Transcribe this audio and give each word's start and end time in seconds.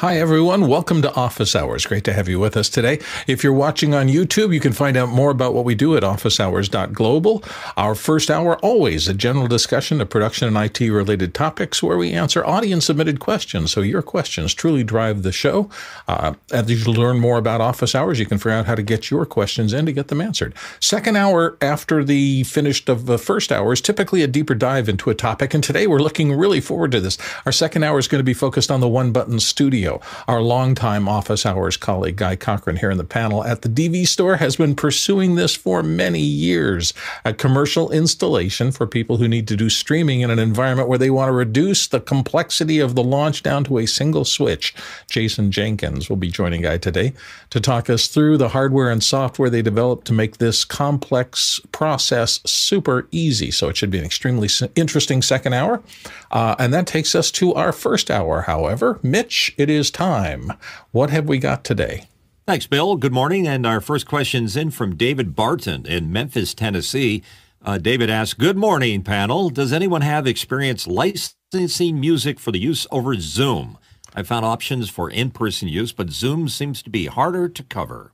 Hi, 0.00 0.16
everyone. 0.16 0.66
Welcome 0.66 1.02
to 1.02 1.14
Office 1.14 1.54
Hours. 1.54 1.84
Great 1.84 2.04
to 2.04 2.14
have 2.14 2.26
you 2.26 2.40
with 2.40 2.56
us 2.56 2.70
today. 2.70 3.00
If 3.26 3.44
you're 3.44 3.52
watching 3.52 3.92
on 3.92 4.08
YouTube, 4.08 4.54
you 4.54 4.58
can 4.58 4.72
find 4.72 4.96
out 4.96 5.10
more 5.10 5.30
about 5.30 5.52
what 5.52 5.66
we 5.66 5.74
do 5.74 5.94
at 5.94 6.02
officehours.global. 6.02 7.44
Our 7.76 7.94
first 7.94 8.30
hour, 8.30 8.56
always 8.60 9.08
a 9.08 9.12
general 9.12 9.46
discussion 9.46 10.00
of 10.00 10.08
production 10.08 10.48
and 10.48 10.56
IT 10.56 10.90
related 10.90 11.34
topics 11.34 11.82
where 11.82 11.98
we 11.98 12.12
answer 12.12 12.42
audience 12.46 12.86
submitted 12.86 13.20
questions. 13.20 13.72
So 13.72 13.82
your 13.82 14.00
questions 14.00 14.54
truly 14.54 14.82
drive 14.82 15.22
the 15.22 15.32
show. 15.32 15.68
Uh, 16.08 16.32
as 16.50 16.70
you 16.70 16.90
learn 16.90 17.20
more 17.20 17.36
about 17.36 17.60
Office 17.60 17.94
Hours, 17.94 18.18
you 18.18 18.24
can 18.24 18.38
figure 18.38 18.52
out 18.52 18.64
how 18.64 18.76
to 18.76 18.82
get 18.82 19.10
your 19.10 19.26
questions 19.26 19.74
in 19.74 19.84
to 19.84 19.92
get 19.92 20.08
them 20.08 20.22
answered. 20.22 20.54
Second 20.80 21.16
hour 21.16 21.58
after 21.60 22.02
the 22.02 22.44
finished 22.44 22.88
of 22.88 23.04
the 23.04 23.18
first 23.18 23.52
hour 23.52 23.74
is 23.74 23.82
typically 23.82 24.22
a 24.22 24.26
deeper 24.26 24.54
dive 24.54 24.88
into 24.88 25.10
a 25.10 25.14
topic. 25.14 25.52
And 25.52 25.62
today 25.62 25.86
we're 25.86 25.98
looking 25.98 26.32
really 26.32 26.62
forward 26.62 26.92
to 26.92 27.02
this. 27.02 27.18
Our 27.44 27.52
second 27.52 27.82
hour 27.82 27.98
is 27.98 28.08
going 28.08 28.20
to 28.20 28.24
be 28.24 28.32
focused 28.32 28.70
on 28.70 28.80
the 28.80 28.88
one 28.88 29.12
button 29.12 29.38
studio. 29.40 29.89
Our 30.28 30.40
longtime 30.40 31.08
office 31.08 31.44
hours 31.44 31.76
colleague, 31.76 32.16
Guy 32.16 32.36
Cochran, 32.36 32.76
here 32.76 32.90
in 32.90 32.98
the 32.98 33.04
panel 33.04 33.44
at 33.44 33.62
the 33.62 33.68
DV 33.68 34.06
store, 34.06 34.36
has 34.36 34.56
been 34.56 34.74
pursuing 34.74 35.34
this 35.34 35.54
for 35.56 35.82
many 35.82 36.20
years. 36.20 36.92
A 37.24 37.32
commercial 37.32 37.90
installation 37.90 38.70
for 38.70 38.86
people 38.86 39.16
who 39.16 39.26
need 39.26 39.48
to 39.48 39.56
do 39.56 39.70
streaming 39.70 40.20
in 40.20 40.30
an 40.30 40.38
environment 40.38 40.88
where 40.88 40.98
they 40.98 41.10
want 41.10 41.28
to 41.28 41.32
reduce 41.32 41.86
the 41.86 42.00
complexity 42.00 42.78
of 42.78 42.94
the 42.94 43.02
launch 43.02 43.42
down 43.42 43.64
to 43.64 43.78
a 43.78 43.86
single 43.86 44.24
switch. 44.24 44.74
Jason 45.10 45.50
Jenkins 45.50 46.08
will 46.08 46.16
be 46.16 46.30
joining 46.30 46.62
Guy 46.62 46.78
today 46.78 47.14
to 47.48 47.60
talk 47.60 47.88
us 47.88 48.06
through 48.06 48.36
the 48.36 48.50
hardware 48.50 48.90
and 48.90 49.02
software 49.02 49.48
they 49.48 49.62
developed 49.62 50.06
to 50.06 50.12
make 50.12 50.36
this 50.36 50.64
complex 50.64 51.60
process 51.72 52.40
super 52.44 53.08
easy. 53.10 53.50
So 53.50 53.68
it 53.68 53.76
should 53.76 53.90
be 53.90 53.98
an 53.98 54.04
extremely 54.04 54.48
interesting 54.76 55.22
second 55.22 55.54
hour. 55.54 55.82
Uh, 56.30 56.54
and 56.58 56.72
that 56.74 56.86
takes 56.86 57.14
us 57.14 57.30
to 57.32 57.54
our 57.54 57.72
first 57.72 58.10
hour, 58.10 58.42
however. 58.42 58.98
Mitch, 59.02 59.54
it 59.56 59.70
is 59.70 59.79
time. 59.88 60.52
What 60.90 61.10
have 61.10 61.28
we 61.28 61.38
got 61.38 61.62
today? 61.62 62.08
Thanks, 62.44 62.66
Bill. 62.66 62.96
Good 62.96 63.12
morning. 63.12 63.46
And 63.46 63.64
our 63.64 63.80
first 63.80 64.08
question's 64.08 64.56
in 64.56 64.72
from 64.72 64.96
David 64.96 65.36
Barton 65.36 65.86
in 65.86 66.10
Memphis, 66.10 66.54
Tennessee. 66.54 67.22
Uh, 67.64 67.78
David 67.78 68.10
asks, 68.10 68.34
Good 68.34 68.56
morning, 68.56 69.04
panel. 69.04 69.50
Does 69.50 69.72
anyone 69.72 70.02
have 70.02 70.26
experience 70.26 70.88
licensing 70.88 72.00
music 72.00 72.40
for 72.40 72.50
the 72.50 72.58
use 72.58 72.88
over 72.90 73.14
Zoom? 73.14 73.78
I 74.14 74.24
found 74.24 74.44
options 74.44 74.90
for 74.90 75.08
in 75.08 75.30
person 75.30 75.68
use, 75.68 75.92
but 75.92 76.10
Zoom 76.10 76.48
seems 76.48 76.82
to 76.82 76.90
be 76.90 77.06
harder 77.06 77.48
to 77.48 77.62
cover. 77.62 78.12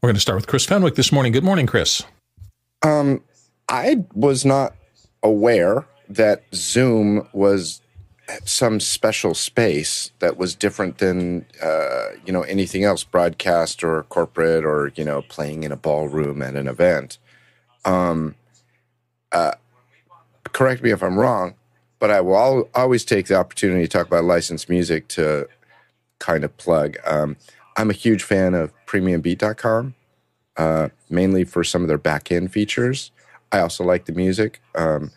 We're 0.00 0.08
going 0.08 0.14
to 0.14 0.20
start 0.20 0.36
with 0.36 0.46
Chris 0.46 0.64
Fenwick 0.64 0.94
this 0.94 1.12
morning. 1.12 1.32
Good 1.32 1.44
morning, 1.44 1.66
Chris. 1.66 2.02
Um, 2.82 3.22
I 3.68 4.04
was 4.14 4.44
not 4.44 4.74
aware 5.22 5.86
that 6.08 6.44
Zoom 6.54 7.28
was 7.32 7.80
some 8.44 8.80
special 8.80 9.34
space 9.34 10.10
that 10.18 10.36
was 10.36 10.54
different 10.54 10.98
than 10.98 11.46
uh, 11.62 12.08
you 12.24 12.32
know 12.32 12.42
anything 12.42 12.84
else, 12.84 13.04
broadcast 13.04 13.84
or 13.84 14.02
corporate 14.04 14.64
or 14.64 14.92
you 14.96 15.04
know 15.04 15.22
playing 15.22 15.62
in 15.62 15.72
a 15.72 15.76
ballroom 15.76 16.42
at 16.42 16.54
an 16.54 16.66
event. 16.66 17.18
Um, 17.84 18.34
uh, 19.32 19.52
correct 20.52 20.82
me 20.82 20.90
if 20.90 21.02
I'm 21.02 21.18
wrong, 21.18 21.54
but 21.98 22.10
I 22.10 22.20
will 22.20 22.68
always 22.74 23.04
take 23.04 23.26
the 23.26 23.36
opportunity 23.36 23.82
to 23.82 23.88
talk 23.88 24.06
about 24.06 24.24
licensed 24.24 24.68
music 24.68 25.08
to 25.08 25.48
kind 26.18 26.44
of 26.44 26.56
plug. 26.56 26.96
Um, 27.04 27.36
I'm 27.76 27.90
a 27.90 27.94
huge 27.94 28.22
fan 28.22 28.54
of 28.54 28.72
PremiumBeat.com, 28.86 29.94
uh, 30.56 30.88
mainly 31.10 31.44
for 31.44 31.62
some 31.62 31.82
of 31.82 31.88
their 31.88 31.98
back 31.98 32.32
end 32.32 32.52
features. 32.52 33.12
I 33.52 33.60
also 33.60 33.84
like 33.84 34.06
the 34.06 34.12
music. 34.12 34.60
Um, 34.74 35.12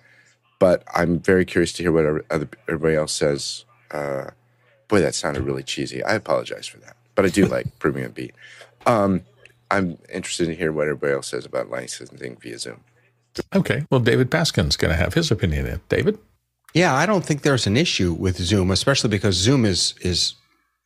but 0.59 0.83
I'm 0.93 1.19
very 1.19 1.45
curious 1.45 1.73
to 1.73 1.83
hear 1.83 1.91
what 1.91 2.25
everybody 2.67 2.95
else 2.95 3.13
says. 3.13 3.65
Uh, 3.91 4.31
boy, 4.87 4.99
that 5.01 5.15
sounded 5.15 5.43
really 5.43 5.63
cheesy. 5.63 6.03
I 6.03 6.13
apologize 6.13 6.67
for 6.67 6.77
that, 6.79 6.95
but 7.15 7.25
I 7.25 7.29
do 7.29 7.45
like 7.45 7.67
Premium 7.79 8.11
Beat. 8.11 8.35
Um, 8.85 9.23
I'm 9.71 9.97
interested 10.11 10.47
to 10.47 10.55
hear 10.55 10.71
what 10.71 10.87
everybody 10.87 11.13
else 11.13 11.27
says 11.27 11.45
about 11.45 11.69
licensing 11.69 12.37
via 12.41 12.59
Zoom. 12.59 12.83
Okay. 13.55 13.85
Well, 13.89 13.99
David 13.99 14.31
Paskin's 14.31 14.75
going 14.75 14.91
to 14.91 14.97
have 14.97 15.13
his 15.13 15.31
opinion 15.31 15.65
in. 15.67 15.81
David? 15.89 16.17
Yeah, 16.73 16.93
I 16.93 17.05
don't 17.05 17.25
think 17.25 17.41
there's 17.41 17.67
an 17.67 17.77
issue 17.77 18.13
with 18.13 18.37
Zoom, 18.37 18.71
especially 18.71 19.09
because 19.09 19.35
Zoom 19.35 19.65
is 19.65 19.95
is 20.01 20.35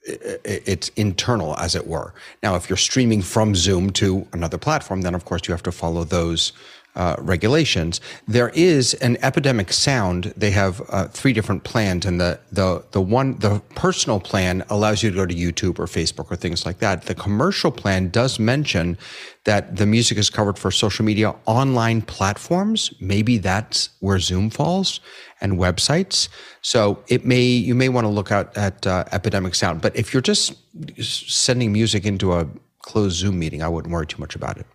it's 0.06 0.90
internal, 0.90 1.58
as 1.58 1.76
it 1.76 1.88
were. 1.88 2.14
Now, 2.42 2.56
if 2.56 2.70
you're 2.70 2.78
streaming 2.78 3.22
from 3.22 3.56
Zoom 3.56 3.90
to 3.92 4.28
another 4.34 4.58
platform, 4.58 5.02
then 5.02 5.16
of 5.16 5.24
course 5.24 5.48
you 5.48 5.54
have 5.54 5.64
to 5.64 5.72
follow 5.72 6.04
those 6.04 6.52
uh, 6.96 7.16
regulations. 7.20 8.00
There 8.28 8.50
is 8.50 8.94
an 8.96 9.18
epidemic 9.22 9.74
sound. 9.74 10.34
They 10.38 10.52
have 10.52 10.82
uh, 10.90 11.08
three 11.08 11.34
different 11.34 11.64
plans, 11.64 12.06
and 12.06 12.20
the 12.20 12.40
the 12.52 12.84
the 12.92 13.02
one 13.02 13.40
the 13.40 13.62
personal 13.76 14.20
plan 14.20 14.64
allows 14.70 15.02
you 15.02 15.10
to 15.10 15.16
go 15.16 15.26
to 15.26 15.34
YouTube 15.34 15.80
or 15.80 15.86
Facebook 15.86 16.32
or 16.32 16.36
things 16.36 16.66
like 16.66 16.80
that. 16.80 17.04
The 17.04 17.16
commercial 17.16 17.72
plan 17.72 18.10
does 18.10 18.40
mention 18.40 18.98
that 19.46 19.76
the 19.76 19.86
music 19.86 20.18
is 20.18 20.30
covered 20.30 20.58
for 20.58 20.72
social 20.72 21.04
media 21.04 21.36
online 21.46 22.02
platforms. 22.02 22.94
Maybe 23.00 23.38
that's 23.38 23.90
where 24.00 24.20
Zoom 24.20 24.50
falls 24.50 25.00
and 25.42 25.54
websites. 25.54 26.30
So 26.62 27.04
it 27.08 27.26
may 27.26 27.42
you 27.42 27.76
may 27.76 27.90
want 27.90 28.06
to 28.06 28.10
look 28.10 28.32
out 28.32 28.56
at 28.56 28.86
uh, 28.86 29.06
epidemic 29.12 29.56
sound. 29.56 29.82
But 29.82 29.96
if 29.96 30.14
you're 30.14 30.22
just 30.22 30.56
sending 31.00 31.72
music 31.74 32.06
into 32.06 32.34
a 32.34 32.48
closed 32.80 33.18
Zoom 33.18 33.40
meeting, 33.40 33.64
I 33.64 33.68
wouldn't 33.68 33.92
worry 33.92 34.08
too 34.08 34.20
much 34.20 34.36
about 34.36 34.58
it. 34.58 34.66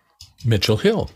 Mitchell 0.45 0.77
Hill. 0.77 1.11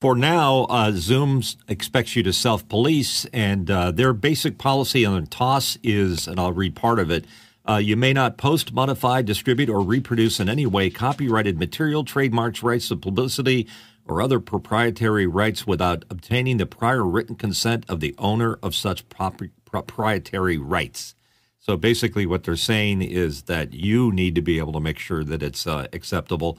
For 0.00 0.14
now, 0.14 0.66
uh, 0.66 0.92
Zoom 0.92 1.42
expects 1.66 2.14
you 2.14 2.22
to 2.22 2.32
self 2.32 2.68
police, 2.68 3.24
and 3.32 3.68
uh, 3.68 3.90
their 3.90 4.12
basic 4.12 4.56
policy 4.56 5.04
on 5.04 5.26
TOS 5.26 5.76
is, 5.82 6.28
and 6.28 6.38
I'll 6.38 6.52
read 6.52 6.76
part 6.76 7.00
of 7.00 7.10
it. 7.10 7.24
Uh, 7.68 7.78
you 7.78 7.96
may 7.96 8.12
not 8.12 8.38
post, 8.38 8.72
modify, 8.72 9.22
distribute, 9.22 9.68
or 9.68 9.80
reproduce 9.80 10.38
in 10.38 10.48
any 10.48 10.66
way 10.66 10.88
copyrighted 10.88 11.58
material, 11.58 12.04
trademarks, 12.04 12.62
rights 12.62 12.92
of 12.92 13.00
publicity, 13.00 13.66
or 14.06 14.22
other 14.22 14.38
proprietary 14.38 15.26
rights 15.26 15.66
without 15.66 16.04
obtaining 16.08 16.58
the 16.58 16.66
prior 16.66 17.04
written 17.04 17.34
consent 17.34 17.84
of 17.88 17.98
the 17.98 18.14
owner 18.18 18.56
of 18.62 18.76
such 18.76 19.04
proprietary 19.08 20.58
rights. 20.58 21.16
So 21.58 21.76
basically, 21.76 22.24
what 22.24 22.44
they're 22.44 22.54
saying 22.54 23.02
is 23.02 23.42
that 23.42 23.74
you 23.74 24.12
need 24.12 24.36
to 24.36 24.42
be 24.42 24.58
able 24.58 24.74
to 24.74 24.80
make 24.80 25.00
sure 25.00 25.24
that 25.24 25.42
it's 25.42 25.66
uh, 25.66 25.88
acceptable 25.92 26.56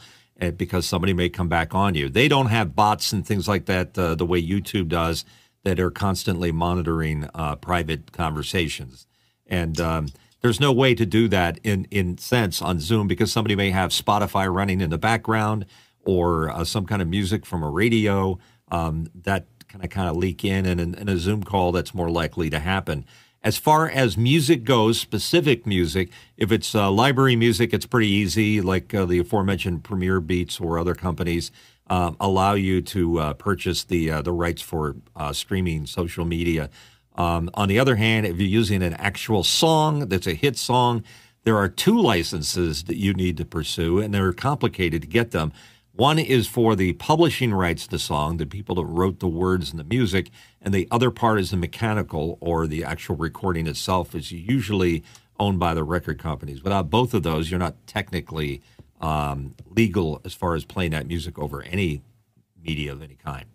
because 0.58 0.86
somebody 0.86 1.14
may 1.14 1.30
come 1.30 1.50
back 1.50 1.76
on 1.76 1.96
you. 1.96 2.10
They 2.10 2.28
don't 2.28 2.48
have 2.48 2.76
bots 2.76 3.12
and 3.12 3.26
things 3.26 3.48
like 3.48 3.66
that 3.66 3.98
uh, 3.98 4.16
the 4.16 4.26
way 4.26 4.42
YouTube 4.42 4.88
does 4.88 5.26
that 5.64 5.80
are 5.80 5.92
constantly 5.92 6.52
monitoring 6.52 7.30
uh, 7.34 7.56
private 7.58 8.12
conversations. 8.12 9.06
And 9.48 9.80
um, 9.80 10.08
there's 10.42 10.60
no 10.60 10.72
way 10.72 10.96
to 10.96 11.06
do 11.06 11.28
that 11.28 11.60
in 11.64 11.86
in 11.92 12.18
sense 12.18 12.62
on 12.62 12.80
Zoom 12.80 13.08
because 13.08 13.32
somebody 13.32 13.56
may 13.56 13.72
have 13.72 13.92
Spotify 13.92 14.52
running 14.52 14.82
in 14.82 14.90
the 14.90 14.98
background 14.98 15.66
or 16.06 16.50
uh, 16.50 16.64
some 16.64 16.86
kind 16.86 17.02
of 17.02 17.08
music 17.08 17.46
from 17.46 17.64
a 17.64 17.70
radio 17.70 18.40
um, 18.72 19.10
that 19.14 19.48
kind 19.68 19.84
of 19.84 19.90
kind 19.90 20.10
of 20.10 20.16
leak 20.16 20.46
in, 20.46 20.66
and 20.66 20.80
in, 20.80 20.96
in 20.96 21.10
a 21.10 21.18
Zoom 21.18 21.44
call, 21.44 21.72
that's 21.72 21.94
more 21.94 22.10
likely 22.10 22.50
to 22.50 22.60
happen. 22.60 23.06
As 23.42 23.58
far 23.58 23.90
as 23.90 24.18
music 24.18 24.66
goes, 24.66 25.00
specific 25.00 25.66
music, 25.66 26.10
if 26.36 26.52
it's 26.52 26.76
uh, 26.76 26.92
library 26.92 27.38
music, 27.38 27.74
it's 27.74 27.86
pretty 27.86 28.10
easy, 28.10 28.60
like 28.60 28.94
uh, 28.94 29.06
the 29.06 29.20
aforementioned 29.20 29.84
Premier 29.84 30.20
Beats 30.20 30.60
or 30.60 30.78
other 30.78 30.94
companies 30.94 31.50
uh, 31.90 32.12
allow 32.20 32.54
you 32.54 32.82
to 32.82 33.20
uh, 33.20 33.34
purchase 33.34 33.86
the 33.86 34.12
uh, 34.12 34.22
the 34.22 34.34
rights 34.34 34.62
for 34.62 34.98
uh, 35.16 35.32
streaming 35.32 35.86
social 35.86 36.26
media. 36.26 36.70
Um, 37.16 37.50
on 37.54 37.70
the 37.70 37.80
other 37.80 37.96
hand, 37.96 38.26
if 38.26 38.38
you're 38.38 38.48
using 38.48 38.84
an 38.84 38.94
actual 38.96 39.44
song 39.44 40.10
that's 40.10 40.28
a 40.28 40.34
hit 40.34 40.58
song, 40.58 41.04
there 41.44 41.58
are 41.58 41.70
two 41.70 42.00
licenses 42.00 42.84
that 42.84 42.98
you 42.98 43.14
need 43.14 43.38
to 43.38 43.46
pursue, 43.46 44.00
and 44.00 44.14
they're 44.14 44.34
complicated 44.34 45.02
to 45.04 45.08
get 45.08 45.32
them. 45.32 45.54
One 45.94 46.20
is 46.20 46.48
for 46.48 46.76
the 46.76 46.94
publishing 46.94 47.54
rights 47.54 47.84
to 47.84 47.90
the 47.90 48.00
song, 48.00 48.38
the 48.38 48.46
people 48.46 48.76
that 48.76 48.86
wrote 48.86 49.20
the 49.20 49.28
words 49.28 49.72
and 49.72 49.80
the 49.80 49.84
music, 49.84 50.30
and 50.62 50.74
the 50.74 50.88
other 50.92 51.12
part 51.12 51.40
is 51.40 51.52
the 51.52 51.58
mechanical 51.58 52.38
or 52.40 52.68
the 52.68 52.84
actual 52.84 53.16
recording 53.16 53.68
itself 53.68 54.16
is 54.16 54.32
usually 54.32 55.04
owned 55.40 55.60
by 55.60 55.74
the 55.74 55.84
record 55.84 56.20
companies. 56.20 56.64
Without 56.64 56.90
both 56.90 57.14
of 57.14 57.24
those, 57.24 57.50
you're 57.50 57.60
not 57.60 57.76
technically 57.88 58.62
um, 59.02 59.56
legal 59.70 60.22
as 60.24 60.34
far 60.34 60.56
as 60.56 60.64
playing 60.64 60.92
that 60.92 61.08
music 61.08 61.40
over 61.40 61.64
any 61.64 62.02
media 62.62 62.92
of 62.92 63.02
any 63.02 63.16
kind. 63.16 63.46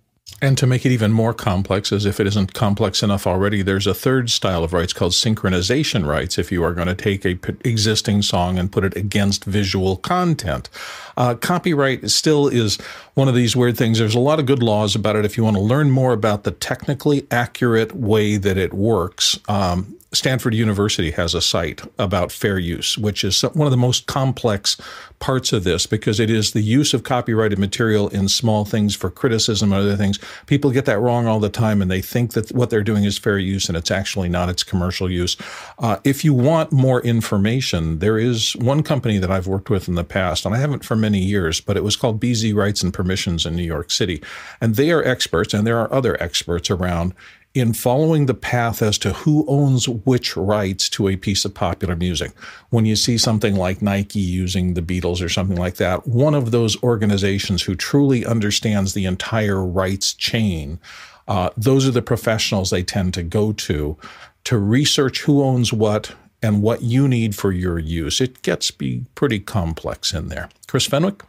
And 0.41 0.59
to 0.59 0.67
make 0.67 0.85
it 0.85 0.93
even 0.93 1.12
more 1.12 1.32
complex, 1.32 1.93
as 1.93 2.06
if 2.06 2.19
it 2.19 2.26
isn't 2.26 2.55
complex 2.55 3.03
enough 3.03 3.26
already, 3.26 3.62
there's 3.62 3.87
a 3.87 3.94
third 3.94 4.31
style 4.31 4.65
of 4.65 4.73
rights 4.73 4.93
called 4.93 5.12
synchronization 5.12 6.06
rights. 6.06 6.38
If 6.38 6.50
you 6.50 6.62
are 6.65 6.73
going 6.73 6.88
to 6.88 6.94
take 6.94 7.25
a 7.25 7.38
existing 7.67 8.23
song 8.23 8.59
and 8.59 8.73
put 8.73 8.85
it 8.85 8.97
against 8.97 9.44
visual 9.44 9.97
content, 9.97 10.69
uh, 11.17 11.35
copyright 11.35 12.11
still 12.11 12.49
is 12.49 12.76
one 13.15 13.29
of 13.29 13.35
these 13.35 13.55
weird 13.55 13.76
things. 13.76 13.99
There's 13.99 14.15
a 14.15 14.21
lot 14.21 14.41
of 14.41 14.47
good 14.47 14.62
laws 14.62 14.94
about 14.94 15.17
it. 15.17 15.25
If 15.25 15.37
you 15.37 15.44
want 15.44 15.56
to 15.56 15.62
learn 15.62 15.91
more 15.91 16.12
about 16.12 16.44
the 16.44 16.50
technically 16.50 17.27
accurate 17.31 17.94
way 17.94 18.37
that 18.37 18.56
it 18.56 18.75
works, 18.75 19.38
um, 19.49 19.94
Stanford 20.15 20.55
University 20.55 21.11
has 21.11 21.35
a 21.35 21.41
site 21.41 21.83
about 21.99 22.33
fair 22.33 22.59
use, 22.59 22.97
which 22.97 23.25
is 23.25 23.43
one 23.43 23.67
of 23.67 23.71
the 23.71 23.77
most 23.77 24.07
complex 24.07 24.77
parts 25.19 25.53
of 25.53 25.65
this 25.65 25.87
because 25.87 26.21
it 26.21 26.31
is 26.31 26.53
the 26.53 26.61
use 26.61 26.95
of 26.95 27.03
copyrighted 27.03 27.59
material 27.59 28.09
in 28.09 28.29
small 28.29 28.65
things 28.65 28.95
for 28.95 29.11
criticism 29.11 29.73
and 29.73 29.83
other 29.83 29.97
things. 29.97 30.19
People 30.47 30.71
get 30.71 30.85
that 30.85 30.99
wrong 30.99 31.27
all 31.27 31.41
the 31.41 31.49
time 31.49 31.83
and 31.83 31.91
they 31.91 32.01
think 32.01 32.33
that 32.33 32.53
what 32.53 32.71
they're 32.71 32.83
doing 32.83 33.05
is 33.05 33.19
fair 33.19 33.39
use 33.39 33.69
and 33.69 33.77
it's 33.77 33.91
actually 33.91 34.29
not, 34.29 34.49
it's 34.49 34.63
commercial 34.63 35.11
use. 35.11 35.37
Uh, 35.79 35.99
if 36.05 36.25
you 36.25 36.33
want 36.33 36.73
more 36.73 37.01
information, 37.03 37.99
there 37.99 38.19
is 38.19 38.55
one 38.57 38.83
company 38.83 39.19
that 39.19 39.31
I've 39.31 39.47
worked 39.47 39.71
with 39.71 39.89
in 39.89 39.95
the 39.95 40.05
past, 40.05 40.45
and 40.45 40.55
I 40.55 40.59
haven't 40.59 40.85
for 40.85 40.97
many 40.97 41.19
years, 41.19 41.61
but 41.61 41.77
it 41.77 41.85
was 41.85 41.97
called 41.97 42.21
BZ 42.21 42.55
Rights 42.55 42.83
and 42.83 42.93
Permissions 42.93 43.47
in 43.47 43.57
New 43.57 43.63
York 43.63 43.91
City. 43.91 44.23
And 44.61 44.77
they 44.77 44.91
are 44.91 45.03
experts, 45.03 45.55
and 45.55 45.67
there 45.67 45.79
are 45.79 45.93
other 45.93 46.23
experts 46.23 46.71
around 46.71 47.15
in 47.55 47.73
following 47.73 48.27
the 48.27 48.35
path 48.35 48.83
as 48.83 48.99
to 48.99 49.12
who 49.12 49.45
owns 49.47 49.89
which 49.89 50.37
rights 50.37 50.89
to 50.89 51.09
a 51.09 51.17
piece 51.17 51.45
of 51.45 51.55
popular 51.55 51.95
music. 51.95 52.33
When 52.71 52.85
you 52.85 52.97
see 52.97 53.17
something 53.17 53.55
like 53.55 53.81
Nike 53.81 54.19
using 54.19 54.75
the 54.75 54.83
Beatles 54.83 55.25
or 55.25 55.29
something 55.29 55.56
like 55.56 55.77
that, 55.77 56.06
one 56.06 56.35
of 56.35 56.51
those 56.51 56.83
organizations 56.83 57.62
who 57.62 57.77
truly 57.77 58.27
understands 58.27 58.93
the 58.93 59.05
entire 59.05 59.65
rights 59.65 60.12
chain, 60.15 60.81
uh, 61.29 61.51
those 61.56 61.87
are 61.87 61.93
the 61.93 62.03
professionals 62.03 62.71
they 62.71 62.83
tend 62.83 63.15
to 63.15 63.23
go 63.23 63.53
to 63.53 63.97
to 64.43 64.59
research 64.59 65.23
who 65.23 65.43
owns 65.43 65.73
what 65.73 66.12
and 66.43 66.61
what 66.61 66.83
you 66.83 67.09
need 67.09 67.35
for 67.35 67.53
your 67.53 67.79
use. 67.79 68.21
It 68.21 68.43
gets 68.43 68.71
be 68.71 69.06
pretty 69.15 69.41
complex 69.41 70.12
in 70.12 70.29
there. 70.29 70.51
Chris 70.67 70.87
Fenwick? 70.87 71.23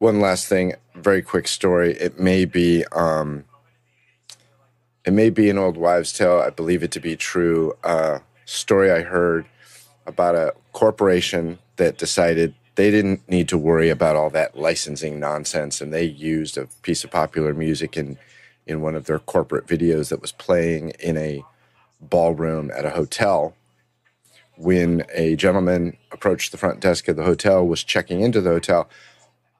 One 0.00 0.20
last 0.20 0.48
thing, 0.48 0.74
very 0.96 1.22
quick 1.22 1.46
story. 1.46 1.94
It 1.94 2.18
may 2.18 2.44
be 2.44 2.84
um, 2.92 3.44
it 5.04 5.12
may 5.12 5.30
be 5.30 5.50
an 5.50 5.58
old 5.58 5.76
wives' 5.76 6.12
tale. 6.12 6.38
I 6.38 6.50
believe 6.50 6.82
it 6.82 6.92
to 6.92 7.00
be 7.00 7.16
true. 7.16 7.74
Uh, 7.82 8.20
story 8.44 8.90
I 8.90 9.02
heard 9.02 9.46
about 10.06 10.34
a 10.34 10.54
corporation 10.72 11.58
that 11.76 11.98
decided 11.98 12.54
they 12.74 12.90
didn't 12.90 13.28
need 13.28 13.48
to 13.48 13.58
worry 13.58 13.88
about 13.90 14.16
all 14.16 14.30
that 14.30 14.58
licensing 14.58 15.18
nonsense, 15.20 15.80
and 15.80 15.92
they 15.92 16.04
used 16.04 16.56
a 16.56 16.68
piece 16.82 17.04
of 17.04 17.10
popular 17.10 17.54
music 17.54 17.96
in 17.96 18.18
in 18.64 18.80
one 18.80 18.94
of 18.94 19.06
their 19.06 19.18
corporate 19.18 19.66
videos 19.66 20.08
that 20.08 20.22
was 20.22 20.30
playing 20.30 20.90
in 21.00 21.16
a 21.16 21.44
ballroom 22.00 22.70
at 22.76 22.84
a 22.84 22.90
hotel. 22.90 23.54
When 24.56 25.04
a 25.12 25.34
gentleman 25.34 25.96
approached 26.12 26.52
the 26.52 26.58
front 26.58 26.78
desk 26.78 27.08
of 27.08 27.16
the 27.16 27.24
hotel, 27.24 27.66
was 27.66 27.82
checking 27.82 28.20
into 28.20 28.40
the 28.40 28.50
hotel, 28.50 28.88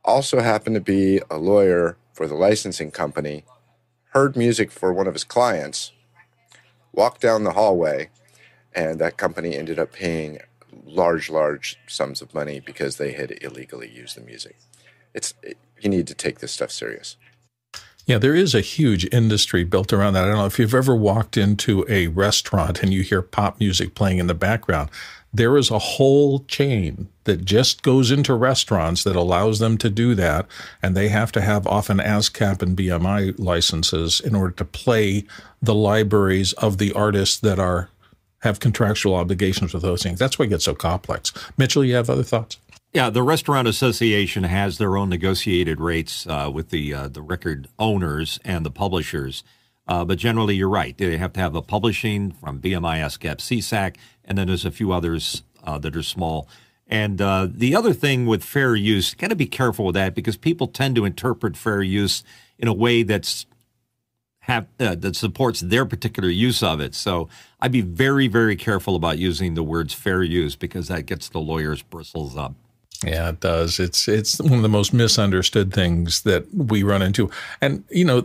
also 0.05 0.41
happened 0.41 0.77
to 0.77 0.81
be 0.81 1.21
a 1.29 1.37
lawyer 1.37 1.97
for 2.12 2.29
the 2.29 2.37
licensing 2.37 2.93
company 2.93 3.45
heard 4.12 4.37
music 4.37 4.70
for 4.70 4.93
one 4.93 5.06
of 5.06 5.14
his 5.14 5.25
clients, 5.25 5.93
walked 6.93 7.20
down 7.20 7.44
the 7.44 7.53
hallway, 7.53 8.11
and 8.75 8.99
that 8.99 9.17
company 9.17 9.56
ended 9.56 9.79
up 9.79 9.93
paying 9.93 10.38
large, 10.85 11.31
large 11.31 11.79
sums 11.87 12.23
of 12.23 12.35
money 12.35 12.61
because 12.61 12.97
they 12.97 13.12
had 13.12 13.38
illegally 13.43 13.91
used 13.91 14.17
the 14.17 14.20
music. 14.20 14.56
It's 15.14 15.35
it, 15.43 15.59
you 15.81 15.88
need 15.88 16.06
to 16.06 16.14
take 16.14 16.38
this 16.38 16.53
stuff 16.53 16.70
serious. 16.70 17.17
Yeah, 18.06 18.19
there 18.19 18.35
is 18.35 18.55
a 18.55 18.61
huge 18.61 19.06
industry 19.12 19.62
built 19.62 19.93
around 19.93 20.14
that. 20.14 20.25
I 20.25 20.29
don't 20.29 20.37
know 20.37 20.47
if 20.47 20.59
you've 20.59 20.75
ever 20.75 20.94
walked 20.94 21.37
into 21.37 21.87
a 21.88 22.09
restaurant 22.09 22.82
and 22.82 22.93
you 22.93 23.03
hear 23.03 23.23
pop 23.23 23.61
music 23.61 23.94
playing 23.94 24.19
in 24.19 24.26
the 24.26 24.35
background 24.35 24.91
there 25.32 25.56
is 25.56 25.70
a 25.70 25.79
whole 25.79 26.40
chain 26.44 27.08
that 27.25 27.44
just 27.44 27.82
goes 27.82 28.11
into 28.11 28.34
restaurants 28.34 29.02
that 29.05 29.17
allows 29.17 29.58
them 29.58 29.79
to 29.79 29.88
do 29.88 30.14
that. 30.14 30.46
And 30.82 30.96
they 30.96 31.08
have 31.08 31.32
to 31.32 31.40
have 31.40 31.67
often 31.67 31.99
ASCAP 31.99 32.61
and 32.62 32.76
BMI 32.76 33.38
licenses 33.38 34.20
in 34.20 34.34
order 34.34 34.52
to 34.55 34.64
play 34.64 35.25
the 35.61 35.75
libraries 35.75 36.52
of 36.55 36.79
the 36.79 36.93
artists 36.93 37.38
that 37.40 37.58
are 37.58 37.88
have 38.40 38.58
contractual 38.58 39.14
obligations 39.14 39.73
with 39.73 39.84
those 39.84 40.02
things. 40.02 40.19
That's 40.19 40.37
why 40.37 40.46
it 40.46 40.49
gets 40.49 40.64
so 40.64 40.75
complex. 40.75 41.32
Mitchell, 41.56 41.85
you 41.85 41.94
have 41.94 42.11
other 42.11 42.25
thoughts? 42.25 42.58
Yeah, 42.93 43.08
the 43.08 43.23
Restaurant 43.23 43.69
Association 43.69 44.43
has 44.44 44.78
their 44.78 44.96
own 44.96 45.08
negotiated 45.08 45.81
rates 45.81 46.26
uh, 46.26 46.50
with 46.52 46.70
the 46.70 46.93
uh, 46.93 47.08
the 47.08 47.23
record 47.23 47.69
owners 47.78 48.38
and 48.44 48.67
the 48.67 48.70
publishers. 48.70 49.44
Uh, 49.88 50.05
but 50.05 50.19
generally, 50.19 50.56
you're 50.56 50.69
right. 50.69 50.96
They 50.96 51.17
have 51.17 51.32
to 51.32 51.40
have 51.40 51.55
a 51.55 51.62
publishing 51.62 52.32
from 52.32 52.61
BMI, 52.61 52.99
ASCAP, 52.99 53.38
SESAC, 53.38 53.96
and 54.25 54.39
then 54.39 54.47
there's 54.47 54.65
a 54.65 54.71
few 54.71 54.93
others 54.93 55.43
uh, 55.65 55.79
that 55.79 55.97
are 55.97 56.03
small. 56.03 56.49
And 56.87 57.21
uh, 57.21 57.49
the 57.51 57.75
other 57.75 57.93
thing 57.93 58.27
with 58.27 58.45
fair 58.45 58.75
use, 58.75 59.15
got 59.15 59.31
to 59.31 59.37
be 59.37 59.47
careful 59.47 59.87
with 59.87 59.95
that 59.95 60.15
because 60.15 60.37
people 60.37 60.67
tend 60.67 60.97
to 60.97 61.05
interpret 61.05 61.57
fair 61.57 61.83
use 61.83 62.23
in 62.59 62.69
a 62.69 62.75
way 62.75 63.03
that's 63.03 63.47
have 64.47 64.67
uh, 64.81 64.95
that 64.97 65.15
supports 65.15 65.61
their 65.61 65.87
particular 65.87 66.29
use 66.29 66.63
of 66.63 66.81
it. 66.81 66.95
So 66.95 67.29
I'd 67.61 67.73
be 67.73 67.81
very, 67.81 68.27
very 68.27 68.57
careful 68.57 68.97
about 68.97 69.19
using 69.19 69.55
the 69.55 69.63
words 69.63 69.95
fair 69.95 70.23
use 70.23 70.57
because 70.57 70.89
that 70.89 71.07
gets 71.07 71.29
the 71.29 71.39
lawyers' 71.39 71.83
bristles 71.83 72.37
up. 72.37 72.55
Yeah, 73.04 73.31
it 73.31 73.40
does. 73.40 73.81
It's 73.81 74.06
it's 74.06 74.40
one 74.40 74.52
of 74.54 74.62
the 74.62 74.69
most 74.69 74.93
misunderstood 74.93 75.72
things 75.72 76.22
that 76.22 76.46
we 76.54 76.82
run 76.82 77.02
into. 77.02 77.31
And 77.60 77.84
you 77.90 78.04
know, 78.04 78.20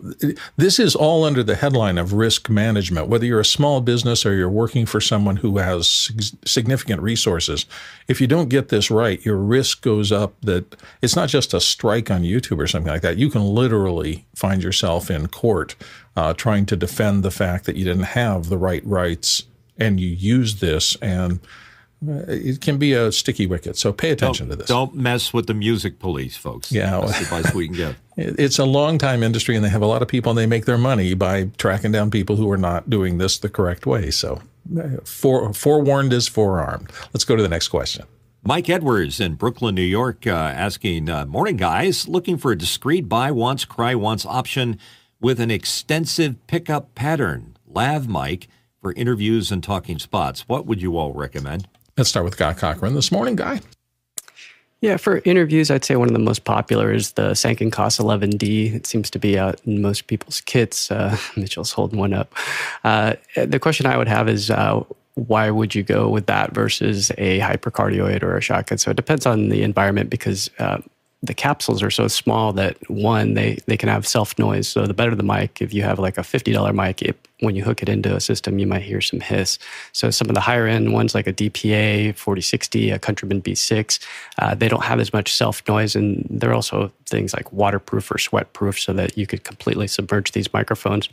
this 0.55 0.79
is 0.79 0.95
all 0.95 1.23
under 1.23 1.43
the 1.43 1.55
headline 1.55 1.97
of 1.97 2.13
risk 2.13 2.49
management. 2.49 3.07
Whether 3.07 3.25
you're 3.25 3.39
a 3.39 3.45
small 3.45 3.81
business 3.81 4.25
or 4.25 4.35
you're 4.35 4.49
working 4.49 4.85
for 4.85 5.01
someone 5.01 5.37
who 5.37 5.57
has 5.57 6.11
significant 6.45 7.01
resources, 7.01 7.65
if 8.07 8.21
you 8.21 8.27
don't 8.27 8.49
get 8.49 8.69
this 8.69 8.91
right, 8.91 9.23
your 9.25 9.37
risk 9.37 9.81
goes 9.81 10.11
up 10.11 10.39
that 10.41 10.75
it's 11.01 11.15
not 11.15 11.29
just 11.29 11.53
a 11.53 11.61
strike 11.61 12.11
on 12.11 12.21
YouTube 12.21 12.59
or 12.59 12.67
something 12.67 12.91
like 12.91 13.01
that. 13.01 13.17
You 13.17 13.29
can 13.29 13.43
literally 13.43 14.25
find 14.35 14.61
yourself 14.61 15.09
in 15.09 15.27
court 15.27 15.75
uh, 16.15 16.33
trying 16.33 16.65
to 16.67 16.75
defend 16.75 17.23
the 17.23 17.31
fact 17.31 17.65
that 17.65 17.77
you 17.77 17.85
didn't 17.85 18.03
have 18.03 18.49
the 18.49 18.57
right 18.57 18.85
rights 18.85 19.43
and 19.77 19.99
you 19.99 20.09
used 20.09 20.61
this 20.61 20.95
and 21.01 21.39
it 22.05 22.61
can 22.61 22.77
be 22.77 22.93
a 22.93 23.11
sticky 23.11 23.47
wicket. 23.47 23.77
So 23.77 23.91
pay 23.91 24.11
attention 24.11 24.47
don't, 24.47 24.57
to 24.57 24.61
this. 24.61 24.67
Don't 24.67 24.95
mess 24.95 25.33
with 25.33 25.47
the 25.47 25.53
music 25.53 25.99
police, 25.99 26.37
folks. 26.37 26.71
Yeah, 26.71 26.99
that's 27.01 27.17
the 27.17 27.23
advice 27.23 27.53
we 27.53 27.67
can 27.67 27.75
give. 27.75 27.97
It's 28.19 28.57
a 28.57 28.65
long 28.65 28.97
time 28.97 29.21
industry, 29.21 29.55
and 29.55 29.63
they 29.63 29.69
have 29.69 29.83
a 29.83 29.85
lot 29.85 30.01
of 30.01 30.07
people, 30.07 30.31
and 30.31 30.39
they 30.39 30.47
make 30.47 30.65
their 30.65 30.77
money 30.79 31.13
by 31.13 31.51
tracking 31.59 31.91
down 31.91 32.09
people 32.09 32.35
who 32.35 32.49
are 32.49 32.57
not 32.57 32.89
doing 32.89 33.19
this 33.19 33.37
the 33.37 33.47
correct 33.47 33.85
way. 33.85 34.09
So, 34.09 34.41
fore, 35.03 35.53
forewarned 35.53 36.11
is 36.13 36.27
forearmed. 36.27 36.91
Let's 37.13 37.25
go 37.25 37.35
to 37.35 37.43
the 37.43 37.47
next 37.47 37.67
question. 37.67 38.07
Mike 38.43 38.71
Edwards 38.71 39.19
in 39.19 39.35
Brooklyn, 39.35 39.75
New 39.75 39.83
York, 39.83 40.25
uh, 40.25 40.31
asking, 40.31 41.11
uh, 41.11 41.27
"Morning, 41.27 41.57
guys. 41.57 42.07
Looking 42.07 42.39
for 42.39 42.51
a 42.51 42.57
discreet 42.57 43.07
buy 43.07 43.29
once, 43.29 43.65
cry 43.65 43.93
once 43.93 44.25
option 44.25 44.79
with 45.21 45.39
an 45.39 45.51
extensive 45.51 46.37
pickup 46.47 46.95
pattern. 46.95 47.55
Lav 47.67 48.07
Mike." 48.07 48.47
For 48.81 48.93
interviews 48.93 49.51
and 49.51 49.63
talking 49.63 49.99
spots, 49.99 50.47
what 50.47 50.65
would 50.65 50.81
you 50.81 50.97
all 50.97 51.11
recommend? 51.11 51.67
Let's 51.97 52.11
start 52.11 52.25
with 52.25 52.37
Guy 52.37 52.53
Cochran 52.53 52.93
this 52.93 53.11
morning. 53.11 53.35
Guy? 53.35 53.59
Yeah, 54.81 54.97
for 54.97 55.21
interviews, 55.25 55.71
I'd 55.71 55.83
say 55.83 55.95
one 55.95 56.07
of 56.07 56.13
the 56.13 56.19
most 56.19 56.43
popular 56.43 56.93
is 56.93 57.13
the 57.13 57.31
Sanken 57.31 57.71
COS 57.71 57.97
11D. 57.97 58.75
It 58.75 58.85
seems 58.85 59.09
to 59.09 59.17
be 59.17 59.39
out 59.39 59.59
in 59.65 59.81
most 59.81 60.05
people's 60.05 60.39
kits. 60.41 60.91
Uh, 60.91 61.17
Mitchell's 61.35 61.71
holding 61.71 61.97
one 61.97 62.13
up. 62.13 62.35
Uh, 62.83 63.15
the 63.35 63.57
question 63.57 63.87
I 63.87 63.97
would 63.97 64.07
have 64.07 64.29
is 64.29 64.51
uh, 64.51 64.83
why 65.15 65.49
would 65.49 65.73
you 65.73 65.81
go 65.81 66.07
with 66.07 66.27
that 66.27 66.53
versus 66.53 67.09
a 67.17 67.39
hypercardioid 67.39 68.21
or 68.21 68.37
a 68.37 68.41
shotgun? 68.41 68.77
So 68.77 68.91
it 68.91 68.97
depends 68.97 69.25
on 69.25 69.49
the 69.49 69.63
environment 69.63 70.11
because 70.11 70.51
uh, 70.59 70.77
the 71.23 71.33
capsules 71.33 71.81
are 71.81 71.89
so 71.89 72.07
small 72.07 72.53
that 72.53 72.77
one 72.89 73.33
they 73.33 73.57
they 73.65 73.75
can 73.75 73.89
have 73.89 74.07
self 74.07 74.37
noise 74.37 74.67
so 74.67 74.85
the 74.85 74.93
better 74.93 75.15
the 75.15 75.23
mic 75.23 75.61
if 75.61 75.73
you 75.73 75.81
have 75.81 75.97
like 75.97 76.17
a 76.17 76.21
$50 76.21 76.75
mic 76.75 77.01
it, 77.01 77.17
when 77.39 77.55
you 77.55 77.63
hook 77.63 77.81
it 77.81 77.89
into 77.89 78.15
a 78.15 78.19
system 78.19 78.59
you 78.59 78.67
might 78.67 78.83
hear 78.83 79.01
some 79.01 79.19
hiss. 79.19 79.57
So 79.93 80.11
some 80.11 80.29
of 80.29 80.35
the 80.35 80.41
higher 80.41 80.67
end 80.67 80.93
ones 80.93 81.15
like 81.15 81.25
a 81.25 81.33
dpa 81.33 82.15
4060 82.15 82.91
a 82.91 82.99
countryman 82.99 83.41
b6 83.41 83.99
uh, 84.37 84.53
they 84.53 84.67
don't 84.67 84.83
have 84.83 84.99
as 84.99 85.11
much 85.11 85.33
self 85.33 85.67
noise 85.67 85.95
and 85.95 86.25
they're 86.29 86.53
also 86.53 86.91
things 87.07 87.33
like 87.33 87.51
waterproof 87.51 88.11
or 88.11 88.19
sweat 88.19 88.53
proof 88.53 88.79
so 88.79 88.93
that 88.93 89.17
you 89.17 89.25
could 89.25 89.43
completely 89.43 89.87
submerge 89.87 90.33
these 90.33 90.53
microphones. 90.53 91.09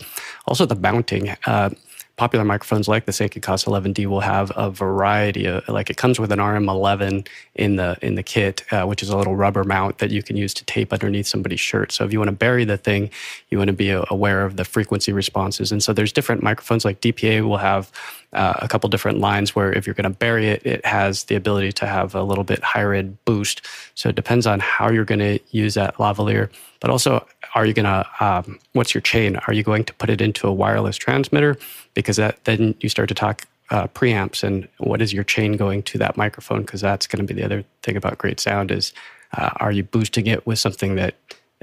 Also 0.46 0.66
the 0.66 0.74
mounting 0.74 1.34
uh, 1.46 1.70
popular 2.16 2.44
microphones 2.44 2.86
like 2.86 3.06
the 3.06 3.12
COS 3.12 3.64
11D 3.64 4.06
will 4.06 4.20
have 4.20 4.52
a 4.54 4.70
variety 4.70 5.46
of 5.46 5.66
like 5.68 5.90
it 5.90 5.96
comes 5.96 6.20
with 6.20 6.30
an 6.30 6.38
RM11 6.38 7.26
in 7.56 7.76
the 7.76 7.96
in 8.02 8.14
the 8.14 8.22
kit, 8.22 8.62
uh, 8.70 8.84
which 8.84 9.02
is 9.02 9.08
a 9.08 9.16
little 9.16 9.34
rubber 9.34 9.64
mount 9.64 9.98
that 9.98 10.10
you 10.10 10.22
can 10.22 10.36
use 10.36 10.54
to 10.54 10.64
tape 10.64 10.92
underneath 10.92 11.26
somebody's 11.26 11.60
shirt. 11.60 11.90
So 11.90 12.04
if 12.04 12.12
you 12.12 12.18
want 12.18 12.28
to 12.28 12.36
bury 12.36 12.64
the 12.64 12.76
thing, 12.76 13.10
you 13.50 13.58
want 13.58 13.68
to 13.68 13.74
be 13.74 13.90
aware 13.90 14.44
of 14.44 14.56
the 14.56 14.64
frequency 14.64 15.12
responses. 15.12 15.72
And 15.72 15.82
so 15.82 15.92
there's 15.92 16.12
different 16.12 16.42
microphones 16.42 16.84
like 16.84 17.00
DPA 17.00 17.46
will 17.46 17.56
have 17.56 17.90
uh, 18.34 18.54
a 18.58 18.68
couple 18.68 18.88
different 18.88 19.18
lines 19.18 19.54
where 19.54 19.72
if 19.72 19.86
you're 19.86 19.94
going 19.94 20.10
to 20.10 20.18
bury 20.18 20.48
it, 20.48 20.64
it 20.66 20.84
has 20.84 21.24
the 21.24 21.34
ability 21.34 21.72
to 21.72 21.86
have 21.86 22.14
a 22.14 22.22
little 22.22 22.44
bit 22.44 22.62
higher 22.62 22.92
end 22.92 23.18
boost. 23.24 23.62
So 23.94 24.08
it 24.08 24.14
depends 24.14 24.46
on 24.46 24.60
how 24.60 24.90
you're 24.90 25.04
going 25.04 25.20
to 25.20 25.38
use 25.50 25.74
that 25.74 25.96
lavalier. 25.96 26.50
But 26.80 26.90
also, 26.90 27.26
are 27.54 27.64
you 27.64 27.72
going 27.72 27.84
to, 27.84 28.06
um, 28.20 28.58
what's 28.72 28.94
your 28.94 29.00
chain? 29.00 29.36
Are 29.46 29.52
you 29.52 29.62
going 29.62 29.84
to 29.84 29.94
put 29.94 30.10
it 30.10 30.20
into 30.20 30.46
a 30.46 30.52
wireless 30.52 30.96
transmitter? 30.96 31.56
Because 31.94 32.16
that, 32.16 32.44
then 32.44 32.74
you 32.80 32.88
start 32.88 33.08
to 33.08 33.14
talk 33.14 33.46
uh, 33.70 33.86
preamps 33.88 34.42
and 34.42 34.68
what 34.78 35.00
is 35.00 35.12
your 35.12 35.24
chain 35.24 35.56
going 35.56 35.82
to 35.84 35.98
that 35.98 36.16
microphone? 36.16 36.62
Because 36.62 36.80
that's 36.80 37.06
going 37.06 37.26
to 37.26 37.34
be 37.34 37.38
the 37.40 37.44
other 37.44 37.64
thing 37.82 37.96
about 37.96 38.18
great 38.18 38.40
sound 38.40 38.70
is 38.70 38.92
uh, 39.36 39.50
are 39.56 39.72
you 39.72 39.82
boosting 39.82 40.26
it 40.26 40.46
with 40.46 40.58
something 40.58 40.96
that 40.96 41.14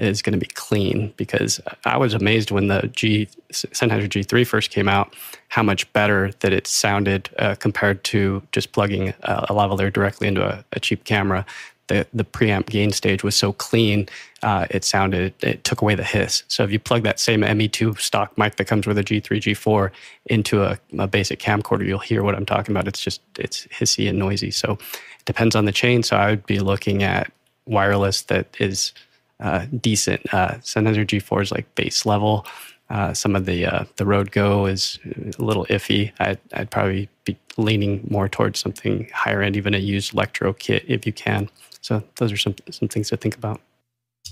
is 0.02 0.22
going 0.22 0.32
to 0.32 0.38
be 0.38 0.46
clean 0.54 1.12
because 1.16 1.60
I 1.84 1.96
was 1.96 2.14
amazed 2.14 2.50
when 2.50 2.68
the 2.68 2.90
G 2.94 3.28
Sennheiser 3.52 4.08
G3 4.08 4.46
first 4.46 4.70
came 4.70 4.88
out 4.88 5.14
how 5.48 5.62
much 5.62 5.90
better 5.92 6.32
that 6.40 6.52
it 6.52 6.66
sounded 6.66 7.30
uh, 7.38 7.54
compared 7.56 8.02
to 8.04 8.42
just 8.52 8.72
plugging 8.72 9.08
a, 9.08 9.14
a 9.48 9.52
lavalier 9.52 9.92
directly 9.92 10.28
into 10.28 10.44
a, 10.44 10.64
a, 10.72 10.80
cheap 10.80 11.04
camera. 11.04 11.46
The 11.88 12.06
the 12.14 12.24
preamp 12.24 12.66
gain 12.66 12.90
stage 12.90 13.22
was 13.22 13.36
so 13.36 13.52
clean, 13.52 14.08
uh, 14.42 14.66
it 14.70 14.84
sounded 14.84 15.34
it 15.42 15.64
took 15.64 15.82
away 15.82 15.94
the 15.94 16.04
hiss. 16.04 16.42
So 16.48 16.64
if 16.64 16.70
you 16.70 16.78
plug 16.78 17.02
that 17.02 17.20
same 17.20 17.40
ME2 17.42 18.00
stock 18.00 18.36
mic 18.38 18.56
that 18.56 18.66
comes 18.66 18.86
with 18.86 18.98
a 18.98 19.04
G3 19.04 19.22
G4 19.22 19.90
into 20.26 20.62
a, 20.62 20.78
a 20.98 21.06
basic 21.06 21.38
camcorder, 21.38 21.86
you'll 21.86 21.98
hear 21.98 22.22
what 22.22 22.34
I'm 22.34 22.46
talking 22.46 22.72
about. 22.72 22.88
It's 22.88 23.00
just 23.00 23.20
it's 23.38 23.66
hissy 23.66 24.08
and 24.08 24.18
noisy. 24.18 24.50
So 24.50 24.72
it 24.72 25.24
depends 25.26 25.54
on 25.54 25.64
the 25.64 25.72
chain. 25.72 26.02
So 26.02 26.16
I 26.16 26.30
would 26.30 26.46
be 26.46 26.60
looking 26.60 27.02
at 27.02 27.30
wireless 27.66 28.22
that 28.22 28.56
is 28.58 28.92
uh, 29.40 29.66
decent. 29.80 30.22
Uh, 30.32 30.54
Sennheiser 30.58 31.06
G4 31.06 31.42
is 31.42 31.52
like 31.52 31.74
base 31.74 32.06
level. 32.06 32.46
Uh, 32.90 33.14
some 33.14 33.34
of 33.34 33.46
the 33.46 33.64
uh, 33.64 33.84
the 33.96 34.04
Rode 34.04 34.32
Go 34.32 34.66
is 34.66 34.98
a 35.38 35.42
little 35.42 35.64
iffy. 35.66 36.12
I'd, 36.20 36.38
I'd, 36.52 36.70
probably 36.70 37.08
be 37.24 37.38
leaning 37.56 38.06
more 38.10 38.28
towards 38.28 38.60
something 38.60 39.08
higher 39.14 39.40
end, 39.40 39.56
even 39.56 39.74
a 39.74 39.78
used 39.78 40.12
Lectro 40.12 40.52
kit 40.52 40.84
if 40.86 41.06
you 41.06 41.12
can. 41.12 41.48
So 41.80 42.02
those 42.16 42.30
are 42.32 42.36
some 42.36 42.54
some 42.70 42.88
things 42.88 43.08
to 43.08 43.16
think 43.16 43.34
about. 43.34 43.62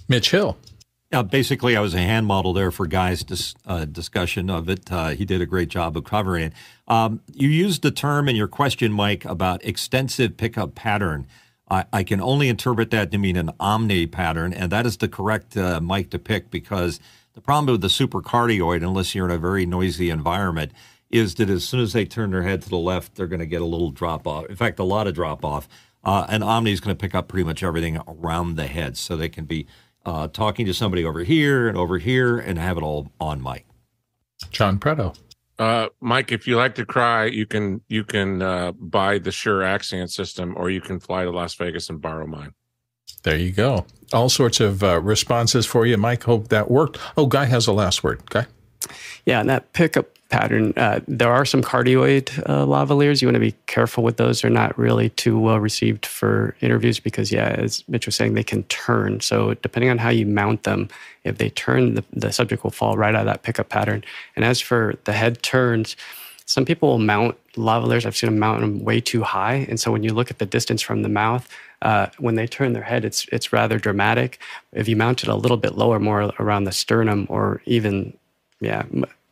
Mitch 0.09 0.31
Hill. 0.31 0.59
Yeah, 1.13 1.23
basically, 1.23 1.77
I 1.77 1.81
was 1.81 1.95
a 1.95 1.99
hand 1.99 2.27
model 2.27 2.53
there 2.53 2.71
for 2.71 2.87
Guy's 2.87 3.25
dis, 3.25 3.55
uh, 3.67 3.85
discussion 3.85 4.49
of 4.49 4.69
it. 4.69 4.93
Uh, 4.93 5.09
he 5.09 5.25
did 5.25 5.41
a 5.41 5.47
great 5.47 5.69
job 5.69 5.97
of 5.97 6.05
covering 6.05 6.45
it. 6.45 6.53
Um, 6.87 7.21
you 7.33 7.49
used 7.49 7.83
the 7.83 7.91
term 7.91 8.29
in 8.29 8.37
your 8.37 8.47
question, 8.47 8.93
Mike, 8.93 9.25
about 9.25 9.65
extensive 9.65 10.37
pickup 10.37 10.77
pattern. 10.77 11.27
I, 11.71 11.85
I, 11.93 12.03
can 12.03 12.21
only 12.21 12.49
interpret 12.49 12.91
that 12.91 13.11
to 13.13 13.19
mean 13.19 13.37
an 13.37 13.51
omni 13.61 14.07
pattern, 14.07 14.53
and 14.53 14.73
that 14.73 14.87
is 14.87 14.97
the 14.97 15.09
correct 15.09 15.57
uh, 15.57 15.81
mic 15.81 16.11
to 16.11 16.19
pick 16.19 16.51
because 16.51 16.99
the 17.35 17.41
problem 17.41 17.73
with 17.73 17.81
the 17.81 17.89
supercardioid, 17.89 18.83
unless 18.83 19.15
you're 19.15 19.27
in 19.27 19.31
a 19.31 19.39
very 19.39 19.67
noisy 19.67 20.11
environment, 20.11 20.73
is 21.11 21.37
that 21.37 21.49
as 21.49 21.65
soon 21.65 21.81
as 21.81 21.93
they 21.93 22.05
turn 22.05 22.31
their 22.31 22.43
head 22.43 22.63
to 22.63 22.69
the 22.69 22.77
left, 22.77 23.15
they're 23.15 23.27
going 23.27 23.41
to 23.41 23.47
get 23.47 23.63
a 23.63 23.67
little 23.67 23.91
drop 23.91 24.27
off. 24.27 24.47
In 24.47 24.57
fact, 24.57 24.79
a 24.79 24.85
lot 24.85 25.07
of 25.07 25.15
drop 25.15 25.45
off. 25.45 25.69
Uh, 26.03 26.27
and 26.29 26.43
Omni 26.43 26.73
is 26.73 26.81
going 26.81 26.97
to 26.97 27.01
pick 27.01 27.15
up 27.15 27.29
pretty 27.29 27.45
much 27.45 27.63
everything 27.63 27.99
around 28.09 28.57
the 28.57 28.67
head, 28.67 28.97
so 28.97 29.17
they 29.17 29.29
can 29.29 29.45
be 29.45 29.67
uh, 30.05 30.29
talking 30.29 30.67
to 30.67 30.75
somebody 30.75 31.05
over 31.05 31.23
here 31.23 31.69
and 31.69 31.77
over 31.77 31.99
here 31.99 32.39
and 32.39 32.59
have 32.59 32.77
it 32.77 32.83
all 32.83 33.13
on 33.21 33.43
mic. 33.43 33.67
John 34.51 34.79
Preto. 34.79 35.15
Uh, 35.61 35.91
Mike, 36.01 36.33
if 36.33 36.49
you 36.49 36.57
like 36.57 36.75
to 36.77 36.87
cry, 36.87 37.27
you 37.27 37.45
can 37.45 37.83
you 37.87 38.03
can 38.03 38.41
uh, 38.41 38.73
buy 38.73 39.19
the 39.19 39.31
Shure 39.31 39.63
Axient 39.63 40.11
system, 40.11 40.55
or 40.57 40.71
you 40.71 40.81
can 40.81 40.99
fly 40.99 41.25
to 41.25 41.31
Las 41.31 41.55
Vegas 41.55 41.91
and 41.91 42.01
borrow 42.01 42.27
mine. 42.27 42.55
There 43.25 43.37
you 43.37 43.53
go. 43.53 43.85
All 44.11 44.31
sorts 44.31 44.59
of 44.59 44.83
uh, 44.83 45.03
responses 45.03 45.67
for 45.67 45.85
you, 45.85 45.99
Mike. 45.99 46.23
Hope 46.23 46.49
that 46.49 46.71
worked. 46.71 46.99
Oh, 47.15 47.27
Guy 47.27 47.45
has 47.45 47.67
a 47.67 47.73
last 47.73 48.03
word. 48.03 48.23
Guy. 48.31 48.47
Yeah, 49.27 49.41
and 49.41 49.51
that 49.51 49.75
pickup 49.75 50.17
pattern. 50.31 50.73
Uh, 50.77 51.01
there 51.07 51.33
are 51.33 51.45
some 51.45 51.63
cardioid 51.63 52.39
uh, 52.49 52.65
lavaliers. 52.65 53.21
You 53.21 53.29
want 53.29 53.35
to 53.35 53.41
be 53.41 53.55
careful 53.67 54.03
with 54.03 54.17
those. 54.17 54.41
They're 54.41 54.51
not 54.51 54.79
really 54.79 55.11
too 55.11 55.39
well 55.39 55.61
received 55.61 56.07
for 56.07 56.57
interviews 56.61 57.01
because, 57.01 57.31
yeah, 57.31 57.49
as 57.59 57.85
Mitch 57.89 58.07
was 58.07 58.17
saying, 58.17 58.35
they 58.35 58.45
can 58.45 58.63
turn. 58.65 59.21
So 59.21 59.55
depending 59.55 59.91
on 59.91 59.99
how 59.99 60.09
you 60.09 60.27
mount 60.27 60.63
them, 60.63 60.89
if 61.25 61.39
they 61.39 61.51
turn, 61.51 61.95
the, 61.95 62.05
the 62.13 62.33
subject 62.33 62.65
will 62.65 62.71
fall 62.71 62.97
right 62.97 63.15
out 63.15 63.23
of 63.23 63.27
that 63.27 63.43
pickup 63.43 63.69
pattern. 63.69 64.03
And 64.37 64.45
as 64.45 64.61
for 64.61 64.95
the 65.05 65.13
head 65.13 65.43
turns, 65.43 65.97
some 66.47 66.65
people 66.65 66.89
will 66.89 66.99
mount 66.99 67.37
lavaliers. 67.55 68.05
I've 68.05 68.17
seen 68.17 68.29
them 68.29 68.41
mount 68.41 68.61
them 68.61 68.83
way 68.83 69.01
too 69.01 69.23
high, 69.23 69.67
and 69.69 69.79
so 69.79 69.93
when 69.93 70.03
you 70.03 70.13
look 70.13 70.33
at 70.33 70.39
the 70.39 70.47
distance 70.47 70.83
from 70.83 71.03
the 71.03 71.09
mouth, 71.09 71.49
uh, 71.83 72.09
when 72.19 72.35
they 72.35 72.49
turn 72.49 72.73
their 72.73 72.83
head, 72.83 73.05
it's 73.05 73.25
it's 73.31 73.53
rather 73.53 73.79
dramatic. 73.79 74.41
If 74.73 74.89
you 74.89 74.97
mount 74.97 75.23
it 75.23 75.29
a 75.29 75.37
little 75.37 75.57
bit 75.57 75.77
lower, 75.77 76.01
more 76.01 76.33
around 76.41 76.65
the 76.65 76.73
sternum, 76.73 77.27
or 77.29 77.63
even 77.67 78.17
yeah, 78.61 78.83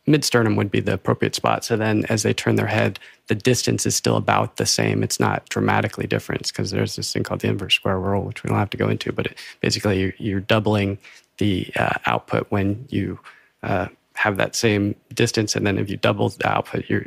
mid 0.09 0.25
sternum 0.25 0.55
would 0.55 0.71
be 0.71 0.79
the 0.79 0.93
appropriate 0.93 1.35
spot. 1.35 1.63
So 1.63 1.77
then 1.77 2.05
as 2.09 2.23
they 2.23 2.33
turn 2.33 2.55
their 2.55 2.67
head, 2.67 2.99
the 3.27 3.35
distance 3.35 3.85
is 3.85 3.95
still 3.95 4.17
about 4.17 4.57
the 4.57 4.65
same. 4.65 5.03
It's 5.03 5.19
not 5.19 5.47
dramatically 5.49 6.07
different 6.07 6.47
because 6.47 6.71
there's 6.71 6.95
this 6.95 7.13
thing 7.13 7.23
called 7.23 7.41
the 7.41 7.47
inverse 7.47 7.75
square 7.75 7.99
rule, 7.99 8.23
which 8.23 8.43
we 8.43 8.49
don't 8.49 8.57
have 8.57 8.71
to 8.71 8.77
go 8.77 8.89
into, 8.89 9.11
but 9.13 9.27
it, 9.27 9.37
basically 9.61 10.01
you're, 10.01 10.13
you're, 10.17 10.39
doubling 10.39 10.97
the 11.37 11.71
uh, 11.75 11.93
output 12.07 12.47
when 12.49 12.85
you 12.89 13.19
uh, 13.61 13.87
have 14.15 14.37
that 14.37 14.55
same 14.55 14.95
distance. 15.13 15.55
And 15.55 15.65
then 15.67 15.77
if 15.77 15.89
you 15.89 15.97
double 15.97 16.29
the 16.29 16.49
output, 16.49 16.85
you're 16.89 17.05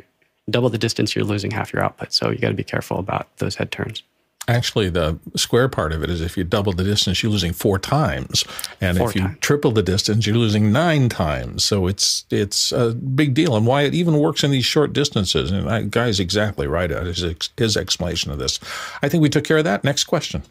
double 0.49 0.69
the 0.69 0.77
distance, 0.77 1.15
you're 1.15 1.25
losing 1.25 1.51
half 1.51 1.73
your 1.73 1.83
output. 1.83 2.13
So 2.13 2.29
you 2.29 2.37
got 2.37 2.49
to 2.49 2.53
be 2.53 2.63
careful 2.63 2.99
about 2.99 3.27
those 3.37 3.55
head 3.55 3.71
turns. 3.71 4.03
Actually, 4.47 4.89
the 4.89 5.17
square 5.35 5.69
part 5.69 5.93
of 5.93 6.03
it 6.03 6.09
is 6.09 6.19
if 6.19 6.35
you 6.35 6.43
double 6.43 6.73
the 6.73 6.83
distance, 6.83 7.23
you're 7.23 7.31
losing 7.31 7.53
four 7.53 7.79
times, 7.79 8.43
and 8.81 8.97
four 8.97 9.09
if 9.09 9.15
you 9.15 9.21
times. 9.21 9.37
triple 9.39 9.71
the 9.71 9.83
distance, 9.83 10.27
you're 10.27 10.35
losing 10.35 10.71
nine 10.71 11.07
times. 11.07 11.63
So 11.63 11.87
it's 11.87 12.25
it's 12.29 12.71
a 12.71 12.93
big 12.93 13.33
deal, 13.33 13.55
and 13.55 13.65
why 13.65 13.83
it 13.83 13.93
even 13.93 14.19
works 14.19 14.43
in 14.43 14.51
these 14.51 14.65
short 14.65 14.91
distances. 14.91 15.51
And 15.51 15.67
that 15.67 15.91
guy's 15.91 16.19
exactly 16.19 16.67
right 16.67 16.91
at 16.91 17.05
his 17.05 17.23
his 17.57 17.77
explanation 17.77 18.31
of 18.31 18.37
this. 18.37 18.59
I 19.01 19.09
think 19.09 19.21
we 19.21 19.29
took 19.29 19.45
care 19.45 19.59
of 19.59 19.63
that. 19.63 19.83
Next 19.83 20.03
question 20.05 20.43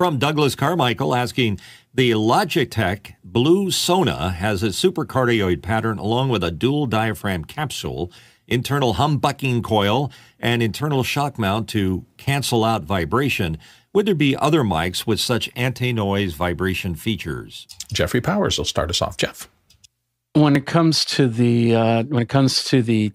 from 0.00 0.18
Douglas 0.18 0.54
Carmichael 0.54 1.14
asking 1.14 1.60
the 1.92 2.12
Logitech 2.12 3.16
Blue 3.22 3.70
Sona 3.70 4.30
has 4.30 4.62
a 4.62 4.68
supercardioid 4.68 5.60
pattern 5.60 5.98
along 5.98 6.30
with 6.30 6.42
a 6.42 6.50
dual 6.50 6.86
diaphragm 6.86 7.44
capsule 7.44 8.10
internal 8.50 8.94
humbucking 8.94 9.62
coil, 9.62 10.10
and 10.40 10.62
internal 10.62 11.02
shock 11.02 11.38
mount 11.38 11.68
to 11.70 12.04
cancel 12.16 12.64
out 12.64 12.82
vibration. 12.82 13.58
Would 13.92 14.06
there 14.06 14.14
be 14.14 14.36
other 14.36 14.62
mics 14.62 15.06
with 15.06 15.20
such 15.20 15.50
anti-noise 15.56 16.34
vibration 16.34 16.94
features? 16.94 17.66
Jeffrey 17.92 18.20
Powers 18.20 18.56
will 18.56 18.64
start 18.64 18.90
us 18.90 19.02
off. 19.02 19.16
Jeff. 19.16 19.48
When 20.34 20.54
it 20.54 20.64
comes 20.64 21.04
to 21.06 21.26
the 21.26 21.74
uh, 21.74 22.02
when 22.04 22.22
it 22.22 22.28
comes 22.28 22.62
to 22.64 22.82
the 22.82 23.12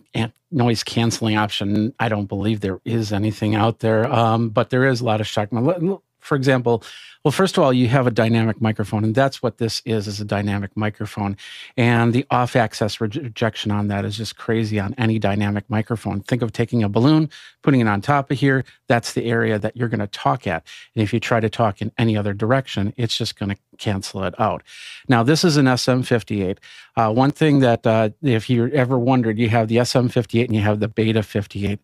noise 0.52 0.84
canceling 0.84 1.38
option, 1.38 1.94
I 1.98 2.10
don't 2.10 2.26
believe 2.26 2.60
there 2.60 2.82
is 2.84 3.14
anything 3.14 3.56
out 3.56 3.80
there. 3.80 4.12
Um, 4.12 4.50
but 4.50 4.70
there 4.70 4.86
is 4.86 5.00
a 5.00 5.06
lot 5.06 5.22
of 5.22 5.28
shock. 5.28 5.52
Mount. 5.52 6.02
For 6.20 6.36
example, 6.36 6.84
well, 7.26 7.32
first 7.32 7.58
of 7.58 7.64
all, 7.64 7.74
you 7.74 7.88
have 7.88 8.06
a 8.06 8.12
dynamic 8.12 8.62
microphone, 8.62 9.04
and 9.04 9.16
that's 9.16 9.42
what 9.42 9.58
this 9.58 9.82
is, 9.84 10.08
is 10.08 10.22
a 10.22 10.26
dynamic 10.26 10.78
microphone. 10.78 11.36
And 11.76 12.14
the 12.14 12.24
off-axis 12.30 13.02
rejection 13.02 13.72
on 13.72 13.88
that 13.88 14.06
is 14.06 14.16
just 14.16 14.38
crazy 14.38 14.80
on 14.80 14.94
any 15.00 15.18
dynamic 15.18 15.68
microphone. 15.68 16.22
Think 16.22 16.44
of 16.44 16.54
taking 16.54 16.84
a 16.84 16.88
balloon, 16.88 17.32
putting 17.64 17.82
it 17.82 17.88
on 17.88 18.02
top 18.02 18.30
of 18.30 18.38
here. 18.38 18.64
That's 18.88 19.14
the 19.14 19.26
area 19.26 19.58
that 19.58 19.76
you're 19.76 19.90
going 19.90 20.02
to 20.02 20.08
talk 20.08 20.46
at. 20.46 20.68
And 20.94 21.02
if 21.02 21.16
you 21.16 21.20
try 21.20 21.40
to 21.40 21.50
talk 21.50 21.82
in 21.82 21.92
any 21.98 22.16
other 22.16 22.32
direction, 22.32 22.94
it's 22.96 23.18
just 23.18 23.40
going 23.40 23.50
to 23.50 23.58
cancel 23.80 24.24
it 24.24 24.40
out. 24.40 24.62
Now, 25.08 25.24
this 25.24 25.44
is 25.44 25.58
an 25.58 25.66
SM58. 25.66 26.60
Uh, 26.96 27.12
one 27.12 27.32
thing 27.32 27.60
that, 27.60 27.86
uh, 27.86 28.10
if 28.22 28.50
you 28.50 28.68
ever 28.68 28.98
wondered, 28.98 29.38
you 29.38 29.50
have 29.50 29.68
the 29.68 29.78
SM58 29.78 30.46
and 30.46 30.56
you 30.56 30.62
have 30.62 30.80
the 30.80 30.88
Beta 30.88 31.24
58. 31.24 31.80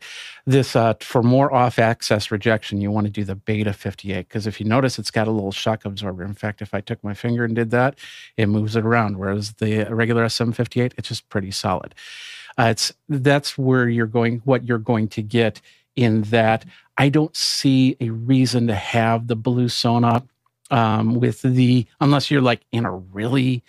This, 0.45 0.75
uh, 0.75 0.93
for 1.01 1.21
more 1.21 1.53
off-axis 1.53 2.31
rejection, 2.31 2.79
you 2.79 2.91
want 2.91 3.07
to 3.07 3.11
do 3.11 3.23
the 3.23 3.35
Beta 3.35 3.73
58 3.73 4.27
because 4.27 4.47
if 4.47 4.59
you 4.59 4.65
notice, 4.65 4.97
it's 4.97 5.11
got 5.11 5.27
a 5.31 5.35
little 5.35 5.51
shock 5.51 5.85
absorber. 5.85 6.23
In 6.23 6.33
fact, 6.33 6.61
if 6.61 6.73
I 6.73 6.81
took 6.81 7.03
my 7.03 7.13
finger 7.13 7.43
and 7.43 7.55
did 7.55 7.71
that, 7.71 7.97
it 8.37 8.47
moves 8.47 8.75
it 8.75 8.85
around. 8.85 9.17
Whereas 9.17 9.53
the 9.53 9.85
regular 9.85 10.25
SM58, 10.25 10.93
it's 10.97 11.07
just 11.07 11.27
pretty 11.29 11.51
solid. 11.51 11.95
Uh, 12.57 12.67
it's 12.71 12.93
that's 13.09 13.57
where 13.57 13.87
you're 13.87 14.05
going. 14.07 14.41
What 14.45 14.65
you're 14.65 14.77
going 14.77 15.07
to 15.09 15.21
get 15.21 15.61
in 15.95 16.23
that. 16.23 16.65
I 16.97 17.09
don't 17.09 17.35
see 17.35 17.97
a 17.99 18.09
reason 18.09 18.67
to 18.67 18.75
have 18.75 19.27
the 19.27 19.35
blue 19.35 19.69
Sona 19.69 20.23
um, 20.69 21.15
with 21.15 21.41
the 21.41 21.85
unless 21.99 22.29
you're 22.31 22.41
like 22.41 22.61
in 22.71 22.85
a 22.85 22.91
really 22.91 23.63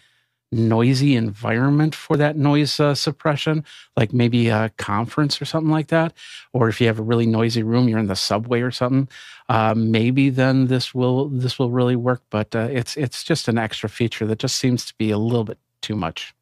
noisy 0.52 1.16
environment 1.16 1.94
for 1.94 2.16
that 2.18 2.36
noise 2.36 2.78
uh, 2.78 2.94
suppression, 2.94 3.64
like 3.96 4.12
maybe 4.12 4.48
a 4.48 4.70
conference 4.76 5.40
or 5.40 5.44
something 5.46 5.70
like 5.70 5.88
that. 5.88 6.12
Or 6.52 6.68
if 6.68 6.80
you 6.80 6.86
have 6.86 6.98
a 6.98 7.02
really 7.02 7.26
noisy 7.26 7.62
room, 7.62 7.88
you're 7.88 7.98
in 7.98 8.06
the 8.06 8.16
subway 8.16 8.60
or 8.60 8.70
something, 8.70 9.08
uh, 9.48 9.74
maybe 9.76 10.30
then 10.30 10.66
this 10.66 10.94
will 10.94 11.28
this 11.28 11.58
will 11.58 11.70
really 11.70 11.96
work. 11.96 12.22
But 12.30 12.54
uh, 12.54 12.68
it's 12.70 12.96
it's 12.96 13.24
just 13.24 13.48
an 13.48 13.58
extra 13.58 13.88
feature 13.88 14.26
that 14.26 14.38
just 14.38 14.56
seems 14.56 14.84
to 14.86 14.94
be 14.98 15.10
a 15.10 15.18
little 15.18 15.44
bit 15.44 15.58
too 15.80 15.96
much. 15.96 16.34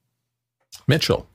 Mitchell. 0.87 1.27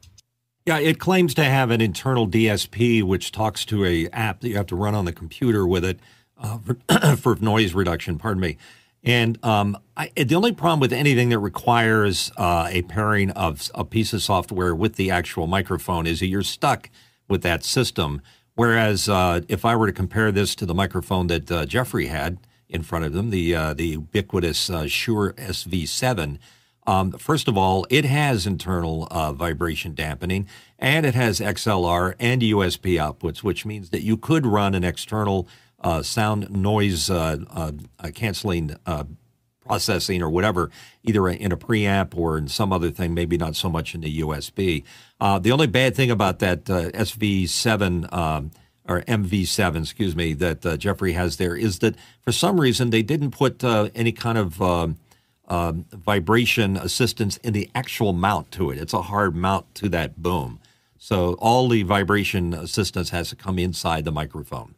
Yeah, 0.66 0.80
it 0.80 1.00
claims 1.00 1.36
to 1.36 1.44
have 1.44 1.70
an 1.70 1.80
internal 1.80 2.28
DSP 2.28 3.04
which 3.04 3.32
talks 3.32 3.66
to 3.66 3.86
a 3.86 4.08
app 4.08 4.40
that 4.40 4.50
you 4.50 4.58
have 4.58 4.66
to 4.68 4.76
run 4.76 4.96
on 4.96 5.06
the 5.06 5.14
computer 5.14 5.68
with 5.68 5.86
it 5.86 6.00
uh, 6.40 6.58
for, 6.58 7.16
for 7.18 7.36
noise 7.36 7.76
reduction. 7.76 8.18
Pardon 8.18 8.42
me. 8.42 8.58
And 9.06 9.44
um, 9.46 9.78
I, 9.96 10.12
the 10.16 10.36
only 10.36 10.52
problem 10.52 10.80
with 10.80 10.92
anything 10.92 11.30
that 11.30 11.40
requires 11.40 12.32
uh, 12.38 12.68
a 12.72 12.82
pairing 12.84 13.30
of 13.32 13.70
a 13.76 13.86
piece 13.86 14.14
of 14.14 14.24
software 14.24 14.74
with 14.74 14.96
the 14.96 15.12
actual 15.12 15.46
microphone 15.46 16.08
is 16.08 16.20
that 16.20 16.28
you're 16.28 16.42
stuck 16.42 16.90
with 17.30 17.44
that 17.44 17.64
system. 17.64 18.22
Whereas 18.56 19.08
uh, 19.08 19.42
if 19.48 19.64
I 19.64 19.76
were 19.76 19.86
to 19.86 19.94
compare 19.94 20.32
this 20.32 20.56
to 20.56 20.66
the 20.66 20.74
microphone 20.74 21.28
that 21.28 21.52
uh, 21.52 21.66
Jeffrey 21.66 22.08
had 22.08 22.40
in 22.68 22.82
front 22.82 23.06
of 23.06 23.16
him, 23.16 23.30
the 23.30 23.54
uh, 23.54 23.74
the 23.76 23.88
ubiquitous 23.90 24.70
uh, 24.70 24.88
Shure 24.88 25.34
SV7, 25.34 26.40
um, 26.88 27.12
first 27.12 27.48
of 27.48 27.58
all, 27.58 27.86
it 27.90 28.06
has 28.06 28.48
internal 28.48 29.08
uh, 29.12 29.34
vibration 29.34 29.94
dampening 29.94 30.48
and 30.78 31.06
it 31.06 31.16
has 31.16 31.40
XLR 31.40 32.16
and 32.20 32.42
USB 32.42 32.96
outputs, 32.96 33.44
which 33.44 33.66
means 33.66 33.90
that 33.90 34.04
you 34.04 34.18
could 34.18 34.46
run 34.46 34.76
an 34.76 34.84
external 34.84 35.48
uh, 35.86 36.02
sound 36.02 36.50
noise 36.50 37.12
uh, 37.12 37.38
uh, 37.52 37.72
canceling 38.16 38.76
uh, 38.88 39.04
processing 39.64 40.22
or 40.22 40.30
whatever, 40.30 40.72
either 41.04 41.28
in 41.28 41.52
a 41.52 41.58
preamp 41.58 42.18
or 42.18 42.40
in 42.40 42.48
some 42.48 42.74
other 42.74 42.90
thing, 42.90 43.14
maybe 43.14 43.38
not 43.38 43.56
so 43.56 43.70
much 43.70 43.94
in 43.94 44.02
the 44.02 44.20
USB. 44.22 44.84
Uh, 45.22 45.38
the 45.38 45.52
only 45.52 45.68
bad 45.68 45.96
thing 45.96 46.10
about 46.10 46.40
that 46.40 46.68
uh, 46.70 46.90
SV7 46.90 48.12
um, 48.12 48.52
or 48.88 49.02
MV7, 49.02 49.84
excuse 49.84 50.16
me, 50.16 50.34
that 50.34 50.66
uh, 50.66 50.76
Jeffrey 50.76 51.14
has 51.14 51.38
there 51.38 51.56
is 51.56 51.80
that 51.80 51.96
for 52.22 52.32
some 52.32 52.60
reason 52.60 52.90
they 52.90 53.04
didn't 53.04 53.32
put 53.32 53.64
any 53.64 54.12
kind 54.12 54.40
of 54.40 54.62
um, 54.62 54.98
um, 55.48 55.86
vibration 55.92 56.78
assistance 56.78 57.38
in 57.38 57.54
the 57.54 57.70
actual 57.76 58.12
mount 58.12 58.52
to 58.52 58.72
it. 58.72 58.80
It's 58.80 58.94
a 58.94 59.04
hard 59.04 59.36
mount 59.36 59.76
to 59.76 59.90
that 59.90 60.18
boom. 60.22 60.60
So 60.98 61.34
all 61.36 61.70
the 61.70 61.84
vibration 61.84 62.56
assistance 62.56 63.12
has 63.12 63.30
to 63.30 63.36
come 63.36 63.60
inside 63.60 64.06
the 64.06 64.12
microphone. 64.12 64.74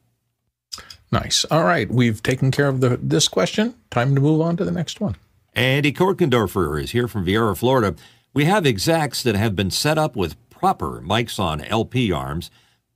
Nice. 1.12 1.46
All 1.46 1.64
right, 1.64 1.90
we've 1.90 2.22
taken 2.22 2.52
care 2.52 2.68
of 2.68 2.82
the, 2.82 2.98
this 3.02 3.28
question. 3.28 3.76
Time 3.92 4.14
to 4.16 4.22
move 4.22 4.42
on 4.42 4.58
to 4.58 4.66
the 4.66 4.72
next 4.72 5.00
one. 5.00 5.16
Andy 5.54 5.92
Korkendorfer 5.92 6.82
is 6.82 6.92
here 6.92 7.08
from 7.08 7.26
Viera, 7.26 7.58
Florida. 7.58 7.96
We 8.34 8.46
have 8.46 8.66
execs 8.66 9.24
that 9.24 9.36
have 9.36 9.56
been 9.56 9.72
set 9.72 9.98
up 9.98 10.16
with 10.16 10.36
proper 10.50 11.02
mics 11.02 11.40
on 11.40 11.62
LP 11.62 12.12
arms. 12.12 12.52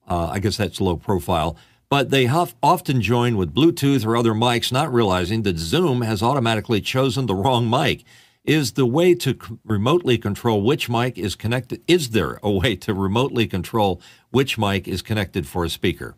Uh, 0.08 0.28
I 0.28 0.40
guess 0.40 0.58
that's 0.58 0.82
low 0.82 0.98
profile. 0.98 1.58
But 1.90 2.10
they 2.10 2.28
often 2.28 3.02
join 3.02 3.36
with 3.36 3.54
Bluetooth 3.54 4.06
or 4.06 4.16
other 4.16 4.34
mics, 4.34 4.72
not 4.72 4.94
realizing 4.94 5.42
that 5.44 5.58
Zoom 5.58 6.02
has 6.02 6.22
automatically 6.22 6.80
chosen 6.82 7.26
the 7.26 7.36
wrong 7.36 7.70
mic. 7.70 8.04
Is 8.44 8.74
the 8.74 8.86
way 8.86 9.14
to 9.16 9.32
c- 9.34 9.58
remotely 9.66 10.18
control 10.18 10.62
which 10.62 10.90
mic 10.90 11.18
is 11.18 11.36
connected? 11.36 11.82
Is 11.88 12.12
there 12.12 12.40
a 12.42 12.50
way 12.50 12.76
to 12.78 12.94
remotely 12.94 13.46
control 13.46 14.02
which 14.32 14.58
mic 14.58 14.88
is 14.88 15.02
connected 15.02 15.48
for 15.48 15.64
a 15.64 15.70
speaker? 15.70 16.16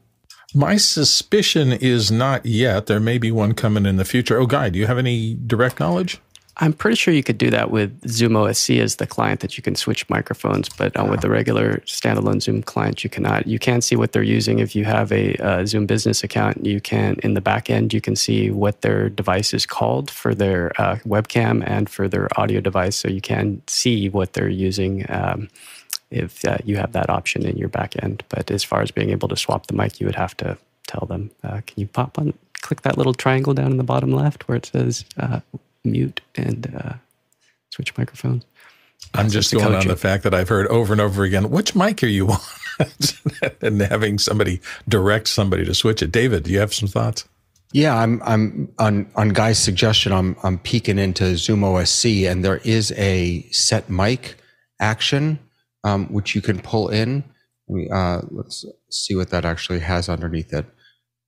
My 0.55 0.77
suspicion 0.77 1.74
is 1.74 2.12
not 2.12 2.45
yet. 2.45 2.86
There 2.86 3.00
may 3.00 3.17
be 3.17 3.31
one 3.31 3.53
coming 3.53 3.88
in 3.88 3.95
the 3.95 4.05
future. 4.05 4.38
Oh, 4.38 4.45
Guy, 4.45 4.69
do 4.69 4.77
you 4.77 4.86
have 4.86 5.00
any 5.00 5.33
direct 5.33 5.79
knowledge? 5.79 6.19
I'm 6.57 6.74
pretty 6.74 6.95
sure 6.95 7.12
you 7.12 7.24
could 7.24 7.39
do 7.39 7.50
that 7.50 7.72
with 7.72 8.07
Zoom 8.07 8.33
OSC 8.33 8.79
as 8.79 8.98
the 8.98 9.07
client 9.07 9.39
that 9.39 9.57
you 9.57 9.63
can 9.63 9.74
switch 9.74 10.07
microphones, 10.07 10.69
but 10.69 10.98
uh, 11.00 11.05
with 11.05 11.22
the 11.22 11.29
regular 11.29 11.77
standalone 11.88 12.43
Zoom 12.43 12.62
client, 12.62 13.03
you 13.03 13.10
cannot. 13.10 13.48
You 13.48 13.57
can 13.57 13.81
see 13.81 13.95
what 13.95 14.12
they're 14.12 14.22
using 14.22 14.60
if 14.60 14.75
you 14.75 14.86
have 14.86 15.12
a 15.12 15.36
uh, 15.38 15.65
Zoom 15.65 15.88
business 15.88 16.24
account. 16.24 16.63
You 16.63 16.79
can, 16.79 17.15
in 17.24 17.33
the 17.33 17.41
back 17.41 17.72
end, 17.72 17.91
you 17.91 18.01
can 18.01 18.15
see 18.15 18.51
what 18.51 18.81
their 18.81 19.10
device 19.10 19.51
is 19.51 19.65
called 19.65 20.12
for 20.12 20.36
their 20.36 20.72
uh, 20.79 20.98
webcam 20.98 21.63
and 21.65 21.89
for 21.89 22.07
their 22.07 22.27
audio 22.39 22.62
device, 22.62 22.95
so 22.95 23.07
you 23.07 23.22
can 23.22 23.63
see 23.65 24.10
what 24.10 24.33
they're 24.33 24.48
using. 24.48 25.07
Um, 25.10 25.50
if 26.13 26.46
uh, 26.46 26.58
you 26.63 26.77
have 26.77 26.93
that 26.93 27.10
option 27.10 27.46
in 27.46 27.58
your 27.58 27.70
back 27.70 28.01
end. 28.01 28.24
But 28.29 28.51
as 28.51 28.63
far 28.63 28.82
as 28.82 28.91
being 28.91 29.10
able 29.10 29.27
to 29.29 29.36
swap 29.36 29.67
the 29.67 29.74
mic, 29.74 30.00
you 30.00 30.05
would 30.05 30.15
have 30.15 30.38
to 30.38 30.58
tell 30.88 31.05
them, 31.08 31.32
uh, 31.43 31.62
can 31.65 31.79
you 31.79 31.88
pop 31.88 32.20
on, 32.20 32.34
click 32.62 32.82
that 32.82 32.98
little 32.98 33.13
triangle 33.13 33.53
down 33.53 33.72
in 33.72 33.77
the 33.77 33.84
bottom 33.84 34.12
left 34.12 34.48
where 34.48 34.58
it 34.58 34.65
says 34.65 35.05
uh, 35.17 35.39
mute 35.84 36.22
and 36.36 36.74
uh, 36.75 36.93
switch 37.70 37.98
microphones. 37.98 38.46
I'm 39.13 39.29
just 39.29 39.53
going 39.53 39.75
on 39.75 39.88
the 39.88 39.96
fact 39.96 40.24
that 40.24 40.34
I've 40.34 40.50
heard 40.50 40.67
over 40.67 40.93
and 40.93 41.01
over 41.01 41.24
again, 41.24 41.50
which 41.50 41.75
mic 41.75 42.01
are 42.03 42.08
you 42.08 42.29
on? 42.32 42.39
and 43.62 43.82
having 43.82 44.17
somebody 44.17 44.62
direct 44.88 45.27
somebody 45.27 45.65
to 45.65 45.75
switch 45.75 46.01
it. 46.01 46.12
David, 46.12 46.43
do 46.43 46.51
you 46.51 46.60
have 46.60 46.74
some 46.74 46.88
thoughts? 46.88 47.27
Yeah, 47.72 47.96
I'm 47.98 48.22
I'm 48.24 48.72
on 48.79 49.10
on 49.15 49.29
Guy's 49.29 49.60
suggestion. 49.60 50.12
I'm 50.13 50.36
I'm 50.43 50.60
peeking 50.60 51.00
into 51.00 51.36
Zoom 51.38 51.62
OSC, 51.62 52.29
and 52.29 52.46
there 52.46 52.58
is 52.58 52.91
a 52.93 53.41
set 53.51 53.89
mic 53.89 54.36
action 54.79 55.39
um, 55.84 56.08
which 56.08 56.36
you 56.36 56.42
can 56.42 56.60
pull 56.60 56.90
in. 56.90 57.24
We, 57.68 57.90
uh, 57.90 58.22
let's 58.32 58.66
see 58.90 59.16
what 59.16 59.30
that 59.30 59.46
actually 59.46 59.80
has 59.80 60.10
underneath 60.10 60.54
it. 60.54 60.66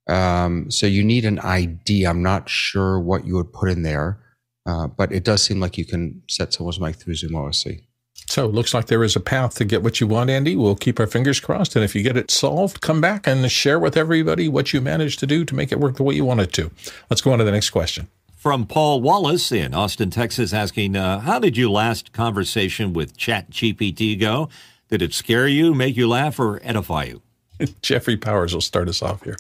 Um, 0.08 0.70
so 0.70 0.86
you 0.86 1.04
need 1.04 1.26
an 1.26 1.40
ID. 1.40 2.06
I'm 2.06 2.22
not 2.22 2.50
sure 2.50 3.00
what 3.00 3.26
you 3.26 3.36
would 3.36 3.52
put 3.54 3.70
in 3.70 3.84
there, 3.84 4.20
uh, 4.66 4.88
but 4.88 5.12
it 5.12 5.24
does 5.24 5.42
seem 5.42 5.60
like 5.60 5.78
you 5.78 5.86
can 5.86 6.22
set 6.30 6.54
someone's 6.54 6.80
mic 6.80 6.96
through 6.96 7.16
Zoom 7.16 7.32
OSC. 7.32 7.82
So 8.28 8.46
it 8.46 8.54
looks 8.54 8.74
like 8.74 8.88
there 8.88 9.04
is 9.04 9.16
a 9.16 9.20
path 9.20 9.56
to 9.56 9.66
get 9.66 9.84
what 9.84 10.00
you 10.00 10.08
want, 10.08 10.30
Andy. 10.30 10.56
We'll 10.56 10.76
keep 10.76 11.00
our 11.00 11.08
fingers 11.08 11.40
crossed. 11.40 11.76
And 11.76 11.84
if 11.84 11.96
you 11.96 12.02
get 12.02 12.18
it 12.18 12.32
solved, 12.32 12.82
come 12.82 13.02
back 13.02 13.28
and 13.28 13.50
share 13.52 13.80
with 13.80 13.98
everybody 13.98 14.48
what 14.48 14.74
you 14.74 14.82
managed 14.82 15.20
to 15.20 15.28
do 15.28 15.46
to 15.46 15.56
make 15.56 15.72
it 15.72 15.80
work 15.80 15.98
the 15.98 16.04
way 16.04 16.16
you 16.16 16.26
want 16.26 16.40
it 16.40 16.54
to. 16.54 16.72
Let's 17.10 17.22
go 17.22 17.32
on 17.32 17.40
to 17.40 17.44
the 17.44 17.52
next 17.52 17.72
question. 17.72 18.08
From 18.46 18.68
Paul 18.68 19.02
Wallace 19.02 19.52
in 19.52 19.74
Austin, 19.74 20.12
Texas, 20.12 20.54
asking, 20.54 20.96
uh, 20.96 21.22
How 21.22 21.40
did 21.40 21.58
your 21.58 21.72
last 21.72 22.14
conversation 22.14 22.94
with 22.94 23.18
ChatGPT 23.18 24.20
go? 24.20 24.50
Did 24.88 25.02
it 25.02 25.16
scare 25.16 25.48
you, 25.48 25.74
make 25.74 25.98
you 25.98 26.08
laugh, 26.08 26.40
or 26.40 26.60
edify 26.62 27.06
you? 27.06 27.24
Jeffrey 27.82 28.16
Powers 28.16 28.54
will 28.54 28.62
start 28.62 28.88
us 28.88 29.02
off 29.02 29.24
here. 29.24 29.38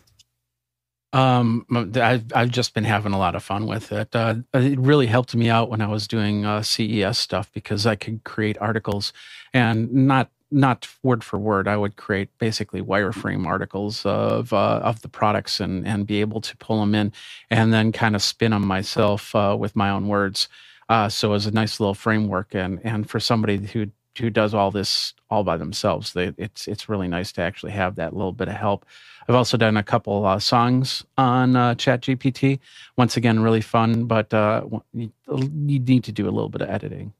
Um, 1.14 1.68
I've, 1.94 2.26
I've 2.34 2.50
just 2.50 2.74
been 2.74 2.84
having 2.84 3.14
a 3.14 3.20
lot 3.20 3.36
of 3.36 3.44
fun 3.44 3.68
with 3.68 3.92
it. 3.92 4.16
Uh, 4.16 4.38
it 4.56 4.80
really 4.80 5.06
helped 5.06 5.36
me 5.36 5.52
out 5.52 5.70
when 5.70 5.82
I 5.82 5.88
was 5.88 6.08
doing 6.08 6.44
uh, 6.44 6.64
CES 6.64 7.20
stuff 7.20 7.52
because 7.54 7.86
I 7.86 7.96
could 7.96 8.24
create 8.24 8.58
articles 8.60 9.14
and 9.54 9.94
not 9.94 10.32
not 10.56 10.88
word 11.04 11.24
for 11.24 11.40
word. 11.40 11.68
I 11.68 11.78
would 11.78 11.98
create 11.98 12.30
basically 12.40 12.82
wireframe 12.82 13.48
articles 13.48 14.06
of 14.06 14.54
uh, 14.54 14.82
of 14.84 15.02
the 15.04 15.10
products 15.10 15.60
and 15.62 15.88
and 15.88 16.08
be 16.08 16.22
able 16.22 16.42
to 16.42 16.58
pull 16.58 16.82
them 16.82 16.96
in 16.96 17.14
and 17.52 17.74
then 17.74 17.92
kind 17.94 18.16
of 18.16 18.24
spin 18.24 18.52
them 18.52 18.68
myself 18.68 19.36
uh, 19.36 19.58
with 19.60 19.76
my 19.76 19.92
own 19.92 20.08
words. 20.10 20.50
Uh, 20.90 21.10
so 21.10 21.30
it 21.30 21.34
was 21.34 21.48
a 21.48 21.52
nice 21.52 21.80
little 21.80 21.96
framework 21.96 22.56
and 22.56 22.82
and 22.86 23.10
for 23.10 23.20
somebody 23.22 23.58
who 23.68 23.88
who 24.20 24.32
does 24.32 24.54
all 24.56 24.72
this 24.72 25.14
all 25.30 25.44
by 25.44 25.58
themselves. 25.58 26.14
They, 26.14 26.34
it's 26.38 26.68
it's 26.68 26.90
really 26.90 27.10
nice 27.10 27.34
to 27.34 27.44
actually 27.44 27.74
have 27.74 27.96
that 27.98 28.16
little 28.16 28.34
bit 28.34 28.50
of 28.50 28.56
help. 28.56 28.86
I've 29.30 29.36
also 29.36 29.58
done 29.58 29.78
a 29.78 29.84
couple 29.84 30.26
uh, 30.26 30.40
songs 30.40 31.06
on 31.18 31.56
uh, 31.56 31.76
ChatGPT. 31.76 32.60
Once 32.98 33.18
again, 33.18 33.42
really 33.42 33.62
fun, 33.62 34.06
but 34.06 34.34
uh, 34.34 34.64
you, 34.94 35.12
you 35.28 35.80
need 35.80 36.06
to 36.06 36.14
do 36.14 36.26
a 36.30 36.32
little 36.32 36.50
bit 36.50 36.62
of 36.64 36.70
editing. 36.70 37.14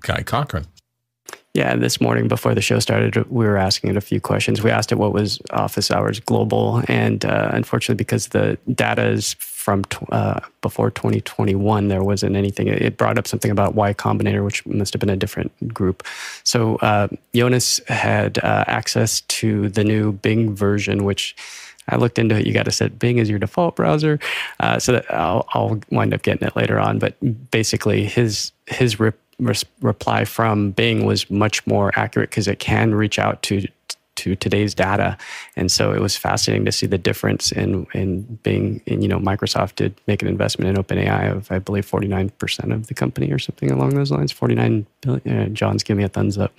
Guy 0.00 0.22
Cochran. 0.22 0.66
Yeah, 1.56 1.74
this 1.74 2.02
morning 2.02 2.28
before 2.28 2.54
the 2.54 2.60
show 2.60 2.80
started, 2.80 3.16
we 3.30 3.46
were 3.46 3.56
asking 3.56 3.88
it 3.88 3.96
a 3.96 4.02
few 4.02 4.20
questions. 4.20 4.62
We 4.62 4.70
asked 4.70 4.92
it 4.92 4.96
what 4.96 5.14
was 5.14 5.40
office 5.52 5.90
hours 5.90 6.20
global, 6.20 6.82
and 6.86 7.24
uh, 7.24 7.48
unfortunately, 7.54 7.94
because 7.94 8.28
the 8.28 8.58
data 8.74 9.08
is 9.08 9.32
from 9.40 9.82
uh, 10.12 10.40
before 10.60 10.90
2021, 10.90 11.88
there 11.88 12.04
wasn't 12.04 12.36
anything. 12.36 12.68
It 12.68 12.98
brought 12.98 13.16
up 13.16 13.26
something 13.26 13.50
about 13.50 13.74
Y 13.74 13.94
Combinator, 13.94 14.44
which 14.44 14.66
must 14.66 14.92
have 14.92 15.00
been 15.00 15.08
a 15.08 15.16
different 15.16 15.72
group. 15.72 16.06
So 16.44 16.76
uh, 16.76 17.08
Jonas 17.34 17.80
had 17.88 18.36
uh, 18.44 18.64
access 18.66 19.22
to 19.22 19.70
the 19.70 19.82
new 19.82 20.12
Bing 20.12 20.54
version, 20.54 21.04
which 21.04 21.34
I 21.88 21.96
looked 21.96 22.18
into 22.18 22.34
it. 22.34 22.46
You 22.46 22.52
got 22.52 22.66
to 22.66 22.70
set 22.70 22.98
Bing 22.98 23.18
as 23.18 23.30
your 23.30 23.38
default 23.38 23.76
browser, 23.76 24.20
uh, 24.60 24.78
so 24.78 24.92
that 24.92 25.10
I'll, 25.10 25.46
I'll, 25.54 25.80
wind 25.90 26.12
up 26.12 26.20
getting 26.20 26.46
it 26.46 26.54
later 26.54 26.78
on. 26.78 26.98
But 26.98 27.16
basically, 27.50 28.04
his 28.04 28.52
his 28.66 29.00
rip 29.00 29.18
reply 29.80 30.24
from 30.24 30.70
Bing 30.70 31.04
was 31.04 31.30
much 31.30 31.66
more 31.66 31.92
accurate 31.98 32.30
because 32.30 32.48
it 32.48 32.58
can 32.58 32.94
reach 32.94 33.18
out 33.18 33.42
to 33.42 33.66
to 34.16 34.36
today's 34.36 34.74
data. 34.74 35.16
And 35.54 35.70
so 35.70 35.92
it 35.92 36.00
was 36.00 36.16
fascinating 36.16 36.64
to 36.66 36.72
see 36.72 36.86
the 36.86 36.98
difference 36.98 37.52
in, 37.52 37.86
in 37.94 38.22
Bing, 38.42 38.82
in, 38.86 39.02
you 39.02 39.08
know, 39.08 39.18
Microsoft 39.18 39.76
did 39.76 39.98
make 40.06 40.22
an 40.22 40.28
investment 40.28 40.76
in 40.76 40.82
OpenAI 40.82 41.30
of, 41.30 41.50
I 41.50 41.58
believe, 41.58 41.88
49% 41.88 42.74
of 42.74 42.88
the 42.88 42.94
company 42.94 43.30
or 43.30 43.38
something 43.38 43.70
along 43.70 43.90
those 43.90 44.10
lines, 44.10 44.32
49 44.32 44.86
billion. 45.00 45.38
Uh, 45.38 45.46
John's 45.48 45.82
giving 45.82 45.98
me 45.98 46.04
a 46.04 46.08
thumbs 46.08 46.38
up. 46.38 46.52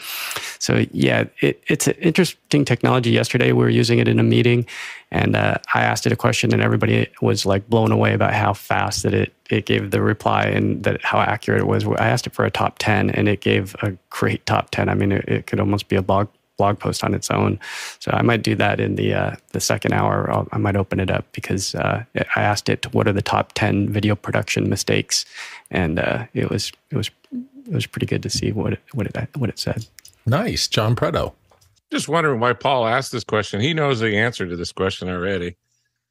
So 0.59 0.85
yeah, 0.91 1.25
it, 1.39 1.61
it's 1.67 1.87
an 1.87 1.95
interesting 1.95 2.65
technology. 2.65 3.11
Yesterday 3.11 3.51
we 3.51 3.63
were 3.63 3.69
using 3.69 3.99
it 3.99 4.07
in 4.07 4.19
a 4.19 4.23
meeting 4.23 4.65
and 5.11 5.35
uh, 5.35 5.57
I 5.73 5.83
asked 5.83 6.05
it 6.05 6.11
a 6.11 6.17
question 6.17 6.53
and 6.53 6.61
everybody 6.61 7.07
was 7.21 7.45
like 7.45 7.69
blown 7.69 7.91
away 7.91 8.13
about 8.13 8.33
how 8.33 8.53
fast 8.53 9.03
that 9.03 9.13
it, 9.13 9.33
it 9.49 9.65
gave 9.65 9.91
the 9.91 10.01
reply 10.01 10.43
and 10.43 10.83
that 10.83 11.03
how 11.03 11.19
accurate 11.19 11.61
it 11.61 11.67
was. 11.67 11.85
I 11.85 12.07
asked 12.07 12.27
it 12.27 12.33
for 12.33 12.45
a 12.45 12.51
top 12.51 12.77
10 12.79 13.11
and 13.11 13.27
it 13.27 13.41
gave 13.41 13.75
a 13.81 13.91
great 14.09 14.45
top 14.45 14.69
10. 14.71 14.89
I 14.89 14.95
mean, 14.95 15.11
it, 15.11 15.27
it 15.27 15.47
could 15.47 15.59
almost 15.59 15.87
be 15.87 15.95
a 15.95 16.01
blog 16.01 16.27
blog 16.57 16.79
post 16.79 17.03
on 17.03 17.13
its 17.13 17.31
own. 17.31 17.59
So 17.99 18.11
I 18.11 18.21
might 18.21 18.43
do 18.43 18.55
that 18.55 18.79
in 18.79 18.95
the 18.95 19.13
uh, 19.13 19.35
the 19.53 19.59
second 19.59 19.93
hour. 19.93 20.29
I'll, 20.31 20.47
i 20.51 20.57
might 20.57 20.75
open 20.75 20.99
it 20.99 21.09
up 21.09 21.25
because 21.31 21.75
uh, 21.75 22.03
I 22.35 22.41
asked 22.41 22.69
it 22.69 22.93
what 22.93 23.07
are 23.07 23.13
the 23.13 23.21
top 23.21 23.53
ten 23.53 23.89
video 23.89 24.15
production 24.15 24.69
mistakes, 24.69 25.25
and 25.71 25.99
uh, 25.99 26.25
it 26.33 26.49
was 26.49 26.71
it 26.91 26.97
was 26.97 27.09
it 27.31 27.73
was 27.73 27.85
pretty 27.85 28.05
good 28.05 28.23
to 28.23 28.29
see 28.29 28.51
what 28.51 28.73
it 28.73 28.81
what 28.93 29.07
it 29.07 29.29
what 29.35 29.49
it 29.49 29.59
said. 29.59 29.85
Nice, 30.25 30.67
John 30.67 30.95
Preto. 30.95 31.33
Just 31.91 32.09
wondering 32.09 32.41
why 32.41 32.51
Paul 32.51 32.85
asked 32.85 33.13
this 33.13 33.23
question. 33.23 33.61
He 33.61 33.73
knows 33.73 34.01
the 34.01 34.17
answer 34.17 34.45
to 34.45 34.57
this 34.57 34.73
question 34.73 35.09
already. 35.09 35.55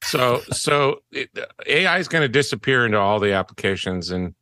So 0.03 0.41
so 0.53 1.03
it, 1.11 1.31
AI 1.67 1.99
is 1.99 2.09
going 2.09 2.23
to 2.23 2.29
disappear 2.29 2.87
into 2.87 2.99
all 2.99 3.19
the 3.19 3.33
applications 3.33 4.11
and 4.11 4.35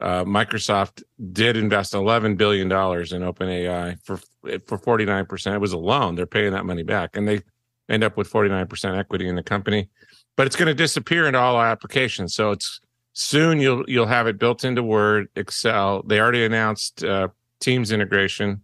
uh, 0.00 0.24
Microsoft 0.24 1.02
did 1.32 1.56
invest 1.56 1.94
$11 1.94 2.36
billion 2.36 2.66
in 2.66 2.70
OpenAI 2.70 3.98
for 4.02 4.20
for 4.66 4.78
49%. 4.78 5.54
It 5.54 5.60
was 5.60 5.72
a 5.72 5.78
loan. 5.78 6.14
They're 6.14 6.26
paying 6.26 6.52
that 6.52 6.64
money 6.64 6.82
back. 6.82 7.16
And 7.16 7.26
they 7.26 7.40
end 7.88 8.04
up 8.04 8.16
with 8.16 8.30
49% 8.30 8.96
equity 8.96 9.28
in 9.28 9.34
the 9.34 9.42
company. 9.42 9.88
But 10.36 10.46
it's 10.46 10.56
going 10.56 10.68
to 10.68 10.74
disappear 10.74 11.26
into 11.26 11.38
all 11.38 11.56
our 11.56 11.66
applications. 11.66 12.34
So 12.34 12.50
it's 12.50 12.80
soon 13.14 13.58
you'll 13.60 13.84
you'll 13.88 14.06
have 14.06 14.26
it 14.26 14.38
built 14.38 14.64
into 14.64 14.82
Word, 14.82 15.28
Excel. 15.34 16.02
They 16.02 16.20
already 16.20 16.44
announced 16.44 17.02
uh, 17.02 17.28
Teams 17.60 17.90
integration. 17.90 18.62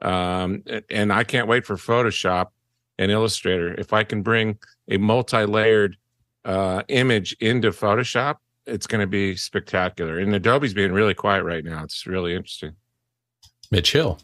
Um, 0.00 0.64
and 0.90 1.12
I 1.12 1.22
can't 1.22 1.46
wait 1.46 1.66
for 1.66 1.76
Photoshop 1.76 2.46
and 2.98 3.12
Illustrator. 3.12 3.74
If 3.78 3.92
I 3.92 4.04
can 4.04 4.22
bring 4.22 4.58
a 4.88 4.96
multi-layered 4.96 5.96
uh, 6.44 6.82
image 6.88 7.34
into 7.40 7.70
Photoshop 7.70 8.36
it's 8.66 8.86
going 8.86 9.00
to 9.00 9.06
be 9.06 9.36
spectacular. 9.36 10.18
And 10.18 10.34
Adobe's 10.34 10.74
being 10.74 10.92
really 10.92 11.14
quiet 11.14 11.42
right 11.44 11.64
now. 11.64 11.82
It's 11.82 12.06
really 12.06 12.34
interesting. 12.34 12.76
Mitch 13.70 13.92
Hill. 13.92 14.18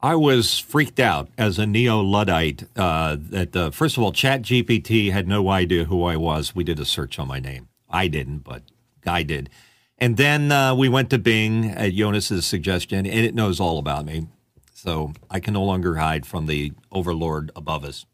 I 0.00 0.14
was 0.14 0.60
freaked 0.60 1.00
out 1.00 1.28
as 1.36 1.58
a 1.58 1.66
neo 1.66 2.00
Luddite 2.00 2.64
uh, 2.76 3.16
that, 3.18 3.56
uh, 3.56 3.70
first 3.70 3.96
of 3.96 4.02
all, 4.02 4.12
Chat 4.12 4.42
GPT 4.42 5.10
had 5.10 5.26
no 5.26 5.48
idea 5.48 5.84
who 5.84 6.04
I 6.04 6.16
was. 6.16 6.54
We 6.54 6.62
did 6.62 6.78
a 6.78 6.84
search 6.84 7.18
on 7.18 7.26
my 7.26 7.40
name. 7.40 7.68
I 7.90 8.06
didn't, 8.06 8.40
but 8.40 8.62
Guy 9.00 9.24
did. 9.24 9.50
And 9.98 10.16
then 10.16 10.52
uh, 10.52 10.76
we 10.76 10.88
went 10.88 11.10
to 11.10 11.18
Bing 11.18 11.70
at 11.70 11.94
Jonas's 11.94 12.46
suggestion, 12.46 13.06
and 13.06 13.24
it 13.26 13.34
knows 13.34 13.58
all 13.58 13.78
about 13.78 14.04
me. 14.04 14.28
So 14.72 15.12
I 15.28 15.40
can 15.40 15.54
no 15.54 15.64
longer 15.64 15.96
hide 15.96 16.24
from 16.24 16.46
the 16.46 16.72
overlord 16.92 17.50
above 17.56 17.84
us. 17.84 18.06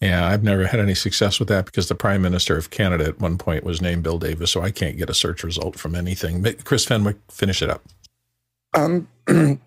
Yeah, 0.00 0.26
I've 0.26 0.42
never 0.42 0.66
had 0.66 0.78
any 0.78 0.94
success 0.94 1.38
with 1.38 1.48
that 1.48 1.64
because 1.64 1.88
the 1.88 1.94
Prime 1.94 2.20
Minister 2.20 2.56
of 2.56 2.70
Canada 2.70 3.04
at 3.04 3.18
one 3.18 3.38
point 3.38 3.64
was 3.64 3.80
named 3.80 4.02
Bill 4.02 4.18
Davis, 4.18 4.50
so 4.50 4.60
I 4.60 4.70
can't 4.70 4.98
get 4.98 5.08
a 5.08 5.14
search 5.14 5.42
result 5.42 5.78
from 5.78 5.94
anything. 5.94 6.44
Chris 6.64 6.84
Fenwick, 6.84 7.16
finish 7.30 7.62
it 7.62 7.70
up. 7.70 7.82
Um, 8.74 9.08
do 9.26 9.58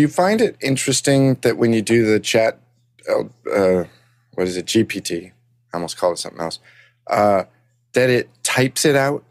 you 0.00 0.06
find 0.06 0.40
it 0.40 0.56
interesting 0.62 1.34
that 1.42 1.56
when 1.58 1.72
you 1.72 1.82
do 1.82 2.06
the 2.06 2.20
chat, 2.20 2.60
uh, 3.08 3.24
uh 3.50 3.84
what 4.34 4.46
is 4.46 4.56
it, 4.56 4.66
GPT? 4.66 5.32
I 5.72 5.76
almost 5.76 5.96
called 5.96 6.14
it 6.14 6.20
something 6.20 6.40
else. 6.40 6.60
Uh, 7.08 7.44
that 7.92 8.08
it 8.08 8.30
types 8.44 8.84
it 8.84 8.96
out 8.96 9.24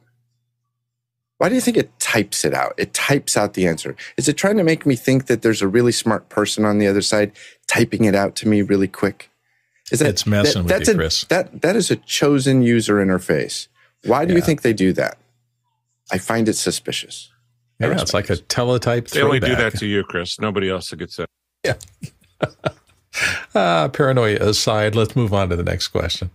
why 1.42 1.50
do 1.50 1.56
you 1.56 1.62
think 1.62 1.76
it 1.76 2.00
types 2.00 2.46
it 2.46 2.54
out? 2.54 2.76
It 2.78 2.94
types 2.94 3.36
out 3.36 3.56
the 3.56 3.66
answer. 3.66 3.96
Is 4.16 4.28
it 4.28 4.34
trying 4.34 4.58
to 4.58 4.64
make 4.64 4.86
me 4.86 4.96
think 4.96 5.26
that 5.26 5.42
there's 5.42 5.64
a 5.64 5.68
really 5.68 5.92
smart 5.92 6.30
person 6.30 6.66
on 6.66 6.78
the 6.78 6.86
other 6.86 7.02
side 7.02 7.32
typing 7.66 8.06
it 8.06 8.14
out 8.14 8.36
to 8.36 8.48
me 8.48 8.62
really 8.62 8.88
quick? 8.88 9.31
Is 9.92 10.00
that, 10.00 10.10
it's 10.10 10.26
messing 10.26 10.68
that, 10.68 10.80
with 10.80 10.88
you, 10.88 10.96
Chris. 10.96 11.26
That 11.26 11.62
that 11.62 11.76
is 11.76 11.92
a 11.92 11.98
chosen 11.98 12.62
user 12.62 12.96
interface. 12.96 13.68
Why 14.06 14.26
do 14.26 14.34
yeah. 14.34 14.38
you 14.38 14.42
think 14.42 14.62
they 14.62 14.74
do 14.74 14.94
that? 14.94 15.18
I 16.12 16.18
find 16.18 16.50
it 16.50 16.54
suspicious. 16.54 17.30
Yeah, 17.80 18.00
it's 18.00 18.14
like 18.14 18.30
a 18.30 18.38
teletype. 18.38 19.08
Thing. 19.08 19.20
They 19.20 19.26
only 19.26 19.40
do 19.40 19.56
that 19.56 19.78
to 19.80 19.86
you, 19.86 20.04
Chris. 20.04 20.40
Nobody 20.40 20.70
else 20.70 20.92
gets 20.92 21.18
that. 21.18 21.28
Yeah. 21.64 21.76
uh, 23.56 23.90
paranoia 23.94 24.38
aside, 24.38 24.96
let's 24.96 25.16
move 25.16 25.34
on 25.34 25.50
to 25.50 25.56
the 25.56 25.64
next 25.64 25.88
question. 25.88 26.30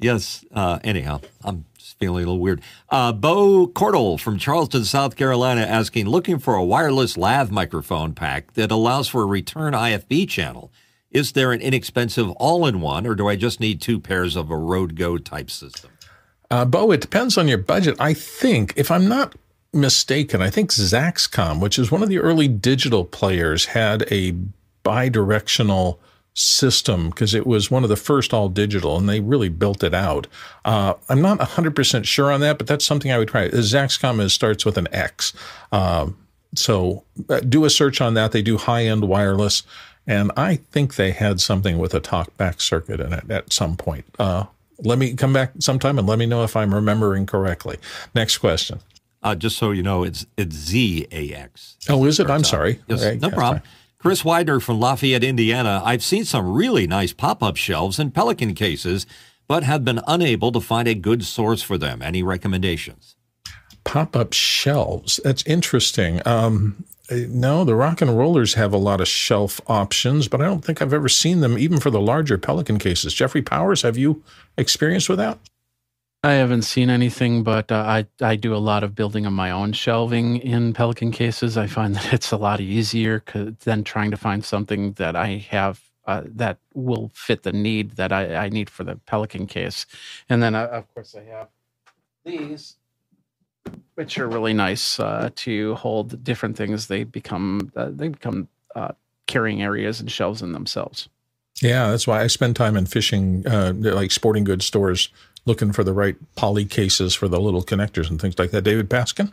Yes. 0.00 0.44
Uh, 0.52 0.78
anyhow, 0.82 1.20
I'm 1.42 1.66
feeling 1.78 2.24
a 2.24 2.26
little 2.26 2.40
weird. 2.40 2.62
Uh, 2.88 3.12
Bo 3.12 3.66
Cordell 3.66 4.18
from 4.18 4.38
Charleston, 4.38 4.84
South 4.84 5.16
Carolina, 5.16 5.62
asking, 5.62 6.06
looking 6.06 6.38
for 6.38 6.54
a 6.54 6.64
wireless 6.64 7.16
lav 7.16 7.50
microphone 7.50 8.14
pack 8.14 8.54
that 8.54 8.70
allows 8.70 9.08
for 9.08 9.22
a 9.22 9.26
return 9.26 9.74
IFB 9.74 10.28
channel. 10.28 10.72
Is 11.14 11.32
there 11.32 11.52
an 11.52 11.60
inexpensive 11.60 12.30
all-in-one, 12.32 13.06
or 13.06 13.14
do 13.14 13.28
I 13.28 13.36
just 13.36 13.60
need 13.60 13.80
two 13.80 14.00
pairs 14.00 14.34
of 14.34 14.50
a 14.50 14.56
Rode 14.56 14.96
Go 14.96 15.16
type 15.16 15.50
system? 15.50 15.90
Uh, 16.50 16.64
Bo, 16.64 16.90
it 16.90 17.00
depends 17.00 17.38
on 17.38 17.48
your 17.48 17.58
budget. 17.58 17.96
I 17.98 18.12
think, 18.12 18.74
if 18.76 18.90
I'm 18.90 19.08
not 19.08 19.34
mistaken, 19.72 20.42
I 20.42 20.50
think 20.50 20.70
Zaxcom, 20.70 21.60
which 21.60 21.78
is 21.78 21.90
one 21.90 22.02
of 22.02 22.08
the 22.08 22.18
early 22.18 22.48
digital 22.48 23.04
players, 23.04 23.66
had 23.66 24.02
a 24.10 24.34
bidirectional 24.84 25.98
system 26.34 27.10
because 27.10 27.32
it 27.32 27.46
was 27.46 27.70
one 27.70 27.84
of 27.84 27.88
the 27.88 27.96
first 27.96 28.34
all 28.34 28.48
digital 28.48 28.96
and 28.96 29.08
they 29.08 29.20
really 29.20 29.48
built 29.48 29.84
it 29.84 29.94
out. 29.94 30.26
Uh, 30.64 30.94
I'm 31.08 31.22
not 31.22 31.38
100% 31.38 32.04
sure 32.04 32.32
on 32.32 32.40
that, 32.40 32.58
but 32.58 32.66
that's 32.66 32.84
something 32.84 33.12
I 33.12 33.18
would 33.18 33.28
try. 33.28 33.48
Zaxcom 33.48 34.20
is, 34.20 34.32
starts 34.32 34.64
with 34.64 34.76
an 34.76 34.88
X. 34.92 35.32
Um, 35.70 36.16
so 36.56 37.04
uh, 37.28 37.40
do 37.40 37.64
a 37.64 37.70
search 37.70 38.00
on 38.00 38.14
that. 38.14 38.32
They 38.32 38.42
do 38.42 38.58
high 38.58 38.84
end 38.84 39.08
wireless. 39.08 39.62
And 40.06 40.30
I 40.36 40.56
think 40.56 40.96
they 40.96 41.12
had 41.12 41.40
something 41.40 41.78
with 41.78 41.94
a 41.94 42.00
talkback 42.00 42.60
circuit 42.60 43.00
in 43.00 43.12
it 43.12 43.30
at 43.30 43.52
some 43.52 43.76
point. 43.76 44.04
Uh, 44.18 44.44
let 44.78 44.98
me 44.98 45.14
come 45.14 45.32
back 45.32 45.52
sometime 45.60 45.98
and 45.98 46.06
let 46.06 46.18
me 46.18 46.26
know 46.26 46.44
if 46.44 46.56
I'm 46.56 46.74
remembering 46.74 47.26
correctly. 47.26 47.78
Next 48.14 48.38
question. 48.38 48.80
Uh, 49.22 49.34
just 49.34 49.56
so 49.56 49.70
you 49.70 49.82
know, 49.82 50.04
it's 50.04 50.26
it's 50.36 50.54
ZAX. 50.54 51.76
Oh, 51.88 52.04
is 52.04 52.20
it? 52.20 52.28
I'm 52.28 52.44
sorry. 52.44 52.80
Yes, 52.86 53.20
no 53.22 53.30
problem. 53.30 53.60
Fine. 53.60 53.70
Chris 53.98 54.22
Widener 54.22 54.60
from 54.60 54.78
Lafayette, 54.78 55.24
Indiana. 55.24 55.80
I've 55.82 56.02
seen 56.04 56.26
some 56.26 56.52
really 56.52 56.86
nice 56.86 57.14
pop 57.14 57.42
up 57.42 57.56
shelves 57.56 57.98
and 57.98 58.12
Pelican 58.12 58.52
cases, 58.54 59.06
but 59.48 59.62
have 59.62 59.82
been 59.82 60.00
unable 60.06 60.52
to 60.52 60.60
find 60.60 60.86
a 60.86 60.94
good 60.94 61.24
source 61.24 61.62
for 61.62 61.78
them. 61.78 62.02
Any 62.02 62.22
recommendations? 62.22 63.16
Pop 63.84 64.14
up 64.14 64.34
shelves. 64.34 65.20
That's 65.24 65.42
interesting. 65.46 66.20
Um, 66.26 66.84
no, 67.10 67.64
the 67.64 67.74
rock 67.74 68.00
and 68.00 68.16
rollers 68.16 68.54
have 68.54 68.72
a 68.72 68.78
lot 68.78 69.00
of 69.00 69.08
shelf 69.08 69.60
options, 69.66 70.28
but 70.28 70.40
I 70.40 70.44
don't 70.44 70.64
think 70.64 70.80
I've 70.80 70.92
ever 70.92 71.08
seen 71.08 71.40
them 71.40 71.58
even 71.58 71.78
for 71.80 71.90
the 71.90 72.00
larger 72.00 72.38
Pelican 72.38 72.78
cases. 72.78 73.12
Jeffrey 73.14 73.42
Powers, 73.42 73.82
have 73.82 73.98
you 73.98 74.22
experienced 74.56 75.08
with 75.08 75.18
that? 75.18 75.38
I 76.22 76.32
haven't 76.32 76.62
seen 76.62 76.88
anything, 76.88 77.42
but 77.42 77.70
uh, 77.70 77.76
I 77.76 78.06
I 78.22 78.36
do 78.36 78.54
a 78.54 78.56
lot 78.56 78.82
of 78.82 78.94
building 78.94 79.26
of 79.26 79.34
my 79.34 79.50
own 79.50 79.74
shelving 79.74 80.38
in 80.38 80.72
Pelican 80.72 81.12
cases. 81.12 81.58
I 81.58 81.66
find 81.66 81.94
that 81.96 82.14
it's 82.14 82.32
a 82.32 82.38
lot 82.38 82.60
easier 82.60 83.22
than 83.64 83.84
trying 83.84 84.10
to 84.10 84.16
find 84.16 84.42
something 84.42 84.92
that 84.94 85.16
I 85.16 85.46
have 85.50 85.82
uh, 86.06 86.22
that 86.24 86.58
will 86.72 87.10
fit 87.14 87.42
the 87.42 87.52
need 87.52 87.92
that 87.92 88.12
I, 88.12 88.36
I 88.36 88.48
need 88.48 88.70
for 88.70 88.84
the 88.84 88.96
Pelican 89.06 89.46
case. 89.46 89.84
And 90.28 90.42
then, 90.42 90.54
uh, 90.54 90.66
of 90.66 90.92
course, 90.94 91.14
I 91.14 91.24
have 91.24 91.48
these, 92.24 92.76
which 93.94 94.18
are 94.18 94.28
really 94.28 94.52
nice 94.52 94.98
uh, 95.00 95.30
to 95.36 95.74
hold 95.76 96.22
different 96.24 96.56
things. 96.56 96.88
They 96.88 97.04
become 97.04 97.72
uh, 97.76 97.90
they 97.90 98.08
become 98.08 98.48
uh, 98.74 98.92
carrying 99.26 99.62
areas 99.62 100.00
and 100.00 100.10
shelves 100.10 100.42
in 100.42 100.52
themselves. 100.52 101.08
Yeah, 101.62 101.90
that's 101.90 102.06
why 102.06 102.22
I 102.22 102.26
spend 102.26 102.56
time 102.56 102.76
in 102.76 102.86
fishing, 102.86 103.42
like 103.42 104.10
sporting 104.10 104.42
goods 104.42 104.66
stores 104.66 105.08
looking 105.46 105.72
for 105.72 105.84
the 105.84 105.92
right 105.92 106.16
poly 106.34 106.64
cases 106.64 107.14
for 107.14 107.28
the 107.28 107.40
little 107.40 107.62
connectors 107.62 108.10
and 108.10 108.20
things 108.20 108.38
like 108.38 108.50
that. 108.50 108.62
David 108.62 108.90
Paskin? 108.90 109.32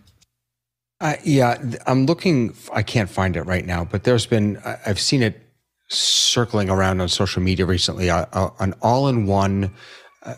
Uh, 1.00 1.16
yeah, 1.24 1.58
I'm 1.88 2.06
looking. 2.06 2.56
I 2.72 2.84
can't 2.84 3.10
find 3.10 3.36
it 3.36 3.44
right 3.44 3.66
now, 3.66 3.84
but 3.84 4.04
there's 4.04 4.28
been, 4.28 4.62
I've 4.86 5.00
seen 5.00 5.24
it 5.24 5.42
circling 5.88 6.70
around 6.70 7.02
on 7.02 7.10
social 7.10 7.42
media 7.42 7.66
recently, 7.66 8.10
uh, 8.10 8.26
uh, 8.34 8.50
an 8.60 8.76
all 8.82 9.08
in 9.08 9.26
one, 9.26 9.74
uh, 10.24 10.36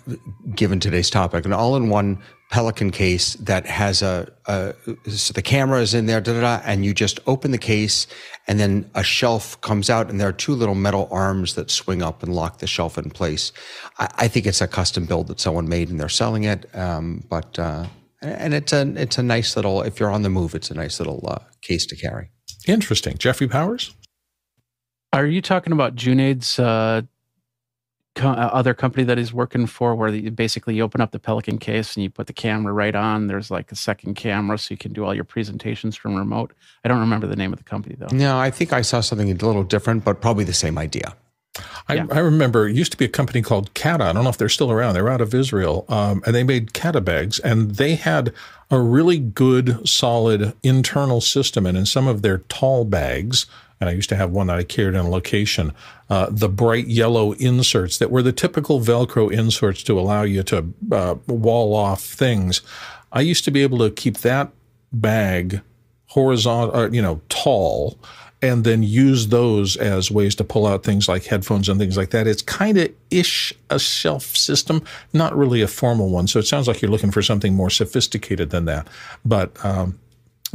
given 0.56 0.80
today's 0.80 1.10
topic, 1.10 1.46
an 1.46 1.54
all 1.54 1.76
in 1.76 1.90
one 1.90 2.22
Pelican 2.52 2.92
case 2.92 3.34
that 3.36 3.66
has 3.66 4.02
a, 4.02 4.32
a 4.46 4.74
so 5.10 5.34
the 5.34 5.42
camera 5.42 5.82
is 5.82 5.94
in 5.94 6.06
there, 6.06 6.22
da, 6.22 6.34
da, 6.34 6.42
da, 6.42 6.62
and 6.66 6.86
you 6.86 6.94
just 6.94 7.20
open 7.26 7.52
the 7.52 7.58
case, 7.58 8.06
and 8.48 8.60
then 8.60 8.90
a 8.94 9.04
shelf 9.04 9.60
comes 9.62 9.90
out, 9.90 10.10
and 10.10 10.22
there 10.22 10.28
are 10.28 10.34
two 10.34 10.54
little 10.54 10.76
metal 10.76 11.08
arms 11.12 11.56
that 11.56 11.72
swing 11.72 12.02
up 12.02 12.22
and 12.22 12.34
lock 12.34 12.60
the 12.60 12.68
shelf 12.68 12.98
in 12.98 13.10
place. 13.10 13.52
I, 13.98 14.08
I 14.20 14.28
think 14.28 14.46
it's 14.46 14.62
a 14.62 14.68
custom 14.68 15.06
build 15.06 15.28
that 15.28 15.40
someone 15.40 15.68
made, 15.68 15.90
and 15.90 16.00
they're 16.00 16.10
selling 16.10 16.44
it. 16.44 16.74
Um, 16.76 17.24
but 17.28 17.58
uh, 17.58 17.88
and 18.22 18.54
it's 18.54 18.72
a 18.72 18.88
it's 18.96 19.18
a 19.18 19.24
nice 19.24 19.56
little. 19.56 19.82
If 19.82 20.00
you're 20.00 20.12
on 20.12 20.22
the 20.22 20.30
move, 20.30 20.56
it's 20.56 20.72
a 20.72 20.76
nice 20.76 21.00
little 21.00 21.26
uh, 21.28 21.40
case 21.62 21.86
to 21.88 21.96
carry. 21.96 22.30
Interesting, 22.68 23.18
Jeffrey 23.18 23.48
Powers. 23.48 23.94
Are 25.12 25.26
you 25.26 25.42
talking 25.42 25.74
about 25.74 25.96
Junaid's 25.96 26.58
uh, 26.58 27.02
co- 28.16 28.30
uh, 28.30 28.50
other 28.54 28.74
company 28.74 29.04
that 29.04 29.18
he's 29.18 29.34
working 29.34 29.66
for 29.66 29.96
where 29.96 30.10
you 30.10 30.32
basically 30.32 30.76
you 30.76 30.84
open 30.84 31.02
up 31.02 31.12
the 31.12 31.20
Pelican 31.20 31.58
case 31.58 31.96
and 31.96 32.04
you 32.04 32.10
put 32.10 32.28
the 32.28 32.34
camera 32.34 32.74
right 32.74 32.96
on. 32.96 33.28
There's 33.28 33.52
like 33.52 33.72
a 33.72 33.76
second 33.76 34.16
camera 34.16 34.58
so 34.58 34.74
you 34.74 34.78
can 34.78 34.94
do 34.94 35.06
all 35.06 35.14
your 35.14 35.24
presentations 35.24 35.96
from 35.96 36.16
remote. 36.16 36.54
I 36.84 36.88
don't 36.88 37.00
remember 37.00 37.28
the 37.28 37.36
name 37.36 37.54
of 37.54 37.60
the 37.60 37.66
company 37.66 37.96
though. 37.98 38.16
No, 38.16 38.38
I 38.38 38.50
think 38.50 38.74
I 38.74 38.82
saw 38.82 39.02
something 39.02 39.30
a 39.30 39.34
little 39.34 39.64
different, 39.64 40.04
but 40.04 40.22
probably 40.22 40.44
the 40.44 40.54
same 40.54 40.78
idea. 40.78 41.16
I, 41.88 41.96
yeah. 41.96 42.08
I, 42.10 42.20
remember 42.20 42.68
it 42.68 42.76
used 42.76 42.92
to 42.94 42.98
be 42.98 43.06
a 43.06 43.10
company 43.10 43.42
called 43.42 43.74
Kata. 43.76 44.06
I 44.06 44.14
don't 44.14 44.24
know 44.24 44.30
if 44.30 44.38
they're 44.38 44.50
still 44.50 44.72
around. 44.72 44.96
They're 44.96 45.10
out 45.10 45.22
of 45.22 45.36
Israel, 45.36 45.86
um, 45.88 46.24
and 46.26 46.34
they 46.34 46.44
made 46.44 46.74
Kata 46.74 47.02
bags, 47.02 47.40
and 47.40 47.76
they 47.76 47.94
had 47.96 48.34
a 48.72 48.80
really 48.80 49.20
good, 49.20 49.88
solid 49.88 50.54
internal 50.64 51.22
system. 51.22 51.68
And 51.68 51.78
in 51.78 51.86
some 51.86 52.08
of 52.08 52.24
their 52.24 52.40
tall 52.40 52.86
bags, 52.86 53.46
and 53.80 53.90
I 53.90 53.94
used 53.94 54.10
to 54.10 54.16
have 54.16 54.32
one 54.32 54.48
that 54.48 54.58
I 54.58 54.64
carried 54.64 54.96
on 54.96 55.10
location, 55.10 55.74
uh, 56.10 56.28
the 56.30 56.50
bright 56.50 56.88
yellow 56.88 57.34
inserts 57.34 57.98
that 57.98 58.12
were 58.12 58.22
the 58.22 58.32
typical 58.32 58.80
Velcro 58.80 59.32
inserts 59.32 59.84
to 59.84 60.00
allow 60.00 60.24
you 60.24 60.44
to 60.44 60.74
uh, 60.92 61.16
wall 61.28 61.76
off 61.76 62.02
things. 62.02 62.62
I 63.12 63.22
used 63.22 63.44
to 63.46 63.52
be 63.52 63.64
able 63.64 63.80
to 63.80 63.92
keep 63.92 64.20
that 64.20 64.52
bag 64.92 65.62
horizontal, 66.08 66.94
you 66.94 67.02
know, 67.02 67.22
tall, 67.30 67.98
and 68.44 68.66
then 68.66 68.84
use 68.84 69.28
those 69.28 69.78
as 69.78 70.12
ways 70.12 70.36
to 70.36 70.44
pull 70.44 70.68
out 70.68 70.84
things 70.84 71.08
like 71.08 71.24
headphones 71.24 71.70
and 71.70 71.80
things 71.80 71.96
like 71.96 72.10
that. 72.10 72.28
It's 72.28 72.42
kind 72.42 72.78
of 72.78 72.92
ish 73.10 73.54
a 73.70 73.80
shelf 73.80 74.36
system, 74.36 74.84
not 75.14 75.36
really 75.36 75.62
a 75.62 75.68
formal 75.68 76.10
one. 76.10 76.28
So 76.28 76.40
it 76.40 76.44
sounds 76.44 76.68
like 76.68 76.82
you're 76.82 76.92
looking 76.92 77.12
for 77.12 77.22
something 77.22 77.54
more 77.54 77.70
sophisticated 77.70 78.50
than 78.50 78.66
that. 78.66 78.88
But 79.24 79.54
um, 79.64 79.98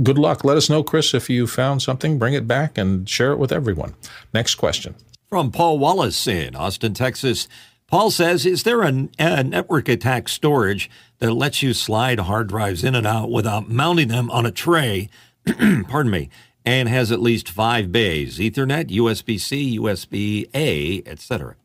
good 0.02 0.18
luck. 0.18 0.44
Let 0.44 0.56
us 0.56 0.70
know, 0.70 0.82
Chris, 0.82 1.14
if 1.14 1.28
you 1.28 1.46
found 1.46 1.82
something. 1.82 2.18
Bring 2.18 2.34
it 2.34 2.46
back 2.46 2.78
and 2.78 3.08
share 3.08 3.32
it 3.32 3.38
with 3.38 3.52
everyone. 3.52 3.94
Next 4.32 4.56
question. 4.56 4.94
From 5.28 5.50
Paul 5.50 5.78
Wallace 5.78 6.26
in 6.26 6.54
Austin, 6.54 6.94
Texas. 6.94 7.48
Paul 7.86 8.10
says, 8.10 8.44
Is 8.44 8.62
there 8.62 8.82
a, 8.82 9.08
a, 9.18 9.42
network 9.42 9.88
attack 9.88 10.28
storage 10.28 10.90
that 11.18 11.32
lets 11.32 11.62
you 11.62 11.72
slide 11.72 12.20
hard 12.20 12.48
drives 12.48 12.84
in 12.84 12.94
and 12.94 13.06
out 13.06 13.30
without 13.30 13.68
mounting 13.68 14.08
them 14.08 14.30
on 14.30 14.46
a 14.46 14.50
tray? 14.50 15.08
pardon 15.88 16.10
me. 16.10 16.28
And 16.64 16.88
has 16.88 17.10
at 17.10 17.20
least 17.20 17.48
five 17.48 17.90
bays 17.90 18.38
Ethernet, 18.38 18.90
USB 18.90 19.40
C, 19.40 19.78
USB 19.78 20.48
A, 20.54 21.02
etc. 21.06 21.56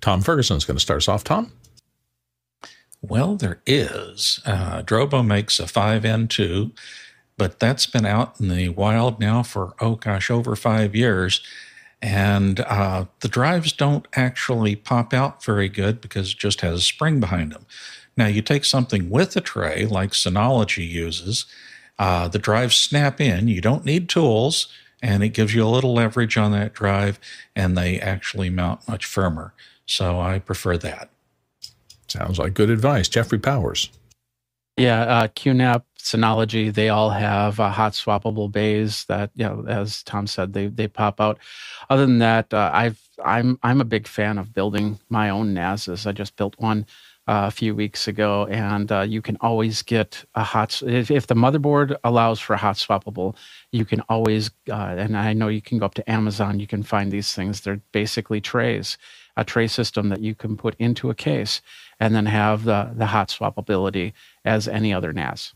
Tom 0.00 0.20
Ferguson 0.20 0.56
is 0.56 0.64
going 0.64 0.76
to 0.76 0.80
start 0.80 0.98
us 0.98 1.08
off. 1.08 1.24
Tom? 1.24 1.50
Well, 3.02 3.36
there 3.36 3.60
is. 3.66 4.40
Uh, 4.46 4.82
Drobo 4.82 5.26
makes 5.26 5.58
a 5.58 5.64
5N2, 5.64 6.72
but 7.38 7.58
that's 7.58 7.86
been 7.86 8.06
out 8.06 8.40
in 8.40 8.48
the 8.48 8.68
wild 8.70 9.20
now 9.20 9.42
for, 9.42 9.74
oh 9.80 9.96
gosh, 9.96 10.30
over 10.30 10.56
five 10.56 10.94
years. 10.94 11.40
And 12.02 12.60
uh, 12.60 13.06
the 13.20 13.28
drives 13.28 13.72
don't 13.72 14.06
actually 14.14 14.76
pop 14.76 15.12
out 15.12 15.44
very 15.44 15.68
good 15.68 16.00
because 16.00 16.32
it 16.32 16.38
just 16.38 16.60
has 16.60 16.78
a 16.80 16.82
spring 16.82 17.20
behind 17.20 17.52
them. 17.52 17.66
Now, 18.16 18.26
you 18.26 18.42
take 18.42 18.64
something 18.64 19.10
with 19.10 19.36
a 19.36 19.40
tray 19.40 19.86
like 19.86 20.10
Synology 20.12 20.88
uses, 20.88 21.46
uh, 21.98 22.28
the 22.28 22.38
drives 22.38 22.76
snap 22.76 23.20
in. 23.20 23.48
You 23.48 23.60
don't 23.60 23.84
need 23.84 24.08
tools, 24.08 24.68
and 25.02 25.22
it 25.22 25.30
gives 25.30 25.54
you 25.54 25.64
a 25.64 25.68
little 25.68 25.94
leverage 25.94 26.36
on 26.36 26.52
that 26.52 26.74
drive, 26.74 27.18
and 27.54 27.76
they 27.76 28.00
actually 28.00 28.50
mount 28.50 28.86
much 28.88 29.04
firmer. 29.04 29.52
So 29.86 30.20
I 30.20 30.38
prefer 30.38 30.76
that. 30.78 31.10
Sounds 32.08 32.38
like 32.38 32.54
good 32.54 32.70
advice. 32.70 33.08
Jeffrey 33.08 33.38
Powers. 33.38 33.90
Yeah, 34.76 35.02
uh, 35.02 35.28
QNAP, 35.28 35.82
Synology, 36.06 36.72
they 36.72 36.88
all 36.88 37.10
have 37.10 37.58
uh, 37.58 37.68
hot 37.70 37.92
swappable 37.94 38.50
bays 38.50 39.04
that, 39.06 39.30
you 39.34 39.44
know, 39.44 39.64
as 39.66 40.04
Tom 40.04 40.28
said, 40.28 40.52
they 40.52 40.68
they 40.68 40.86
pop 40.86 41.20
out. 41.20 41.36
Other 41.90 42.06
than 42.06 42.18
that, 42.20 42.54
uh, 42.54 42.70
I've 42.72 43.00
I'm 43.24 43.58
I'm 43.64 43.80
a 43.80 43.84
big 43.84 44.06
fan 44.06 44.38
of 44.38 44.54
building 44.54 45.00
my 45.08 45.30
own 45.30 45.52
NASs. 45.52 46.06
I 46.06 46.12
just 46.12 46.36
built 46.36 46.54
one 46.58 46.86
uh, 47.26 47.46
a 47.48 47.50
few 47.50 47.74
weeks 47.74 48.06
ago, 48.06 48.46
and 48.46 48.92
uh, 48.92 49.00
you 49.00 49.20
can 49.20 49.36
always 49.40 49.82
get 49.82 50.24
a 50.36 50.44
hot. 50.44 50.80
If, 50.86 51.10
if, 51.10 51.26
the 51.26 51.34
motherboard 51.34 51.96
allows 52.04 52.38
for 52.38 52.54
hot 52.54 52.76
swappable, 52.76 53.34
you 53.72 53.84
can 53.84 54.00
always. 54.02 54.52
Uh, 54.70 54.94
and 54.96 55.16
I 55.16 55.32
know 55.32 55.48
you 55.48 55.60
can 55.60 55.78
go 55.78 55.86
up 55.86 55.94
to 55.94 56.08
Amazon. 56.08 56.60
You 56.60 56.68
can 56.68 56.84
find 56.84 57.10
these 57.10 57.34
things. 57.34 57.62
They're 57.62 57.82
basically 57.90 58.40
trays, 58.40 58.96
a 59.36 59.42
tray 59.42 59.66
system 59.66 60.08
that 60.10 60.20
you 60.20 60.36
can 60.36 60.56
put 60.56 60.76
into 60.78 61.10
a 61.10 61.16
case, 61.16 61.62
and 61.98 62.14
then 62.14 62.26
have 62.26 62.62
the 62.62 62.92
the 62.94 63.06
hot 63.06 63.28
swappability 63.28 64.12
as 64.44 64.68
any 64.68 64.94
other 64.94 65.12
NAS. 65.12 65.55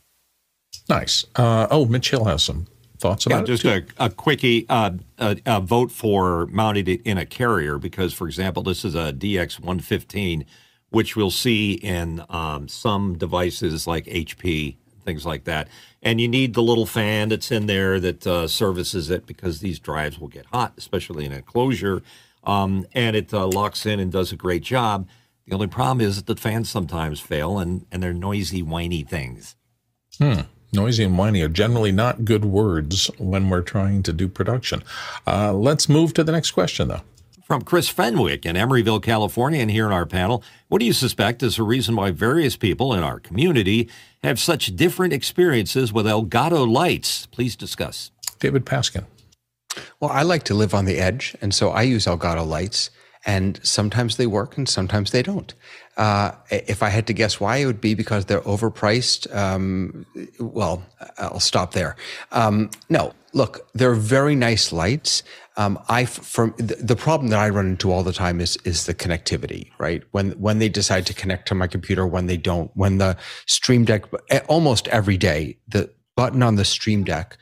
Nice. 0.91 1.25
Uh, 1.37 1.67
oh, 1.71 1.87
Mitch 1.87 2.11
Hill 2.11 2.25
has 2.25 2.43
some 2.43 2.67
thoughts 2.99 3.25
about 3.25 3.41
yeah, 3.41 3.55
just 3.55 3.65
it. 3.65 3.87
Just 3.87 3.99
a, 3.99 4.05
a 4.07 4.11
quickie 4.11 4.67
uh, 4.69 4.91
a, 5.19 5.39
a 5.47 5.61
vote 5.61 5.91
for 5.91 6.47
mounting 6.47 6.87
it 6.87 7.01
in 7.05 7.17
a 7.17 7.25
carrier 7.25 7.79
because, 7.79 8.13
for 8.13 8.27
example, 8.27 8.63
this 8.63 8.85
is 8.85 8.95
a 8.95 9.13
DX115 9.13 10.45
which 10.91 11.17
we'll 11.17 11.31
see 11.31 11.75
in 11.75 12.23
um, 12.29 12.69
some 12.69 13.17
devices 13.17 13.87
like 13.87 14.05
HP, 14.07 14.77
things 15.05 15.25
like 15.25 15.45
that. 15.45 15.69
And 16.03 16.21
you 16.21 16.29
need 16.29 16.55
the 16.55 16.63
little 16.63 16.87
fan 16.87 17.29
that's 17.29 17.51
in 17.51 17.67
there 17.67 17.99
that 18.01 18.27
uh, 18.27 18.49
services 18.49 19.09
it 19.09 19.27
because 19.27 19.61
these 19.61 19.79
drives 19.79 20.19
will 20.19 20.29
get 20.29 20.47
hot, 20.47 20.75
especially 20.77 21.25
in 21.25 21.33
an 21.33 21.39
enclosure. 21.39 22.03
Um, 22.45 22.87
and 22.93 23.15
it 23.17 23.33
uh, 23.33 23.47
locks 23.47 23.87
in 23.87 24.01
and 24.01 24.11
does 24.11 24.33
a 24.33 24.37
great 24.37 24.63
job. 24.63 25.09
The 25.47 25.55
only 25.55 25.67
problem 25.67 26.01
is 26.01 26.17
that 26.17 26.27
the 26.27 26.41
fans 26.41 26.71
sometimes 26.71 27.21
fail 27.21 27.59
and, 27.59 27.87
and 27.91 28.03
they're 28.03 28.13
noisy, 28.13 28.63
whiny 28.63 29.03
things. 29.03 29.57
Hmm. 30.19 30.41
Noisy 30.73 31.05
and 31.05 31.19
whiny 31.19 31.43
are 31.43 31.49
generally 31.49 31.93
not 31.93 32.25
good 32.25 32.45
words 32.45 33.11
when 33.19 33.49
we're 33.49 33.63
trying 33.63 34.03
to 34.05 34.13
do 34.13 34.29
production. 34.29 34.83
Uh, 35.27 35.53
let's 35.53 35.89
move 35.89 36.15
to 36.15 36.25
the 36.25 36.33
next 36.33 36.53
question, 36.53 36.89
though. 36.89 37.03
From 37.45 37.63
Chris 37.63 37.89
Fenwick 37.89 38.47
in 38.47 38.55
Emeryville, 38.55 39.03
California, 39.03 39.61
and 39.61 39.73
here 39.73 39.87
in 39.87 39.93
our 39.93 40.07
panel, 40.07 40.45
what 40.69 40.79
do 40.79 40.85
you 40.85 40.93
suspect 40.93 41.43
is 41.43 41.57
the 41.57 41.65
reason 41.65 41.97
why 41.97 42.13
various 42.13 42.55
people 42.55 42.95
in 42.95 43.03
our 43.03 43.19
community 43.19 43.89
have 44.23 44.39
such 44.39 44.77
different 44.77 45.13
experiences 45.13 45.93
with 45.93 46.07
Elgato 46.07 46.71
lights? 46.71 47.27
Please 47.27 47.57
discuss. 47.57 48.13
David 48.39 48.65
Paskin. 48.65 49.07
Well, 49.99 50.11
I 50.11 50.23
like 50.23 50.45
to 50.45 50.55
live 50.55 50.75
on 50.75 50.85
the 50.85 50.99
edge, 50.99 51.37
and 51.41 51.53
so 51.53 51.71
I 51.71 51.83
use 51.83 52.07
Elgato 52.07 52.47
lights, 52.47 52.91
and 53.27 53.59
sometimes 53.65 54.17
they 54.17 54.27
work 54.27 54.57
and 54.57 54.69
sometimes 54.69 55.11
they 55.11 55.23
don't. 55.23 55.53
Uh, 55.97 56.33
if 56.51 56.83
I 56.83 56.89
had 56.89 57.07
to 57.09 57.13
guess 57.13 57.41
why, 57.41 57.59
it 57.59 57.67
would 57.67 57.81
be 57.81 57.95
because 57.95 58.25
they're 58.25 58.41
overpriced. 58.43 59.33
Um, 59.35 60.07
well, 60.39 60.83
I'll 61.19 61.41
stop 61.41 61.73
there. 61.73 61.97
Um, 62.33 62.71
no, 62.89 63.13
look, 63.33 63.69
they're 63.75 63.95
very 63.95 64.35
nice 64.35 64.73
lights. 64.73 65.23
Um, 65.57 65.79
I 65.89 66.05
from 66.07 66.55
the 66.57 66.97
problem 66.97 67.29
that 67.31 67.39
I 67.39 67.49
run 67.49 67.67
into 67.67 67.93
all 67.93 68.03
the 68.03 68.13
time 68.13 68.41
is 68.41 68.57
is 68.65 68.87
the 68.87 68.95
connectivity, 68.95 69.71
right? 69.79 70.03
When 70.13 70.31
when 70.33 70.59
they 70.59 70.69
decide 70.69 71.07
to 71.07 71.15
connect 71.15 71.49
to 71.49 71.55
my 71.55 71.67
computer, 71.67 72.07
when 72.07 72.27
they 72.27 72.37
don't, 72.37 72.71
when 72.75 72.99
the 72.99 73.17
Stream 73.47 73.85
Deck, 73.85 74.05
almost 74.49 74.89
every 74.89 75.17
day, 75.17 75.59
the 75.69 75.91
button 76.17 76.43
on 76.43 76.55
the 76.55 76.65
Stream 76.65 77.05
Deck 77.05 77.37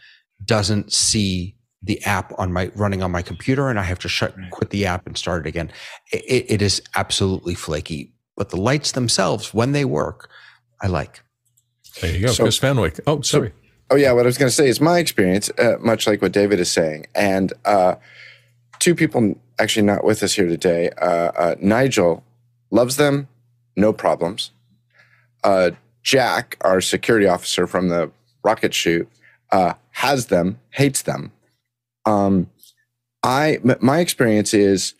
doesn't 0.44 0.92
see 0.92 1.54
the 1.82 2.02
app 2.04 2.32
on 2.38 2.52
my 2.52 2.72
running 2.74 3.02
on 3.02 3.12
my 3.12 3.22
computer, 3.22 3.68
and 3.68 3.78
I 3.78 3.84
have 3.84 4.00
to 4.00 4.08
shut 4.08 4.34
quit 4.50 4.70
the 4.70 4.86
app 4.86 5.06
and 5.06 5.16
start 5.16 5.46
it 5.46 5.48
again. 5.48 5.70
it, 6.10 6.46
it 6.48 6.62
is 6.62 6.82
absolutely 6.96 7.54
flaky 7.54 8.14
but 8.38 8.50
the 8.50 8.56
lights 8.56 8.92
themselves, 8.92 9.52
when 9.52 9.72
they 9.72 9.84
work, 9.84 10.30
I 10.80 10.86
like. 10.86 11.24
There 12.00 12.14
you 12.14 12.26
go, 12.26 12.32
so, 12.32 12.44
Chris 12.44 12.56
Fenwick. 12.56 13.00
Oh, 13.04 13.20
sorry. 13.20 13.48
So, 13.48 13.54
oh 13.90 13.96
yeah, 13.96 14.12
what 14.12 14.22
I 14.22 14.26
was 14.26 14.38
going 14.38 14.48
to 14.48 14.54
say 14.54 14.68
is 14.68 14.80
my 14.80 15.00
experience, 15.00 15.50
uh, 15.58 15.76
much 15.80 16.06
like 16.06 16.22
what 16.22 16.30
David 16.30 16.60
is 16.60 16.70
saying, 16.70 17.06
and 17.16 17.52
uh, 17.64 17.96
two 18.78 18.94
people 18.94 19.36
actually 19.58 19.84
not 19.84 20.04
with 20.04 20.22
us 20.22 20.34
here 20.34 20.46
today. 20.46 20.90
Uh, 21.02 21.32
uh 21.36 21.54
Nigel 21.60 22.22
loves 22.70 22.96
them, 22.96 23.26
no 23.76 23.92
problems. 23.92 24.52
Uh, 25.42 25.72
Jack, 26.04 26.56
our 26.60 26.80
security 26.80 27.26
officer 27.26 27.66
from 27.66 27.88
the 27.88 28.10
rocket 28.44 28.72
shoot, 28.72 29.08
uh, 29.50 29.72
has 29.90 30.26
them, 30.26 30.60
hates 30.70 31.02
them. 31.02 31.32
Um, 32.06 32.48
I 33.24 33.58
my 33.80 33.98
experience 33.98 34.54
is, 34.54 34.94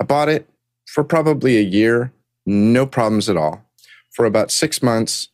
I 0.00 0.04
bought 0.04 0.28
it 0.28 0.48
for 0.86 1.02
probably 1.02 1.58
a 1.58 1.62
year 1.62 2.12
no 2.46 2.86
problems 2.86 3.28
at 3.28 3.36
all. 3.36 3.64
For 4.10 4.24
about 4.24 4.50
six 4.50 4.82
months, 4.82 5.28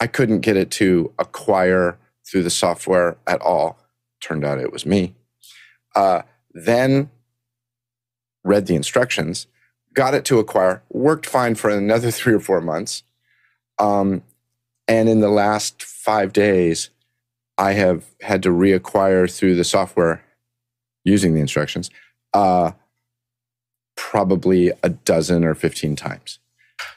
I 0.00 0.06
couldn't 0.06 0.40
get 0.40 0.56
it 0.56 0.70
to 0.72 1.12
acquire 1.18 1.98
through 2.26 2.42
the 2.42 2.50
software 2.50 3.16
at 3.26 3.40
all. 3.42 3.78
Turned 4.20 4.44
out 4.44 4.58
it 4.58 4.72
was 4.72 4.86
me. 4.86 5.14
Uh, 5.94 6.22
then 6.52 7.10
read 8.42 8.66
the 8.66 8.74
instructions, 8.74 9.46
got 9.92 10.14
it 10.14 10.24
to 10.24 10.38
acquire, 10.38 10.82
worked 10.90 11.26
fine 11.26 11.54
for 11.54 11.70
another 11.70 12.10
three 12.10 12.34
or 12.34 12.40
four 12.40 12.60
months. 12.60 13.02
Um, 13.78 14.22
and 14.88 15.08
in 15.08 15.20
the 15.20 15.30
last 15.30 15.82
five 15.82 16.32
days, 16.32 16.90
I 17.56 17.72
have 17.72 18.04
had 18.20 18.42
to 18.42 18.48
reacquire 18.48 19.32
through 19.32 19.54
the 19.54 19.64
software 19.64 20.24
using 21.04 21.34
the 21.34 21.40
instructions 21.40 21.90
uh, 22.32 22.72
probably 23.96 24.72
a 24.82 24.88
dozen 24.88 25.44
or 25.44 25.54
15 25.54 25.94
times 25.96 26.40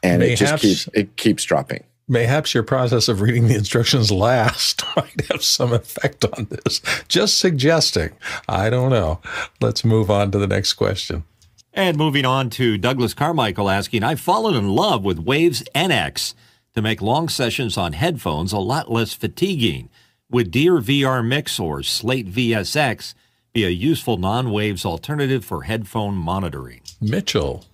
and 0.04 0.20
Mayhaps, 0.20 0.42
it 0.42 0.46
just 0.46 0.62
keeps 0.62 0.90
it 0.94 1.16
keeps 1.18 1.44
dropping. 1.44 1.84
Mayhaps 2.10 2.54
your 2.54 2.64
process 2.64 3.10
of 3.10 3.20
reading 3.20 3.48
the 3.48 3.56
instructions 3.56 4.12
last 4.12 4.84
might 4.96 5.26
have 5.30 5.44
some 5.44 5.74
effect 5.74 6.24
on 6.24 6.48
this. 6.50 6.82
Just 7.08 7.38
suggesting. 7.38 8.12
I 8.48 8.70
don't 8.70 8.92
know. 8.92 9.20
Let's 9.60 9.84
move 9.84 10.10
on 10.10 10.32
to 10.32 10.38
the 10.38 10.48
next 10.48 10.74
question. 10.74 11.26
And 11.74 11.98
moving 11.98 12.26
on 12.26 12.50
to 12.52 12.78
Douglas 12.78 13.14
Carmichael 13.14 13.70
asking, 13.70 14.04
I've 14.04 14.22
fallen 14.22 14.56
in 14.56 14.70
love 14.70 15.04
with 15.04 15.20
Waves 15.20 15.64
NX 15.76 16.34
to 16.74 16.82
make 16.82 17.02
long 17.02 17.28
sessions 17.30 17.78
on 17.78 17.94
headphones 17.94 18.54
a 18.54 18.58
lot 18.58 18.90
less 18.90 19.14
fatiguing. 19.14 19.90
Would 20.30 20.52
dearVR 20.52 21.26
MIX 21.26 21.60
or 21.60 21.84
Slate 21.84 22.32
VSX 22.32 23.14
be 23.54 23.64
a 23.64 23.70
useful 23.70 24.18
non-waves 24.18 24.86
alternative 24.86 25.44
for 25.44 25.64
headphone 25.64 26.16
monitoring? 26.16 26.82
Mitchell. 27.02 27.66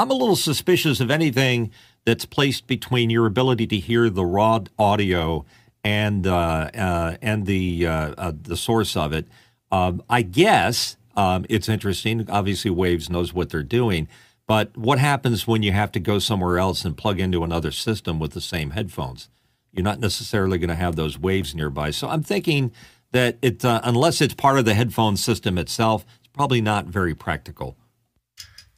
I'm 0.00 0.12
a 0.12 0.14
little 0.14 0.36
suspicious 0.36 1.00
of 1.00 1.10
anything 1.10 1.72
that's 2.04 2.24
placed 2.24 2.68
between 2.68 3.10
your 3.10 3.26
ability 3.26 3.66
to 3.66 3.78
hear 3.80 4.08
the 4.08 4.24
raw 4.24 4.60
audio 4.78 5.44
and 5.82 6.24
uh, 6.24 6.70
uh, 6.72 7.16
and 7.20 7.46
the 7.46 7.84
uh, 7.84 8.14
uh 8.16 8.32
the 8.40 8.56
source 8.56 8.96
of 8.96 9.12
it. 9.12 9.26
Um, 9.72 10.02
I 10.08 10.22
guess 10.22 10.96
um, 11.16 11.46
it's 11.48 11.68
interesting. 11.68 12.30
Obviously, 12.30 12.70
Waves 12.70 13.10
knows 13.10 13.34
what 13.34 13.50
they're 13.50 13.64
doing, 13.64 14.06
but 14.46 14.76
what 14.76 15.00
happens 15.00 15.48
when 15.48 15.64
you 15.64 15.72
have 15.72 15.90
to 15.92 16.00
go 16.00 16.20
somewhere 16.20 16.58
else 16.58 16.84
and 16.84 16.96
plug 16.96 17.18
into 17.18 17.42
another 17.42 17.72
system 17.72 18.20
with 18.20 18.32
the 18.32 18.40
same 18.40 18.70
headphones? 18.70 19.28
You're 19.72 19.84
not 19.84 19.98
necessarily 19.98 20.58
going 20.58 20.68
to 20.68 20.76
have 20.76 20.94
those 20.94 21.18
waves 21.18 21.56
nearby. 21.56 21.90
So 21.90 22.08
I'm 22.08 22.22
thinking 22.22 22.70
that 23.10 23.36
it, 23.42 23.64
uh, 23.64 23.80
unless 23.82 24.20
it's 24.20 24.34
part 24.34 24.58
of 24.58 24.64
the 24.64 24.74
headphone 24.74 25.16
system 25.16 25.58
itself, 25.58 26.06
it's 26.20 26.28
probably 26.28 26.60
not 26.60 26.86
very 26.86 27.14
practical. 27.14 27.76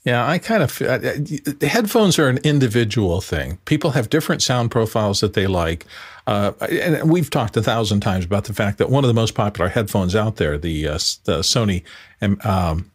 Yeah, 0.05 0.27
I 0.27 0.39
kind 0.39 0.63
of 0.63 0.81
uh, 0.81 0.87
uh 0.87 1.67
headphones 1.67 2.19
are 2.19 2.29
an 2.29 2.39
individual 2.39 3.21
thing. 3.21 3.59
People 3.67 3.91
have 3.91 4.09
different 4.09 4.43
sound 4.43 4.71
profiles 4.71 5.21
that 5.21 5.35
they 5.35 5.47
like, 5.47 5.85
uh, 6.27 6.53
and 6.71 7.11
we've 7.11 7.29
talked 7.29 7.57
a 7.57 7.63
thousand 7.63 8.01
times 8.01 8.25
about 8.25 8.45
the 8.45 8.55
fact 8.55 8.79
that 8.79 8.89
one 8.89 9.05
of 9.05 9.09
the 9.09 9.15
most 9.15 9.35
popular 9.35 9.69
headphones 9.69 10.17
out 10.17 10.37
there, 10.37 10.57
the 10.57 10.89
uh, 10.89 10.93
the 11.25 11.41
Sony 11.41 11.83
um, 12.23 12.91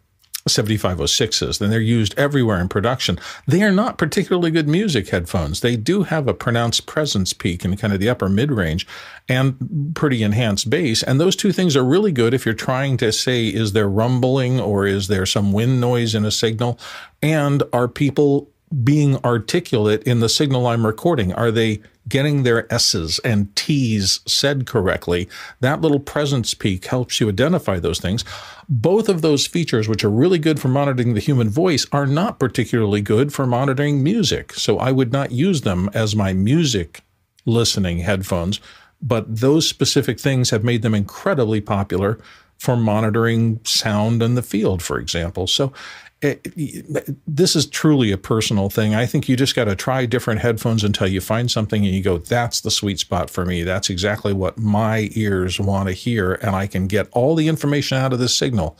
7506s, 0.47 1.59
and 1.59 1.71
they're 1.71 1.79
used 1.79 2.13
everywhere 2.17 2.61
in 2.61 2.69
production. 2.69 3.17
They 3.47 3.63
are 3.63 3.71
not 3.71 3.97
particularly 3.97 4.51
good 4.51 4.67
music 4.67 5.09
headphones. 5.09 5.61
They 5.61 5.75
do 5.75 6.03
have 6.03 6.27
a 6.27 6.35
pronounced 6.35 6.85
presence 6.85 7.33
peak 7.33 7.65
in 7.65 7.75
kind 7.77 7.93
of 7.93 7.99
the 7.99 8.09
upper 8.09 8.29
mid 8.29 8.51
range 8.51 8.85
and 9.27 9.93
pretty 9.95 10.21
enhanced 10.21 10.69
bass. 10.69 11.01
And 11.01 11.19
those 11.19 11.35
two 11.35 11.51
things 11.51 11.75
are 11.75 11.83
really 11.83 12.11
good 12.11 12.33
if 12.35 12.45
you're 12.45 12.53
trying 12.53 12.97
to 12.97 13.11
say, 13.11 13.47
is 13.47 13.73
there 13.73 13.89
rumbling 13.89 14.59
or 14.59 14.85
is 14.85 15.07
there 15.07 15.25
some 15.25 15.51
wind 15.51 15.81
noise 15.81 16.13
in 16.13 16.25
a 16.25 16.31
signal? 16.31 16.79
And 17.23 17.63
are 17.73 17.87
people 17.87 18.51
being 18.83 19.17
articulate 19.23 20.03
in 20.03 20.19
the 20.19 20.29
signal 20.29 20.67
I'm 20.67 20.85
recording? 20.85 21.33
Are 21.33 21.51
they 21.51 21.81
getting 22.07 22.43
their 22.43 22.71
S's 22.73 23.19
and 23.19 23.55
T's 23.55 24.19
said 24.27 24.65
correctly? 24.65 25.29
That 25.59 25.81
little 25.81 25.99
presence 25.99 26.53
peak 26.53 26.85
helps 26.85 27.19
you 27.19 27.29
identify 27.29 27.79
those 27.79 27.99
things. 27.99 28.25
Both 28.67 29.07
of 29.07 29.21
those 29.21 29.47
features, 29.47 29.87
which 29.87 30.03
are 30.03 30.09
really 30.09 30.39
good 30.39 30.59
for 30.59 30.67
monitoring 30.67 31.13
the 31.13 31.19
human 31.19 31.49
voice, 31.49 31.85
are 31.91 32.05
not 32.05 32.39
particularly 32.39 33.01
good 33.01 33.33
for 33.33 33.45
monitoring 33.45 34.03
music. 34.03 34.53
So 34.53 34.77
I 34.79 34.91
would 34.91 35.11
not 35.11 35.31
use 35.31 35.61
them 35.61 35.89
as 35.93 36.15
my 36.15 36.33
music 36.33 37.01
listening 37.45 37.99
headphones. 37.99 38.59
But 39.01 39.37
those 39.37 39.67
specific 39.67 40.19
things 40.19 40.49
have 40.49 40.63
made 40.63 40.81
them 40.81 40.95
incredibly 40.95 41.61
popular 41.61 42.17
for 42.57 42.75
monitoring 42.75 43.59
sound 43.63 44.23
in 44.23 44.35
the 44.35 44.41
field, 44.41 44.81
for 44.81 44.97
example. 44.97 45.45
So 45.45 45.73
it, 46.21 47.17
this 47.27 47.55
is 47.55 47.65
truly 47.67 48.11
a 48.11 48.17
personal 48.17 48.69
thing. 48.69 48.95
I 48.95 49.05
think 49.05 49.27
you 49.27 49.35
just 49.35 49.55
got 49.55 49.65
to 49.65 49.75
try 49.75 50.05
different 50.05 50.41
headphones 50.41 50.83
until 50.83 51.07
you 51.07 51.21
find 51.21 51.51
something 51.51 51.85
and 51.85 51.93
you 51.93 52.01
go, 52.01 52.17
that's 52.17 52.61
the 52.61 52.71
sweet 52.71 52.99
spot 52.99 53.29
for 53.29 53.45
me. 53.45 53.63
That's 53.63 53.89
exactly 53.89 54.33
what 54.33 54.57
my 54.57 55.09
ears 55.13 55.59
want 55.59 55.89
to 55.89 55.93
hear. 55.93 56.33
And 56.33 56.55
I 56.55 56.67
can 56.67 56.87
get 56.87 57.09
all 57.11 57.35
the 57.35 57.47
information 57.47 57.97
out 57.97 58.13
of 58.13 58.19
this 58.19 58.35
signal 58.35 58.77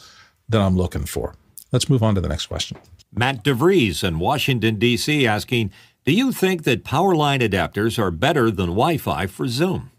that 0.49 0.61
I'm 0.61 0.77
looking 0.77 1.05
for. 1.05 1.35
Let's 1.71 1.89
move 1.89 2.03
on 2.03 2.15
to 2.15 2.21
the 2.21 2.29
next 2.29 2.47
question. 2.47 2.77
Matt 3.13 3.43
DeVries 3.43 4.03
in 4.03 4.19
Washington, 4.19 4.77
D.C., 4.77 5.27
asking 5.27 5.71
Do 6.05 6.13
you 6.13 6.31
think 6.31 6.63
that 6.63 6.83
power 6.83 7.15
line 7.15 7.39
adapters 7.41 7.99
are 7.99 8.11
better 8.11 8.51
than 8.51 8.67
Wi 8.67 8.97
Fi 8.97 9.27
for 9.27 9.47
Zoom? 9.47 9.91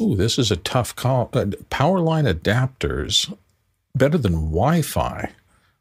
Ooh, 0.00 0.14
this 0.14 0.38
is 0.38 0.50
a 0.50 0.56
tough 0.56 0.94
call. 0.94 1.30
Uh, 1.32 1.46
power 1.70 2.00
line 2.00 2.24
adapters 2.24 3.32
better 3.94 4.18
than 4.18 4.50
Wi 4.50 4.82
Fi. 4.82 5.32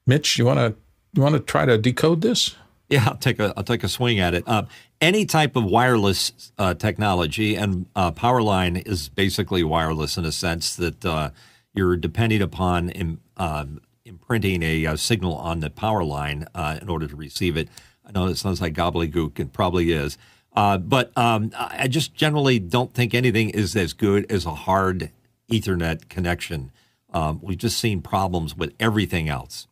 Mitch, 0.07 0.37
you 0.37 0.45
want 0.45 0.57
to 0.57 0.73
you 1.13 1.21
want 1.21 1.35
to 1.35 1.41
try 1.41 1.65
to 1.65 1.77
decode 1.77 2.21
this? 2.21 2.55
Yeah, 2.89 3.03
I'll 3.07 3.17
take 3.17 3.39
a 3.39 3.53
I'll 3.57 3.63
take 3.63 3.83
a 3.83 3.89
swing 3.89 4.19
at 4.19 4.33
it. 4.33 4.45
Uh, 4.47 4.63
any 5.01 5.25
type 5.25 5.57
of 5.57 5.65
wireless 5.65 6.53
uh, 6.57 6.73
technology 6.73 7.55
and 7.55 7.85
uh, 7.95 8.11
power 8.11 8.41
line 8.41 8.77
is 8.77 9.09
basically 9.09 9.63
wireless 9.63 10.17
in 10.17 10.23
a 10.23 10.31
sense 10.31 10.75
that 10.77 11.05
uh, 11.05 11.31
you're 11.73 11.97
depending 11.97 12.41
upon 12.41 12.89
in, 12.89 13.19
um, 13.35 13.81
imprinting 14.05 14.63
a, 14.63 14.85
a, 14.85 14.93
uh, 14.93 14.95
signal 14.95 15.35
on 15.35 15.59
the 15.59 15.69
power 15.69 16.05
line 16.05 16.47
uh, 16.55 16.79
in 16.81 16.87
order 16.87 17.07
to 17.07 17.15
receive 17.15 17.57
it. 17.57 17.67
I 18.05 18.11
know 18.11 18.27
it 18.27 18.37
sounds 18.37 18.61
like 18.61 18.73
gobbledygook, 18.73 19.37
it 19.37 19.51
probably 19.51 19.91
is, 19.91 20.17
but 20.55 21.11
um, 21.17 21.51
I 21.57 21.89
just 21.89 22.15
generally 22.15 22.57
don't 22.57 22.93
think 22.93 23.13
anything 23.13 23.49
is 23.49 23.75
as 23.75 23.91
good 23.91 24.25
as 24.31 24.45
a 24.45 24.55
hard 24.55 25.11
Ethernet 25.51 26.07
connection. 26.07 26.71
Um, 27.13 27.39
we've 27.43 27.57
just 27.57 27.77
seen 27.77 28.01
problems 28.01 28.55
with 28.55 28.73
everything 28.79 29.27
else. 29.27 29.67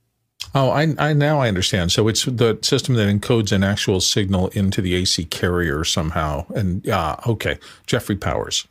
Oh, 0.58 0.70
I, 0.70 0.96
I 0.98 1.12
now 1.12 1.42
I 1.42 1.50
understand. 1.50 1.92
So 1.92 2.08
it's 2.08 2.24
the 2.24 2.58
system 2.62 2.96
that 2.96 3.10
encodes 3.10 3.52
an 3.52 3.62
actual 3.62 4.00
signal 4.00 4.48
into 4.50 4.82
the 4.82 4.96
AC 4.96 5.26
carrier 5.26 5.84
somehow. 5.84 6.46
And 6.56 6.84
yeah, 6.86 7.18
okay, 7.28 7.60
Jeffrey 7.86 8.16
Powers. 8.16 8.66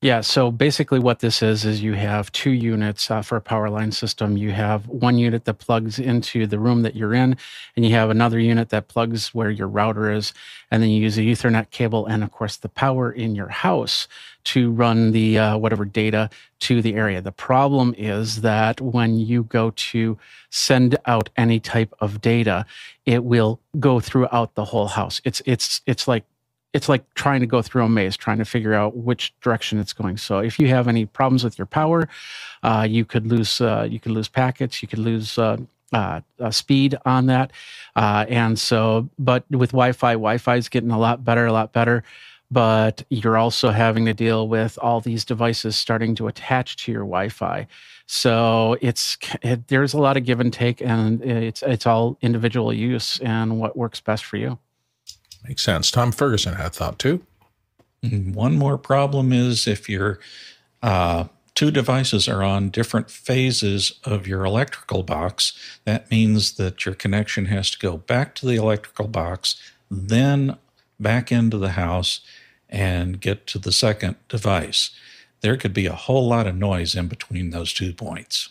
Yeah, 0.00 0.20
so 0.20 0.52
basically 0.52 1.00
what 1.00 1.18
this 1.18 1.42
is 1.42 1.64
is 1.64 1.82
you 1.82 1.94
have 1.94 2.30
two 2.30 2.52
units 2.52 3.10
uh, 3.10 3.20
for 3.20 3.34
a 3.36 3.40
power 3.40 3.68
line 3.68 3.90
system. 3.90 4.36
You 4.36 4.52
have 4.52 4.86
one 4.86 5.18
unit 5.18 5.44
that 5.46 5.54
plugs 5.54 5.98
into 5.98 6.46
the 6.46 6.58
room 6.58 6.82
that 6.82 6.94
you're 6.94 7.14
in, 7.14 7.36
and 7.74 7.84
you 7.84 7.92
have 7.94 8.08
another 8.08 8.38
unit 8.38 8.68
that 8.68 8.86
plugs 8.86 9.34
where 9.34 9.50
your 9.50 9.66
router 9.66 10.12
is, 10.12 10.32
and 10.70 10.80
then 10.82 10.90
you 10.90 11.02
use 11.02 11.18
a 11.18 11.22
Ethernet 11.22 11.70
cable 11.70 12.06
and 12.06 12.22
of 12.22 12.30
course 12.30 12.56
the 12.56 12.68
power 12.68 13.10
in 13.10 13.34
your 13.34 13.48
house 13.48 14.06
to 14.48 14.70
run 14.70 15.12
the 15.12 15.38
uh, 15.38 15.58
whatever 15.58 15.84
data 15.84 16.30
to 16.60 16.80
the 16.80 16.94
area. 16.94 17.20
The 17.20 17.32
problem 17.32 17.94
is 17.98 18.40
that 18.40 18.80
when 18.80 19.18
you 19.18 19.44
go 19.44 19.72
to 19.92 20.18
send 20.50 20.96
out 21.04 21.28
any 21.36 21.60
type 21.60 21.92
of 22.00 22.20
data, 22.20 22.64
it 23.04 23.24
will 23.24 23.60
go 23.78 24.00
throughout 24.00 24.54
the 24.54 24.64
whole 24.64 24.88
house. 24.88 25.20
It's 25.24 25.42
it's 25.44 25.82
it's 25.86 26.08
like 26.08 26.24
it's 26.72 26.88
like 26.88 27.02
trying 27.14 27.40
to 27.40 27.46
go 27.46 27.60
through 27.60 27.84
a 27.84 27.88
maze, 27.88 28.16
trying 28.16 28.38
to 28.38 28.44
figure 28.44 28.74
out 28.74 28.96
which 28.96 29.38
direction 29.40 29.78
it's 29.78 29.92
going. 29.92 30.16
So 30.16 30.38
if 30.38 30.58
you 30.58 30.68
have 30.68 30.88
any 30.88 31.04
problems 31.06 31.44
with 31.44 31.58
your 31.58 31.66
power, 31.66 32.08
uh, 32.62 32.86
you 32.88 33.04
could 33.04 33.26
lose 33.26 33.60
uh, 33.60 33.86
you 33.90 34.00
could 34.00 34.12
lose 34.12 34.28
packets, 34.28 34.80
you 34.80 34.88
could 34.88 34.98
lose 34.98 35.36
uh, 35.36 35.58
uh, 35.92 36.20
uh 36.40 36.50
speed 36.50 36.96
on 37.04 37.26
that. 37.26 37.52
Uh, 37.96 38.24
and 38.28 38.58
so, 38.58 39.08
but 39.18 39.44
with 39.50 39.72
Wi-Fi, 39.72 40.12
Wi-Fi 40.12 40.56
is 40.56 40.68
getting 40.70 40.90
a 40.90 40.98
lot 40.98 41.22
better, 41.22 41.44
a 41.46 41.52
lot 41.52 41.72
better. 41.72 42.02
But 42.50 43.04
you're 43.10 43.36
also 43.36 43.70
having 43.70 44.06
to 44.06 44.14
deal 44.14 44.48
with 44.48 44.78
all 44.80 45.00
these 45.00 45.24
devices 45.24 45.76
starting 45.76 46.14
to 46.14 46.28
attach 46.28 46.76
to 46.84 46.92
your 46.92 47.02
Wi-Fi. 47.02 47.66
So 48.06 48.78
it's 48.80 49.18
it, 49.42 49.68
there's 49.68 49.92
a 49.92 49.98
lot 49.98 50.16
of 50.16 50.24
give 50.24 50.40
and 50.40 50.52
take, 50.52 50.80
and 50.80 51.22
it's 51.22 51.62
it's 51.62 51.86
all 51.86 52.16
individual 52.22 52.72
use 52.72 53.20
and 53.20 53.60
what 53.60 53.76
works 53.76 54.00
best 54.00 54.24
for 54.24 54.38
you. 54.38 54.58
Makes 55.46 55.62
sense. 55.62 55.90
Tom 55.90 56.10
Ferguson 56.10 56.54
had 56.54 56.72
thought 56.72 56.98
too. 56.98 57.22
Mm, 58.02 58.34
one 58.34 58.56
more 58.56 58.78
problem 58.78 59.32
is 59.32 59.66
if 59.66 59.88
your 59.88 60.18
uh, 60.82 61.24
two 61.54 61.70
devices 61.70 62.28
are 62.28 62.42
on 62.42 62.70
different 62.70 63.10
phases 63.10 63.98
of 64.04 64.26
your 64.26 64.44
electrical 64.44 65.02
box, 65.02 65.52
that 65.84 66.10
means 66.10 66.52
that 66.52 66.86
your 66.86 66.94
connection 66.94 67.46
has 67.46 67.70
to 67.72 67.78
go 67.78 67.96
back 67.96 68.34
to 68.36 68.46
the 68.46 68.54
electrical 68.54 69.08
box, 69.08 69.60
then 69.90 70.56
back 71.00 71.30
into 71.30 71.58
the 71.58 71.70
house 71.70 72.20
and 72.68 73.20
get 73.20 73.46
to 73.48 73.58
the 73.58 73.72
second 73.72 74.16
device. 74.28 74.90
There 75.40 75.56
could 75.56 75.72
be 75.72 75.86
a 75.86 75.94
whole 75.94 76.28
lot 76.28 76.46
of 76.46 76.56
noise 76.56 76.94
in 76.94 77.08
between 77.08 77.50
those 77.50 77.72
two 77.72 77.92
points. 77.92 78.50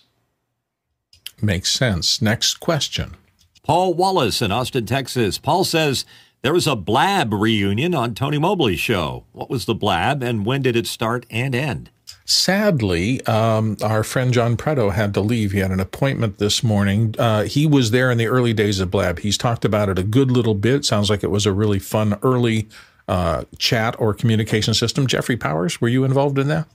Makes 1.41 1.71
sense. 1.71 2.21
Next 2.21 2.55
question. 2.55 3.15
Paul 3.63 3.93
Wallace 3.93 4.41
in 4.41 4.51
Austin, 4.51 4.85
Texas. 4.85 5.37
Paul 5.37 5.63
says, 5.63 6.05
there 6.41 6.53
was 6.53 6.67
a 6.67 6.75
Blab 6.75 7.33
reunion 7.33 7.93
on 7.93 8.15
Tony 8.15 8.37
Mobley's 8.37 8.79
show. 8.79 9.25
What 9.33 9.49
was 9.49 9.65
the 9.65 9.75
Blab 9.75 10.23
and 10.23 10.45
when 10.45 10.61
did 10.61 10.75
it 10.75 10.87
start 10.87 11.25
and 11.29 11.53
end? 11.53 11.89
Sadly, 12.25 13.25
um, 13.25 13.77
our 13.81 14.03
friend 14.03 14.33
John 14.33 14.57
Preto 14.57 14.89
had 14.89 15.13
to 15.13 15.21
leave. 15.21 15.51
He 15.51 15.59
had 15.59 15.71
an 15.71 15.79
appointment 15.79 16.37
this 16.37 16.63
morning. 16.63 17.15
Uh, 17.17 17.43
he 17.43 17.65
was 17.65 17.91
there 17.91 18.11
in 18.11 18.17
the 18.17 18.27
early 18.27 18.53
days 18.53 18.79
of 18.79 18.91
Blab. 18.91 19.19
He's 19.19 19.37
talked 19.37 19.63
about 19.65 19.89
it 19.89 19.97
a 19.97 20.03
good 20.03 20.29
little 20.29 20.53
bit. 20.53 20.85
Sounds 20.85 21.09
like 21.09 21.23
it 21.23 21.31
was 21.31 21.45
a 21.45 21.53
really 21.53 21.79
fun 21.79 22.17
early 22.23 22.67
uh, 23.07 23.43
chat 23.57 23.95
or 23.99 24.13
communication 24.13 24.73
system. 24.73 25.07
Jeffrey 25.07 25.37
Powers, 25.37 25.79
were 25.79 25.87
you 25.87 26.03
involved 26.03 26.37
in 26.37 26.47
that? 26.47 26.67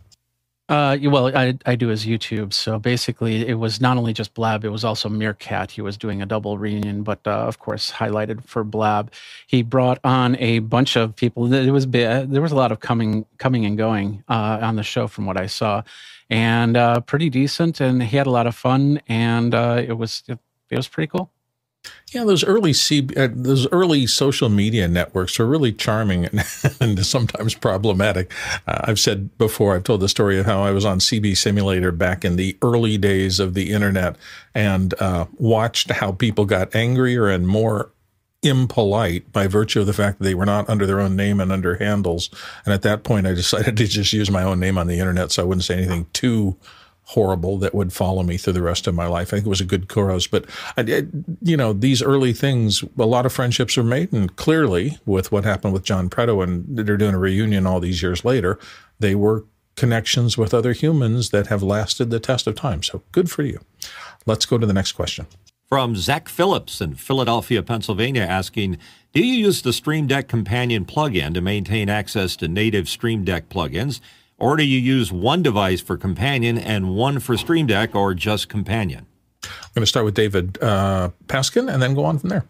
Uh, 0.69 0.97
well, 1.03 1.37
I, 1.37 1.59
I 1.67 1.75
do 1.75 1.91
as 1.91 2.07
YouTube. 2.07 2.53
So 2.55 2.79
basically, 2.79 3.47
it 3.47 3.59
was 3.59 3.81
not 3.81 3.99
only 3.99 4.13
just 4.13 4.33
Blab, 4.33 4.65
it 4.65 4.71
was 4.71 4.85
also 4.85 5.09
Meerkat. 5.09 5.71
He 5.73 5.83
was 5.83 5.99
doing 5.99 6.23
a 6.23 6.27
double 6.27 6.57
reunion, 6.57 7.03
but 7.03 7.21
uh, 7.27 7.31
of 7.31 7.59
course, 7.59 7.91
highlighted 7.93 8.45
for 8.45 8.65
Blab. 8.65 9.13
He 9.47 9.63
brought 9.63 9.99
on 10.05 10.37
a 10.37 10.61
bunch 10.61 10.97
of 10.97 11.15
people. 11.15 11.47
There 11.47 11.73
was 11.73 11.87
there 11.89 12.41
was 12.41 12.53
a 12.53 12.57
lot 12.57 12.73
of 12.73 12.81
coming 12.81 13.27
coming 13.39 13.67
and 13.67 13.77
going 13.77 14.25
uh, 14.29 14.61
on 14.63 14.77
the 14.77 14.83
show, 14.83 15.09
from 15.09 15.27
what 15.27 15.37
I 15.37 15.47
saw, 15.47 15.83
and 16.31 16.77
uh, 16.77 17.01
pretty 17.01 17.29
decent. 17.29 17.81
And 17.81 18.03
he 18.03 18.17
had 18.17 18.27
a 18.27 18.31
lot 18.31 18.47
of 18.47 18.55
fun, 18.55 19.03
and 19.09 19.55
uh, 19.55 19.83
it 19.87 19.99
was 19.99 20.23
it, 20.29 20.39
it 20.71 20.77
was 20.77 20.89
pretty 20.89 21.09
cool. 21.09 21.29
Yeah, 22.13 22.25
those 22.25 22.45
early 22.45 22.75
C, 22.75 23.09
uh, 23.17 23.29
those 23.33 23.67
early 23.73 24.07
social 24.07 24.49
media 24.51 24.87
networks 24.87 25.41
are 25.41 25.47
really 25.47 25.73
charming 25.73 26.27
and, 26.27 26.45
and 26.81 27.07
sometimes 27.07 27.55
problematic. 27.55 28.31
Uh, 28.67 28.83
I've 28.85 29.01
said 29.01 29.37
before, 29.39 29.75
I've 29.75 29.85
told 29.85 30.01
the 30.01 30.09
story 30.09 30.39
of 30.39 30.45
how 30.45 30.63
I 30.63 30.73
was 30.73 30.85
on 30.85 30.99
CB 30.99 31.37
Simulator 31.37 31.91
back 31.91 32.25
in 32.25 32.37
the 32.37 32.57
early 32.61 32.99
days 32.99 33.41
of 33.41 33.55
the 33.55 33.73
internet 33.73 34.17
and 34.55 34.93
uh, 35.01 35.27
watched 35.39 35.91
how 35.91 36.13
people 36.13 36.45
got 36.45 36.75
angrier 36.75 37.29
and 37.29 37.49
more 37.49 37.91
impolite 38.43 39.33
by 39.33 39.47
virtue 39.47 39.81
of 39.81 39.87
the 39.87 39.93
fact 39.93 40.19
that 40.19 40.25
they 40.25 40.35
were 40.35 40.47
not 40.47 40.69
under 40.69 40.85
their 40.87 41.01
own 41.01 41.17
name 41.17 41.41
and 41.41 41.51
under 41.51 41.77
handles. 41.77 42.29
And 42.65 42.75
at 42.75 42.83
that 42.83 43.05
point, 43.05 43.27
I 43.27 43.33
decided 43.33 43.77
to 43.79 43.87
just 43.87 44.13
use 44.13 44.31
my 44.31 44.43
own 44.43 44.61
name 44.61 44.77
on 44.77 44.87
the 44.87 44.99
internet 44.99 45.33
so 45.33 45.43
I 45.43 45.47
wouldn't 45.47 45.65
say 45.65 45.79
anything 45.79 46.07
too 46.13 46.57
horrible 47.13 47.59
that 47.59 47.75
would 47.75 47.93
follow 47.93 48.23
me 48.23 48.37
through 48.37 48.55
the 48.55 48.63
rest 48.63 48.87
of 48.87 48.95
my 48.95 49.07
life. 49.07 49.29
I 49.29 49.37
think 49.37 49.47
it 49.47 49.51
was 49.51 49.61
a 49.61 49.67
good 49.67 49.89
chorus, 49.89 50.27
but 50.27 50.45
I, 50.77 51.07
you 51.41 51.57
know, 51.57 51.73
these 51.73 52.03
early 52.03 52.33
things, 52.33 52.83
a 52.99 53.07
lot 53.07 53.27
of 53.27 53.33
friendships 53.33 53.79
are 53.79 53.85
made, 53.85 54.13
and 54.13 54.35
clearly, 54.37 54.99
with 55.07 55.31
what 55.31 55.45
happened 55.45 55.73
with 55.73 55.85
John 55.85 56.09
Preto, 56.09 56.41
and 56.41 56.65
they're 56.69 56.97
doing 56.97 57.15
a 57.15 57.19
reunion 57.19 57.67
all 57.67 57.81
these 57.81 58.03
years 58.03 58.25
later, 58.25 58.59
they 58.99 59.15
were 59.15 59.45
connections 59.77 60.37
with 60.37 60.53
other 60.53 60.73
humans 60.73 61.31
that 61.31 61.47
have 61.47 61.63
lasted 61.63 62.11
the 62.11 62.21
test 62.21 62.47
of 62.47 62.55
time. 62.55 62.83
So 62.83 63.03
good 63.13 63.31
for 63.31 63.43
you. 63.43 63.61
Let's 64.27 64.47
go 64.47 64.59
to 64.59 64.67
the 64.67 64.73
next 64.73 64.93
question. 64.93 65.27
From 65.69 65.97
Zach 65.97 66.29
Phillips 66.29 66.83
in 66.83 66.97
Philadelphia, 66.97 67.63
Pennsylvania, 67.63 68.23
asking, 68.23 68.77
do 69.15 69.25
you 69.25 69.33
use 69.33 69.63
the 69.63 69.73
Stream 69.73 70.07
Deck 70.07 70.29
Companion 70.29 70.85
plugin 70.85 71.33
to 71.33 71.41
maintain 71.41 71.89
access 71.89 72.37
to 72.37 72.49
native 72.49 72.89
Stream 72.89 73.25
Deck 73.25 73.49
plugins? 73.49 74.01
Or 74.43 74.57
do 74.57 74.65
you 74.65 74.81
use 74.81 75.13
one 75.13 75.41
device 75.41 75.81
for 75.81 75.97
Companion 75.97 76.59
and 76.59 76.97
one 76.97 77.21
for 77.21 77.37
Stream 77.37 77.69
Deck 77.69 77.95
or 77.95 78.13
just 78.13 78.49
Companion? 78.49 79.07
I'm 79.45 79.51
going 79.73 79.83
to 79.83 79.87
start 79.87 80.05
with 80.05 80.15
David 80.15 80.61
uh, 80.61 81.11
Paskin 81.29 81.73
and 81.73 81.81
then 81.81 81.95
go 81.95 82.05
on 82.05 82.19
from 82.19 82.31
there. 82.31 82.45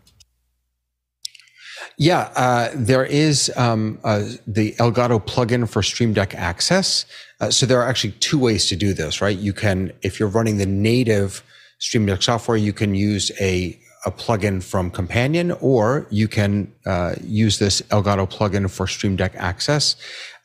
Yeah, 1.99 2.33
uh, 2.35 2.71
there 2.75 3.05
is 3.05 3.53
um, 3.59 3.99
uh, 4.05 4.25
the 4.47 4.73
Elgato 4.79 5.23
plugin 5.23 5.69
for 5.69 5.83
Stream 5.83 6.15
Deck 6.15 6.35
Access. 6.35 7.05
Uh, 7.43 7.51
so 7.51 7.67
there 7.67 7.83
are 7.83 7.87
actually 7.87 8.13
two 8.13 8.39
ways 8.39 8.69
to 8.69 8.77
do 8.77 8.95
this, 8.95 9.21
right? 9.21 9.37
You 9.37 9.53
can, 9.53 9.93
if 10.01 10.19
you're 10.19 10.31
running 10.31 10.57
the 10.57 10.65
native 10.65 11.43
Stream 11.79 12.07
Deck 12.07 12.23
software, 12.23 12.57
you 12.57 12.73
can 12.73 12.95
use 12.95 13.31
a 13.39 13.79
a 14.05 14.11
plugin 14.11 14.63
from 14.63 14.91
Companion, 14.91 15.53
or 15.61 16.07
you 16.11 16.29
can 16.29 16.73
uh, 16.87 17.15
use 17.23 17.59
this 17.59 17.83
Elgato 17.83 18.29
plugin 18.29 18.69
for 18.71 18.87
Stream 18.87 19.17
Deck 19.17 19.33
Access. 19.37 19.97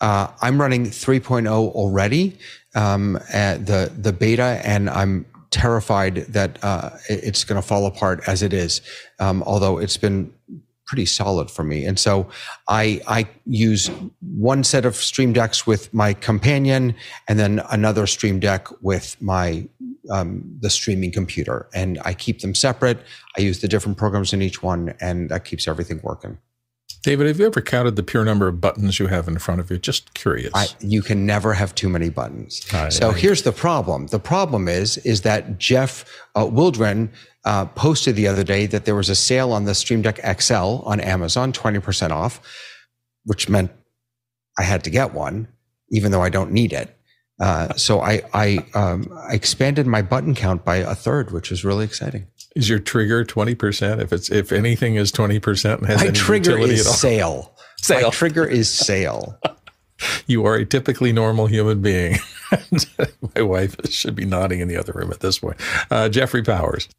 Uh, 0.02 0.28
I'm 0.42 0.62
running 0.62 0.86
3.0 0.86 1.48
already, 1.48 2.38
um, 2.76 3.14
the 3.32 3.92
the 3.98 4.14
beta, 4.14 4.62
and 4.64 4.90
I'm 4.90 5.26
terrified 5.50 6.16
that 6.30 6.64
uh, 6.64 6.92
it's 7.10 7.44
going 7.44 7.60
to 7.60 7.68
fall 7.68 7.86
apart 7.86 8.22
as 8.28 8.44
it 8.44 8.54
is. 8.54 8.82
Um, 9.20 9.42
although 9.44 9.78
it's 9.80 9.98
been 9.98 10.32
pretty 10.88 11.06
solid 11.06 11.52
for 11.52 11.64
me. 11.64 11.86
And 11.86 12.00
so 12.00 12.28
I 12.68 13.02
I 13.08 13.28
use 13.46 13.92
one 14.22 14.64
set 14.64 14.86
of 14.86 14.96
Stream 14.96 15.34
Decks 15.34 15.68
with 15.68 15.94
my 15.94 16.14
companion, 16.14 16.96
and 17.28 17.38
then 17.38 17.62
another 17.70 18.08
Stream 18.08 18.40
Deck 18.40 18.68
with 18.82 19.22
my 19.22 19.68
um, 20.10 20.44
the 20.62 20.70
streaming 20.70 21.12
computer, 21.12 21.68
and 21.74 22.00
I 22.06 22.14
keep 22.14 22.42
them 22.42 22.56
separate. 22.56 23.00
I 23.38 23.42
use 23.42 23.60
the 23.60 23.68
different 23.68 23.98
programs 23.98 24.34
in 24.34 24.42
each 24.42 24.64
one, 24.64 24.96
and 25.02 25.30
that 25.30 25.46
keeps 25.46 25.68
everything 25.68 26.00
working. 26.02 26.38
David, 27.04 27.28
have 27.28 27.40
you 27.40 27.46
ever 27.46 27.62
counted 27.62 27.96
the 27.96 28.04
pure 28.04 28.26
number 28.26 28.48
of 28.48 28.60
buttons 28.60 29.00
you 29.00 29.08
have 29.08 29.28
in 29.28 29.38
front 29.38 29.62
of 29.62 29.70
you? 29.70 29.78
Just 29.78 30.14
curious. 30.14 30.52
I, 30.54 30.68
you 30.80 31.02
can 31.02 31.26
never 31.26 31.54
have 31.54 31.74
too 31.76 31.90
many 31.90 32.10
buttons. 32.10 32.66
I, 32.74 32.90
so 32.90 33.12
here's 33.12 33.44
the 33.44 33.52
problem. 33.52 34.08
The 34.08 34.20
problem 34.20 34.68
is 34.68 34.98
is 35.00 35.22
that 35.22 35.58
Jeff 35.58 36.06
uh, 36.36 36.46
Wildren 36.46 37.12
uh, 37.48 37.66
posted 37.66 38.18
the 38.18 38.28
other 38.28 38.44
day 38.44 38.66
that 38.66 38.84
there 38.84 38.94
was 38.94 39.08
a 39.08 39.16
sale 39.16 39.54
on 39.54 39.64
the 39.64 39.74
Stream 39.74 40.02
Deck 40.02 40.20
XL 40.42 40.84
on 40.84 41.00
Amazon, 41.00 41.54
20% 41.54 42.12
off, 42.12 42.42
which 43.24 43.48
meant 43.48 43.72
I 44.60 44.64
had 44.64 44.84
to 44.84 44.90
get 44.90 45.14
one, 45.14 45.48
even 45.90 46.12
though 46.12 46.22
I 46.22 46.28
don't 46.28 46.52
need 46.52 46.74
it. 46.74 46.94
Uh, 47.40 47.74
so 47.76 48.02
I, 48.02 48.22
I, 48.34 48.66
um, 48.74 49.08
I 49.30 49.34
expanded 49.34 49.88
my 49.88 50.02
button 50.02 50.36
count 50.36 50.66
by 50.66 50.78
a 50.78 50.94
third, 50.94 51.32
which 51.32 51.50
was 51.50 51.64
really 51.64 51.86
exciting. 51.86 52.28
Is 52.58 52.68
your 52.68 52.80
trigger 52.80 53.24
20%? 53.24 54.02
If 54.02 54.12
it's, 54.12 54.30
if 54.30 54.52
anything 54.52 54.96
is 54.96 55.14
20% 55.14 55.78
and 55.78 55.88
has 55.88 56.02
my 56.02 56.08
any 56.08 56.14
trigger 56.14 56.58
is 56.58 56.82
at 56.82 56.88
all. 56.88 56.94
sale. 56.94 57.56
Sale. 57.78 58.02
My 58.02 58.10
trigger 58.10 58.46
is 58.46 58.70
sale. 58.70 59.40
you 60.28 60.46
are 60.46 60.56
a 60.56 60.66
typically 60.66 61.14
normal 61.14 61.46
human 61.46 61.82
being. 61.82 62.18
my 63.36 63.42
wife 63.42 63.78
should 63.90 64.16
be 64.16 64.26
nodding 64.26 64.60
in 64.60 64.68
the 64.68 64.76
other 64.76 64.92
room 64.92 65.12
at 65.14 65.22
this 65.22 65.40
point. 65.40 65.56
Uh, 65.90 66.10
Jeffrey 66.10 66.44
Powers. 66.44 66.90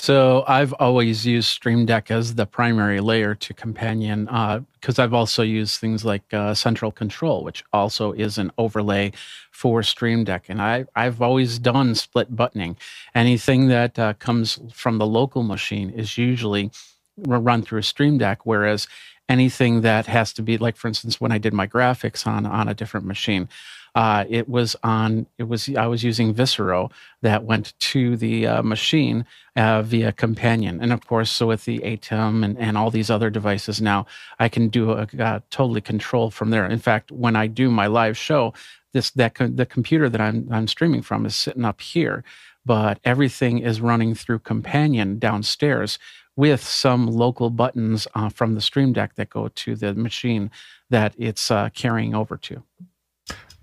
So 0.00 0.44
I've 0.48 0.72
always 0.80 1.26
used 1.26 1.50
Stream 1.50 1.84
Deck 1.84 2.10
as 2.10 2.34
the 2.34 2.46
primary 2.46 3.00
layer 3.00 3.34
to 3.34 3.52
companion 3.52 4.24
because 4.24 4.98
uh, 4.98 5.02
I've 5.02 5.12
also 5.12 5.42
used 5.42 5.78
things 5.78 6.06
like 6.06 6.22
uh, 6.32 6.54
Central 6.54 6.90
Control, 6.90 7.44
which 7.44 7.62
also 7.70 8.12
is 8.12 8.38
an 8.38 8.50
overlay 8.56 9.12
for 9.50 9.82
Stream 9.82 10.24
Deck, 10.24 10.46
and 10.48 10.62
I 10.62 10.86
I've 10.96 11.20
always 11.20 11.58
done 11.58 11.94
split 11.94 12.34
buttoning. 12.34 12.78
Anything 13.14 13.68
that 13.68 13.98
uh, 13.98 14.14
comes 14.14 14.58
from 14.72 14.96
the 14.96 15.06
local 15.06 15.42
machine 15.42 15.90
is 15.90 16.16
usually 16.16 16.70
run 17.18 17.60
through 17.60 17.80
a 17.80 17.82
Stream 17.82 18.16
Deck, 18.16 18.46
whereas 18.46 18.88
anything 19.28 19.82
that 19.82 20.06
has 20.06 20.32
to 20.32 20.42
be 20.42 20.56
like, 20.56 20.76
for 20.76 20.88
instance, 20.88 21.20
when 21.20 21.30
I 21.30 21.36
did 21.36 21.52
my 21.52 21.66
graphics 21.66 22.26
on 22.26 22.46
on 22.46 22.68
a 22.68 22.74
different 22.74 23.04
machine. 23.04 23.50
Uh, 23.94 24.24
it 24.28 24.48
was 24.48 24.76
on. 24.82 25.26
It 25.38 25.44
was. 25.44 25.68
I 25.76 25.86
was 25.86 26.04
using 26.04 26.32
Visero 26.32 26.90
that 27.22 27.44
went 27.44 27.78
to 27.80 28.16
the 28.16 28.46
uh, 28.46 28.62
machine 28.62 29.26
uh, 29.56 29.82
via 29.82 30.12
Companion, 30.12 30.80
and 30.80 30.92
of 30.92 31.06
course, 31.06 31.30
so 31.30 31.48
with 31.48 31.64
the 31.64 31.80
ATEM 31.80 32.44
and, 32.44 32.58
and 32.58 32.78
all 32.78 32.90
these 32.90 33.10
other 33.10 33.30
devices 33.30 33.80
now, 33.80 34.06
I 34.38 34.48
can 34.48 34.68
do 34.68 34.92
a, 34.92 35.08
a 35.18 35.42
totally 35.50 35.80
control 35.80 36.30
from 36.30 36.50
there. 36.50 36.66
In 36.66 36.78
fact, 36.78 37.10
when 37.10 37.34
I 37.34 37.48
do 37.48 37.70
my 37.70 37.86
live 37.88 38.16
show, 38.16 38.54
this 38.92 39.10
that 39.12 39.34
the 39.38 39.66
computer 39.66 40.08
that 40.08 40.20
I'm 40.20 40.48
I'm 40.50 40.68
streaming 40.68 41.02
from 41.02 41.26
is 41.26 41.34
sitting 41.34 41.64
up 41.64 41.80
here, 41.80 42.22
but 42.64 43.00
everything 43.04 43.58
is 43.58 43.80
running 43.80 44.14
through 44.14 44.40
Companion 44.40 45.18
downstairs 45.18 45.98
with 46.36 46.62
some 46.62 47.06
local 47.06 47.50
buttons 47.50 48.06
uh, 48.14 48.28
from 48.28 48.54
the 48.54 48.60
Stream 48.60 48.92
Deck 48.92 49.16
that 49.16 49.30
go 49.30 49.48
to 49.48 49.74
the 49.76 49.94
machine 49.94 50.50
that 50.88 51.14
it's 51.18 51.50
uh, 51.50 51.68
carrying 51.74 52.14
over 52.14 52.36
to. 52.36 52.62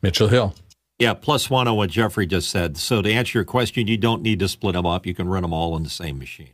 Mitchell 0.07 0.29
Hill. 0.29 0.55
Yeah, 0.99 1.13
plus 1.13 1.49
one 1.49 1.67
on 1.67 1.75
what 1.75 1.89
Jeffrey 1.89 2.25
just 2.25 2.49
said. 2.49 2.77
So 2.77 3.01
to 3.01 3.11
answer 3.11 3.39
your 3.39 3.43
question, 3.43 3.87
you 3.87 3.97
don't 3.97 4.21
need 4.21 4.39
to 4.39 4.47
split 4.47 4.71
them 4.71 4.85
up. 4.85 5.05
You 5.05 5.13
can 5.13 5.27
run 5.27 5.41
them 5.41 5.51
all 5.51 5.73
on 5.73 5.83
the 5.83 5.89
same 5.89 6.17
machine. 6.17 6.51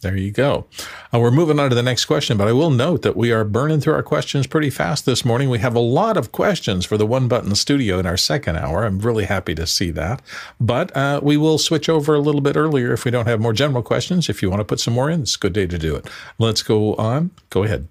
There 0.00 0.16
you 0.16 0.32
go. 0.32 0.66
Uh, 1.14 1.20
we're 1.20 1.30
moving 1.30 1.60
on 1.60 1.70
to 1.70 1.76
the 1.76 1.82
next 1.82 2.06
question, 2.06 2.36
but 2.36 2.48
I 2.48 2.52
will 2.52 2.70
note 2.70 3.02
that 3.02 3.16
we 3.16 3.30
are 3.30 3.44
burning 3.44 3.78
through 3.78 3.94
our 3.94 4.02
questions 4.02 4.48
pretty 4.48 4.68
fast 4.68 5.06
this 5.06 5.24
morning. 5.24 5.48
We 5.48 5.60
have 5.60 5.76
a 5.76 5.80
lot 5.80 6.16
of 6.16 6.32
questions 6.32 6.84
for 6.84 6.96
the 6.96 7.06
One 7.06 7.28
Button 7.28 7.54
Studio 7.54 8.00
in 8.00 8.06
our 8.06 8.16
second 8.16 8.56
hour. 8.56 8.84
I'm 8.84 8.98
really 8.98 9.26
happy 9.26 9.54
to 9.54 9.66
see 9.66 9.92
that. 9.92 10.20
But 10.60 10.94
uh, 10.96 11.20
we 11.22 11.36
will 11.36 11.58
switch 11.58 11.88
over 11.88 12.16
a 12.16 12.20
little 12.20 12.40
bit 12.40 12.56
earlier 12.56 12.92
if 12.92 13.04
we 13.04 13.12
don't 13.12 13.28
have 13.28 13.40
more 13.40 13.52
general 13.52 13.84
questions. 13.84 14.28
If 14.28 14.42
you 14.42 14.50
want 14.50 14.58
to 14.58 14.64
put 14.64 14.80
some 14.80 14.94
more 14.94 15.08
in, 15.08 15.22
it's 15.22 15.36
a 15.36 15.38
good 15.38 15.52
day 15.52 15.68
to 15.68 15.78
do 15.78 15.94
it. 15.94 16.10
Let's 16.36 16.64
go 16.64 16.96
on. 16.96 17.30
Go 17.50 17.62
ahead. 17.62 17.86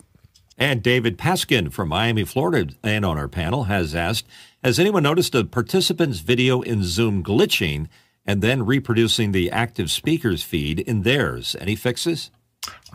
And 0.58 0.84
David 0.84 1.18
Paskin 1.18 1.72
from 1.72 1.90
Miami, 1.90 2.24
Florida, 2.24 2.74
and 2.84 3.06
on 3.06 3.18
our 3.18 3.28
panel 3.28 3.66
has 3.66 3.94
asked 3.94 4.26
Has 4.68 4.80
anyone 4.80 5.04
noticed 5.04 5.34
a 5.34 5.46
participant's 5.46 6.20
video 6.20 6.60
in 6.60 6.84
Zoom 6.84 7.24
glitching 7.24 7.88
and 8.26 8.42
then 8.42 8.66
reproducing 8.66 9.32
the 9.32 9.50
active 9.50 9.90
speaker's 9.90 10.44
feed 10.44 10.82
in 10.82 11.04
theirs? 11.04 11.56
Any 11.62 11.74
fixes? 11.74 12.32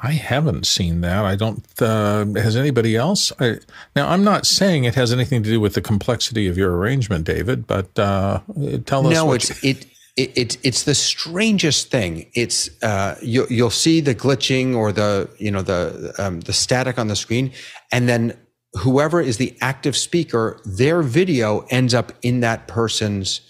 I 0.03 0.13
haven't 0.13 0.67
seen 0.67 1.01
that. 1.01 1.25
I 1.25 1.35
don't. 1.35 1.65
Uh, 1.81 2.27
has 2.35 2.57
anybody 2.57 2.95
else? 2.95 3.33
I, 3.41 3.57
now, 3.97 4.11
I'm 4.11 4.23
not 4.23 4.45
saying 4.45 4.85
it 4.85 4.97
has 4.97 5.15
anything 5.15 5.43
to 5.45 5.49
do 5.49 5.61
with 5.61 5.73
the 5.73 5.81
complexity 5.81 6.47
of 6.47 6.59
your 6.59 6.77
arrangement, 6.77 7.25
David. 7.25 7.67
But 7.67 7.99
uh, 7.99 8.41
tell 8.85 9.07
us. 9.07 9.15
No, 9.15 9.33
it's 9.33 9.65
it 9.65 9.87
it, 10.15 10.37
it, 10.37 10.59
it's 10.63 10.83
the 10.83 10.95
strangest 10.95 11.91
thing. 11.91 12.31
It's 12.35 12.69
uh, 12.83 13.17
you, 13.23 13.47
you'll 13.49 13.71
see 13.71 14.03
the 14.03 14.15
glitching 14.15 14.77
or 14.77 14.93
the 14.93 15.31
you 15.39 15.51
know 15.51 15.63
the 15.63 16.15
um, 16.19 16.41
the 16.41 16.53
static 16.53 16.99
on 16.99 17.09
the 17.09 17.17
screen, 17.17 17.51
and 17.91 18.11
then 18.11 18.37
whoever 18.75 19.21
is 19.21 19.37
the 19.37 19.57
active 19.61 19.97
speaker, 19.97 20.61
their 20.65 21.03
video 21.03 21.61
ends 21.71 21.95
up 21.95 22.13
in 22.23 22.41
that 22.41 22.69
person's 22.69 23.41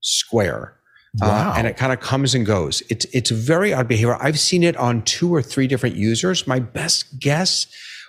square. 0.00 0.74
Uh, 1.20 1.26
wow. 1.26 1.50
Uh, 1.50 1.54
and 1.56 1.66
it 1.66 1.76
kind 1.76 1.92
of 1.92 2.00
comes 2.00 2.34
and 2.34 2.46
goes. 2.46 2.82
It's 2.90 3.06
it's 3.06 3.30
very 3.30 3.72
odd 3.72 3.88
behavior. 3.88 4.16
I've 4.22 4.38
seen 4.38 4.62
it 4.62 4.76
on 4.76 5.02
two 5.02 5.34
or 5.34 5.42
three 5.42 5.66
different 5.66 5.96
users. 5.96 6.46
My 6.46 6.60
best 6.60 7.18
guess 7.18 7.66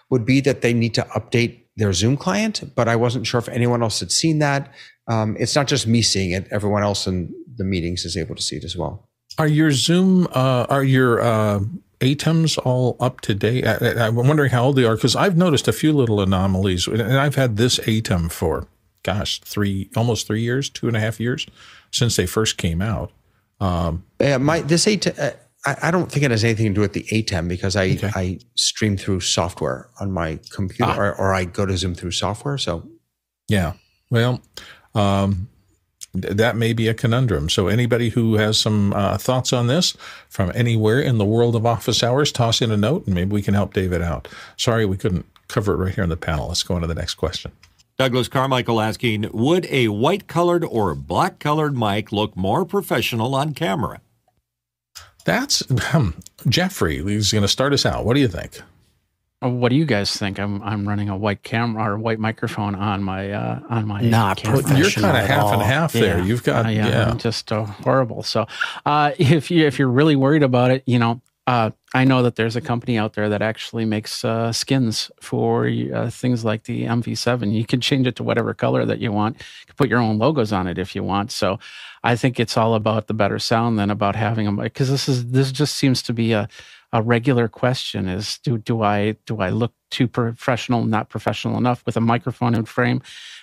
would 0.09 0.25
be 0.25 0.41
that 0.41 0.61
they 0.61 0.73
need 0.73 0.93
to 0.95 1.03
update 1.15 1.63
their 1.77 1.93
Zoom 1.93 2.17
client, 2.17 2.63
but 2.75 2.87
I 2.87 2.95
wasn't 2.95 3.25
sure 3.25 3.39
if 3.39 3.47
anyone 3.49 3.81
else 3.81 3.99
had 3.99 4.11
seen 4.11 4.39
that. 4.39 4.73
Um, 5.07 5.37
it's 5.39 5.55
not 5.55 5.67
just 5.67 5.87
me 5.87 6.01
seeing 6.01 6.31
it; 6.31 6.47
everyone 6.51 6.83
else 6.83 7.07
in 7.07 7.33
the 7.55 7.63
meetings 7.63 8.05
is 8.05 8.17
able 8.17 8.35
to 8.35 8.41
see 8.41 8.57
it 8.57 8.63
as 8.63 8.75
well. 8.75 9.09
Are 9.37 9.47
your 9.47 9.71
Zoom, 9.71 10.27
uh, 10.33 10.65
are 10.69 10.83
your 10.83 11.21
uh, 11.21 11.61
ATEMs 11.99 12.57
all 12.65 12.95
up 12.99 13.21
to 13.21 13.35
date? 13.35 13.65
I, 13.65 14.07
am 14.07 14.15
wondering 14.15 14.51
how 14.51 14.65
old 14.65 14.75
they 14.75 14.85
are 14.85 14.95
because 14.95 15.15
I've 15.15 15.37
noticed 15.37 15.67
a 15.67 15.73
few 15.73 15.93
little 15.93 16.21
anomalies, 16.21 16.87
and 16.87 17.17
I've 17.17 17.35
had 17.35 17.57
this 17.57 17.79
ATEM 17.79 18.31
for, 18.31 18.67
gosh, 19.03 19.41
three, 19.41 19.89
almost 19.95 20.27
three 20.27 20.41
years, 20.41 20.69
two 20.69 20.87
and 20.87 20.95
a 20.95 20.99
half 20.99 21.19
years 21.19 21.45
since 21.91 22.15
they 22.15 22.25
first 22.25 22.57
came 22.57 22.81
out. 22.81 23.11
Um, 23.59 24.05
uh, 24.21 24.39
my 24.39 24.61
this 24.61 24.85
ATEM, 24.85 25.19
uh, 25.19 25.31
I, 25.65 25.75
I, 25.83 25.91
don't 25.91 26.09
think 26.09 26.23
it 26.23 26.31
has 26.31 26.45
anything 26.45 26.67
to 26.67 26.73
do 26.73 26.81
with 26.81 26.93
the 26.93 27.03
ATEM 27.11 27.49
because 27.49 27.75
I 27.75 27.89
okay. 27.89 28.11
I 28.15 28.39
stream 28.55 28.95
through 28.95 29.19
software 29.19 29.89
on 29.99 30.13
my 30.13 30.39
computer, 30.51 30.91
ah. 30.91 30.97
or, 30.97 31.15
or, 31.15 31.33
I 31.33 31.43
go 31.43 31.65
to 31.65 31.77
Zoom 31.77 31.95
through 31.95 32.11
software. 32.11 32.57
So, 32.57 32.87
yeah, 33.49 33.73
well. 34.09 34.41
Um, 34.95 35.49
that 36.13 36.55
may 36.55 36.73
be 36.73 36.87
a 36.87 36.93
conundrum. 36.93 37.49
So, 37.49 37.67
anybody 37.67 38.09
who 38.09 38.35
has 38.35 38.57
some 38.57 38.93
uh, 38.93 39.17
thoughts 39.17 39.53
on 39.53 39.67
this 39.67 39.95
from 40.29 40.51
anywhere 40.55 40.99
in 40.99 41.17
the 41.17 41.25
world 41.25 41.55
of 41.55 41.65
office 41.65 42.03
hours, 42.03 42.31
toss 42.31 42.61
in 42.61 42.71
a 42.71 42.77
note 42.77 43.05
and 43.05 43.15
maybe 43.15 43.31
we 43.31 43.41
can 43.41 43.53
help 43.53 43.73
David 43.73 44.01
out. 44.01 44.27
Sorry, 44.57 44.85
we 44.85 44.97
couldn't 44.97 45.25
cover 45.47 45.73
it 45.73 45.77
right 45.77 45.93
here 45.93 46.03
on 46.03 46.09
the 46.09 46.17
panel. 46.17 46.47
Let's 46.47 46.63
go 46.63 46.75
on 46.75 46.81
to 46.81 46.87
the 46.87 46.95
next 46.95 47.15
question. 47.15 47.51
Douglas 47.97 48.29
Carmichael 48.29 48.79
asking 48.79 49.29
Would 49.33 49.65
a 49.65 49.89
white 49.89 50.27
colored 50.27 50.63
or 50.63 50.95
black 50.95 51.39
colored 51.39 51.77
mic 51.77 52.11
look 52.11 52.35
more 52.37 52.63
professional 52.65 53.35
on 53.35 53.53
camera? 53.53 53.99
That's 55.25 55.63
um, 55.93 56.15
Jeffrey. 56.47 57.03
He's 57.03 57.31
going 57.31 57.41
to 57.41 57.47
start 57.47 57.73
us 57.73 57.85
out. 57.85 58.05
What 58.05 58.13
do 58.13 58.21
you 58.21 58.29
think? 58.29 58.61
What 59.41 59.69
do 59.69 59.77
you 59.77 59.85
guys 59.85 60.11
think? 60.11 60.37
I'm 60.37 60.61
I'm 60.63 60.87
running 60.87 61.07
a 61.07 61.15
white 61.15 61.43
camera 61.43 61.93
or 61.93 61.97
white 61.97 62.19
microphone 62.19 62.75
on 62.75 63.01
my 63.03 63.31
uh, 63.31 63.61
on 63.69 63.87
my 63.87 64.01
not 64.01 64.37
camera. 64.37 64.77
You're 64.77 64.91
kind 64.91 65.15
of 65.15 65.25
half 65.25 65.43
all. 65.43 65.53
and 65.53 65.61
half 65.61 65.93
there. 65.93 66.17
Yeah. 66.17 66.25
You've 66.25 66.43
got 66.43 66.65
uh, 66.65 66.69
yeah, 66.69 66.87
yeah. 66.87 67.13
just 67.15 67.49
uh, 67.49 67.63
horrible. 67.63 68.21
So 68.23 68.47
uh, 68.85 69.11
if 69.17 69.49
you 69.49 69.65
if 69.65 69.79
you're 69.79 69.87
really 69.87 70.17
worried 70.17 70.43
about 70.43 70.71
it, 70.71 70.83
you 70.85 70.99
know, 70.99 71.21
uh, 71.47 71.71
I 71.93 72.03
know 72.03 72.21
that 72.23 72.35
there's 72.35 72.57
a 72.57 72.61
company 72.61 72.97
out 72.97 73.13
there 73.13 73.29
that 73.29 73.41
actually 73.41 73.85
makes 73.85 74.25
uh, 74.25 74.51
skins 74.51 75.09
for 75.21 75.69
things 76.09 76.43
like 76.43 76.63
the 76.63 76.83
MV7. 76.83 77.53
You 77.53 77.65
can 77.65 77.79
change 77.79 78.07
it 78.07 78.17
to 78.17 78.23
whatever 78.23 78.53
color 78.53 78.83
that 78.83 78.99
you 78.99 79.13
want. 79.13 79.37
You 79.37 79.67
can 79.67 79.75
put 79.77 79.89
your 79.89 79.99
own 79.99 80.17
logos 80.17 80.51
on 80.51 80.67
it 80.67 80.77
if 80.77 80.95
you 80.95 81.03
want. 81.03 81.31
So 81.31 81.59
I 82.03 82.17
think 82.17 82.41
it's 82.41 82.57
all 82.57 82.75
about 82.75 83.07
the 83.07 83.13
better 83.13 83.39
sound 83.39 83.79
than 83.79 83.89
about 83.89 84.17
having 84.17 84.45
them 84.45 84.57
because 84.57 84.89
this 84.89 85.07
is 85.07 85.31
this 85.31 85.53
just 85.53 85.77
seems 85.77 86.01
to 86.03 86.13
be 86.13 86.33
a 86.33 86.49
a 86.91 87.01
regular 87.01 87.47
question 87.47 88.07
is 88.07 88.39
do 88.39 88.57
do 88.57 88.81
I 88.81 89.15
do 89.25 89.41
I 89.41 89.49
look 89.49 89.73
too 89.91 90.07
professional, 90.07 90.85
not 90.85 91.09
professional 91.09 91.57
enough 91.57 91.83
with 91.85 91.95
a 91.97 92.01
microphone 92.01 92.55
and 92.55 92.67
frame? 92.67 93.01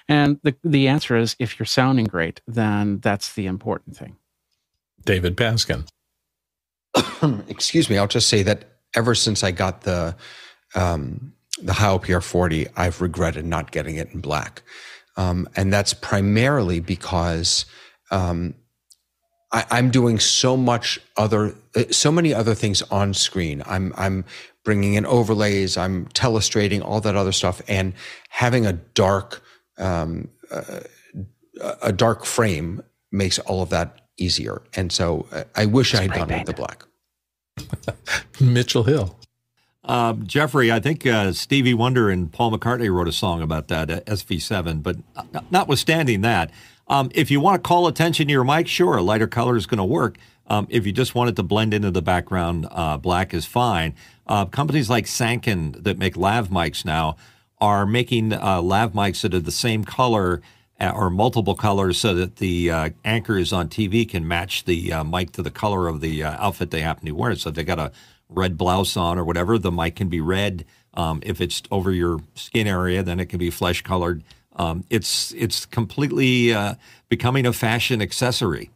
And 0.09 0.40
the 0.42 0.55
the 0.64 0.88
answer 0.88 1.16
is 1.16 1.36
if 1.38 1.59
you're 1.59 1.66
sounding 1.66 2.07
great, 2.07 2.40
then 2.47 2.99
that's 3.01 3.34
the 3.34 3.47
important 3.47 3.97
thing. 3.97 4.16
David 5.05 5.36
Paskin. 5.36 5.86
excuse 7.49 7.88
me, 7.88 7.99
I'll 7.99 8.07
just 8.07 8.28
say 8.28 8.42
that 8.42 8.64
ever 8.94 9.14
since 9.14 9.44
I 9.44 9.51
got 9.51 9.82
the 9.82 10.16
um, 10.74 11.32
the 11.62 11.72
Heil 11.72 11.99
PR40, 11.99 12.70
I've 12.76 13.01
regretted 13.01 13.44
not 13.47 13.70
getting 13.70 13.97
it 13.97 14.11
in 14.12 14.20
black, 14.20 14.62
um, 15.16 15.49
and 15.57 15.72
that's 15.72 15.94
primarily 15.94 16.80
because 16.80 17.64
um, 18.11 18.55
I, 19.53 19.78
am 19.78 19.90
doing 19.90 20.18
so 20.18 20.57
much 20.57 20.99
other, 21.16 21.55
uh, 21.74 21.84
so 21.90 22.11
many 22.11 22.34
other 22.34 22.55
things 22.55 22.82
on 22.82 23.14
screen. 23.14 23.62
I'm 23.66 23.92
I'm 23.97 24.24
bringing 24.64 24.94
in 24.94 25.07
overlays, 25.07 25.76
I'm 25.76 26.07
telestrating, 26.09 26.82
all 26.82 27.01
that 27.01 27.14
other 27.14 27.32
stuff, 27.32 27.62
and 27.68 27.94
having 28.28 28.66
a 28.66 28.72
dark 28.72 29.42
um, 29.78 30.28
uh, 30.51 30.80
a 31.82 31.92
dark 31.92 32.24
frame 32.24 32.82
makes 33.12 33.38
all 33.40 33.62
of 33.62 33.70
that 33.70 34.01
easier. 34.18 34.62
And 34.74 34.92
so 34.92 35.26
uh, 35.32 35.44
I 35.55 35.66
wish 35.66 35.94
I 35.94 36.03
had 36.03 36.12
gone 36.12 36.28
with 36.28 36.47
the 36.47 36.53
black. 36.53 36.84
Mitchell 38.40 38.82
Hill. 38.82 39.18
Uh, 39.84 40.14
Jeffrey, 40.14 40.72
I 40.72 40.80
think 40.80 41.07
uh, 41.07 41.32
Stevie 41.32 41.74
Wonder 41.74 42.11
and 42.11 42.30
Paul 42.30 42.51
McCartney 42.51 42.92
wrote 42.92 43.07
a 43.07 43.12
song 43.12 43.40
about 43.40 43.68
that, 43.68 43.90
uh, 43.90 44.01
SV7. 44.01 44.82
But 44.82 44.97
notwithstanding 45.51 46.22
that, 46.22 46.51
um, 46.89 47.11
if 47.14 47.30
you 47.30 47.41
want 47.41 47.62
to 47.62 47.66
call 47.66 47.87
attention 47.87 48.26
to 48.26 48.32
your 48.32 48.45
mic, 48.45 48.68
sure, 48.68 48.97
a 48.97 49.03
lighter 49.03 49.26
color 49.26 49.57
is 49.57 49.66
going 49.66 49.78
to 49.78 49.84
work. 49.84 50.16
Um, 50.47 50.66
if 50.70 50.87
you 50.87 50.93
just 50.93 51.14
want 51.14 51.30
it 51.30 51.37
to 51.37 51.43
blend 51.43 51.74
into 51.74 51.91
the 51.91 52.03
background, 52.03 52.68
uh, 52.70 52.97
black 52.97 53.34
is 53.34 53.47
fine. 53.47 53.95
Uh, 54.26 54.45
companies 54.47 54.89
like 54.89 55.07
Sanken 55.07 55.82
that 55.82 55.99
make 55.99 56.16
lav 56.16 56.49
mics 56.49 56.84
now 56.84 57.16
are 57.61 57.87
making 57.87 58.32
uh, 58.32 58.61
lav 58.62 58.93
mics 58.93 59.22
that 59.22 59.34
are 59.34 59.41
the 59.41 59.51
same 59.51 59.82
color 59.82 60.41
uh, 60.78 60.93
or 60.95 61.11
multiple 61.11 61.55
colors 61.55 61.99
so 61.99 62.14
that 62.14 62.37
the 62.37 62.70
uh, 62.70 62.91
anchors 63.05 63.53
on 63.53 63.68
TV 63.68 64.09
can 64.09 64.28
match 64.28 64.64
the 64.64 64.93
uh, 64.93 65.03
mic 65.03 65.32
to 65.32 65.43
the 65.43 65.51
color 65.51 65.89
of 65.89 66.01
the 66.01 66.22
outfit 66.22 66.70
they 66.70 66.82
happen 66.82 67.07
to 67.07 67.12
wear. 67.12 67.34
So 67.34 67.49
if 67.49 67.57
they 67.57 67.64
got 67.64 67.78
a 67.78 67.93
red 68.28 68.57
blouse 68.57 68.97
on 68.97 69.18
or 69.18 69.24
whatever, 69.24 69.59
the 69.59 69.72
mic 69.72 69.97
can 69.97 70.09
be 70.09 70.20
red. 70.20 70.64
Um, 70.95 71.20
if 71.24 71.41
it's 71.41 71.62
over 71.70 71.93
your 71.93 72.20
skin 72.34 72.66
area, 72.66 73.03
then 73.03 73.20
it 73.20 73.26
can 73.26 73.39
be 73.39 73.51
flesh 73.51 73.82
colored. 73.82 74.22
Um, 74.57 74.84
it's 74.90 75.32
it's 75.32 75.66
completely 75.66 76.52
uh, 76.52 76.74
becoming 77.09 77.46
a 77.46 77.52
fashion 77.52 78.02
accessory. 78.02 78.70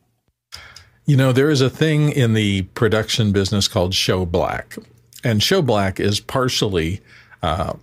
You 1.06 1.16
know, 1.16 1.32
there 1.32 1.50
is 1.50 1.60
a 1.60 1.70
thing 1.70 2.10
in 2.10 2.34
the 2.34 2.62
production 2.74 3.32
business 3.32 3.66
called 3.66 3.94
show 3.94 4.26
black, 4.26 4.76
and 5.24 5.42
show 5.42 5.62
black 5.62 5.98
is 5.98 6.20
partially 6.20 7.00
uh, 7.42 7.74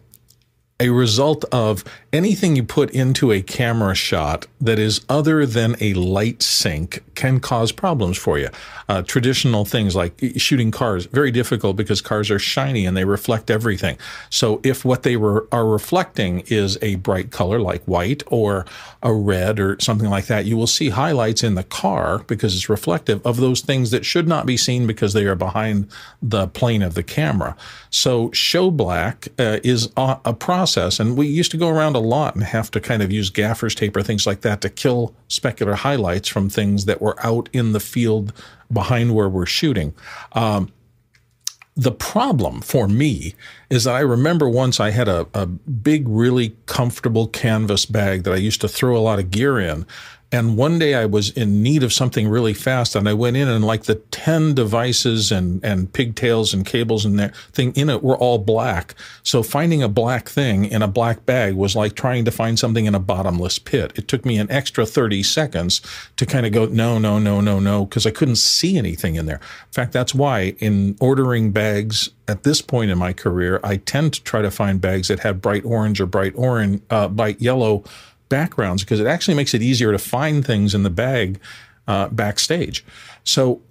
a 0.79 0.89
result 0.89 1.43
of 1.51 1.83
anything 2.13 2.55
you 2.55 2.63
put 2.63 2.89
into 2.91 3.31
a 3.31 3.41
camera 3.41 3.93
shot 3.93 4.45
that 4.61 4.79
is 4.79 5.01
other 5.09 5.45
than 5.45 5.75
a 5.81 5.93
light 5.93 6.41
sink 6.41 7.03
can 7.15 7.39
cause 7.39 7.71
problems 7.71 8.17
for 8.17 8.39
you. 8.39 8.49
Uh, 8.89 9.01
traditional 9.01 9.65
things 9.65 9.95
like 9.95 10.13
shooting 10.37 10.71
cars, 10.71 11.05
very 11.07 11.31
difficult 11.31 11.75
because 11.75 12.01
cars 12.01 12.31
are 12.31 12.39
shiny 12.39 12.85
and 12.85 12.95
they 12.95 13.03
reflect 13.03 13.51
everything. 13.51 13.97
So 14.29 14.61
if 14.63 14.85
what 14.85 15.03
they 15.03 15.17
were, 15.17 15.47
are 15.51 15.67
reflecting 15.67 16.43
is 16.47 16.77
a 16.81 16.95
bright 16.95 17.31
color 17.31 17.59
like 17.59 17.83
white 17.83 18.23
or 18.27 18.65
a 19.03 19.13
red 19.13 19.59
or 19.59 19.77
something 19.79 20.09
like 20.09 20.27
that, 20.27 20.45
you 20.45 20.55
will 20.55 20.67
see 20.67 20.89
highlights 20.89 21.43
in 21.43 21.55
the 21.55 21.63
car 21.63 22.19
because 22.19 22.55
it's 22.55 22.69
reflective 22.69 23.25
of 23.25 23.37
those 23.37 23.61
things 23.61 23.91
that 23.91 24.05
should 24.05 24.27
not 24.27 24.45
be 24.45 24.57
seen 24.57 24.87
because 24.87 25.13
they 25.13 25.25
are 25.25 25.35
behind 25.35 25.89
the 26.21 26.47
plane 26.47 26.81
of 26.81 26.93
the 26.93 27.03
camera. 27.03 27.55
So 27.89 28.31
show 28.31 28.71
black 28.71 29.27
uh, 29.37 29.59
is 29.63 29.91
a, 29.97 30.19
a 30.25 30.33
process, 30.33 30.99
and 30.99 31.17
we 31.17 31.27
used 31.27 31.51
to 31.51 31.57
go 31.57 31.69
around 31.69 31.95
a 31.95 31.99
lot 32.07 32.35
and 32.35 32.43
have 32.43 32.71
to 32.71 32.79
kind 32.79 33.01
of 33.01 33.11
use 33.11 33.29
gaffer's 33.29 33.75
tape 33.75 33.95
or 33.95 34.03
things 34.03 34.25
like 34.25 34.41
that 34.41 34.61
to 34.61 34.69
kill 34.69 35.13
specular 35.29 35.75
highlights 35.75 36.27
from 36.27 36.49
things 36.49 36.85
that 36.85 37.01
were 37.01 37.15
out 37.25 37.49
in 37.53 37.73
the 37.73 37.79
field 37.79 38.33
behind 38.71 39.15
where 39.15 39.29
we're 39.29 39.45
shooting. 39.45 39.93
Um, 40.33 40.71
the 41.77 41.91
problem 41.91 42.61
for 42.61 42.87
me 42.87 43.35
is 43.69 43.83
that 43.83 43.93
I 43.93 43.99
remember 43.99 44.49
once 44.49 44.79
I 44.79 44.89
had 44.89 45.07
a, 45.07 45.27
a 45.35 45.45
big, 45.45 46.07
really 46.07 46.55
comfortable 46.65 47.27
canvas 47.27 47.85
bag 47.85 48.23
that 48.23 48.33
I 48.33 48.37
used 48.37 48.61
to 48.61 48.67
throw 48.67 48.97
a 48.97 48.99
lot 48.99 49.19
of 49.19 49.29
gear 49.29 49.59
in. 49.59 49.85
And 50.29 50.57
one 50.57 50.77
day 50.77 50.93
I 50.93 51.05
was 51.05 51.29
in 51.29 51.63
need 51.63 51.83
of 51.83 51.93
something 51.93 52.27
really 52.27 52.53
fast, 52.53 52.95
and 52.95 53.07
I 53.07 53.13
went 53.13 53.37
in 53.37 53.47
and 53.47 53.63
like 53.63 53.83
the 53.83 53.95
ten 53.95 54.53
devices 54.53 55.31
and 55.31 55.63
and 55.63 55.91
pigtails 55.91 56.53
and 56.53 56.65
cables 56.65 57.05
and 57.05 57.17
that 57.17 57.33
thing 57.53 57.71
in 57.75 57.89
it 57.89 58.03
were 58.03 58.17
all 58.17 58.37
black. 58.37 58.93
So 59.23 59.41
finding 59.41 59.81
a 59.81 59.87
black 59.87 60.27
thing 60.27 60.65
in 60.65 60.81
a 60.81 60.87
black 60.87 61.25
bag 61.25 61.55
was 61.55 61.77
like 61.77 61.95
trying 61.95 62.25
to 62.25 62.31
find 62.31 62.59
something 62.59 62.85
in 62.85 62.93
a 62.93 62.99
bottomless 62.99 63.57
pit. 63.57 63.93
It 63.95 64.09
took 64.09 64.25
me 64.25 64.37
an 64.37 64.51
extra 64.51 64.85
thirty 64.85 65.23
seconds 65.23 65.81
to 66.17 66.25
kind 66.25 66.45
of 66.45 66.51
go 66.51 66.65
no 66.65 66.99
no 66.99 67.19
no 67.19 67.39
no 67.39 67.61
no 67.61 67.85
because 67.85 68.05
I 68.05 68.11
couldn't 68.11 68.35
see 68.35 68.77
anything 68.77 69.15
in 69.15 69.27
there. 69.27 69.37
In 69.37 69.73
fact, 69.73 69.93
that's 69.93 70.13
why 70.13 70.55
in 70.59 70.97
ordering 70.99 71.51
bags 71.51 72.09
at 72.27 72.43
this 72.43 72.61
point 72.61 72.91
in 72.91 72.97
my 72.97 73.13
career, 73.13 73.61
I 73.63 73.77
tend 73.77 74.13
to 74.15 74.23
try 74.23 74.41
to 74.41 74.51
find 74.51 74.81
bags 74.81 75.07
that 75.07 75.21
have 75.21 75.41
bright 75.41 75.63
orange 75.63 76.01
or 76.01 76.05
bright 76.05 76.33
orange, 76.35 76.81
uh, 76.89 77.07
bright 77.07 77.41
yellow 77.41 77.85
backgrounds 78.29 78.83
because 78.83 78.99
it 78.99 79.07
actually 79.07 79.35
makes 79.35 79.53
it 79.53 79.61
easier 79.61 79.91
to 79.91 79.99
find 79.99 80.45
things 80.45 80.73
in 80.75 80.83
the 80.83 80.89
bag 80.89 81.39
uh, 81.87 82.09
backstage. 82.09 82.85
So, 83.23 83.61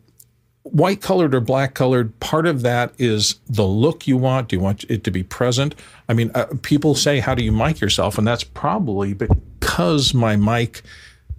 white 0.63 1.01
colored 1.01 1.35
or 1.35 1.41
black 1.41 1.75
colored, 1.75 2.19
part 2.21 2.47
of 2.47 2.63
that 2.63 2.93
is 2.99 3.37
the 3.49 3.67
look 3.67 4.07
you 4.07 4.17
want. 4.17 4.49
Do 4.49 4.57
you 4.57 4.61
want 4.61 4.85
it 4.85 5.05
to 5.05 5.11
be 5.11 5.23
present? 5.23 5.75
I 6.09 6.15
mean, 6.15 6.31
uh, 6.35 6.47
people 6.63 6.95
say, 6.95 7.21
How 7.21 7.35
do 7.35 7.45
you 7.45 7.53
mic 7.53 7.81
yourself? 7.81 8.19
And 8.19 8.27
that's 8.27 8.45
probably 8.45 9.15
because 9.15 10.15
my 10.15 10.37
mic 10.37 10.83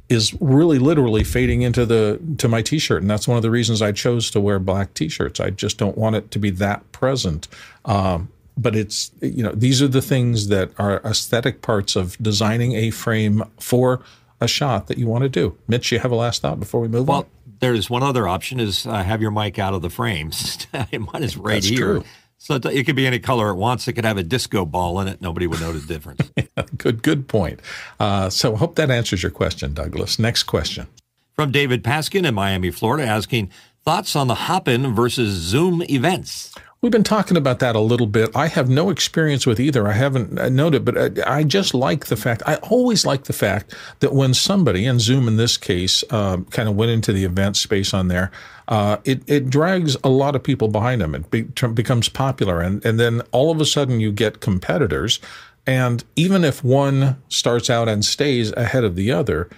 is 0.09 0.33
really 0.39 0.79
literally 0.79 1.23
fading 1.23 1.63
into 1.63 1.85
the 1.85 2.19
to 2.37 2.47
my 2.47 2.61
t-shirt 2.61 3.01
and 3.01 3.11
that's 3.11 3.27
one 3.27 3.35
of 3.35 3.43
the 3.43 3.51
reasons 3.51 3.81
i 3.81 3.91
chose 3.91 4.31
to 4.31 4.39
wear 4.39 4.57
black 4.57 4.93
t-shirts 4.93 5.41
i 5.41 5.49
just 5.49 5.77
don't 5.77 5.97
want 5.97 6.15
it 6.15 6.31
to 6.31 6.39
be 6.39 6.49
that 6.49 6.89
present 6.93 7.47
um, 7.83 8.29
but 8.57 8.75
it's 8.75 9.11
you 9.21 9.43
know 9.43 9.51
these 9.51 9.81
are 9.81 9.87
the 9.87 10.01
things 10.01 10.47
that 10.47 10.71
are 10.77 11.01
aesthetic 11.05 11.61
parts 11.61 11.95
of 11.95 12.17
designing 12.17 12.73
a 12.73 12.91
frame 12.91 13.43
for 13.59 14.01
a 14.41 14.47
shot 14.47 14.87
that 14.87 14.97
you 14.97 15.07
want 15.07 15.23
to 15.23 15.29
do. 15.29 15.57
Mitch, 15.67 15.91
you 15.91 15.99
have 15.99 16.11
a 16.11 16.15
last 16.15 16.41
thought 16.41 16.59
before 16.59 16.81
we 16.81 16.87
move 16.87 17.07
well, 17.07 17.19
on. 17.19 17.25
There's 17.59 17.89
one 17.89 18.03
other 18.03 18.27
option 18.27 18.59
is 18.59 18.85
uh, 18.85 19.03
have 19.03 19.21
your 19.21 19.31
mic 19.31 19.57
out 19.57 19.73
of 19.73 19.81
the 19.81 19.89
frame. 19.89 20.31
Mine 20.73 21.23
is 21.23 21.37
right 21.37 21.55
That's 21.55 21.67
here. 21.67 21.85
True. 21.85 22.03
So 22.39 22.55
it 22.55 22.85
could 22.85 22.95
be 22.95 23.07
any 23.07 23.17
color 23.17 23.49
it 23.49 23.55
wants. 23.55 23.87
It 23.87 23.93
could 23.93 24.05
have 24.05 24.17
a 24.17 24.23
disco 24.23 24.63
ball 24.63 24.99
in 24.99 25.07
it. 25.07 25.21
Nobody 25.21 25.47
would 25.47 25.59
know 25.59 25.71
the 25.71 25.85
difference. 25.85 26.31
yeah, 26.37 26.63
good, 26.77 27.01
good 27.01 27.27
point. 27.27 27.59
Uh, 27.99 28.29
so 28.29 28.55
hope 28.55 28.75
that 28.75 28.91
answers 28.91 29.23
your 29.23 29.31
question, 29.31 29.73
Douglas. 29.73 30.19
Next 30.19 30.43
question. 30.43 30.87
From 31.33 31.51
David 31.51 31.83
Paskin 31.83 32.27
in 32.27 32.35
Miami, 32.35 32.69
Florida, 32.69 33.07
asking 33.07 33.49
thoughts 33.83 34.15
on 34.15 34.27
the 34.27 34.35
Hopin 34.35 34.93
versus 34.93 35.33
Zoom 35.33 35.81
events. 35.89 36.53
We've 36.79 36.91
been 36.91 37.03
talking 37.03 37.37
about 37.37 37.57
that 37.59 37.75
a 37.75 37.79
little 37.79 38.05
bit. 38.05 38.29
I 38.35 38.47
have 38.47 38.69
no 38.69 38.91
experience 38.91 39.47
with 39.47 39.59
either. 39.59 39.87
I 39.87 39.93
haven't 39.93 40.37
uh, 40.37 40.47
noted, 40.49 40.85
but 40.85 41.27
I, 41.27 41.43
just 41.43 41.73
like 41.73 42.05
the 42.05 42.15
fact, 42.15 42.43
I 42.45 42.55
always 42.57 43.03
like 43.03 43.23
the 43.23 43.33
fact 43.33 43.73
that 43.99 44.13
when 44.13 44.35
somebody, 44.35 44.85
and 44.85 45.01
Zoom 45.01 45.27
in 45.27 45.37
this 45.37 45.57
case, 45.57 46.03
uh, 46.11 46.37
kind 46.51 46.69
of 46.69 46.75
went 46.75 46.91
into 46.91 47.13
the 47.13 47.23
event 47.23 47.57
space 47.57 47.95
on 47.95 48.09
there, 48.09 48.31
uh, 48.67 48.97
it, 49.05 49.23
it 49.25 49.49
drags 49.49 49.97
a 50.03 50.09
lot 50.09 50.35
of 50.35 50.43
people 50.43 50.67
behind 50.67 51.01
them. 51.01 51.15
It 51.15 51.31
be, 51.31 51.41
becomes 51.41 52.09
popular. 52.09 52.61
And, 52.61 52.85
and 52.85 52.99
then 52.99 53.21
all 53.31 53.49
of 53.49 53.59
a 53.59 53.65
sudden 53.65 53.99
you 53.99 54.11
get 54.11 54.39
competitors. 54.39 55.19
And 55.65 56.03
even 56.15 56.43
if 56.43 56.63
one 56.63 57.19
starts 57.27 57.71
out 57.71 57.89
and 57.89 58.05
stays 58.05 58.51
ahead 58.53 58.83
of 58.83 58.95
the 58.95 59.11
other, 59.11 59.49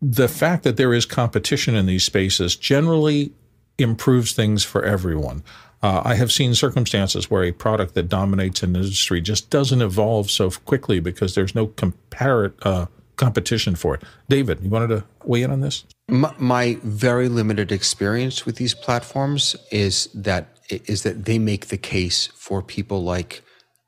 the 0.00 0.28
fact 0.28 0.64
that 0.64 0.78
there 0.78 0.94
is 0.94 1.04
competition 1.04 1.74
in 1.74 1.84
these 1.84 2.04
spaces 2.04 2.56
generally 2.56 3.32
improves 3.78 4.32
things 4.32 4.64
for 4.64 4.82
everyone. 4.84 5.42
Uh, 5.84 6.00
I 6.02 6.14
have 6.14 6.32
seen 6.32 6.54
circumstances 6.54 7.30
where 7.30 7.44
a 7.44 7.52
product 7.52 7.92
that 7.92 8.08
dominates 8.08 8.62
an 8.62 8.74
industry 8.74 9.20
just 9.20 9.50
doesn't 9.50 9.82
evolve 9.82 10.30
so 10.30 10.48
quickly 10.50 10.98
because 10.98 11.34
there's 11.34 11.54
no 11.54 11.66
compar- 11.66 12.54
uh, 12.62 12.86
competition 13.16 13.74
for 13.74 13.96
it. 13.96 14.02
David, 14.30 14.60
you 14.62 14.70
wanted 14.70 14.88
to 14.88 15.04
weigh 15.24 15.42
in 15.42 15.50
on 15.50 15.60
this? 15.60 15.84
My, 16.08 16.34
my, 16.38 16.78
very 16.82 17.28
limited 17.28 17.70
experience 17.70 18.46
with 18.46 18.56
these 18.56 18.72
platforms 18.72 19.56
is 19.70 20.08
that 20.14 20.56
is 20.70 21.02
that 21.02 21.26
they 21.26 21.38
make 21.38 21.66
the 21.66 21.76
case 21.76 22.28
for 22.28 22.62
people 22.62 23.02
like 23.02 23.42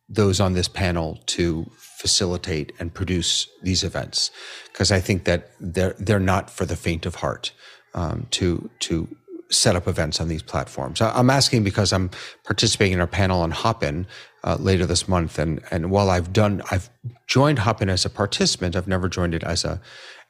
those 0.07 0.39
on 0.39 0.53
this 0.53 0.69
panel 0.69 1.19
to 1.25 1.65
facilitate 1.79 2.73
and 2.79 2.93
produce 2.93 3.49
these 3.63 3.83
events 3.83 4.31
because 4.71 4.93
I 4.93 5.01
think 5.01 5.25
that 5.25 5.51
they're 5.59 5.97
they're 5.99 6.21
not 6.21 6.51
for 6.51 6.67
the 6.67 6.77
faint 6.77 7.07
of 7.07 7.15
heart 7.17 7.53
um, 7.95 8.27
to 8.33 8.69
to 8.81 9.09
set 9.51 9.77
up 9.77 9.87
events 9.87 10.21
on 10.21 10.29
these 10.29 10.43
platforms? 10.43 11.01
I'm 11.01 11.31
asking 11.31 11.65
because 11.65 11.93
I'm 11.93 12.11
participating 12.45 12.95
in 12.95 13.01
our 13.01 13.07
panel 13.07 13.41
on 13.41 13.51
Hopin 13.51 14.07
uh, 14.45 14.57
later 14.61 14.87
this 14.87 15.09
month, 15.09 15.39
and 15.39 15.61
and 15.71 15.91
while 15.91 16.11
I've 16.11 16.33
done, 16.33 16.63
I've 16.71 16.89
joined 17.27 17.61
Hopin 17.61 17.89
as 17.89 18.05
a 18.05 18.11
participant. 18.11 18.77
I've 18.77 18.89
never 18.89 19.09
joined 19.09 19.35
it 19.35 19.43
as 19.43 19.65
a 19.65 19.81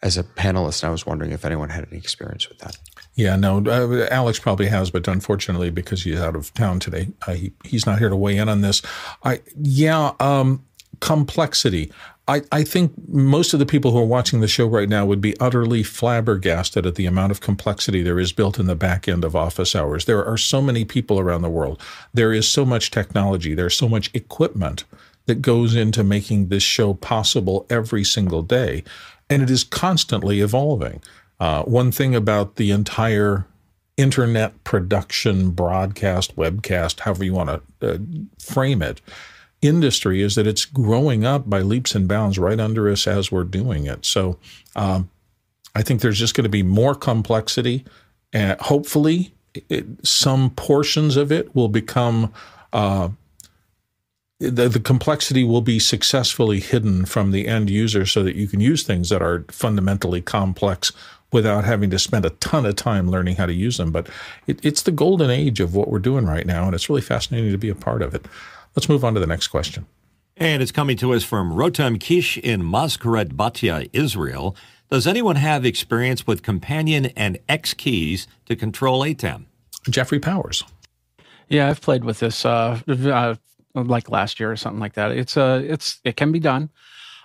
as 0.02 0.16
a 0.16 0.24
panelist. 0.24 0.82
And 0.82 0.88
I 0.88 0.92
was 0.92 1.06
wondering 1.06 1.32
if 1.32 1.44
anyone 1.44 1.70
had 1.70 1.86
any 1.90 1.98
experience 1.98 2.48
with 2.48 2.58
that. 2.58 2.76
Yeah, 3.14 3.36
no, 3.36 3.64
uh, 3.66 4.06
Alex 4.10 4.38
probably 4.38 4.66
has, 4.66 4.90
but 4.90 5.08
unfortunately, 5.08 5.70
because 5.70 6.02
he's 6.02 6.20
out 6.20 6.36
of 6.36 6.52
town 6.52 6.80
today, 6.80 7.08
uh, 7.26 7.32
he, 7.32 7.52
he's 7.64 7.86
not 7.86 7.98
here 7.98 8.10
to 8.10 8.16
weigh 8.16 8.36
in 8.36 8.48
on 8.48 8.60
this. 8.60 8.82
I 9.24 9.40
yeah, 9.56 10.12
um, 10.20 10.64
complexity. 11.00 11.92
I, 12.28 12.42
I 12.50 12.64
think 12.64 12.92
most 13.08 13.52
of 13.52 13.60
the 13.60 13.66
people 13.66 13.92
who 13.92 13.98
are 13.98 14.04
watching 14.04 14.40
the 14.40 14.48
show 14.48 14.66
right 14.66 14.88
now 14.88 15.06
would 15.06 15.20
be 15.20 15.38
utterly 15.38 15.84
flabbergasted 15.84 16.84
at 16.84 16.96
the 16.96 17.06
amount 17.06 17.30
of 17.30 17.40
complexity 17.40 18.02
there 18.02 18.18
is 18.18 18.32
built 18.32 18.58
in 18.58 18.66
the 18.66 18.74
back 18.74 19.06
end 19.06 19.24
of 19.24 19.36
office 19.36 19.76
hours. 19.76 20.06
There 20.06 20.24
are 20.24 20.36
so 20.36 20.60
many 20.60 20.84
people 20.84 21.20
around 21.20 21.42
the 21.42 21.48
world. 21.48 21.80
There 22.12 22.32
is 22.32 22.48
so 22.48 22.64
much 22.64 22.90
technology. 22.90 23.54
There's 23.54 23.76
so 23.76 23.88
much 23.88 24.10
equipment 24.12 24.84
that 25.26 25.42
goes 25.42 25.76
into 25.76 26.02
making 26.02 26.48
this 26.48 26.62
show 26.64 26.94
possible 26.94 27.64
every 27.70 28.02
single 28.02 28.42
day. 28.42 28.82
And 29.30 29.42
it 29.42 29.50
is 29.50 29.62
constantly 29.62 30.40
evolving. 30.40 31.02
Uh, 31.38 31.62
one 31.62 31.92
thing 31.92 32.14
about 32.14 32.56
the 32.56 32.70
entire 32.72 33.46
internet 33.96 34.64
production, 34.64 35.50
broadcast, 35.50 36.36
webcast, 36.36 37.00
however 37.00 37.24
you 37.24 37.34
want 37.34 37.62
to 37.80 37.94
uh, 37.94 37.98
frame 38.38 38.82
it, 38.82 39.00
industry 39.62 40.22
is 40.22 40.34
that 40.34 40.46
it's 40.46 40.64
growing 40.64 41.24
up 41.24 41.48
by 41.48 41.60
leaps 41.60 41.94
and 41.94 42.08
bounds 42.08 42.38
right 42.38 42.60
under 42.60 42.88
us 42.88 43.06
as 43.06 43.32
we're 43.32 43.44
doing 43.44 43.86
it. 43.86 44.04
So 44.04 44.38
um, 44.74 45.10
I 45.74 45.82
think 45.82 46.00
there's 46.00 46.18
just 46.18 46.34
going 46.34 46.44
to 46.44 46.50
be 46.50 46.62
more 46.62 46.94
complexity. 46.94 47.84
And 48.32 48.60
hopefully, 48.60 49.34
it, 49.68 49.86
some 50.06 50.50
portions 50.50 51.16
of 51.16 51.32
it 51.32 51.54
will 51.54 51.68
become. 51.68 52.32
Uh, 52.72 53.10
the, 54.38 54.68
the 54.68 54.80
complexity 54.80 55.44
will 55.44 55.62
be 55.62 55.78
successfully 55.78 56.60
hidden 56.60 57.06
from 57.06 57.30
the 57.30 57.48
end 57.48 57.70
user 57.70 58.04
so 58.04 58.22
that 58.22 58.36
you 58.36 58.46
can 58.46 58.60
use 58.60 58.82
things 58.82 59.08
that 59.08 59.22
are 59.22 59.46
fundamentally 59.48 60.20
complex 60.20 60.92
without 61.32 61.64
having 61.64 61.88
to 61.90 61.98
spend 61.98 62.24
a 62.26 62.30
ton 62.30 62.66
of 62.66 62.76
time 62.76 63.10
learning 63.10 63.36
how 63.36 63.46
to 63.46 63.54
use 63.54 63.78
them. 63.78 63.90
But 63.90 64.08
it, 64.46 64.62
it's 64.64 64.82
the 64.82 64.92
golden 64.92 65.30
age 65.30 65.60
of 65.60 65.74
what 65.74 65.88
we're 65.88 65.98
doing 65.98 66.26
right 66.26 66.46
now, 66.46 66.66
and 66.66 66.74
it's 66.74 66.88
really 66.88 67.00
fascinating 67.00 67.50
to 67.50 67.58
be 67.58 67.70
a 67.70 67.74
part 67.74 68.02
of 68.02 68.14
it. 68.14 68.26
Let's 68.76 68.90
move 68.90 69.04
on 69.04 69.14
to 69.14 69.20
the 69.20 69.26
next 69.26 69.48
question. 69.48 69.86
And 70.36 70.62
it's 70.62 70.70
coming 70.70 70.98
to 70.98 71.14
us 71.14 71.24
from 71.24 71.50
Rotem 71.50 71.98
Kish 71.98 72.36
in 72.36 72.62
Mazkeret 72.62 73.32
Batya, 73.32 73.88
Israel. 73.94 74.54
Does 74.90 75.06
anyone 75.06 75.36
have 75.36 75.64
experience 75.64 76.26
with 76.26 76.42
companion 76.42 77.06
and 77.16 77.38
X 77.48 77.72
keys 77.72 78.28
to 78.44 78.54
control 78.54 79.00
ATEM? 79.00 79.46
Jeffrey 79.88 80.20
Powers. 80.20 80.62
Yeah, 81.48 81.68
I've 81.68 81.80
played 81.80 82.04
with 82.04 82.20
this 82.20 82.44
uh, 82.44 82.78
uh, 82.86 83.36
like 83.74 84.10
last 84.10 84.38
year 84.38 84.52
or 84.52 84.56
something 84.56 84.80
like 84.80 84.92
that. 84.92 85.10
It's 85.12 85.36
uh, 85.36 85.62
it's 85.64 86.00
it 86.04 86.16
can 86.16 86.30
be 86.30 86.40
done, 86.40 86.70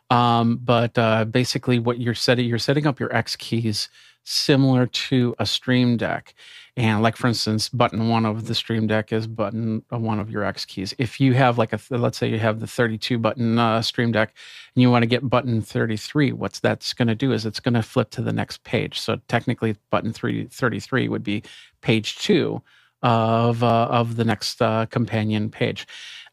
um, 0.09 0.57
but 0.63 0.97
uh, 0.97 1.25
basically, 1.25 1.79
what 1.79 1.99
you're 1.99 2.13
setting 2.13 2.47
you're 2.47 2.59
setting 2.59 2.87
up 2.87 2.99
your 2.99 3.13
X 3.13 3.35
keys 3.35 3.89
similar 4.23 4.85
to 4.85 5.35
a 5.39 5.45
Stream 5.45 5.97
Deck. 5.97 6.33
And 6.77 7.03
like 7.03 7.17
for 7.17 7.27
instance, 7.27 7.67
button 7.67 8.07
one 8.07 8.25
of 8.25 8.47
the 8.47 8.55
Stream 8.55 8.87
Deck 8.87 9.11
is 9.11 9.27
button 9.27 9.83
uh, 9.91 9.97
one 9.97 10.19
of 10.19 10.31
your 10.31 10.45
X 10.45 10.63
keys. 10.63 10.93
If 10.97 11.19
you 11.19 11.33
have 11.33 11.57
like 11.57 11.73
a, 11.73 11.79
let's 11.89 12.17
say 12.17 12.29
you 12.29 12.39
have 12.39 12.61
the 12.61 12.67
32 12.67 13.17
button 13.17 13.59
uh, 13.59 13.81
Stream 13.81 14.13
Deck, 14.13 14.33
and 14.73 14.81
you 14.81 14.89
want 14.89 15.03
to 15.03 15.07
get 15.07 15.29
button 15.29 15.61
33, 15.61 16.31
what's 16.31 16.59
that's 16.59 16.93
going 16.93 17.09
to 17.09 17.15
do 17.15 17.33
is 17.33 17.45
it's 17.45 17.59
going 17.59 17.73
to 17.73 17.83
flip 17.83 18.09
to 18.11 18.21
the 18.21 18.31
next 18.31 18.63
page. 18.63 18.99
So 18.99 19.19
technically, 19.27 19.75
button 19.89 20.13
3, 20.13 20.45
33 20.45 21.09
would 21.09 21.23
be 21.23 21.43
page 21.81 22.17
two 22.19 22.61
of 23.01 23.63
uh, 23.63 23.87
of 23.89 24.15
the 24.15 24.23
next 24.23 24.61
uh, 24.61 24.85
companion 24.85 25.49
page. 25.49 25.85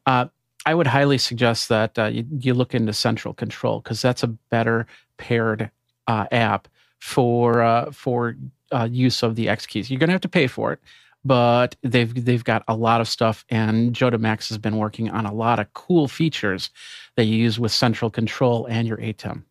Uh, 0.07 0.27
I 0.65 0.75
would 0.75 0.87
highly 0.87 1.19
suggest 1.19 1.69
that 1.71 1.99
uh, 1.99 2.07
you, 2.07 2.25
you, 2.39 2.55
look 2.55 2.75
into 2.75 2.93
Central 2.93 3.35
Control 3.35 3.81
because 3.81 4.03
that's 4.03 4.23
a 4.23 4.29
better 4.29 4.87
paired 5.17 5.71
app 6.07 6.69
for 7.01 7.63
uh, 7.63 7.91
for 7.91 8.37
uh, 8.73 8.89
use 8.91 9.23
of 9.23 9.37
the 9.37 9.49
X 9.49 9.67
keys. 9.67 9.91
You're 9.91 9.99
going 9.99 10.09
to 10.09 10.15
have 10.15 10.21
to 10.23 10.29
pay 10.29 10.47
for 10.47 10.73
it, 10.73 10.81
but 11.25 11.77
they've 11.83 12.25
they've 12.25 12.45
got 12.45 12.63
a 12.69 12.75
lot 12.75 13.01
of 13.01 13.09
stuff, 13.09 13.45
and 13.49 13.95
Jodamax 13.95 14.49
has 14.49 14.59
been 14.59 14.77
working 14.77 15.11
on 15.11 15.27
a 15.27 15.33
lot 15.33 15.59
of 15.59 15.73
cool 15.75 16.09
features 16.09 16.71
that 17.17 17.25
you 17.25 17.37
use 17.37 17.59
with 17.59 17.73
central 17.73 18.11
control 18.11 18.67
and 18.67 18.87
your 18.87 18.99
ATEM. 18.99 19.45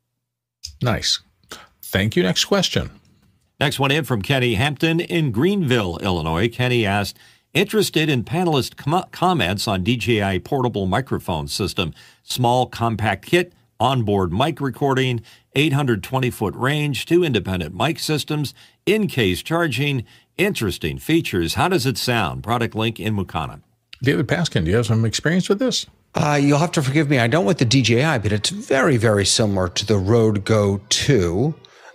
Nice. 0.82 1.20
Thank 1.82 2.16
you. 2.16 2.24
Next 2.24 2.46
question. 2.46 2.92
Next 3.60 3.80
one 3.80 3.92
in 3.92 4.04
from 4.04 4.22
Kenny 4.22 4.54
Hampton 4.54 5.00
in 5.00 5.32
Greenville, 5.32 5.98
Illinois. 5.98 6.48
Kenny 6.48 6.86
asked, 6.86 7.18
interested 7.54 8.08
in 8.08 8.24
panelist 8.24 8.78
com- 8.78 9.06
comments 9.12 9.68
on 9.68 9.84
DJI 9.84 10.40
portable 10.40 10.86
microphone 10.86 11.48
system, 11.48 11.94
small 12.22 12.68
compact 12.68 13.26
kit, 13.26 13.54
onboard 13.80 14.32
mic 14.32 14.62
recording, 14.62 15.22
820 15.58 16.30
foot 16.30 16.56
range, 16.56 17.06
two 17.06 17.24
independent 17.24 17.76
mic 17.76 18.00
systems, 18.00 18.54
in 18.86 19.08
case 19.08 19.42
charging, 19.42 20.06
interesting 20.38 21.00
features. 21.00 21.56
How 21.56 21.68
does 21.68 21.86
it 21.86 21.98
sound? 21.98 22.44
Product 22.44 22.76
link 22.76 23.00
in 23.00 23.16
Mukana. 23.16 23.62
David 24.04 24.28
Paskin, 24.28 24.64
do 24.64 24.70
you 24.70 24.78
have 24.78 24.86
some 24.86 25.04
experience 25.04 25.50
with 25.50 25.58
this? 25.58 25.88
Uh, 26.14 26.40
you'll 26.42 26.60
have 26.60 26.72
to 26.74 26.82
forgive 26.82 27.10
me. 27.10 27.20
I 27.20 27.28
don't 27.28 27.46
with 27.46 27.58
the 27.58 27.66
DJI, 27.66 28.20
but 28.20 28.32
it's 28.32 28.50
very, 28.50 28.98
very 28.98 29.26
similar 29.26 29.68
to 29.70 29.86
the 29.86 29.98
Rode 29.98 30.46
Go 30.46 30.80
2, 30.90 31.54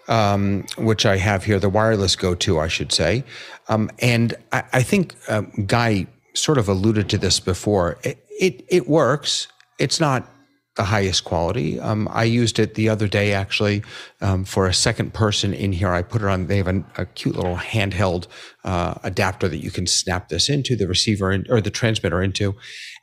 um, 0.08 0.64
which 0.78 1.06
I 1.06 1.16
have 1.16 1.44
here, 1.44 1.60
the 1.60 1.68
wireless 1.68 2.16
Go 2.16 2.34
2, 2.34 2.58
I 2.58 2.66
should 2.68 2.92
say. 2.92 3.24
Um, 3.68 3.90
and 4.00 4.34
I, 4.50 4.64
I 4.72 4.82
think 4.82 5.14
um, 5.28 5.50
Guy 5.66 6.06
sort 6.34 6.58
of 6.58 6.68
alluded 6.68 7.08
to 7.10 7.18
this 7.18 7.38
before. 7.38 7.98
It, 8.02 8.24
it, 8.40 8.64
it 8.68 8.88
works. 8.88 9.46
It's 9.78 10.00
not 10.00 10.28
the 10.76 10.84
highest 10.84 11.24
quality. 11.24 11.78
Um, 11.78 12.08
I 12.10 12.24
used 12.24 12.58
it 12.58 12.74
the 12.74 12.88
other 12.88 13.06
day 13.06 13.32
actually 13.34 13.82
um, 14.22 14.44
for 14.44 14.66
a 14.66 14.72
second 14.72 15.12
person 15.12 15.52
in 15.52 15.72
here. 15.72 15.92
I 15.92 16.02
put 16.02 16.22
it 16.22 16.28
on. 16.28 16.46
They 16.46 16.56
have 16.56 16.68
a, 16.68 16.84
a 16.96 17.06
cute 17.06 17.36
little 17.36 17.56
handheld 17.56 18.26
uh, 18.64 18.94
adapter 19.02 19.48
that 19.48 19.58
you 19.58 19.70
can 19.70 19.86
snap 19.86 20.28
this 20.28 20.48
into 20.48 20.74
the 20.74 20.88
receiver 20.88 21.30
in, 21.30 21.44
or 21.50 21.60
the 21.60 21.70
transmitter 21.70 22.22
into, 22.22 22.54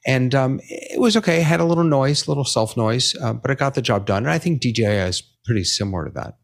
and 0.05 0.33
um, 0.33 0.59
it 0.63 0.99
was 0.99 1.15
okay. 1.17 1.41
It 1.41 1.43
had 1.43 1.59
a 1.59 1.65
little 1.65 1.83
noise, 1.83 2.27
little 2.27 2.45
self 2.45 2.75
noise, 2.75 3.15
uh, 3.21 3.33
but 3.33 3.51
it 3.51 3.59
got 3.59 3.75
the 3.75 3.81
job 3.81 4.05
done. 4.05 4.23
And 4.23 4.31
I 4.31 4.39
think 4.39 4.61
DJI 4.61 4.85
is 4.85 5.21
pretty 5.45 5.63
similar 5.63 6.05
to 6.05 6.11
that. 6.11 6.37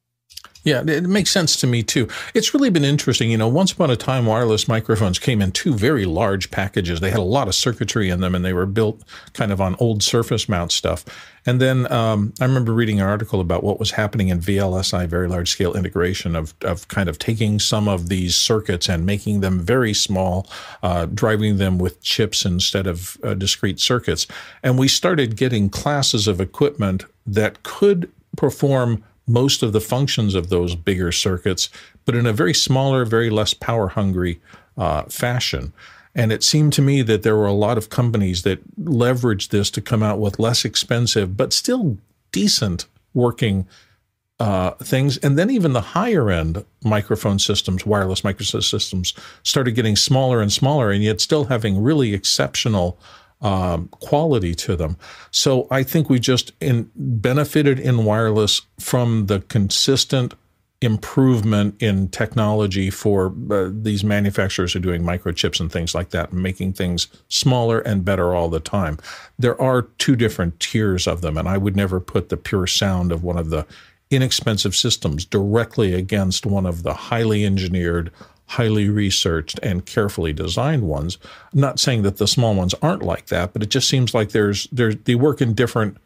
Yeah, 0.65 0.81
it 0.87 1.03
makes 1.03 1.29
sense 1.29 1.55
to 1.57 1.67
me 1.67 1.83
too. 1.83 2.07
It's 2.33 2.55
really 2.55 2.71
been 2.71 2.83
interesting. 2.83 3.29
You 3.29 3.37
know, 3.37 3.47
once 3.47 3.71
upon 3.71 3.91
a 3.91 3.95
time, 3.95 4.25
wireless 4.25 4.67
microphones 4.67 5.19
came 5.19 5.39
in 5.39 5.51
two 5.51 5.75
very 5.75 6.05
large 6.05 6.49
packages. 6.49 6.99
They 6.99 7.11
had 7.11 7.19
a 7.19 7.23
lot 7.23 7.47
of 7.47 7.53
circuitry 7.53 8.09
in 8.09 8.19
them 8.19 8.33
and 8.33 8.43
they 8.43 8.51
were 8.51 8.65
built 8.65 9.03
kind 9.33 9.51
of 9.51 9.61
on 9.61 9.75
old 9.79 10.01
surface 10.01 10.49
mount 10.49 10.71
stuff. 10.71 11.05
And 11.45 11.61
then 11.61 11.89
um, 11.91 12.33
I 12.41 12.45
remember 12.45 12.73
reading 12.73 12.99
an 12.99 13.05
article 13.05 13.39
about 13.41 13.63
what 13.63 13.79
was 13.79 13.91
happening 13.91 14.29
in 14.29 14.39
VLSI, 14.39 15.05
very 15.07 15.27
large 15.27 15.51
scale 15.51 15.75
integration 15.75 16.35
of, 16.35 16.55
of 16.61 16.87
kind 16.87 17.09
of 17.09 17.19
taking 17.19 17.59
some 17.59 17.87
of 17.87 18.09
these 18.09 18.35
circuits 18.35 18.89
and 18.89 19.05
making 19.05 19.41
them 19.41 19.59
very 19.59 19.93
small, 19.93 20.49
uh, 20.81 21.05
driving 21.05 21.57
them 21.57 21.77
with 21.77 22.01
chips 22.01 22.43
instead 22.43 22.87
of 22.87 23.17
uh, 23.23 23.35
discrete 23.35 23.79
circuits. 23.79 24.25
And 24.63 24.79
we 24.79 24.87
started 24.87 25.37
getting 25.37 25.69
classes 25.69 26.27
of 26.27 26.41
equipment 26.41 27.05
that 27.27 27.61
could 27.61 28.11
perform 28.35 29.03
most 29.27 29.63
of 29.63 29.73
the 29.73 29.81
functions 29.81 30.35
of 30.35 30.49
those 30.49 30.75
bigger 30.75 31.11
circuits, 31.11 31.69
but 32.05 32.15
in 32.15 32.25
a 32.25 32.33
very 32.33 32.53
smaller, 32.53 33.05
very 33.05 33.29
less 33.29 33.53
power 33.53 33.89
hungry 33.89 34.39
uh, 34.77 35.03
fashion. 35.03 35.73
And 36.13 36.31
it 36.31 36.43
seemed 36.43 36.73
to 36.73 36.81
me 36.81 37.01
that 37.01 37.23
there 37.23 37.35
were 37.35 37.45
a 37.45 37.53
lot 37.53 37.77
of 37.77 37.89
companies 37.89 38.43
that 38.43 38.77
leveraged 38.77 39.49
this 39.49 39.69
to 39.71 39.81
come 39.81 40.01
out 40.01 40.19
with 40.19 40.39
less 40.39 40.63
expensive, 40.63 41.35
but 41.35 41.51
still 41.51 41.97
decent 42.31 42.85
working 43.13 43.67
uh, 44.39 44.71
things. 44.71 45.17
And 45.17 45.37
then 45.37 45.49
even 45.49 45.73
the 45.73 45.81
higher 45.81 46.29
end 46.29 46.63
microphone 46.83 47.39
systems, 47.39 47.85
wireless 47.85 48.23
microphone 48.23 48.61
systems, 48.61 49.13
started 49.43 49.71
getting 49.71 49.95
smaller 49.95 50.41
and 50.41 50.51
smaller, 50.51 50.91
and 50.91 51.03
yet 51.03 51.21
still 51.21 51.45
having 51.45 51.81
really 51.81 52.13
exceptional 52.13 52.97
um, 53.41 53.87
quality 53.89 54.55
to 54.55 54.75
them. 54.75 54.97
So 55.31 55.67
I 55.69 55.83
think 55.83 56.09
we 56.09 56.19
just 56.19 56.51
in, 56.59 56.89
benefited 56.95 57.79
in 57.79 58.05
wireless 58.05 58.61
from 58.79 59.27
the 59.27 59.41
consistent 59.41 60.33
improvement 60.81 61.81
in 61.81 62.07
technology 62.09 62.89
for 62.89 63.33
uh, 63.49 63.69
these 63.71 64.03
manufacturers 64.03 64.73
who 64.73 64.79
are 64.79 64.81
doing 64.81 65.01
microchips 65.01 65.59
and 65.59 65.71
things 65.71 65.95
like 65.95 66.09
that, 66.09 66.33
making 66.33 66.73
things 66.73 67.07
smaller 67.27 67.79
and 67.79 68.05
better 68.05 68.35
all 68.35 68.49
the 68.49 68.59
time. 68.59 68.97
There 69.39 69.59
are 69.59 69.83
two 69.83 70.15
different 70.15 70.59
tiers 70.59 71.07
of 71.07 71.21
them, 71.21 71.37
and 71.37 71.47
I 71.47 71.57
would 71.57 71.75
never 71.75 71.99
put 71.99 72.29
the 72.29 72.37
pure 72.37 72.67
sound 72.67 73.11
of 73.11 73.23
one 73.23 73.37
of 73.37 73.49
the 73.49 73.65
inexpensive 74.11 74.75
systems 74.75 75.25
directly 75.25 75.93
against 75.93 76.45
one 76.45 76.65
of 76.65 76.83
the 76.83 76.93
highly 76.93 77.45
engineered, 77.45 78.11
highly 78.47 78.89
researched 78.89 79.59
and 79.63 79.85
carefully 79.85 80.33
designed 80.33 80.83
ones. 80.83 81.17
I'm 81.53 81.59
not 81.59 81.79
saying 81.79 82.03
that 82.03 82.17
the 82.17 82.27
small 82.27 82.53
ones 82.53 82.75
aren't 82.81 83.03
like 83.03 83.27
that, 83.27 83.53
but 83.53 83.63
it 83.63 83.69
just 83.69 83.89
seems 83.89 84.13
like 84.13 84.29
there's 84.29 84.67
there's 84.71 84.95
they 84.97 85.15
work 85.15 85.41
in 85.41 85.53
different 85.53 85.97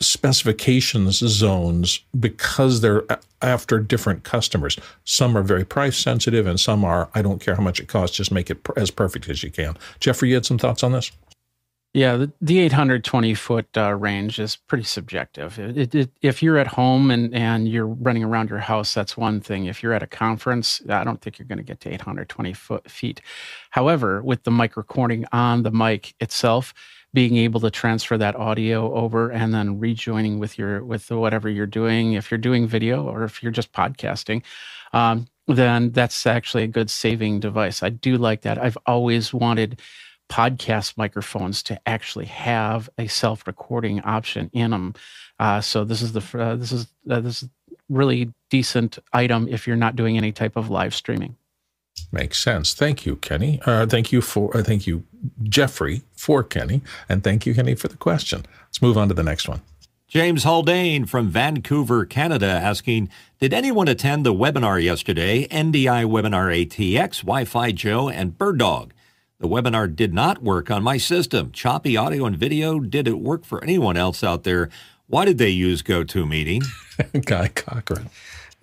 specifications 0.00 1.18
zones 1.18 2.00
because 2.18 2.80
they're 2.80 3.04
after 3.40 3.78
different 3.78 4.24
customers. 4.24 4.78
Some 5.04 5.36
are 5.36 5.42
very 5.42 5.64
price 5.64 5.96
sensitive 5.96 6.46
and 6.46 6.58
some 6.58 6.84
are 6.84 7.08
I 7.14 7.22
don't 7.22 7.40
care 7.40 7.54
how 7.54 7.62
much 7.62 7.80
it 7.80 7.88
costs, 7.88 8.16
just 8.16 8.32
make 8.32 8.50
it 8.50 8.58
as 8.76 8.90
perfect 8.90 9.28
as 9.28 9.42
you 9.42 9.50
can. 9.50 9.76
Jeffrey, 10.00 10.30
you 10.30 10.34
had 10.34 10.46
some 10.46 10.58
thoughts 10.58 10.82
on 10.82 10.92
this? 10.92 11.12
Yeah, 11.94 12.16
the, 12.16 12.32
the 12.40 12.58
820 12.58 13.34
foot 13.34 13.68
uh, 13.76 13.94
range 13.94 14.40
is 14.40 14.56
pretty 14.56 14.82
subjective. 14.82 15.60
It, 15.60 15.94
it, 15.94 16.10
if 16.22 16.42
you're 16.42 16.58
at 16.58 16.66
home 16.66 17.12
and, 17.12 17.32
and 17.32 17.68
you're 17.68 17.86
running 17.86 18.24
around 18.24 18.50
your 18.50 18.58
house, 18.58 18.92
that's 18.92 19.16
one 19.16 19.40
thing. 19.40 19.66
If 19.66 19.80
you're 19.80 19.92
at 19.92 20.02
a 20.02 20.08
conference, 20.08 20.82
I 20.88 21.04
don't 21.04 21.20
think 21.20 21.38
you're 21.38 21.46
going 21.46 21.58
to 21.58 21.64
get 21.64 21.78
to 21.82 21.94
820 21.94 22.52
foot, 22.52 22.90
feet. 22.90 23.20
However, 23.70 24.22
with 24.22 24.42
the 24.42 24.50
mic 24.50 24.76
recording 24.76 25.24
on 25.32 25.62
the 25.62 25.70
mic 25.70 26.14
itself, 26.18 26.74
being 27.14 27.36
able 27.36 27.60
to 27.60 27.70
transfer 27.70 28.18
that 28.18 28.34
audio 28.34 28.92
over 28.92 29.30
and 29.30 29.54
then 29.54 29.78
rejoining 29.78 30.40
with 30.40 30.58
your 30.58 30.84
with 30.84 31.10
whatever 31.12 31.48
you're 31.48 31.64
doing 31.64 32.14
if 32.14 32.28
you're 32.30 32.38
doing 32.38 32.66
video 32.66 33.04
or 33.08 33.22
if 33.22 33.40
you're 33.40 33.52
just 33.52 33.72
podcasting 33.72 34.42
um, 34.92 35.26
then 35.46 35.92
that's 35.92 36.26
actually 36.26 36.64
a 36.64 36.66
good 36.68 36.90
saving 36.90 37.38
device 37.38 37.82
i 37.84 37.88
do 37.88 38.16
like 38.18 38.40
that 38.42 38.58
i've 38.58 38.78
always 38.86 39.32
wanted 39.32 39.80
podcast 40.28 40.96
microphones 40.96 41.62
to 41.62 41.80
actually 41.86 42.26
have 42.26 42.88
a 42.98 43.06
self-recording 43.06 44.00
option 44.00 44.50
in 44.52 44.70
them 44.70 44.94
uh, 45.38 45.60
so 45.60 45.84
this 45.84 46.02
is 46.02 46.12
the 46.12 46.38
uh, 46.38 46.56
this 46.56 46.72
is 46.72 46.86
uh, 47.10 47.20
this 47.20 47.42
is 47.42 47.48
really 47.88 48.32
decent 48.50 48.98
item 49.12 49.46
if 49.48 49.66
you're 49.66 49.76
not 49.76 49.96
doing 49.96 50.16
any 50.16 50.32
type 50.32 50.56
of 50.56 50.70
live 50.70 50.94
streaming 50.94 51.36
Makes 52.10 52.42
sense. 52.42 52.74
Thank 52.74 53.06
you, 53.06 53.16
Kenny. 53.16 53.60
Uh, 53.64 53.86
thank 53.86 54.12
you 54.12 54.20
for 54.20 54.56
uh, 54.56 54.62
thank 54.62 54.86
you, 54.86 55.04
Jeffrey, 55.42 56.02
for 56.12 56.42
Kenny, 56.42 56.82
and 57.08 57.22
thank 57.22 57.46
you, 57.46 57.54
Kenny, 57.54 57.74
for 57.74 57.88
the 57.88 57.96
question. 57.96 58.46
Let's 58.66 58.82
move 58.82 58.98
on 58.98 59.08
to 59.08 59.14
the 59.14 59.22
next 59.22 59.48
one. 59.48 59.62
James 60.06 60.44
Haldane 60.44 61.06
from 61.06 61.28
Vancouver, 61.28 62.04
Canada, 62.04 62.46
asking 62.46 63.10
Did 63.40 63.52
anyone 63.52 63.88
attend 63.88 64.24
the 64.24 64.34
webinar 64.34 64.82
yesterday? 64.82 65.48
NDI 65.48 66.04
Webinar 66.04 66.66
ATX, 66.66 67.22
Wi 67.22 67.44
Fi 67.44 67.72
Joe, 67.72 68.08
and 68.08 68.38
Bird 68.38 68.58
Dog. 68.58 68.92
The 69.44 69.50
webinar 69.50 69.94
did 69.94 70.14
not 70.14 70.42
work 70.42 70.70
on 70.70 70.82
my 70.82 70.96
system. 70.96 71.52
Choppy 71.52 71.98
audio 71.98 72.24
and 72.24 72.34
video. 72.34 72.80
Did 72.80 73.06
it 73.06 73.18
work 73.18 73.44
for 73.44 73.62
anyone 73.62 73.94
else 73.94 74.24
out 74.24 74.42
there? 74.42 74.70
Why 75.06 75.26
did 75.26 75.36
they 75.36 75.50
use 75.50 75.82
GoToMeeting? 75.82 76.64
Guy 77.26 77.48
Cochran. 77.48 78.08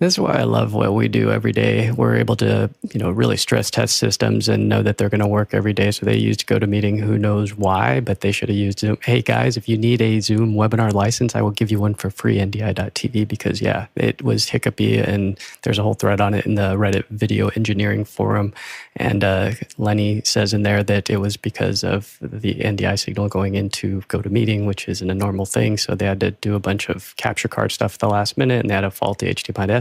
This 0.02 0.14
is 0.14 0.18
why 0.18 0.32
I 0.32 0.42
love 0.42 0.74
what 0.74 0.94
we 0.94 1.06
do 1.06 1.30
every 1.30 1.52
day. 1.52 1.92
We're 1.92 2.16
able 2.16 2.34
to, 2.38 2.68
you 2.92 2.98
know, 2.98 3.12
really 3.12 3.36
stress 3.36 3.70
test 3.70 3.98
systems 3.98 4.48
and 4.48 4.68
know 4.68 4.82
that 4.82 4.98
they're 4.98 5.08
going 5.08 5.20
to 5.20 5.28
work 5.28 5.54
every 5.54 5.72
day. 5.72 5.92
So 5.92 6.04
they 6.04 6.16
used 6.16 6.44
GoToMeeting. 6.48 6.98
Who 6.98 7.16
knows 7.16 7.54
why? 7.54 8.00
But 8.00 8.20
they 8.20 8.32
should 8.32 8.48
have 8.48 8.58
used 8.58 8.80
Zoom. 8.80 8.98
Hey 9.04 9.22
guys, 9.22 9.56
if 9.56 9.68
you 9.68 9.78
need 9.78 10.02
a 10.02 10.18
Zoom 10.18 10.54
webinar 10.54 10.92
license, 10.92 11.36
I 11.36 11.42
will 11.42 11.52
give 11.52 11.70
you 11.70 11.78
one 11.78 11.94
for 11.94 12.10
free. 12.10 12.38
NDI.TV 12.38 13.28
because 13.28 13.62
yeah, 13.62 13.86
it 13.94 14.22
was 14.22 14.48
hiccupy 14.48 14.98
and 14.98 15.38
there's 15.62 15.78
a 15.78 15.84
whole 15.84 15.94
thread 15.94 16.20
on 16.20 16.34
it 16.34 16.46
in 16.46 16.56
the 16.56 16.74
Reddit 16.74 17.06
video 17.10 17.50
engineering 17.50 18.04
forum. 18.04 18.52
And 18.96 19.22
uh, 19.22 19.52
Lenny 19.78 20.20
says 20.24 20.52
in 20.52 20.64
there 20.64 20.82
that 20.82 21.10
it 21.10 21.18
was 21.18 21.36
because 21.36 21.84
of 21.84 22.18
the 22.20 22.56
NDI 22.56 22.98
signal 22.98 23.28
going 23.28 23.54
into 23.54 24.00
GoToMeeting, 24.08 24.66
which 24.66 24.88
isn't 24.88 25.08
a 25.08 25.14
normal 25.14 25.46
thing. 25.46 25.76
So 25.78 25.94
they 25.94 26.06
had 26.06 26.18
to 26.18 26.32
do 26.32 26.56
a 26.56 26.60
bunch 26.60 26.88
of 26.88 27.14
capture 27.16 27.46
card 27.46 27.70
stuff 27.70 27.94
at 27.94 28.00
the 28.00 28.08
last 28.08 28.36
minute, 28.36 28.58
and 28.58 28.68
they 28.68 28.74
had 28.74 28.82
a 28.82 28.90
faulty 28.90 29.32
HDMI 29.32 29.68
to 29.68 29.72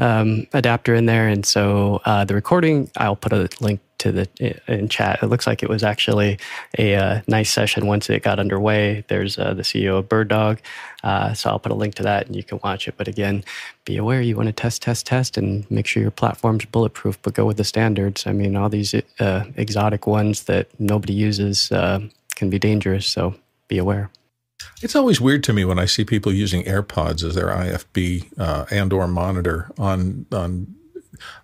Um, 0.00 0.46
adapter 0.52 0.94
in 0.94 1.06
there. 1.06 1.26
And 1.26 1.44
so 1.44 2.00
uh, 2.04 2.24
the 2.24 2.34
recording, 2.34 2.88
I'll 2.96 3.16
put 3.16 3.32
a 3.32 3.48
link 3.60 3.80
to 3.98 4.12
the 4.12 4.28
in 4.68 4.88
chat. 4.88 5.22
It 5.22 5.26
looks 5.26 5.46
like 5.46 5.62
it 5.62 5.68
was 5.68 5.82
actually 5.82 6.38
a 6.78 6.94
uh, 6.94 7.20
nice 7.26 7.50
session 7.50 7.86
once 7.86 8.08
it 8.08 8.22
got 8.22 8.38
underway. 8.38 9.04
There's 9.08 9.38
uh, 9.38 9.54
the 9.54 9.62
CEO 9.62 9.98
of 9.98 10.08
Bird 10.08 10.28
Dog, 10.28 10.60
uh, 11.02 11.34
so 11.34 11.50
I'll 11.50 11.58
put 11.58 11.72
a 11.72 11.74
link 11.76 11.94
to 11.96 12.02
that 12.04 12.26
and 12.26 12.36
you 12.36 12.42
can 12.42 12.60
watch 12.62 12.88
it. 12.88 12.94
But 12.96 13.08
again, 13.08 13.44
be 13.84 13.96
aware 13.96 14.20
you 14.22 14.36
want 14.36 14.48
to 14.48 14.52
test, 14.52 14.82
test, 14.82 15.06
test, 15.06 15.36
and 15.36 15.68
make 15.70 15.86
sure 15.86 16.02
your 16.02 16.10
platform's 16.10 16.64
bulletproof. 16.64 17.20
But 17.22 17.34
go 17.34 17.44
with 17.44 17.56
the 17.56 17.64
standards. 17.64 18.26
I 18.26 18.32
mean, 18.32 18.56
all 18.56 18.68
these 18.68 18.94
uh, 18.94 19.44
exotic 19.56 20.06
ones 20.06 20.44
that 20.44 20.68
nobody 20.78 21.12
uses 21.12 21.70
uh, 21.72 22.00
can 22.36 22.50
be 22.50 22.58
dangerous. 22.58 23.06
So 23.06 23.34
be 23.66 23.78
aware. 23.78 24.10
It's 24.82 24.96
always 24.96 25.20
weird 25.20 25.42
to 25.44 25.52
me 25.52 25.64
when 25.64 25.78
I 25.78 25.86
see 25.86 26.04
people 26.04 26.32
using 26.32 26.62
AirPods 26.64 27.24
as 27.24 27.34
their 27.34 27.48
IFB 27.48 28.38
uh, 28.38 28.66
and/or 28.70 29.08
monitor 29.08 29.70
on 29.78 30.26
on 30.32 30.74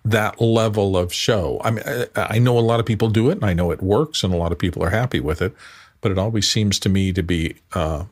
that 0.03 0.39
level 0.39 0.95
of 0.95 1.13
show. 1.13 1.59
I 1.63 1.71
mean, 1.71 1.83
I, 1.85 2.07
I, 2.15 2.39
know 2.39 2.57
a 2.57 2.61
lot 2.61 2.79
of 2.79 2.85
people 2.85 3.09
do 3.09 3.29
it, 3.29 3.33
and 3.33 3.45
I 3.45 3.53
know 3.53 3.71
it 3.71 3.81
works, 3.81 4.23
and 4.23 4.33
a 4.33 4.37
lot 4.37 4.51
of 4.51 4.57
people 4.57 4.83
are 4.83 4.89
happy 4.89 5.19
with 5.19 5.41
it. 5.41 5.53
But 6.01 6.11
it 6.11 6.17
always 6.17 6.49
seems 6.49 6.79
to 6.79 6.89
me 6.89 7.11
to 7.13 7.23
be, 7.23 7.55
uh, 7.73 8.05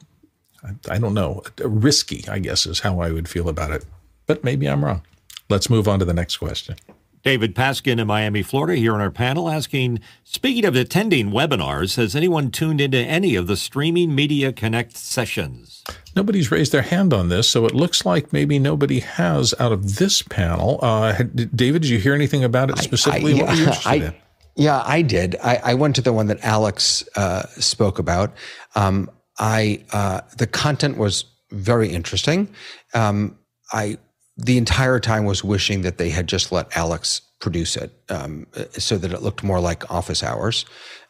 I, 0.63 0.95
I 0.95 0.97
don't 0.97 1.13
know, 1.13 1.43
risky. 1.63 2.25
I 2.27 2.39
guess 2.39 2.65
is 2.65 2.81
how 2.81 2.99
I 2.99 3.11
would 3.11 3.29
feel 3.29 3.47
about 3.47 3.71
it. 3.71 3.85
But 4.25 4.43
maybe 4.43 4.67
I'm 4.67 4.83
wrong. 4.83 5.03
Let's 5.49 5.69
move 5.69 5.87
on 5.87 5.99
to 5.99 6.05
the 6.05 6.13
next 6.13 6.37
question. 6.37 6.75
David 7.23 7.55
Paskin 7.55 7.99
in 7.99 8.07
Miami, 8.07 8.43
Florida, 8.43 8.75
here 8.75 8.93
on 8.93 8.99
our 8.99 9.09
panel 9.09 9.49
asking 9.49 10.01
Speaking 10.25 10.65
of 10.65 10.75
attending 10.75 11.31
webinars, 11.31 11.95
has 11.95 12.17
anyone 12.17 12.51
tuned 12.51 12.81
into 12.81 12.97
any 12.97 13.35
of 13.35 13.47
the 13.47 13.55
Streaming 13.55 14.13
Media 14.13 14.51
Connect 14.51 14.97
sessions? 14.97 15.83
Nobody's 16.17 16.51
raised 16.51 16.73
their 16.73 16.81
hand 16.81 17.13
on 17.13 17.29
this, 17.29 17.49
so 17.49 17.65
it 17.65 17.73
looks 17.73 18.05
like 18.05 18.33
maybe 18.33 18.59
nobody 18.59 18.99
has 18.99 19.53
out 19.57 19.71
of 19.71 19.95
this 19.95 20.21
panel. 20.21 20.79
Uh, 20.81 21.13
David, 21.23 21.83
did 21.83 21.89
you 21.89 21.97
hear 21.97 22.13
anything 22.13 22.43
about 22.43 22.69
it 22.69 22.77
specifically? 22.79 23.41
I, 23.41 23.45
I, 23.45 23.53
yeah, 23.53 23.79
I, 23.85 24.15
yeah, 24.55 24.83
I 24.85 25.01
did. 25.01 25.37
I, 25.41 25.61
I, 25.63 25.73
went 25.75 25.95
to 25.95 26.01
the 26.01 26.13
one 26.13 26.27
that 26.27 26.43
Alex 26.43 27.07
uh, 27.15 27.47
spoke 27.47 27.99
about. 27.99 28.33
Um, 28.75 29.09
I 29.39 29.83
uh, 29.93 30.21
the 30.37 30.45
content 30.45 30.97
was 30.97 31.23
very 31.51 31.89
interesting. 31.89 32.49
Um, 32.93 33.37
I 33.71 33.97
the 34.37 34.57
entire 34.57 34.99
time 34.99 35.25
was 35.25 35.43
wishing 35.43 35.81
that 35.81 35.97
they 35.97 36.09
had 36.09 36.27
just 36.27 36.51
let 36.51 36.75
Alex 36.75 37.21
produce 37.39 37.75
it 37.75 37.91
um, 38.09 38.47
so 38.71 38.97
that 38.97 39.11
it 39.11 39.21
looked 39.21 39.43
more 39.43 39.59
like 39.59 39.89
office 39.91 40.23
hours. 40.23 40.65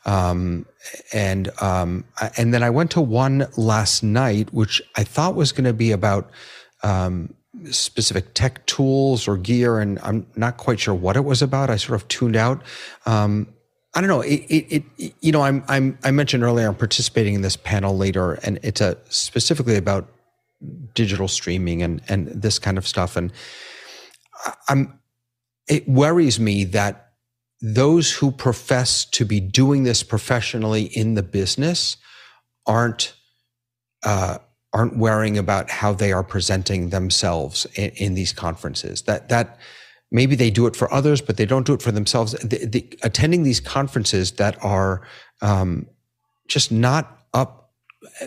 Um, 0.06 0.66
and 1.14 1.50
um, 1.62 2.04
and 2.36 2.54
then 2.54 2.64
I 2.64 2.70
went 2.70 2.92
to 2.92 3.02
one 3.02 3.48
last 3.56 4.04
night, 4.04 4.54
which 4.54 4.82
I 4.98 5.04
thought 5.04 5.36
was 5.36 5.52
going 5.52 5.64
to 5.64 5.74
be 5.74 5.92
about 5.92 6.30
um, 6.82 7.34
specific 7.72 8.34
tech 8.34 8.66
tools 8.66 9.28
or 9.28 9.38
gear, 9.38 9.80
and 9.80 10.00
I'm 10.00 10.28
not 10.36 10.58
quite 10.58 10.80
sure 10.80 10.94
what 10.94 11.16
it 11.16 11.24
was 11.24 11.42
about. 11.42 11.70
I 11.70 11.78
sort 11.78 12.02
of 12.02 12.08
tuned 12.10 12.36
out. 12.36 12.62
Um, 13.06 13.48
I 13.94 14.02
don't 14.02 14.10
know. 14.10 14.22
It, 14.22 14.42
it, 14.50 14.84
it, 14.98 15.14
you 15.22 15.32
know, 15.32 15.44
I'm, 15.44 15.64
I'm, 15.68 15.98
I 16.04 16.10
mentioned 16.10 16.44
earlier 16.44 16.68
I'm 16.68 16.76
participating 16.76 17.36
in 17.36 17.42
this 17.42 17.56
panel 17.56 17.96
later, 17.96 18.34
and 18.44 18.60
it's 18.64 18.82
a 18.82 18.98
specifically 19.10 19.78
about 19.78 20.10
digital 20.94 21.28
streaming 21.28 21.82
and 21.82 22.02
and 22.08 22.28
this 22.28 22.60
kind 22.60 22.78
of 22.78 22.88
stuff. 22.88 23.16
And 23.16 23.32
I'm 24.68 25.00
it 25.68 25.88
worries 25.88 26.40
me 26.40 26.66
that 26.66 27.14
those 27.62 28.12
who 28.12 28.32
profess 28.32 29.06
to 29.06 29.24
be 29.24 29.40
doing 29.40 29.84
this 29.84 30.04
professionally 30.04 30.84
in 30.84 31.14
the 31.16 31.24
business 31.24 31.98
aren't 32.66 33.14
uh, 34.04 34.38
aren't 34.74 34.98
worrying 34.98 35.38
about 35.38 35.70
how 35.70 35.94
they 35.94 36.12
are 36.12 36.24
presenting 36.24 36.90
themselves 36.90 37.66
in, 37.76 37.92
in, 37.92 38.14
these 38.16 38.34
conferences. 38.34 39.04
That 39.04 39.30
that 39.30 39.58
maybe 40.12 40.36
they 40.36 40.50
do 40.50 40.68
it 40.68 40.76
for 40.76 40.94
others, 40.94 41.22
but 41.22 41.38
they 41.38 41.46
don't 41.46 41.66
do 41.66 41.74
it 41.74 41.82
for 41.82 41.92
themselves. 41.92 42.34
The, 42.34 42.66
the, 42.66 43.00
attending 43.02 43.44
these 43.44 43.62
conferences 43.62 44.34
that 44.34 44.62
are 44.64 45.02
um, 45.42 45.88
just 46.48 46.72
not 46.72 47.26
up. 47.34 47.72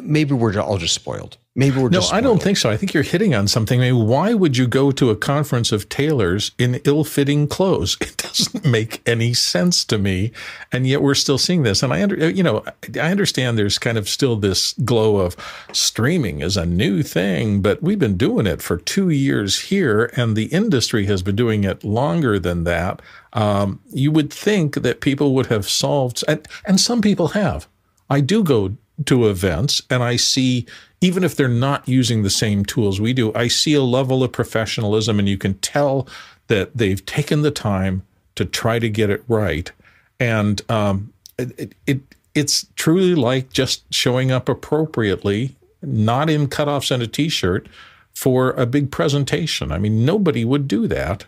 Maybe 0.01 0.33
we're 0.33 0.59
all 0.59 0.79
just 0.79 0.95
spoiled. 0.95 1.37
Maybe 1.59 1.81
we're 1.81 1.89
no, 1.89 2.03
I 2.13 2.21
don't 2.21 2.43
think 2.43 2.59
so. 2.59 2.69
I 2.69 2.77
think 2.77 2.93
you're 2.93 3.03
hitting 3.03 3.35
on 3.35 3.49
something. 3.49 3.81
I 3.81 3.91
mean, 3.91 4.07
why 4.07 4.35
would 4.35 4.59
you 4.59 4.67
go 4.67 4.91
to 4.91 5.09
a 5.09 5.17
conference 5.17 5.73
of 5.73 5.89
tailors 5.89 6.51
in 6.59 6.83
ill-fitting 6.85 7.49
clothes? 7.49 7.97
It 8.07 8.17
doesn't 8.19 8.67
make 8.67 9.01
any 9.09 9.33
sense 9.33 9.83
to 9.87 9.97
me, 9.97 10.31
and 10.71 10.87
yet 10.87 11.01
we're 11.01 11.15
still 11.15 11.39
seeing 11.39 11.63
this. 11.63 11.83
And 11.83 11.91
I, 11.91 12.03
under, 12.03 12.29
you 12.29 12.43
know, 12.43 12.63
I 13.01 13.11
understand 13.11 13.57
there's 13.57 13.79
kind 13.79 13.97
of 13.97 14.11
still 14.11 14.37
this 14.37 14.75
glow 14.85 15.17
of 15.17 15.35
streaming 15.73 16.43
is 16.43 16.59
a 16.59 16.67
new 16.67 17.03
thing, 17.03 17.63
but 17.63 17.83
we've 17.83 17.99
been 17.99 18.19
doing 18.19 18.47
it 18.47 18.61
for 18.61 18.77
two 18.77 19.09
years 19.09 19.63
here, 19.63 20.11
and 20.15 20.37
the 20.37 20.47
industry 20.47 21.07
has 21.07 21.23
been 21.23 21.37
doing 21.37 21.65
it 21.65 21.83
longer 21.83 22.39
than 22.39 22.65
that. 22.65 23.01
Um, 23.33 23.81
you 23.91 24.13
would 24.13 24.31
think 24.31 24.75
that 24.75 25.01
people 25.01 25.35
would 25.35 25.47
have 25.47 25.67
solved, 25.67 26.23
and, 26.29 26.47
and 26.67 26.79
some 26.79 27.01
people 27.01 27.29
have. 27.29 27.67
I 28.11 28.21
do 28.21 28.45
go 28.45 28.77
to 29.05 29.29
events 29.29 29.83
and 29.91 30.03
I 30.03 30.17
see 30.17 30.67
even 31.01 31.25
if 31.25 31.37
they're 31.37 31.49
not 31.49 31.87
using 31.89 32.23
the 32.23 32.31
same 32.31 32.65
tools 32.65 33.01
we 33.01 33.13
do, 33.13 33.33
I 33.35 33.49
see 33.49 33.75
a 33.75 33.83
level 33.83 34.23
of 34.25 34.33
professionalism 34.33 35.19
and 35.19 35.29
you 35.29 35.37
can 35.37 35.55
tell 35.59 36.09
that 36.49 36.77
they've 36.77 37.05
taken 37.05 37.43
the 37.43 37.51
time 37.51 38.03
to 38.37 38.45
try 38.45 38.79
to 38.79 38.89
get 38.89 39.11
it 39.11 39.23
right. 39.29 39.71
And 40.19 40.63
um, 40.71 41.13
it, 41.39 41.75
it, 41.87 42.01
it's 42.35 42.67
truly 42.77 43.15
like 43.15 43.53
just 43.53 43.93
showing 43.93 44.31
up 44.31 44.49
appropriately, 44.49 45.57
not 45.83 46.31
in 46.31 46.49
cutoffs 46.49 46.91
and 46.91 47.03
a 47.03 47.07
t-shirt 47.07 47.69
for 48.15 48.51
a 48.53 48.65
big 48.65 48.91
presentation. 48.91 49.73
I 49.73 49.79
mean, 49.79 50.05
nobody 50.05 50.45
would 50.45 50.67
do 50.67 50.87
that. 50.89 51.27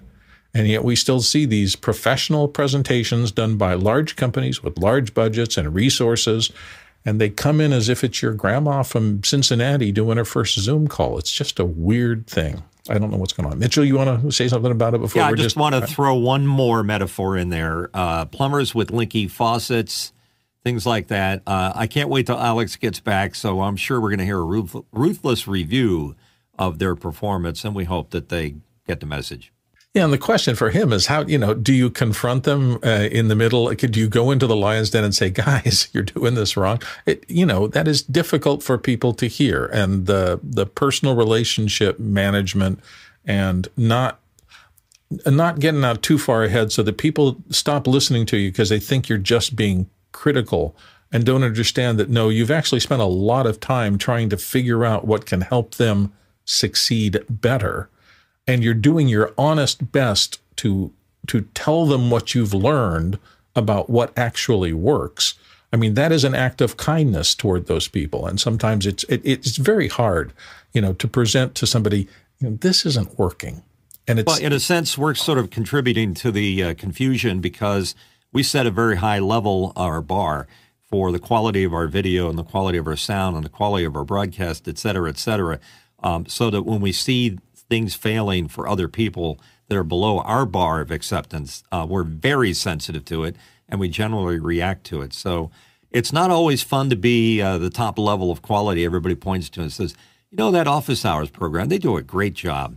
And 0.54 0.66
yet 0.66 0.82
we 0.82 0.96
still 0.96 1.20
see 1.20 1.44
these 1.44 1.76
professional 1.76 2.48
presentations 2.48 3.30
done 3.30 3.56
by 3.56 3.74
large 3.74 4.16
companies 4.16 4.62
with 4.62 4.78
large 4.78 5.12
budgets 5.12 5.58
and 5.58 5.74
resources 5.74 6.50
and 7.04 7.20
they 7.20 7.30
come 7.30 7.60
in 7.60 7.72
as 7.72 7.88
if 7.88 8.04
it's 8.04 8.22
your 8.22 8.34
grandma 8.34 8.82
from 8.82 9.22
Cincinnati 9.24 9.92
doing 9.92 10.18
her 10.18 10.24
first 10.24 10.58
Zoom 10.58 10.88
call. 10.88 11.18
It's 11.18 11.32
just 11.32 11.58
a 11.58 11.64
weird 11.64 12.26
thing. 12.26 12.62
I 12.90 12.98
don't 12.98 13.10
know 13.10 13.18
what's 13.18 13.32
going 13.32 13.50
on. 13.50 13.58
Mitchell, 13.58 13.84
you 13.84 13.96
want 13.96 14.22
to 14.22 14.32
say 14.32 14.48
something 14.48 14.70
about 14.72 14.94
it 14.94 15.00
before? 15.00 15.22
Yeah, 15.22 15.28
I 15.28 15.32
just, 15.32 15.42
just 15.42 15.56
want 15.56 15.74
to 15.74 15.86
throw 15.86 16.14
one 16.14 16.46
more 16.46 16.82
metaphor 16.82 17.36
in 17.36 17.50
there. 17.50 17.90
Uh, 17.92 18.24
plumbers 18.24 18.74
with 18.74 18.90
leaky 18.90 19.28
faucets, 19.28 20.12
things 20.64 20.86
like 20.86 21.08
that. 21.08 21.42
Uh, 21.46 21.72
I 21.74 21.86
can't 21.86 22.08
wait 22.08 22.26
till 22.26 22.38
Alex 22.38 22.76
gets 22.76 23.00
back, 23.00 23.34
so 23.34 23.60
I'm 23.60 23.76
sure 23.76 24.00
we're 24.00 24.10
going 24.10 24.20
to 24.20 24.24
hear 24.24 24.38
a 24.38 24.82
ruthless 24.92 25.46
review 25.46 26.16
of 26.58 26.78
their 26.78 26.94
performance, 26.94 27.64
and 27.64 27.74
we 27.74 27.84
hope 27.84 28.10
that 28.10 28.30
they 28.30 28.56
get 28.86 29.00
the 29.00 29.06
message. 29.06 29.52
Yeah, 29.98 30.04
and 30.04 30.12
the 30.12 30.18
question 30.18 30.54
for 30.54 30.70
him 30.70 30.92
is 30.92 31.06
how 31.06 31.22
you 31.22 31.38
know 31.38 31.54
do 31.54 31.74
you 31.74 31.90
confront 31.90 32.44
them 32.44 32.78
uh, 32.84 33.08
in 33.10 33.26
the 33.26 33.34
middle? 33.34 33.74
Could 33.74 33.96
you 33.96 34.06
go 34.06 34.30
into 34.30 34.46
the 34.46 34.54
lion's 34.54 34.90
den 34.90 35.02
and 35.02 35.12
say, 35.12 35.28
"Guys, 35.28 35.88
you're 35.92 36.04
doing 36.04 36.36
this 36.36 36.56
wrong"? 36.56 36.80
It, 37.04 37.28
you 37.28 37.44
know 37.44 37.66
that 37.66 37.88
is 37.88 38.02
difficult 38.02 38.62
for 38.62 38.78
people 38.78 39.12
to 39.14 39.26
hear, 39.26 39.66
and 39.66 40.06
the 40.06 40.38
the 40.40 40.66
personal 40.66 41.16
relationship 41.16 41.98
management 41.98 42.78
and 43.24 43.66
not 43.76 44.20
not 45.26 45.58
getting 45.58 45.82
out 45.82 46.00
too 46.00 46.16
far 46.16 46.44
ahead 46.44 46.70
so 46.70 46.84
that 46.84 46.96
people 46.96 47.42
stop 47.50 47.88
listening 47.88 48.24
to 48.26 48.36
you 48.36 48.52
because 48.52 48.68
they 48.68 48.78
think 48.78 49.08
you're 49.08 49.18
just 49.18 49.56
being 49.56 49.90
critical 50.12 50.76
and 51.10 51.24
don't 51.24 51.42
understand 51.42 51.98
that 51.98 52.08
no, 52.08 52.28
you've 52.28 52.52
actually 52.52 52.78
spent 52.78 53.02
a 53.02 53.06
lot 53.06 53.48
of 53.48 53.58
time 53.58 53.98
trying 53.98 54.28
to 54.28 54.36
figure 54.36 54.84
out 54.84 55.08
what 55.08 55.26
can 55.26 55.40
help 55.40 55.74
them 55.74 56.12
succeed 56.44 57.20
better 57.28 57.90
and 58.48 58.64
you're 58.64 58.74
doing 58.74 59.06
your 59.06 59.32
honest 59.38 59.92
best 59.92 60.40
to 60.56 60.90
to 61.26 61.42
tell 61.54 61.84
them 61.84 62.10
what 62.10 62.34
you've 62.34 62.54
learned 62.54 63.18
about 63.54 63.90
what 63.90 64.16
actually 64.16 64.72
works. 64.72 65.34
I 65.72 65.76
mean, 65.76 65.94
that 65.94 66.12
is 66.12 66.24
an 66.24 66.34
act 66.34 66.62
of 66.62 66.78
kindness 66.78 67.34
toward 67.34 67.66
those 67.66 67.88
people. 67.88 68.26
And 68.26 68.40
sometimes 68.40 68.86
it's 68.86 69.04
it, 69.04 69.20
it's 69.24 69.58
very 69.58 69.88
hard, 69.88 70.32
you 70.72 70.80
know, 70.80 70.94
to 70.94 71.06
present 71.06 71.54
to 71.56 71.66
somebody, 71.66 72.08
you 72.40 72.48
know, 72.48 72.56
this 72.56 72.86
isn't 72.86 73.18
working. 73.18 73.62
And 74.06 74.18
it's 74.18 74.26
well, 74.26 74.40
in 74.40 74.54
a 74.54 74.60
sense, 74.60 74.96
we're 74.96 75.14
sort 75.14 75.38
of 75.38 75.50
contributing 75.50 76.14
to 76.14 76.32
the 76.32 76.62
uh, 76.62 76.74
confusion 76.74 77.40
because 77.40 77.94
we 78.32 78.42
set 78.42 78.66
a 78.66 78.70
very 78.70 78.96
high 78.96 79.18
level, 79.18 79.74
our 79.76 80.00
bar, 80.00 80.46
for 80.88 81.12
the 81.12 81.18
quality 81.18 81.64
of 81.64 81.74
our 81.74 81.86
video 81.86 82.30
and 82.30 82.38
the 82.38 82.44
quality 82.44 82.78
of 82.78 82.86
our 82.86 82.96
sound 82.96 83.36
and 83.36 83.44
the 83.44 83.50
quality 83.50 83.84
of 83.84 83.94
our 83.94 84.04
broadcast, 84.04 84.66
et 84.66 84.78
cetera, 84.78 85.10
et 85.10 85.18
cetera. 85.18 85.60
Um, 86.02 86.24
so 86.26 86.48
that 86.48 86.62
when 86.62 86.80
we 86.80 86.92
see 86.92 87.38
things 87.68 87.94
failing 87.94 88.48
for 88.48 88.68
other 88.68 88.88
people 88.88 89.40
that 89.68 89.76
are 89.76 89.84
below 89.84 90.20
our 90.20 90.46
bar 90.46 90.80
of 90.80 90.90
acceptance, 90.90 91.62
uh, 91.70 91.86
we're 91.88 92.02
very 92.02 92.52
sensitive 92.52 93.04
to 93.06 93.24
it 93.24 93.36
and 93.68 93.78
we 93.78 93.88
generally 93.88 94.38
react 94.38 94.84
to 94.84 95.02
it. 95.02 95.12
So 95.12 95.50
it's 95.90 96.12
not 96.12 96.30
always 96.30 96.62
fun 96.62 96.90
to 96.90 96.96
be 96.96 97.40
uh, 97.40 97.58
the 97.58 97.70
top 97.70 97.98
level 97.98 98.30
of 98.30 98.42
quality 98.42 98.84
everybody 98.84 99.14
points 99.14 99.48
to 99.50 99.60
and 99.60 99.72
says, 99.72 99.94
you 100.30 100.36
know, 100.36 100.50
that 100.50 100.66
office 100.66 101.04
hours 101.04 101.30
program, 101.30 101.68
they 101.68 101.78
do 101.78 101.96
a 101.96 102.02
great 102.02 102.34
job. 102.34 102.76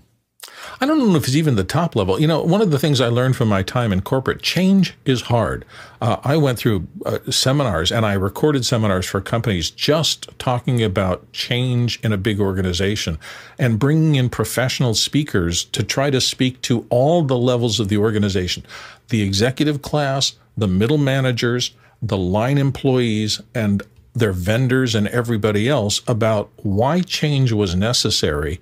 I 0.80 0.88
don't 0.88 0.98
know 0.98 1.16
if 1.16 1.26
it's 1.26 1.36
even 1.36 1.56
the 1.56 1.64
top 1.64 1.96
level. 1.96 2.20
You 2.20 2.26
know, 2.26 2.42
one 2.42 2.62
of 2.62 2.72
the 2.72 2.80
things 2.80 3.00
I 3.00 3.08
learned 3.08 3.36
from 3.36 3.48
my 3.48 3.62
time 3.62 3.94
in 3.94 4.02
corporate, 4.02 4.42
change 4.42 4.96
is 5.06 5.22
hard. 5.22 5.64
Uh, 6.02 6.18
I 6.24 6.38
went 6.38 6.58
through 6.58 6.88
uh, 7.06 7.20
seminars 7.30 7.92
and 7.92 8.06
I 8.06 8.14
recorded 8.14 8.66
seminars 8.66 9.06
for 9.06 9.22
companies 9.22 9.70
just 9.70 10.28
talking 10.40 10.84
about 10.84 11.32
change 11.34 12.00
in 12.04 12.12
a 12.12 12.18
big 12.18 12.40
organization 12.40 13.20
and 13.60 13.78
bringing 13.78 14.16
in 14.16 14.30
professional 14.30 14.96
speakers 14.96 15.66
to 15.66 15.84
try 15.84 16.10
to 16.10 16.20
speak 16.20 16.60
to 16.64 16.88
all 16.90 17.22
the 17.22 17.38
levels 17.38 17.80
of 17.80 17.90
the 17.90 17.98
organization 17.98 18.66
the 19.10 19.22
executive 19.22 19.82
class, 19.82 20.36
the 20.56 20.70
middle 20.70 20.98
managers, 20.98 21.76
the 22.02 22.18
line 22.18 22.58
employees, 22.58 23.42
and 23.54 23.84
their 24.14 24.32
vendors 24.32 24.96
and 24.96 25.08
everybody 25.10 25.68
else 25.68 26.02
about 26.08 26.50
why 26.64 27.02
change 27.02 27.52
was 27.52 27.76
necessary 27.76 28.62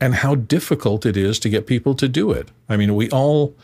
and 0.00 0.16
how 0.16 0.34
difficult 0.34 1.06
it 1.06 1.16
is 1.16 1.38
to 1.40 1.48
get 1.48 1.66
people 1.66 1.94
to 1.94 2.08
do 2.08 2.30
it. 2.32 2.50
I 2.68 2.76
mean, 2.76 2.94
we 2.94 3.10
all 3.10 3.54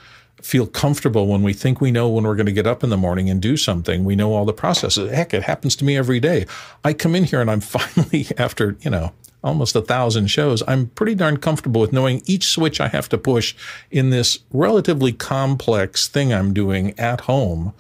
feel 0.41 0.67
comfortable 0.67 1.29
when 1.29 1.43
we 1.43 1.53
think 1.53 1.81
we 1.81 1.91
know 1.91 2.09
when 2.09 2.25
we're 2.25 2.35
going 2.35 2.47
to 2.47 2.53
get 2.53 2.67
up 2.67 2.83
in 2.83 2.91
the 2.91 2.97
morning 2.97 3.31
and 3.31 3.41
do 3.41 3.57
something. 3.57 4.05
We 4.05 4.17
know 4.17 4.35
all 4.35 4.45
the 4.45 4.53
processes. 4.53 5.11
Heck, 5.11 5.33
it 5.33 5.45
happens 5.45 5.77
to 5.77 5.85
me 5.85 5.97
every 5.97 6.21
day. 6.21 6.47
I 6.85 6.95
come 6.95 7.15
in 7.15 7.25
here 7.25 7.41
and 7.41 7.51
I'm 7.51 7.61
finally, 7.61 8.27
after, 8.37 8.77
you 8.81 8.91
know, 8.91 9.13
almost 9.45 9.77
a 9.77 9.83
thousand 9.83 10.29
shows, 10.29 10.63
I'm 10.67 10.89
pretty 10.89 11.15
darn 11.15 11.37
comfortable 11.37 11.81
with 11.81 11.93
knowing 11.93 12.23
each 12.27 12.49
switch 12.49 12.81
I 12.81 12.89
have 12.89 13.09
to 13.11 13.19
push 13.19 13.55
in 13.91 14.11
this 14.11 14.41
relatively 14.53 15.13
complex 15.13 16.09
thing 16.09 16.33
I'm 16.33 16.53
doing 16.53 16.99
at 16.99 17.23
home 17.23 17.73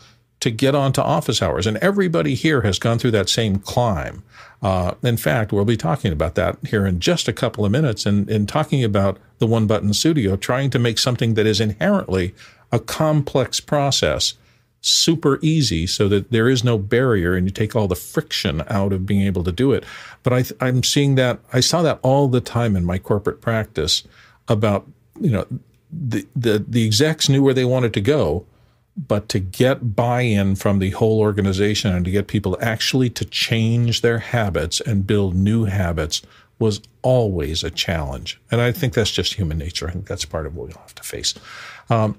to 0.42 0.50
get 0.50 0.74
onto 0.74 1.00
office 1.00 1.40
hours. 1.40 1.68
And 1.68 1.76
everybody 1.76 2.34
here 2.34 2.62
has 2.62 2.80
gone 2.80 2.98
through 2.98 3.12
that 3.12 3.28
same 3.28 3.60
climb. 3.60 4.24
Uh, 4.60 4.94
in 5.02 5.16
fact, 5.16 5.52
we'll 5.52 5.64
be 5.64 5.76
talking 5.76 6.12
about 6.12 6.34
that 6.34 6.58
here 6.66 6.84
in 6.84 6.98
just 6.98 7.28
a 7.28 7.32
couple 7.32 7.64
of 7.64 7.70
minutes 7.70 8.06
and, 8.06 8.28
and 8.28 8.48
talking 8.48 8.82
about 8.82 9.18
the 9.38 9.46
one 9.46 9.68
button 9.68 9.94
studio, 9.94 10.34
trying 10.34 10.68
to 10.70 10.80
make 10.80 10.98
something 10.98 11.34
that 11.34 11.46
is 11.46 11.60
inherently 11.60 12.34
a 12.72 12.80
complex 12.80 13.60
process 13.60 14.34
super 14.80 15.38
easy 15.42 15.86
so 15.86 16.08
that 16.08 16.32
there 16.32 16.48
is 16.48 16.64
no 16.64 16.76
barrier 16.76 17.36
and 17.36 17.46
you 17.46 17.52
take 17.52 17.76
all 17.76 17.86
the 17.86 17.94
friction 17.94 18.64
out 18.68 18.92
of 18.92 19.06
being 19.06 19.22
able 19.22 19.44
to 19.44 19.52
do 19.52 19.70
it. 19.70 19.84
But 20.24 20.32
I, 20.32 20.44
I'm 20.60 20.82
seeing 20.82 21.14
that, 21.14 21.38
I 21.52 21.60
saw 21.60 21.82
that 21.82 22.00
all 22.02 22.26
the 22.26 22.40
time 22.40 22.74
in 22.74 22.84
my 22.84 22.98
corporate 22.98 23.40
practice 23.40 24.02
about, 24.48 24.88
you 25.20 25.30
know, 25.30 25.46
the, 25.92 26.26
the, 26.34 26.64
the 26.66 26.84
execs 26.84 27.28
knew 27.28 27.44
where 27.44 27.54
they 27.54 27.64
wanted 27.64 27.94
to 27.94 28.00
go, 28.00 28.44
but 28.96 29.28
to 29.30 29.38
get 29.38 29.96
buy-in 29.96 30.54
from 30.56 30.78
the 30.78 30.90
whole 30.90 31.20
organization 31.20 31.94
and 31.94 32.04
to 32.04 32.10
get 32.10 32.26
people 32.26 32.58
actually 32.60 33.08
to 33.10 33.24
change 33.24 34.02
their 34.02 34.18
habits 34.18 34.80
and 34.80 35.06
build 35.06 35.34
new 35.34 35.64
habits 35.64 36.22
was 36.58 36.80
always 37.02 37.64
a 37.64 37.70
challenge. 37.70 38.40
And 38.50 38.60
I 38.60 38.70
think 38.70 38.94
that's 38.94 39.10
just 39.10 39.34
human 39.34 39.58
nature. 39.58 39.88
I 39.88 39.92
think 39.92 40.06
that's 40.06 40.24
part 40.24 40.46
of 40.46 40.54
what 40.54 40.68
we'll 40.68 40.78
have 40.78 40.94
to 40.94 41.02
face. 41.02 41.34
Um, 41.90 42.18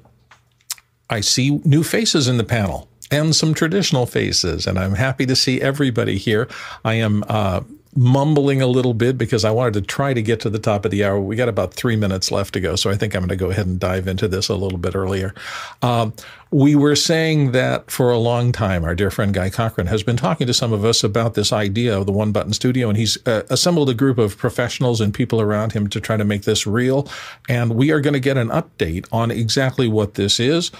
I 1.09 1.21
see 1.21 1.61
new 1.63 1.83
faces 1.83 2.27
in 2.27 2.37
the 2.37 2.43
panel 2.43 2.89
and 3.11 3.35
some 3.35 3.53
traditional 3.53 4.05
faces, 4.05 4.65
and 4.65 4.79
I'm 4.79 4.95
happy 4.95 5.25
to 5.27 5.35
see 5.35 5.61
everybody 5.61 6.17
here. 6.17 6.47
I 6.83 6.95
am 6.95 7.23
uh, 7.29 7.61
mumbling 7.95 8.61
a 8.61 8.67
little 8.67 8.93
bit 8.93 9.17
because 9.17 9.45
I 9.45 9.51
wanted 9.51 9.73
to 9.75 9.81
try 9.81 10.13
to 10.13 10.21
get 10.21 10.39
to 10.41 10.49
the 10.49 10.59
top 10.59 10.85
of 10.85 10.91
the 10.91 11.03
hour. 11.03 11.19
We 11.19 11.35
got 11.35 11.49
about 11.49 11.73
three 11.73 11.95
minutes 11.95 12.31
left 12.31 12.53
to 12.53 12.59
go, 12.59 12.75
so 12.75 12.89
I 12.89 12.95
think 12.95 13.15
I'm 13.15 13.21
going 13.21 13.29
to 13.29 13.35
go 13.35 13.51
ahead 13.51 13.67
and 13.67 13.79
dive 13.79 14.07
into 14.07 14.27
this 14.27 14.49
a 14.49 14.55
little 14.55 14.77
bit 14.77 14.95
earlier. 14.95 15.33
Um, 15.81 16.13
we 16.51 16.75
were 16.75 16.95
saying 16.95 17.51
that 17.51 17.89
for 17.89 18.11
a 18.11 18.17
long 18.17 18.51
time, 18.51 18.83
our 18.83 18.95
dear 18.95 19.09
friend 19.11 19.33
Guy 19.33 19.49
Cochran 19.49 19.87
has 19.87 20.03
been 20.03 20.17
talking 20.17 20.47
to 20.47 20.53
some 20.53 20.71
of 20.73 20.85
us 20.85 21.03
about 21.03 21.33
this 21.33 21.51
idea 21.51 21.97
of 21.97 22.05
the 22.05 22.11
one 22.11 22.31
button 22.31 22.53
studio, 22.53 22.89
and 22.89 22.97
he's 22.97 23.17
uh, 23.27 23.43
assembled 23.49 23.89
a 23.89 23.93
group 23.93 24.17
of 24.17 24.37
professionals 24.37 25.01
and 25.01 25.13
people 25.13 25.41
around 25.41 25.73
him 25.73 25.87
to 25.89 25.99
try 25.99 26.17
to 26.17 26.25
make 26.25 26.43
this 26.43 26.67
real. 26.67 27.07
And 27.49 27.75
we 27.75 27.91
are 27.91 28.01
going 28.01 28.13
to 28.13 28.19
get 28.19 28.37
an 28.37 28.49
update 28.49 29.07
on 29.11 29.31
exactly 29.31 29.87
what 29.87 30.15
this 30.15 30.39
is. 30.39 30.71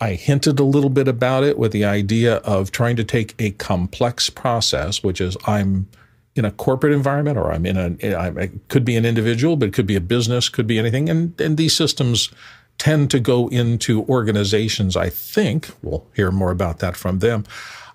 I 0.00 0.12
hinted 0.12 0.58
a 0.58 0.64
little 0.64 0.90
bit 0.90 1.08
about 1.08 1.42
it 1.42 1.58
with 1.58 1.72
the 1.72 1.84
idea 1.84 2.36
of 2.36 2.70
trying 2.70 2.96
to 2.96 3.04
take 3.04 3.34
a 3.38 3.52
complex 3.52 4.28
process, 4.28 5.02
which 5.02 5.20
is 5.20 5.36
I'm 5.46 5.88
in 6.36 6.44
a 6.44 6.50
corporate 6.50 6.92
environment 6.92 7.38
or 7.38 7.50
I'm 7.50 7.66
in 7.66 7.76
a, 7.76 8.14
I 8.14 8.50
could 8.68 8.84
be 8.84 8.96
an 8.96 9.04
individual, 9.04 9.56
but 9.56 9.68
it 9.68 9.74
could 9.74 9.86
be 9.86 9.96
a 9.96 10.00
business, 10.00 10.48
could 10.48 10.66
be 10.66 10.78
anything. 10.78 11.08
And, 11.08 11.38
and 11.40 11.56
these 11.56 11.74
systems 11.74 12.30
tend 12.78 13.10
to 13.10 13.18
go 13.18 13.48
into 13.48 14.04
organizations, 14.04 14.96
I 14.96 15.08
think. 15.08 15.70
We'll 15.82 16.06
hear 16.14 16.30
more 16.30 16.50
about 16.50 16.78
that 16.80 16.94
from 16.96 17.20
them. 17.20 17.44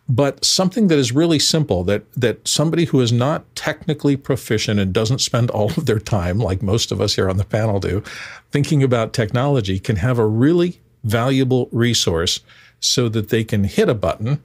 But 0.10 0.44
something 0.44 0.88
that 0.88 0.98
is 0.98 1.12
really 1.12 1.40
simple 1.40 1.84
that, 1.86 2.12
that 2.14 2.46
somebody 2.48 2.86
who 2.86 3.00
is 3.00 3.14
not 3.14 3.46
technically 3.56 4.18
proficient 4.18 4.80
and 4.80 4.92
doesn't 4.92 5.20
spend 5.20 5.52
all 5.52 5.70
of 5.78 5.86
their 5.86 6.00
time, 6.00 6.40
like 6.40 6.64
most 6.64 6.92
of 6.92 7.00
us 7.00 7.16
here 7.16 7.30
on 7.30 7.38
the 7.38 7.46
panel 7.46 7.80
do, 7.80 8.04
thinking 8.52 8.82
about 8.82 9.14
technology 9.14 9.80
can 9.80 9.98
have 9.98 10.18
a 10.18 10.26
really 10.26 10.82
valuable 11.04 11.70
resource 11.72 12.42
so 12.80 13.08
that 13.10 13.30
they 13.30 13.44
can 13.44 13.64
hit 13.64 13.88
a 13.88 13.94
button 13.94 14.42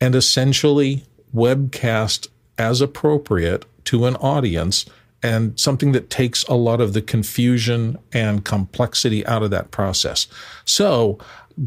and 0.00 0.14
essentially 0.14 1.04
webcast 1.34 2.28
as 2.58 2.80
appropriate 2.80 3.64
to 3.84 4.06
an 4.06 4.16
audience 4.16 4.86
and 5.22 5.58
something 5.58 5.92
that 5.92 6.08
takes 6.08 6.44
a 6.44 6.54
lot 6.54 6.80
of 6.80 6.92
the 6.92 7.02
confusion 7.02 7.98
and 8.12 8.44
complexity 8.44 9.26
out 9.26 9.42
of 9.42 9.50
that 9.50 9.70
process. 9.70 10.26
So, 10.64 11.18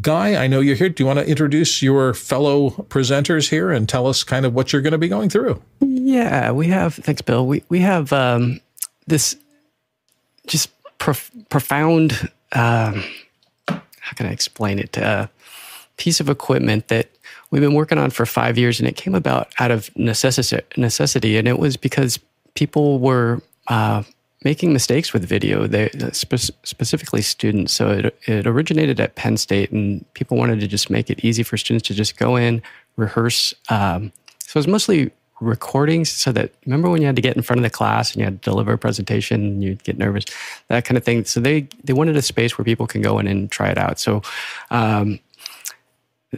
Guy, 0.01 0.41
I 0.43 0.47
know 0.47 0.59
you're 0.59 0.75
here. 0.75 0.89
Do 0.89 1.03
you 1.03 1.07
want 1.07 1.19
to 1.19 1.27
introduce 1.27 1.83
your 1.83 2.15
fellow 2.15 2.71
presenters 2.89 3.49
here 3.49 3.71
and 3.71 3.87
tell 3.87 4.07
us 4.07 4.23
kind 4.23 4.45
of 4.45 4.53
what 4.53 4.73
you're 4.73 4.81
going 4.81 4.93
to 4.93 4.97
be 4.97 5.09
going 5.09 5.29
through? 5.29 5.61
Yeah, 5.81 6.51
we 6.51 6.67
have. 6.67 6.95
Thanks, 6.95 7.21
Bill. 7.21 7.45
We 7.45 7.63
we 7.69 7.79
have 7.79 8.11
um, 8.11 8.59
this 9.05 9.35
just 10.47 10.69
prof- 10.97 11.31
profound. 11.49 12.31
Um, 12.53 13.03
how 13.67 14.13
can 14.15 14.25
I 14.25 14.31
explain 14.31 14.79
it? 14.79 14.97
Uh, 14.97 15.27
piece 15.97 16.19
of 16.19 16.27
equipment 16.27 16.87
that 16.87 17.11
we've 17.53 17.61
been 17.61 17.75
working 17.75 17.99
on 17.99 18.09
for 18.09 18.25
five 18.25 18.57
years, 18.57 18.79
and 18.79 18.89
it 18.89 18.95
came 18.95 19.13
about 19.13 19.53
out 19.59 19.69
of 19.69 19.95
necessity. 19.95 20.59
necessity 20.75 21.37
and 21.37 21.47
it 21.47 21.59
was 21.59 21.77
because 21.77 22.19
people 22.55 22.97
were 22.97 23.43
uh, 23.67 24.01
making 24.43 24.73
mistakes 24.73 25.13
with 25.13 25.23
video. 25.23 25.67
They 25.67 25.89
spe- 26.13 26.49
specifically 26.63 27.21
students. 27.21 27.71
So 27.71 27.91
it, 27.91 28.19
it 28.25 28.47
originated 28.47 28.99
at 28.99 29.13
Penn 29.13 29.37
State, 29.37 29.71
and 29.71 30.03
people 30.15 30.35
wanted 30.35 30.61
to 30.61 30.67
just 30.67 30.89
make 30.89 31.11
it 31.11 31.23
easy 31.23 31.43
for 31.43 31.55
students 31.55 31.87
to 31.89 31.93
just 31.93 32.17
go 32.17 32.37
in, 32.37 32.59
rehearse. 32.95 33.53
Um, 33.69 34.11
so 34.39 34.57
it 34.57 34.61
was 34.61 34.67
mostly 34.67 35.11
recordings 35.39 36.09
so 36.09 36.31
that 36.31 36.53
remember 36.65 36.89
when 36.89 37.01
you 37.01 37.05
had 37.05 37.15
to 37.15 37.21
get 37.21 37.35
in 37.35 37.43
front 37.43 37.59
of 37.59 37.63
the 37.63 37.69
class 37.69 38.13
and 38.13 38.19
you 38.19 38.23
had 38.23 38.41
to 38.41 38.49
deliver 38.49 38.73
a 38.73 38.77
presentation 38.77 39.41
and 39.41 39.63
you'd 39.63 39.83
get 39.83 39.97
nervous 39.97 40.23
that 40.69 40.85
kind 40.85 40.97
of 40.97 41.03
thing 41.03 41.25
so 41.25 41.41
they 41.41 41.67
they 41.83 41.91
wanted 41.91 42.15
a 42.15 42.21
space 42.21 42.57
where 42.57 42.63
people 42.63 42.87
can 42.87 43.01
go 43.01 43.19
in 43.19 43.27
and 43.27 43.51
try 43.51 43.67
it 43.67 43.77
out 43.77 43.99
so 43.99 44.21
um, 44.71 45.19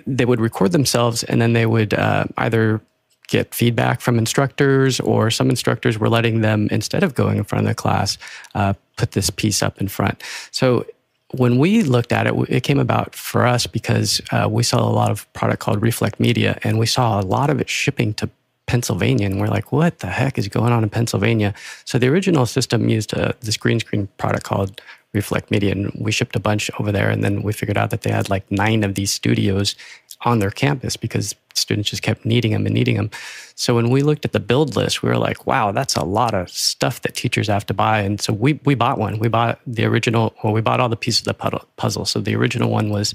they 0.06 0.26
would 0.26 0.40
record 0.40 0.72
themselves 0.72 1.24
and 1.24 1.42
then 1.42 1.54
they 1.54 1.66
would 1.66 1.94
uh, 1.94 2.26
either 2.38 2.82
get 3.28 3.56
feedback 3.56 4.02
from 4.02 4.20
instructors 4.20 5.00
or 5.00 5.32
some 5.32 5.50
instructors 5.50 5.98
were 5.98 6.10
letting 6.10 6.42
them 6.42 6.68
instead 6.72 7.04
of 7.04 7.16
going 7.16 7.38
in 7.38 7.44
front 7.44 7.66
of 7.66 7.70
the 7.70 7.76
class 7.76 8.18
uh, 8.54 8.74
put 8.98 9.12
this 9.12 9.30
piece 9.30 9.64
up 9.64 9.82
in 9.82 9.88
front 9.88 10.22
so 10.52 10.86
when 11.32 11.58
we 11.58 11.84
looked 11.84 12.12
at 12.12 12.28
it, 12.28 12.34
it 12.50 12.64
came 12.64 12.80
about 12.80 13.16
for 13.16 13.46
us 13.46 13.68
because 13.68 14.22
uh, 14.32 14.48
we 14.50 14.64
saw 14.64 14.80
a 14.80 14.92
lot 14.92 15.12
of 15.12 15.32
product 15.34 15.60
called 15.60 15.82
Reflecmedia, 15.82 16.60
and 16.64 16.80
we 16.80 16.86
saw 16.86 17.20
a 17.20 17.24
lot 17.24 17.50
of 17.50 17.60
it 17.60 17.70
shipping 17.70 18.14
to 18.16 18.30
Pennsylvania, 18.68 19.28
and 19.28 19.40
we're 19.40 19.48
like, 19.48 19.72
what 19.72 20.00
the 20.00 20.08
heck 20.08 20.38
is 20.38 20.48
going 20.48 20.72
on 20.72 20.84
in 20.84 20.90
Pennsylvania? 20.90 21.54
So 21.84 22.00
the 22.00 22.08
original 22.08 22.46
system 22.46 22.90
used 22.90 23.14
a, 23.14 23.30
uh, 23.30 23.32
this 23.42 23.58
green 23.58 23.80
screen 23.80 24.08
product 24.18 24.44
called 24.44 24.82
Reflecmedia, 25.16 25.72
and 25.72 25.92
we 25.96 26.12
shipped 26.12 26.36
a 26.36 26.40
bunch 26.40 26.70
over 26.80 26.92
there, 26.92 27.10
and 27.10 27.24
then 27.24 27.42
we 27.42 27.54
figured 27.54 27.78
out 27.78 27.90
that 27.90 28.02
they 28.02 28.12
had 28.12 28.30
like 28.30 28.50
nine 28.52 28.84
of 28.84 28.96
these 28.96 29.12
studios 29.12 29.76
on 30.22 30.40
their 30.40 30.52
campus 30.52 30.96
because 30.96 31.36
students 31.54 31.90
just 31.90 32.02
kept 32.02 32.26
needing 32.26 32.52
them 32.52 32.66
and 32.66 32.76
needing 32.76 32.96
them. 32.96 33.10
So 33.56 33.76
when 33.76 33.90
we 33.90 34.02
looked 34.02 34.26
at 34.26 34.32
the 34.32 34.40
build 34.40 34.76
list, 34.76 35.04
we 35.04 35.10
were 35.10 35.18
like, 35.18 35.46
wow, 35.46 35.72
that's 35.72 35.96
a 35.96 36.04
lot 36.04 36.34
of 36.34 36.50
stuff 36.50 37.02
that 37.02 37.16
teachers 37.16 37.48
have 37.48 37.66
to 37.68 37.74
buy. 37.74 38.02
And 38.02 38.20
so 38.20 38.34
we, 38.34 38.60
we 38.66 38.76
bought 38.76 38.98
one. 38.98 39.20
We 39.20 39.28
bought 39.28 39.60
the 39.66 39.86
original, 39.86 40.34
well, 40.44 40.54
we 40.54 40.62
bought 40.62 40.80
all 40.80 40.90
the 40.90 40.96
pieces 40.96 41.26
of 41.26 41.38
the 41.38 41.60
puzzle. 41.78 42.06
So 42.06 42.20
the 42.20 42.36
original 42.36 42.70
one 42.70 42.90
was 42.90 43.14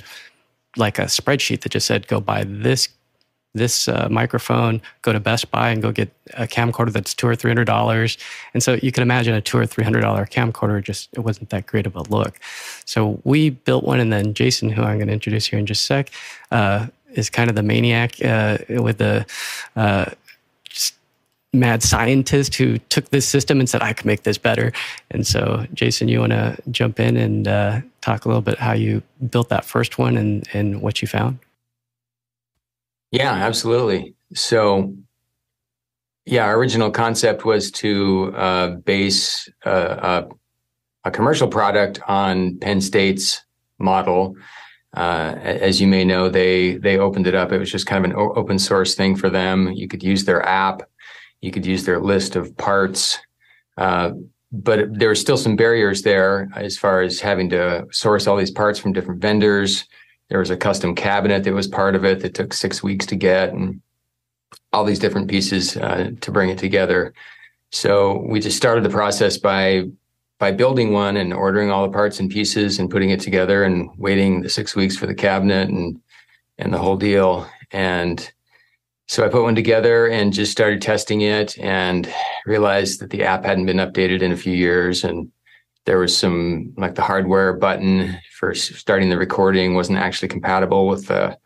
like 0.77 0.99
a 0.99 1.05
spreadsheet 1.05 1.63
that 1.63 1.73
just 1.73 1.87
said, 1.87 2.07
go 2.07 2.21
buy 2.21 2.45
this 2.45 2.89
this 3.55 3.89
uh, 3.89 4.09
microphone, 4.11 4.81
go 5.03 5.13
to 5.13 5.21
Best 5.21 5.51
Buy 5.51 5.71
and 5.71 5.83
go 5.83 5.91
get 5.93 6.13
a 6.35 6.47
camcorder 6.47 6.93
that's 6.93 7.15
two 7.15 7.27
or 7.27 7.35
three 7.35 7.51
hundred 7.51 7.67
dollars. 7.67 8.17
And 8.55 8.63
so 8.63 8.79
you 8.83 8.93
can 8.93 9.03
imagine 9.03 9.35
a 9.35 9.41
two 9.41 9.59
or 9.59 9.67
three 9.67 9.85
hundred 9.85 10.03
dollar 10.03 10.25
camcorder 10.25 10.83
just 10.83 11.09
it 11.13 11.21
wasn't 11.21 11.51
that 11.51 11.67
great 11.67 11.87
of 11.87 11.97
a 11.97 12.03
look. 12.03 12.39
So 12.85 13.21
we 13.25 13.51
built 13.51 13.85
one, 13.85 14.01
and 14.01 14.13
then 14.13 14.35
Jason, 14.35 14.71
who 14.71 14.83
I'm 14.83 14.99
going 14.99 15.09
to 15.09 15.13
introduce 15.13 15.47
here 15.47 15.59
in 15.59 15.67
just 15.67 15.83
a 15.83 15.87
sec, 15.87 16.11
uh, 16.51 16.87
is 17.13 17.29
kind 17.31 17.51
of 17.51 17.57
the 17.57 17.63
maniac 17.63 18.23
uh, 18.25 18.59
with 18.69 18.99
the 18.99 19.27
uh, 19.75 20.07
mad 21.53 21.83
scientist 21.83 22.55
who 22.55 22.79
took 22.79 23.11
this 23.11 23.27
system 23.27 23.59
and 23.59 23.69
said, 23.69 23.83
I 23.83 23.93
can 23.93 24.07
make 24.07 24.23
this 24.23 24.39
better. 24.39 24.73
And 25.11 25.27
so, 25.27 25.67
Jason, 25.75 26.07
you 26.07 26.21
want 26.21 26.31
to 26.31 26.57
jump 26.71 27.01
in 27.01 27.17
and 27.17 27.49
uh, 27.49 27.81
talk 28.01 28.25
a 28.25 28.29
little 28.29 28.43
bit 28.43 28.59
how 28.59 28.73
you 28.73 29.03
built 29.29 29.49
that 29.49 29.65
first 29.65 29.99
one 29.99 30.17
and, 30.17 30.47
and 30.53 30.81
what 30.81 31.03
you 31.03 31.09
found? 31.09 31.39
Yeah, 33.11 33.33
absolutely. 33.33 34.15
So, 34.35 34.95
yeah, 36.27 36.45
our 36.45 36.57
original 36.57 36.91
concept 36.91 37.45
was 37.45 37.71
to 37.73 38.33
uh, 38.37 38.69
base 38.77 39.49
uh, 39.65 40.23
a 41.05 41.11
commercial 41.11 41.49
product 41.49 42.01
on 42.07 42.59
Penn 42.59 42.81
State's 42.81 43.43
model 43.79 44.37
uh, 44.97 45.35
as 45.41 45.81
you 45.81 45.87
may 45.87 46.05
know, 46.05 46.29
they 46.29 46.75
they 46.77 46.99
opened 46.99 47.27
it 47.27 47.35
up. 47.35 47.53
It 47.53 47.59
was 47.59 47.71
just 47.71 47.87
kind 47.87 48.05
of 48.05 48.11
an 48.11 48.17
open 48.17 48.59
source 48.59 48.95
thing 48.95 49.15
for 49.15 49.31
them. 49.31 49.71
You 49.73 49.87
could 49.87 50.03
use 50.03 50.25
their 50.25 50.47
app, 50.47 50.83
you 51.41 51.53
could 51.53 51.65
use 51.65 51.85
their 51.85 52.01
list 52.01 52.35
of 52.35 52.57
parts, 52.57 53.19
uh, 53.77 54.11
but 54.51 54.99
there 54.99 55.09
were 55.09 55.15
still 55.15 55.37
some 55.37 55.55
barriers 55.55 56.03
there 56.03 56.49
as 56.57 56.77
far 56.77 57.03
as 57.03 57.21
having 57.21 57.51
to 57.51 57.87
source 57.93 58.27
all 58.27 58.37
these 58.37 58.51
parts 58.51 58.81
from 58.81 58.93
different 58.93 59.21
vendors. 59.21 59.85
There 60.31 60.39
was 60.39 60.51
a 60.51 60.57
custom 60.57 60.95
cabinet 60.95 61.45
that 61.45 61.53
was 61.53 61.69
part 61.69 61.95
of 61.95 62.05
it 62.05 62.21
that 62.21 62.35
took 62.35 62.55
six 62.55 62.83
weeks 62.83 63.05
to 63.07 63.17
get, 63.17 63.53
and 63.53 63.83
all 64.73 64.85
these 64.85 65.01
different 65.01 65.29
pieces 65.29 65.77
uh, 65.77 66.13
to 66.21 66.31
bring 66.31 66.51
it 66.51 66.59
together. 66.59 67.13
So 67.73 68.25
we 68.29 68.41
just 68.41 68.57
started 68.57 68.85
the 68.85 68.91
process 68.91 69.37
by 69.37 69.85
by 70.39 70.53
building 70.53 70.93
one 70.93 71.19
and 71.19 71.35
ordering 71.35 71.71
all 71.71 71.87
the 71.87 71.93
parts 71.93 72.19
and 72.19 72.31
pieces 72.31 72.79
and 72.79 72.89
putting 72.89 73.11
it 73.11 73.21
together 73.21 73.63
and 73.63 73.91
waiting 73.99 74.41
the 74.41 74.49
six 74.49 74.75
weeks 74.75 74.97
for 74.97 75.07
the 75.07 75.15
cabinet 75.15 75.69
and 75.69 76.01
and 76.59 76.73
the 76.73 76.79
whole 76.79 76.97
deal. 76.97 77.47
And 77.73 78.33
so 79.07 79.25
I 79.25 79.29
put 79.29 79.43
one 79.43 79.57
together 79.57 80.07
and 80.07 80.33
just 80.33 80.53
started 80.53 80.81
testing 80.81 81.23
it 81.23 81.59
and 81.59 82.13
realized 82.47 83.01
that 83.01 83.11
the 83.11 83.25
app 83.25 83.45
hadn't 83.45 83.67
been 83.67 83.79
updated 83.79 84.23
in 84.23 84.31
a 84.31 84.37
few 84.37 84.53
years 84.53 85.03
and 85.03 85.31
there 85.87 85.99
was 85.99 86.17
some 86.17 86.73
like 86.77 86.95
the 86.95 87.03
hardware 87.03 87.53
button 87.55 88.17
for 88.39 88.55
starting 88.55 89.11
the 89.11 89.19
recording 89.19 89.75
wasn't 89.75 89.99
actually 89.99 90.29
compatible 90.29 90.87
with 90.87 91.07
the 91.07 91.37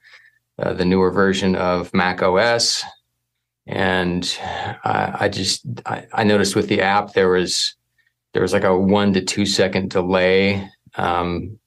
uh, 0.58 0.72
the 0.72 0.84
newer 0.84 1.10
version 1.10 1.56
of 1.56 1.92
Mac 1.92 2.22
OS. 2.22 2.84
And 3.66 4.38
I, 4.84 5.16
I 5.20 5.28
just 5.28 5.66
I, 5.86 6.06
I 6.12 6.24
noticed 6.24 6.54
with 6.54 6.68
the 6.68 6.80
app 6.80 7.14
there 7.14 7.30
was 7.30 7.74
there 8.32 8.42
was 8.42 8.52
like 8.52 8.64
a 8.64 8.78
one 8.78 9.12
to 9.14 9.20
two 9.20 9.46
second 9.46 9.90
delay 9.90 10.68
um, 10.96 11.58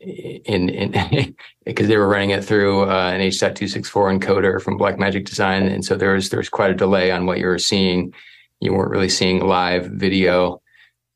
in 0.00 0.68
in 0.68 1.34
because 1.64 1.88
they 1.88 1.96
were 1.96 2.08
running 2.08 2.30
it 2.30 2.44
through 2.44 2.82
uh, 2.82 3.10
an 3.12 3.20
H.264 3.20 4.18
encoder 4.18 4.62
from 4.62 4.78
Blackmagic 4.78 5.26
Design, 5.26 5.66
and 5.66 5.84
so 5.84 5.96
there 5.96 6.14
was 6.14 6.30
there 6.30 6.38
was 6.38 6.48
quite 6.48 6.70
a 6.70 6.74
delay 6.74 7.10
on 7.10 7.26
what 7.26 7.38
you 7.38 7.46
were 7.46 7.58
seeing. 7.58 8.14
You 8.60 8.72
weren't 8.72 8.90
really 8.90 9.08
seeing 9.08 9.40
live 9.40 9.86
video, 9.86 10.62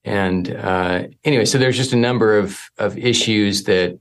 and 0.05 0.55
uh, 0.55 1.05
anyway, 1.24 1.44
so 1.44 1.59
there's 1.59 1.76
just 1.76 1.92
a 1.92 1.96
number 1.96 2.38
of 2.38 2.61
of 2.78 2.96
issues 2.98 3.64
that 3.64 3.98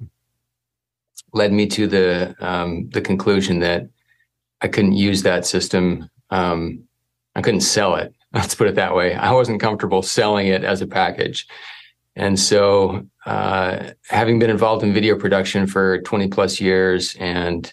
led 1.33 1.51
me 1.51 1.67
to 1.67 1.87
the 1.87 2.35
um, 2.39 2.89
the 2.89 3.01
conclusion 3.01 3.59
that 3.59 3.89
I 4.61 4.67
couldn't 4.67 4.93
use 4.93 5.23
that 5.23 5.45
system. 5.45 6.09
Um, 6.29 6.83
I 7.35 7.41
couldn't 7.41 7.61
sell 7.61 7.95
it 7.95 8.13
Let's 8.33 8.53
put 8.53 8.67
it 8.67 8.75
that 8.75 8.95
way. 8.95 9.15
I 9.15 9.31
wasn't 9.31 9.61
comfortable 9.61 10.01
selling 10.01 10.47
it 10.47 10.63
as 10.63 10.81
a 10.81 10.87
package. 10.87 11.47
And 12.15 12.39
so, 12.39 13.07
uh, 13.25 13.91
having 14.07 14.39
been 14.39 14.49
involved 14.49 14.83
in 14.83 14.93
video 14.93 15.17
production 15.17 15.67
for 15.67 16.01
20 16.01 16.27
plus 16.27 16.59
years 16.59 17.15
and 17.19 17.71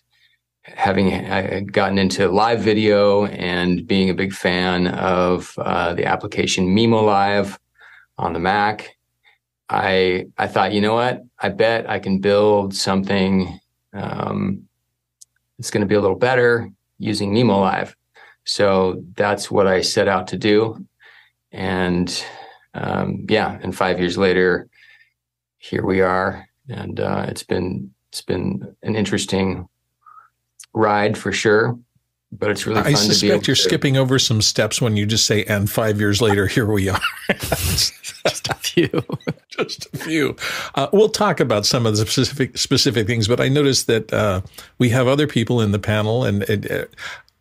having 0.62 1.12
uh, 1.12 1.60
gotten 1.70 1.98
into 1.98 2.28
live 2.28 2.60
video 2.60 3.26
and 3.26 3.86
being 3.86 4.08
a 4.08 4.14
big 4.14 4.32
fan 4.32 4.88
of 4.88 5.54
uh, 5.58 5.94
the 5.94 6.04
application 6.04 6.74
mimoLive 6.74 7.58
on 8.18 8.32
the 8.32 8.38
Mac, 8.38 8.96
I 9.68 10.26
I 10.38 10.46
thought, 10.46 10.72
you 10.72 10.80
know 10.80 10.94
what? 10.94 11.22
I 11.38 11.48
bet 11.48 11.88
I 11.88 11.98
can 11.98 12.20
build 12.20 12.74
something 12.74 13.58
um, 13.92 14.62
that's 15.58 15.70
going 15.70 15.80
to 15.80 15.86
be 15.86 15.94
a 15.94 16.00
little 16.00 16.18
better 16.18 16.70
using 16.98 17.32
mimoLive. 17.32 17.94
So 18.44 19.02
that's 19.14 19.50
what 19.50 19.66
I 19.66 19.80
set 19.80 20.08
out 20.08 20.28
to 20.28 20.36
do. 20.36 20.86
And 21.52 22.24
um, 22.74 23.26
yeah, 23.28 23.58
and 23.62 23.74
five 23.74 23.98
years 23.98 24.16
later, 24.16 24.68
here 25.58 25.84
we 25.84 26.00
are. 26.00 26.46
And 26.68 27.00
uh, 27.00 27.26
it's 27.28 27.42
been 27.42 27.92
it's 28.10 28.22
been 28.22 28.74
an 28.82 28.96
interesting 28.96 29.68
ride 30.72 31.18
for 31.18 31.32
sure. 31.32 31.78
But 32.32 32.50
it's 32.50 32.66
really 32.66 32.80
I 32.80 32.94
suspect 32.94 33.46
you're 33.46 33.54
to, 33.56 33.62
skipping 33.62 33.96
over 33.96 34.18
some 34.18 34.42
steps 34.42 34.80
when 34.80 34.96
you 34.96 35.06
just 35.06 35.26
say, 35.26 35.44
and 35.44 35.70
five 35.70 36.00
years 36.00 36.20
later, 36.20 36.46
here 36.46 36.66
we 36.66 36.88
are. 36.88 37.00
just 37.28 38.48
a 38.50 38.54
few. 38.54 39.02
just 39.48 39.86
a 39.94 39.98
few. 39.98 40.36
Uh, 40.74 40.88
we'll 40.92 41.08
talk 41.08 41.38
about 41.38 41.64
some 41.64 41.86
of 41.86 41.96
the 41.96 42.04
specific 42.04 42.58
specific 42.58 43.06
things, 43.06 43.28
but 43.28 43.40
I 43.40 43.48
noticed 43.48 43.86
that 43.86 44.12
uh, 44.12 44.40
we 44.78 44.88
have 44.90 45.06
other 45.06 45.26
people 45.26 45.60
in 45.60 45.70
the 45.70 45.78
panel, 45.78 46.24
and, 46.24 46.42
and 46.50 46.70
uh, 46.70 46.84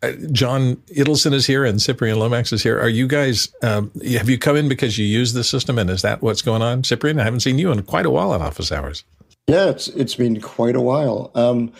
uh, 0.02 0.12
John 0.30 0.76
Ittelson 0.94 1.32
is 1.32 1.46
here 1.46 1.64
and 1.64 1.80
Cyprian 1.80 2.18
Lomax 2.18 2.52
is 2.52 2.62
here. 2.62 2.78
Are 2.78 2.88
you 2.88 3.08
guys, 3.08 3.48
um, 3.62 3.90
have 4.12 4.28
you 4.28 4.38
come 4.38 4.56
in 4.56 4.68
because 4.68 4.98
you 4.98 5.06
use 5.06 5.32
the 5.32 5.42
system 5.42 5.78
and 5.78 5.88
is 5.88 6.02
that 6.02 6.22
what's 6.22 6.42
going 6.42 6.62
on? 6.62 6.84
Cyprian, 6.84 7.18
I 7.18 7.24
haven't 7.24 7.40
seen 7.40 7.58
you 7.58 7.72
in 7.72 7.82
quite 7.82 8.04
a 8.04 8.10
while 8.10 8.34
at 8.34 8.40
office 8.40 8.70
hours. 8.70 9.04
Yeah, 9.46 9.70
it's, 9.70 9.88
it's 9.88 10.14
been 10.14 10.40
quite 10.40 10.76
a 10.76 10.80
while. 10.80 11.30
Um, 11.34 11.72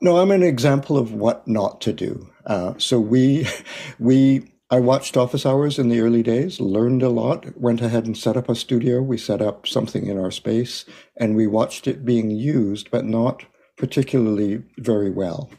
no, 0.00 0.16
I'm 0.16 0.30
an 0.30 0.42
example 0.42 0.98
of 0.98 1.12
what 1.12 1.46
not 1.46 1.80
to 1.82 1.92
do. 1.92 2.28
Uh, 2.46 2.74
so 2.78 3.00
we, 3.00 3.46
we, 3.98 4.52
I 4.70 4.80
watched 4.80 5.16
office 5.16 5.46
hours 5.46 5.78
in 5.78 5.88
the 5.88 6.00
early 6.00 6.22
days, 6.22 6.60
learned 6.60 7.02
a 7.02 7.08
lot, 7.08 7.56
went 7.58 7.80
ahead 7.80 8.06
and 8.06 8.16
set 8.16 8.36
up 8.36 8.48
a 8.48 8.54
studio. 8.54 9.02
We 9.02 9.18
set 9.18 9.40
up 9.40 9.66
something 9.66 10.06
in 10.06 10.18
our 10.18 10.30
space 10.30 10.84
and 11.16 11.36
we 11.36 11.46
watched 11.46 11.86
it 11.86 12.04
being 12.04 12.30
used, 12.30 12.90
but 12.90 13.04
not 13.04 13.44
particularly 13.76 14.62
very 14.78 15.10
well. 15.10 15.50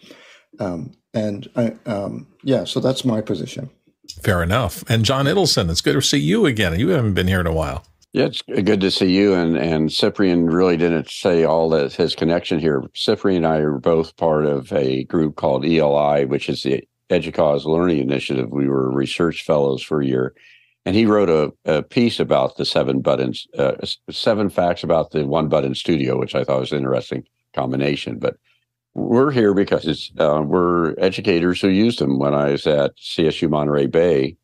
Um, 0.59 0.93
and 1.13 1.47
I, 1.55 1.75
um, 1.85 2.27
yeah, 2.43 2.65
so 2.65 2.79
that's 2.79 3.05
my 3.05 3.21
position. 3.21 3.69
Fair 4.21 4.43
enough. 4.43 4.83
And 4.87 5.05
John 5.05 5.25
Ittelson, 5.25 5.69
it's 5.69 5.81
good 5.81 5.93
to 5.93 6.01
see 6.01 6.19
you 6.19 6.45
again. 6.45 6.77
You 6.79 6.89
haven't 6.89 7.13
been 7.13 7.27
here 7.27 7.39
in 7.39 7.47
a 7.47 7.53
while. 7.53 7.85
Yeah, 8.15 8.27
it's 8.27 8.41
good 8.43 8.79
to 8.79 8.89
see 8.89 9.11
you. 9.11 9.33
And 9.33 9.57
and 9.57 9.91
Cyprian 9.91 10.45
really 10.45 10.77
didn't 10.77 11.09
say 11.09 11.43
all 11.43 11.67
that 11.71 11.91
his 11.91 12.15
connection 12.15 12.59
here. 12.59 12.81
Cyprian 12.93 13.43
and 13.43 13.53
I 13.53 13.57
are 13.57 13.77
both 13.77 14.15
part 14.15 14.45
of 14.45 14.71
a 14.71 15.03
group 15.03 15.35
called 15.35 15.65
ELI, 15.65 16.23
which 16.23 16.47
is 16.47 16.63
the 16.63 16.87
EDUCAUSE 17.09 17.65
Learning 17.65 17.99
Initiative. 17.99 18.49
We 18.51 18.69
were 18.69 18.89
research 18.89 19.43
fellows 19.43 19.83
for 19.83 19.99
a 19.99 20.05
year, 20.05 20.33
and 20.85 20.95
he 20.95 21.05
wrote 21.05 21.29
a, 21.29 21.51
a 21.65 21.83
piece 21.83 22.21
about 22.21 22.55
the 22.55 22.63
seven 22.63 23.01
buttons, 23.01 23.47
uh, 23.57 23.73
seven 24.09 24.49
facts 24.49 24.81
about 24.81 25.11
the 25.11 25.25
one 25.27 25.49
button 25.49 25.75
studio, 25.75 26.17
which 26.17 26.35
I 26.35 26.45
thought 26.45 26.61
was 26.61 26.71
an 26.71 26.77
interesting 26.77 27.25
combination. 27.53 28.17
But 28.17 28.37
we're 28.93 29.31
here 29.31 29.53
because 29.53 30.09
uh, 30.19 30.41
we're 30.41 30.95
educators 30.99 31.59
who 31.59 31.67
used 31.67 31.99
them. 31.99 32.17
When 32.17 32.33
I 32.33 32.51
was 32.51 32.65
at 32.65 32.95
CSU 32.95 33.49
Monterey 33.49 33.87
Bay, 33.87 34.37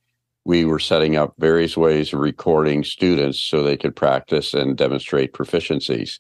we 0.46 0.66
were 0.66 0.80
setting 0.80 1.16
up 1.16 1.34
various 1.38 1.78
ways 1.78 2.14
of 2.14 2.20
recording 2.20 2.84
students 2.84 3.40
so 3.40 3.62
they 3.62 3.78
could 3.78 3.96
practice 3.96 4.54
and 4.54 4.78
demonstrate 4.78 5.34
proficiencies. 5.34 6.20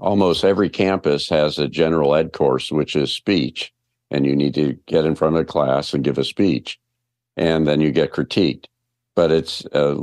Almost 0.00 0.44
every 0.44 0.70
campus 0.70 1.28
has 1.28 1.58
a 1.58 1.68
general 1.68 2.14
ed 2.14 2.32
course, 2.32 2.72
which 2.72 2.96
is 2.96 3.12
speech, 3.12 3.72
and 4.10 4.24
you 4.24 4.34
need 4.34 4.54
to 4.54 4.78
get 4.86 5.04
in 5.04 5.14
front 5.14 5.36
of 5.36 5.46
the 5.46 5.52
class 5.52 5.92
and 5.92 6.04
give 6.04 6.16
a 6.16 6.24
speech, 6.24 6.78
and 7.36 7.66
then 7.66 7.80
you 7.80 7.92
get 7.92 8.12
critiqued. 8.12 8.64
But 9.14 9.30
it's 9.30 9.64
uh, 9.66 9.96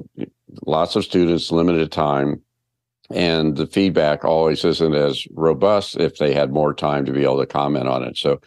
lots 0.66 0.96
of 0.96 1.04
students, 1.04 1.52
limited 1.52 1.92
time, 1.92 2.42
and 3.10 3.58
the 3.58 3.66
feedback 3.66 4.24
always 4.24 4.64
isn't 4.64 4.94
as 4.94 5.26
robust 5.34 5.98
if 5.98 6.18
they 6.18 6.34
had 6.34 6.52
more 6.52 6.74
time 6.74 7.06
to 7.06 7.12
be 7.12 7.24
able 7.24 7.40
to 7.40 7.46
comment 7.48 7.88
on 7.88 8.04
it. 8.04 8.18
So 8.18 8.40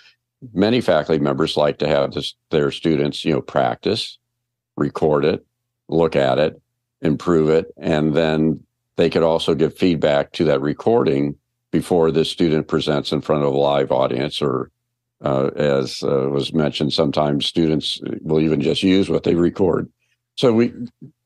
many 0.52 0.80
faculty 0.80 1.20
members 1.20 1.56
like 1.56 1.78
to 1.78 1.88
have 1.88 2.12
this, 2.12 2.34
their 2.50 2.70
students, 2.70 3.24
you 3.24 3.32
know, 3.32 3.42
practice, 3.42 4.18
record 4.76 5.24
it, 5.24 5.44
look 5.88 6.16
at 6.16 6.38
it, 6.38 6.60
improve 7.00 7.48
it, 7.50 7.72
and 7.76 8.14
then 8.14 8.60
they 8.96 9.10
could 9.10 9.22
also 9.22 9.54
give 9.54 9.76
feedback 9.76 10.32
to 10.32 10.44
that 10.44 10.60
recording 10.60 11.36
before 11.70 12.10
the 12.10 12.24
student 12.24 12.68
presents 12.68 13.12
in 13.12 13.20
front 13.20 13.42
of 13.42 13.52
a 13.52 13.56
live 13.56 13.90
audience 13.90 14.40
or 14.40 14.70
uh, 15.24 15.50
as 15.56 16.02
uh, 16.02 16.28
was 16.30 16.52
mentioned 16.52 16.92
sometimes 16.92 17.46
students 17.46 18.00
will 18.20 18.40
even 18.40 18.60
just 18.60 18.82
use 18.82 19.08
what 19.08 19.22
they 19.22 19.34
record. 19.34 19.90
So 20.36 20.52
we 20.52 20.72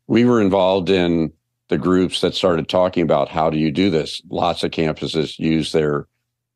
we 0.07 0.25
were 0.25 0.41
involved 0.41 0.89
in 0.89 1.33
the 1.69 1.79
groups 1.79 2.21
that 2.23 2.35
started 2.35 2.69
talking 2.69 3.03
about 3.03 3.29
how 3.29 3.51
do 3.51 3.59
you 3.59 3.71
do 3.71 3.91
this? 3.91 4.23
Lots 4.31 4.63
of 4.63 4.71
campuses 4.71 5.39
use 5.39 5.73
their 5.73 6.07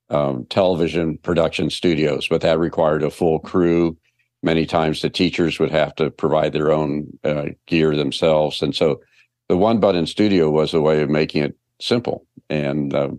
um, 0.09 0.47
television 0.47 1.19
production 1.19 1.71
studios 1.71 2.29
but 2.29 2.43
that 2.43 2.59
required 2.59 3.03
a 3.03 3.11
full 3.11 3.39
crew 3.41 3.97
many 4.43 4.67
times 4.67 5.01
the 5.01 5.11
teachers 5.11 5.59
would 5.59 5.71
have 5.71 5.95
to 5.97 6.11
provide 6.11 6.53
their 6.53 6.73
own 6.73 7.07
uh, 7.25 7.47
gear 7.67 7.95
themselves. 7.97 8.63
And 8.63 8.75
so 8.75 9.01
the 9.49 9.57
one 9.57 9.81
button 9.81 10.07
studio 10.07 10.51
was 10.51 10.75
a 10.75 10.81
way 10.81 11.03
of 11.03 11.11
making 11.11 11.45
it 11.45 11.57
simple. 11.81 12.27
And 12.49 12.95
uh, 12.95 13.11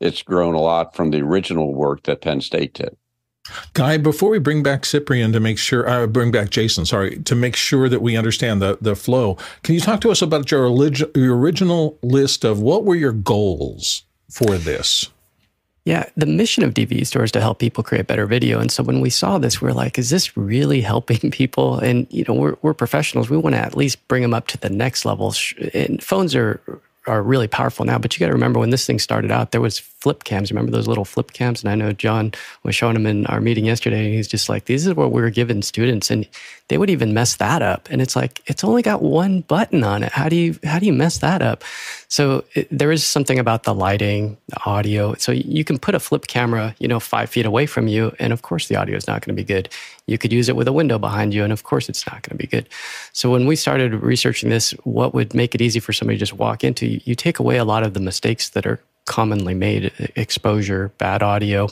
it's 0.00 0.22
grown 0.22 0.54
a 0.54 0.60
lot 0.60 0.94
from 0.94 1.10
the 1.10 1.20
original 1.20 1.74
work 1.74 2.04
that 2.04 2.20
penn 2.20 2.40
state 2.40 2.74
did. 2.74 2.96
Guy, 3.72 3.96
before 3.96 4.28
we 4.30 4.38
bring 4.38 4.62
back 4.62 4.84
Cyprian 4.84 5.32
to 5.32 5.40
make 5.40 5.58
sure, 5.58 5.88
uh, 5.88 6.06
bring 6.06 6.30
back 6.30 6.50
Jason, 6.50 6.84
sorry, 6.84 7.18
to 7.20 7.34
make 7.34 7.56
sure 7.56 7.88
that 7.88 8.02
we 8.02 8.16
understand 8.16 8.60
the, 8.60 8.76
the 8.80 8.94
flow, 8.94 9.38
can 9.62 9.74
you 9.74 9.80
talk 9.80 10.02
to 10.02 10.10
us 10.10 10.20
about 10.20 10.50
your, 10.50 10.68
your 11.14 11.36
original 11.36 11.98
list 12.02 12.44
of 12.44 12.60
what 12.60 12.84
were 12.84 12.94
your 12.94 13.12
goals 13.12 14.04
for 14.30 14.58
this? 14.58 15.10
Yeah, 15.88 16.04
the 16.18 16.26
mission 16.26 16.64
of 16.64 16.74
DV 16.74 17.06
Store 17.06 17.24
is 17.24 17.32
to 17.32 17.40
help 17.40 17.60
people 17.60 17.82
create 17.82 18.06
better 18.06 18.26
video. 18.26 18.60
And 18.60 18.70
so 18.70 18.82
when 18.82 19.00
we 19.00 19.08
saw 19.08 19.38
this, 19.38 19.62
we 19.62 19.70
are 19.70 19.72
like, 19.72 19.98
is 19.98 20.10
this 20.10 20.36
really 20.36 20.82
helping 20.92 21.30
people? 21.30 21.78
And, 21.78 22.06
you 22.10 22.26
know, 22.28 22.34
we're, 22.34 22.56
we're 22.60 22.74
professionals. 22.74 23.30
We 23.30 23.38
want 23.38 23.54
to 23.54 23.60
at 23.60 23.74
least 23.74 24.06
bring 24.06 24.20
them 24.20 24.34
up 24.34 24.48
to 24.48 24.58
the 24.58 24.68
next 24.68 25.06
level. 25.06 25.34
And 25.72 26.02
phones 26.02 26.34
are 26.34 26.60
are 27.08 27.22
really 27.22 27.48
powerful 27.48 27.84
now. 27.84 27.98
But 27.98 28.14
you 28.14 28.20
got 28.20 28.26
to 28.26 28.32
remember 28.32 28.60
when 28.60 28.70
this 28.70 28.86
thing 28.86 28.98
started 28.98 29.30
out, 29.30 29.50
there 29.50 29.60
was 29.60 29.78
flip 29.78 30.24
cams. 30.24 30.52
Remember 30.52 30.70
those 30.70 30.86
little 30.86 31.04
flip 31.04 31.32
cams? 31.32 31.62
And 31.62 31.70
I 31.70 31.74
know 31.74 31.92
John 31.92 32.32
was 32.62 32.74
showing 32.74 32.94
them 32.94 33.06
in 33.06 33.26
our 33.26 33.40
meeting 33.40 33.64
yesterday. 33.64 34.12
he's 34.14 34.28
just 34.28 34.48
like, 34.48 34.66
"This 34.66 34.86
is 34.86 34.94
what 34.94 35.10
we 35.10 35.22
are 35.22 35.30
giving 35.30 35.62
students," 35.62 36.10
and 36.10 36.26
they 36.68 36.78
would 36.78 36.90
even 36.90 37.14
mess 37.14 37.36
that 37.36 37.62
up. 37.62 37.88
And 37.90 38.00
it's 38.00 38.14
like 38.14 38.42
it's 38.46 38.62
only 38.62 38.82
got 38.82 39.02
one 39.02 39.40
button 39.40 39.82
on 39.82 40.02
it. 40.02 40.12
How 40.12 40.28
do 40.28 40.36
you 40.36 40.58
how 40.64 40.78
do 40.78 40.86
you 40.86 40.92
mess 40.92 41.18
that 41.18 41.42
up? 41.42 41.64
So 42.08 42.44
it, 42.54 42.68
there 42.70 42.92
is 42.92 43.04
something 43.04 43.38
about 43.38 43.64
the 43.64 43.74
lighting, 43.74 44.36
the 44.48 44.60
audio. 44.64 45.14
So 45.14 45.32
you 45.32 45.64
can 45.64 45.78
put 45.78 45.94
a 45.94 46.00
flip 46.00 46.26
camera, 46.26 46.74
you 46.78 46.88
know, 46.88 47.00
five 47.00 47.30
feet 47.30 47.46
away 47.46 47.66
from 47.66 47.88
you, 47.88 48.14
and 48.18 48.32
of 48.32 48.42
course 48.42 48.68
the 48.68 48.76
audio 48.76 48.96
is 48.96 49.06
not 49.06 49.24
going 49.24 49.34
to 49.36 49.42
be 49.42 49.46
good. 49.46 49.68
You 50.08 50.18
could 50.18 50.32
use 50.32 50.48
it 50.48 50.56
with 50.56 50.66
a 50.66 50.72
window 50.72 50.98
behind 50.98 51.34
you, 51.34 51.44
and 51.44 51.52
of 51.52 51.62
course 51.64 51.88
it's 51.88 52.06
not 52.06 52.22
going 52.22 52.36
to 52.36 52.42
be 52.42 52.46
good. 52.46 52.68
So 53.12 53.30
when 53.30 53.46
we 53.46 53.56
started 53.56 53.94
researching 53.94 54.50
this, 54.50 54.72
what 54.84 55.14
would 55.14 55.34
make 55.34 55.54
it 55.54 55.60
easy 55.60 55.80
for 55.80 55.92
somebody 55.92 56.16
to 56.16 56.20
just 56.20 56.34
walk 56.34 56.64
into? 56.64 56.86
You 56.86 57.14
take 57.14 57.38
away 57.38 57.58
a 57.58 57.64
lot 57.64 57.82
of 57.82 57.94
the 57.94 58.00
mistakes 58.00 58.50
that 58.50 58.66
are 58.66 58.80
commonly 59.04 59.54
made: 59.54 59.92
exposure, 60.16 60.90
bad 60.98 61.22
audio. 61.22 61.68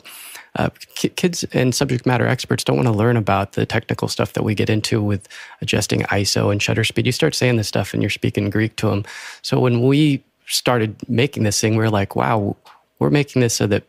Uh, 0.55 0.69
kids 0.95 1.43
and 1.53 1.75
subject 1.75 2.05
matter 2.07 2.25
experts 2.25 2.63
don't 2.63 2.77
want 2.77 2.87
to 2.87 2.91
learn 2.93 3.15
about 3.15 3.51
the 3.51 3.65
technical 3.65 4.07
stuff 4.07 4.33
that 4.33 4.43
we 4.43 4.55
get 4.55 4.71
into 4.71 5.03
with 5.03 5.27
adjusting 5.61 6.01
ISO 6.03 6.51
and 6.51 6.63
shutter 6.63 6.83
speed. 6.83 7.05
You 7.05 7.11
start 7.11 7.35
saying 7.35 7.57
this 7.57 7.67
stuff 7.67 7.93
and 7.93 8.01
you're 8.01 8.09
speaking 8.09 8.49
Greek 8.49 8.75
to 8.77 8.89
them. 8.89 9.03
So 9.43 9.59
when 9.59 9.83
we 9.83 10.23
started 10.47 10.95
making 11.07 11.43
this 11.43 11.61
thing, 11.61 11.75
we 11.75 11.83
are 11.83 11.91
like, 11.91 12.15
wow, 12.15 12.55
we're 12.97 13.11
making 13.11 13.41
this 13.41 13.53
so 13.53 13.67
that 13.67 13.83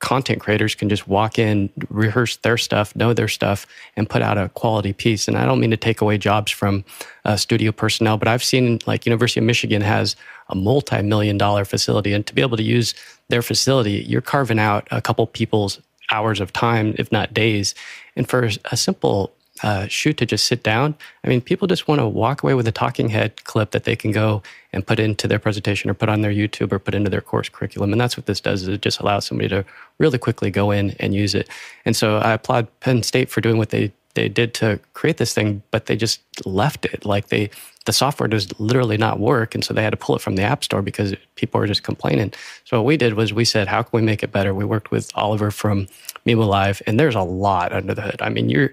content 0.00 0.40
creators 0.40 0.74
can 0.74 0.88
just 0.88 1.06
walk 1.06 1.38
in, 1.38 1.70
rehearse 1.88 2.36
their 2.38 2.56
stuff, 2.56 2.96
know 2.96 3.12
their 3.12 3.28
stuff, 3.28 3.66
and 3.96 4.08
put 4.08 4.22
out 4.22 4.38
a 4.38 4.48
quality 4.50 4.92
piece. 4.92 5.28
And 5.28 5.36
I 5.36 5.44
don't 5.44 5.60
mean 5.60 5.70
to 5.70 5.76
take 5.76 6.00
away 6.00 6.18
jobs 6.18 6.50
from 6.50 6.84
uh, 7.24 7.36
studio 7.36 7.70
personnel, 7.70 8.16
but 8.16 8.26
I've 8.26 8.42
seen 8.42 8.80
like 8.86 9.06
University 9.06 9.40
of 9.40 9.46
Michigan 9.46 9.82
has 9.82 10.16
a 10.48 10.54
multi-million 10.54 11.38
dollar 11.38 11.64
facility, 11.64 12.12
and 12.12 12.26
to 12.26 12.34
be 12.34 12.42
able 12.42 12.56
to 12.56 12.62
use 12.62 12.94
their 13.28 13.42
facility, 13.42 14.04
you're 14.08 14.20
carving 14.20 14.58
out 14.58 14.88
a 14.90 15.00
couple 15.00 15.26
people's 15.26 15.80
hours 16.10 16.40
of 16.40 16.52
time, 16.52 16.94
if 16.98 17.12
not 17.12 17.32
days. 17.32 17.74
And 18.16 18.28
for 18.28 18.48
a 18.64 18.76
simple 18.76 19.32
uh, 19.62 19.86
shoot 19.88 20.16
to 20.18 20.26
just 20.26 20.46
sit 20.46 20.62
down. 20.62 20.94
I 21.24 21.28
mean, 21.28 21.40
people 21.40 21.68
just 21.68 21.88
want 21.88 22.00
to 22.00 22.06
walk 22.06 22.42
away 22.42 22.54
with 22.54 22.66
a 22.66 22.72
talking 22.72 23.08
head 23.08 23.44
clip 23.44 23.72
that 23.72 23.84
they 23.84 23.96
can 23.96 24.10
go 24.10 24.42
and 24.72 24.86
put 24.86 24.98
into 24.98 25.28
their 25.28 25.38
presentation 25.38 25.90
or 25.90 25.94
put 25.94 26.08
on 26.08 26.22
their 26.22 26.32
YouTube 26.32 26.72
or 26.72 26.78
put 26.78 26.94
into 26.94 27.10
their 27.10 27.20
course 27.20 27.48
curriculum. 27.48 27.92
And 27.92 28.00
that's 28.00 28.16
what 28.16 28.26
this 28.26 28.40
does 28.40 28.62
is 28.62 28.68
it 28.68 28.82
just 28.82 29.00
allows 29.00 29.26
somebody 29.26 29.48
to 29.48 29.64
really 29.98 30.18
quickly 30.18 30.50
go 30.50 30.70
in 30.70 30.96
and 31.00 31.14
use 31.14 31.34
it. 31.34 31.48
And 31.84 31.94
so 31.94 32.18
I 32.18 32.32
applaud 32.32 32.68
Penn 32.80 33.02
State 33.02 33.30
for 33.30 33.40
doing 33.40 33.58
what 33.58 33.70
they 33.70 33.92
they 34.14 34.28
did 34.28 34.54
to 34.54 34.80
create 34.94 35.18
this 35.18 35.32
thing, 35.32 35.62
but 35.70 35.86
they 35.86 35.94
just 35.94 36.20
left 36.44 36.84
it. 36.84 37.04
Like 37.04 37.28
they 37.28 37.50
the 37.86 37.92
software 37.92 38.28
does 38.28 38.58
literally 38.60 38.98
not 38.98 39.20
work. 39.20 39.54
And 39.54 39.64
so 39.64 39.72
they 39.72 39.82
had 39.82 39.90
to 39.90 39.96
pull 39.96 40.14
it 40.14 40.20
from 40.20 40.36
the 40.36 40.42
app 40.42 40.62
store 40.64 40.82
because 40.82 41.14
people 41.36 41.60
were 41.60 41.66
just 41.66 41.82
complaining. 41.82 42.32
So 42.64 42.78
what 42.78 42.86
we 42.86 42.96
did 42.96 43.14
was 43.14 43.32
we 43.32 43.44
said, 43.44 43.68
how 43.68 43.82
can 43.82 43.90
we 43.92 44.02
make 44.02 44.22
it 44.22 44.32
better? 44.32 44.52
We 44.52 44.64
worked 44.64 44.90
with 44.90 45.10
Oliver 45.14 45.50
from 45.50 45.86
mimoLive, 46.26 46.82
and 46.86 47.00
there's 47.00 47.14
a 47.14 47.22
lot 47.22 47.72
under 47.72 47.94
the 47.94 48.02
hood. 48.02 48.20
I 48.20 48.28
mean, 48.28 48.50
you're 48.50 48.72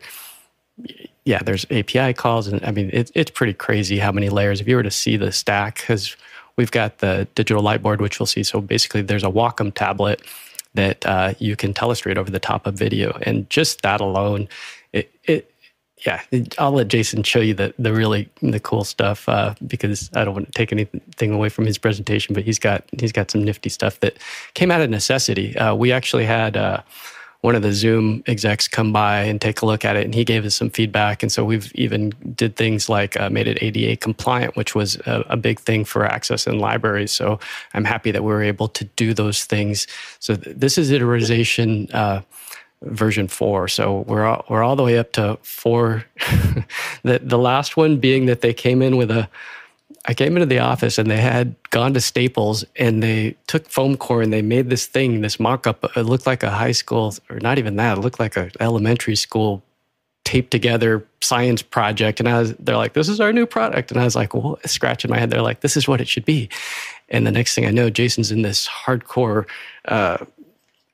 yeah, 1.26 1.40
there's 1.44 1.66
API 1.72 2.14
calls, 2.14 2.48
and 2.48 2.64
I 2.64 2.72
mean, 2.72 2.90
it, 2.94 3.12
it's 3.14 3.32
pretty 3.32 3.54
crazy 3.54 3.98
how 3.98 4.12
many 4.12 4.30
layers. 4.30 4.62
If 4.62 4.68
you 4.68 4.76
were 4.76 4.84
to 4.84 4.92
see 4.92 5.18
the 5.18 5.32
stack, 5.32 5.76
because 5.76 6.16
we've 6.56 6.72
got 6.72 7.00
the 7.00 7.28
digital 7.36 7.64
lightboard, 7.64 8.00
which 8.00 8.20
we'll 8.20 8.28
see. 8.28 8.44
So 8.44 8.62
basically, 8.62 9.02
there's 9.02 9.24
a 9.24 9.30
Wacom 9.30 9.74
tablet 9.74 10.22
that 10.74 11.06
uh, 11.06 11.34
you 11.40 11.56
can 11.56 11.74
telestrate 11.74 12.18
over 12.18 12.32
the 12.32 12.40
top 12.40 12.66
of 12.66 12.76
video, 12.76 13.18
and 13.24 13.50
just 13.50 13.82
that 13.82 14.00
alone, 14.00 14.48
it, 14.94 15.12
it 15.26 15.52
yeah, 16.06 16.22
I'll 16.60 16.72
let 16.72 16.90
Jason 16.90 17.24
show 17.24 17.40
you 17.40 17.56
the 17.56 17.74
the 17.80 17.92
really 17.92 18.30
the 18.42 18.60
cool 18.60 18.84
stuff 18.84 19.28
uh, 19.28 19.56
because 19.66 20.10
I 20.14 20.24
don't 20.24 20.36
want 20.36 20.46
to 20.46 20.52
take 20.52 20.72
anything 20.72 21.32
away 21.32 21.50
from 21.50 21.66
his 21.66 21.78
presentation, 21.78 22.36
but 22.36 22.44
he's 22.44 22.60
got 22.60 22.84
he's 23.00 23.12
got 23.12 23.32
some 23.32 23.44
nifty 23.44 23.70
stuff 23.70 24.00
that 24.02 24.18
came 24.54 24.70
out 24.70 24.82
of 24.82 24.90
necessity. 24.90 25.58
Uh, 25.58 25.76
we 25.76 25.92
actually 25.92 26.26
had. 26.26 26.56
One 27.48 27.56
of 27.56 27.62
the 27.62 27.72
Zoom 27.72 28.24
execs 28.28 28.68
come 28.68 28.92
by 28.92 29.22
and 29.22 29.40
take 29.40 29.62
a 29.62 29.66
look 29.66 29.86
at 29.86 29.96
it, 29.96 30.04
and 30.04 30.14
he 30.14 30.26
gave 30.26 30.44
us 30.44 30.54
some 30.54 30.70
feedback. 30.70 31.24
And 31.24 31.32
so 31.32 31.46
we've 31.46 31.72
even 31.76 32.10
did 32.36 32.58
things 32.58 32.90
like 32.90 33.18
uh, 33.18 33.30
made 33.30 33.48
it 33.48 33.64
ADA 33.64 33.96
compliant, 33.96 34.58
which 34.58 34.76
was 34.76 34.98
a, 35.06 35.24
a, 35.30 35.38
big 35.38 35.58
thing 35.58 35.86
for 35.86 36.04
access 36.04 36.46
in 36.46 36.60
libraries. 36.60 37.14
So 37.14 37.40
I'm 37.74 37.86
happy 37.86 38.12
that 38.12 38.22
we 38.22 38.34
were 38.34 38.44
able 38.44 38.68
to 38.68 38.84
do 38.98 39.14
those 39.14 39.46
things. 39.46 39.88
So 40.20 40.36
th- 40.36 40.58
this 40.58 40.78
is 40.78 40.92
iteration. 40.92 41.90
Uh, 41.94 42.24
version 42.82 43.30
four. 43.30 43.70
So 43.70 44.04
we're 44.08 44.26
all, 44.26 44.44
we're 44.50 44.62
all 44.62 44.76
the 44.76 44.84
way 44.84 44.98
up 44.98 45.14
to 45.14 45.40
four. 45.42 46.04
the 47.04 47.20
the 47.24 47.38
last 47.38 47.78
one 47.78 47.98
being 47.98 48.26
that 48.26 48.42
they 48.42 48.54
came 48.54 48.82
in 48.82 48.98
with 48.98 49.10
a 49.10 49.30
I 50.10 50.14
came 50.14 50.38
into 50.38 50.46
the 50.46 50.60
office 50.60 50.98
and 50.98 51.12
they 51.12 51.18
had 51.18 51.56
gone 51.70 51.94
to 51.94 52.02
Staples 52.02 52.64
and 52.78 53.04
they 53.04 53.36
took 53.48 53.68
foam 53.68 53.98
core 53.98 54.22
and 54.22 54.32
they 54.32 54.42
made 54.42 54.70
this 54.70 54.86
thing, 54.86 55.20
this 55.20 55.38
mock 55.38 55.68
up. 55.68 55.84
It 55.98 56.04
looked 56.04 56.26
like 56.26 56.44
a 56.44 56.50
high 56.50 56.72
school, 56.72 57.14
or 57.30 57.40
not 57.42 57.58
even 57.58 57.76
that, 57.76 57.98
it 57.98 58.02
looked 58.02 58.20
like 58.20 58.38
an 58.38 58.52
elementary 58.62 59.18
school 59.18 59.64
taped 60.24 60.52
together 60.52 61.06
science 61.22 61.62
project. 61.62 62.20
And 62.20 62.28
I 62.30 62.40
was, 62.40 62.54
they're 62.56 62.78
like, 62.78 62.94
this 62.94 63.10
is 63.10 63.20
our 63.20 63.34
new 63.34 63.46
product. 63.46 63.92
And 63.92 64.00
I 64.00 64.06
was 64.06 64.16
like, 64.16 64.34
well, 64.34 64.60
scratching 64.66 65.12
my 65.12 65.20
head. 65.20 65.30
They're 65.30 65.42
like, 65.42 65.60
this 65.60 65.76
is 65.76 65.88
what 65.88 66.00
it 66.00 66.08
should 66.08 66.26
be. 66.26 66.50
And 67.10 67.28
the 67.28 67.32
next 67.32 67.56
thing 67.56 67.66
I 67.66 67.72
know, 67.72 67.90
Jason's 67.90 68.32
in 68.32 68.42
this 68.42 68.68
hardcore 68.68 69.46
uh, 69.86 70.18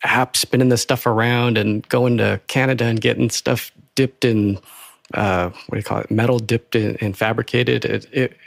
app, 0.04 0.36
spinning 0.38 0.70
this 0.70 0.82
stuff 0.82 1.06
around 1.06 1.58
and 1.58 1.88
going 1.90 2.18
to 2.18 2.42
Canada 2.48 2.86
and 2.86 3.00
getting 3.00 3.30
stuff 3.30 3.72
dipped 3.96 4.26
in, 4.26 4.60
uh, 5.14 5.50
what 5.50 5.76
do 5.76 5.78
you 5.78 5.84
call 5.84 6.00
it, 6.00 6.12
metal 6.12 6.40
dipped 6.40 6.76
in 6.76 6.98
and 6.98 7.18
fabricated. 7.18 7.86
It, 7.86 8.08
it, 8.12 8.38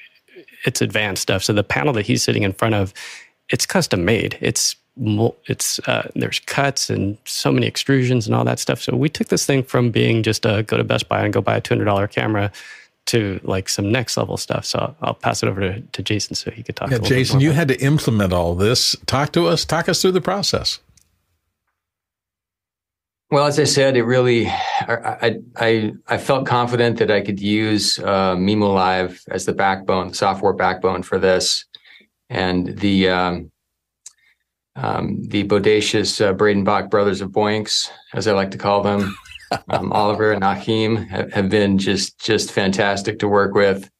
it's 0.66 0.82
advanced 0.82 1.22
stuff. 1.22 1.42
So 1.42 1.52
the 1.52 1.64
panel 1.64 1.92
that 1.94 2.06
he's 2.06 2.22
sitting 2.22 2.42
in 2.42 2.52
front 2.52 2.74
of, 2.74 2.92
it's 3.48 3.64
custom 3.64 4.04
made. 4.04 4.36
It's 4.40 4.76
it's 5.46 5.78
uh, 5.80 6.10
there's 6.14 6.40
cuts 6.40 6.90
and 6.90 7.18
so 7.24 7.52
many 7.52 7.70
extrusions 7.70 8.26
and 8.26 8.34
all 8.34 8.44
that 8.44 8.58
stuff. 8.58 8.82
So 8.82 8.96
we 8.96 9.08
took 9.08 9.28
this 9.28 9.46
thing 9.46 9.62
from 9.62 9.90
being 9.90 10.22
just 10.22 10.44
a 10.44 10.62
go 10.62 10.76
to 10.76 10.84
Best 10.84 11.08
Buy 11.08 11.22
and 11.24 11.32
go 11.32 11.40
buy 11.40 11.56
a 11.56 11.60
two 11.60 11.74
hundred 11.74 11.84
dollar 11.84 12.06
camera 12.06 12.50
to 13.06 13.38
like 13.44 13.68
some 13.68 13.92
next 13.92 14.16
level 14.16 14.36
stuff. 14.36 14.64
So 14.64 14.94
I'll 15.00 15.14
pass 15.14 15.42
it 15.42 15.48
over 15.48 15.60
to, 15.60 15.80
to 15.80 16.02
Jason 16.02 16.34
so 16.34 16.50
he 16.50 16.62
could 16.62 16.76
talk. 16.76 16.90
Yeah, 16.90 16.98
Jason, 16.98 17.40
you 17.40 17.52
had 17.52 17.68
to 17.68 17.80
implement 17.80 18.32
all 18.32 18.54
this. 18.54 18.96
Talk 19.06 19.32
to 19.32 19.46
us. 19.46 19.64
Talk 19.64 19.88
us 19.88 20.02
through 20.02 20.12
the 20.12 20.20
process. 20.20 20.80
Well, 23.28 23.46
as 23.46 23.58
I 23.58 23.64
said, 23.64 23.96
it 23.96 24.04
really, 24.04 24.46
I, 24.46 25.38
I, 25.56 25.92
I 26.06 26.16
felt 26.16 26.46
confident 26.46 26.98
that 26.98 27.10
I 27.10 27.22
could 27.22 27.40
use 27.40 27.98
uh, 27.98 28.36
mimoLive 28.36 29.20
as 29.28 29.46
the 29.46 29.52
backbone, 29.52 30.14
software 30.14 30.52
backbone 30.52 31.02
for 31.02 31.18
this, 31.18 31.64
and 32.30 32.78
the 32.78 33.08
um, 33.08 33.50
um, 34.76 35.22
the 35.24 35.42
bodacious 35.44 36.24
uh, 36.24 36.34
Breidenbach 36.34 36.88
brothers 36.88 37.20
of 37.20 37.30
Boinx, 37.30 37.90
as 38.14 38.28
I 38.28 38.32
like 38.32 38.52
to 38.52 38.58
call 38.58 38.82
them, 38.82 39.16
um, 39.70 39.92
Oliver 39.92 40.32
and 40.32 40.44
Achim 40.44 40.96
have, 40.96 41.32
have, 41.32 41.48
been 41.48 41.78
just 41.78 42.20
just 42.20 42.52
fantastic 42.52 43.18
to 43.20 43.28
work 43.28 43.54
with. 43.54 43.90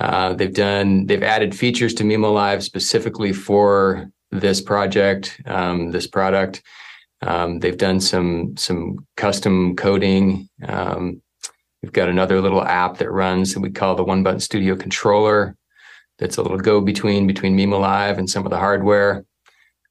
Uh, 0.00 0.32
they've 0.32 0.54
done 0.54 1.06
they've 1.06 1.22
added 1.22 1.54
features 1.54 1.92
to 1.94 2.04
mimoLive 2.04 2.62
specifically 2.62 3.34
for 3.34 4.10
this 4.30 4.62
project, 4.62 5.40
um, 5.44 5.90
this 5.90 6.06
product. 6.06 6.62
Um, 7.22 7.60
they've 7.60 7.78
done 7.78 8.00
some 8.00 8.56
some 8.56 9.06
custom 9.16 9.76
coding. 9.76 10.48
Um, 10.66 11.22
we've 11.82 11.92
got 11.92 12.08
another 12.08 12.40
little 12.40 12.62
app 12.62 12.98
that 12.98 13.10
runs 13.10 13.54
that 13.54 13.60
we 13.60 13.70
call 13.70 13.94
the 13.94 14.04
One 14.04 14.22
Button 14.22 14.40
Studio 14.40 14.76
Controller. 14.76 15.56
That's 16.18 16.36
a 16.36 16.42
little 16.42 16.58
go 16.58 16.80
between 16.80 17.26
between 17.26 17.56
mimoLive 17.56 18.18
and 18.18 18.28
some 18.28 18.44
of 18.44 18.50
the 18.50 18.58
hardware. 18.58 19.24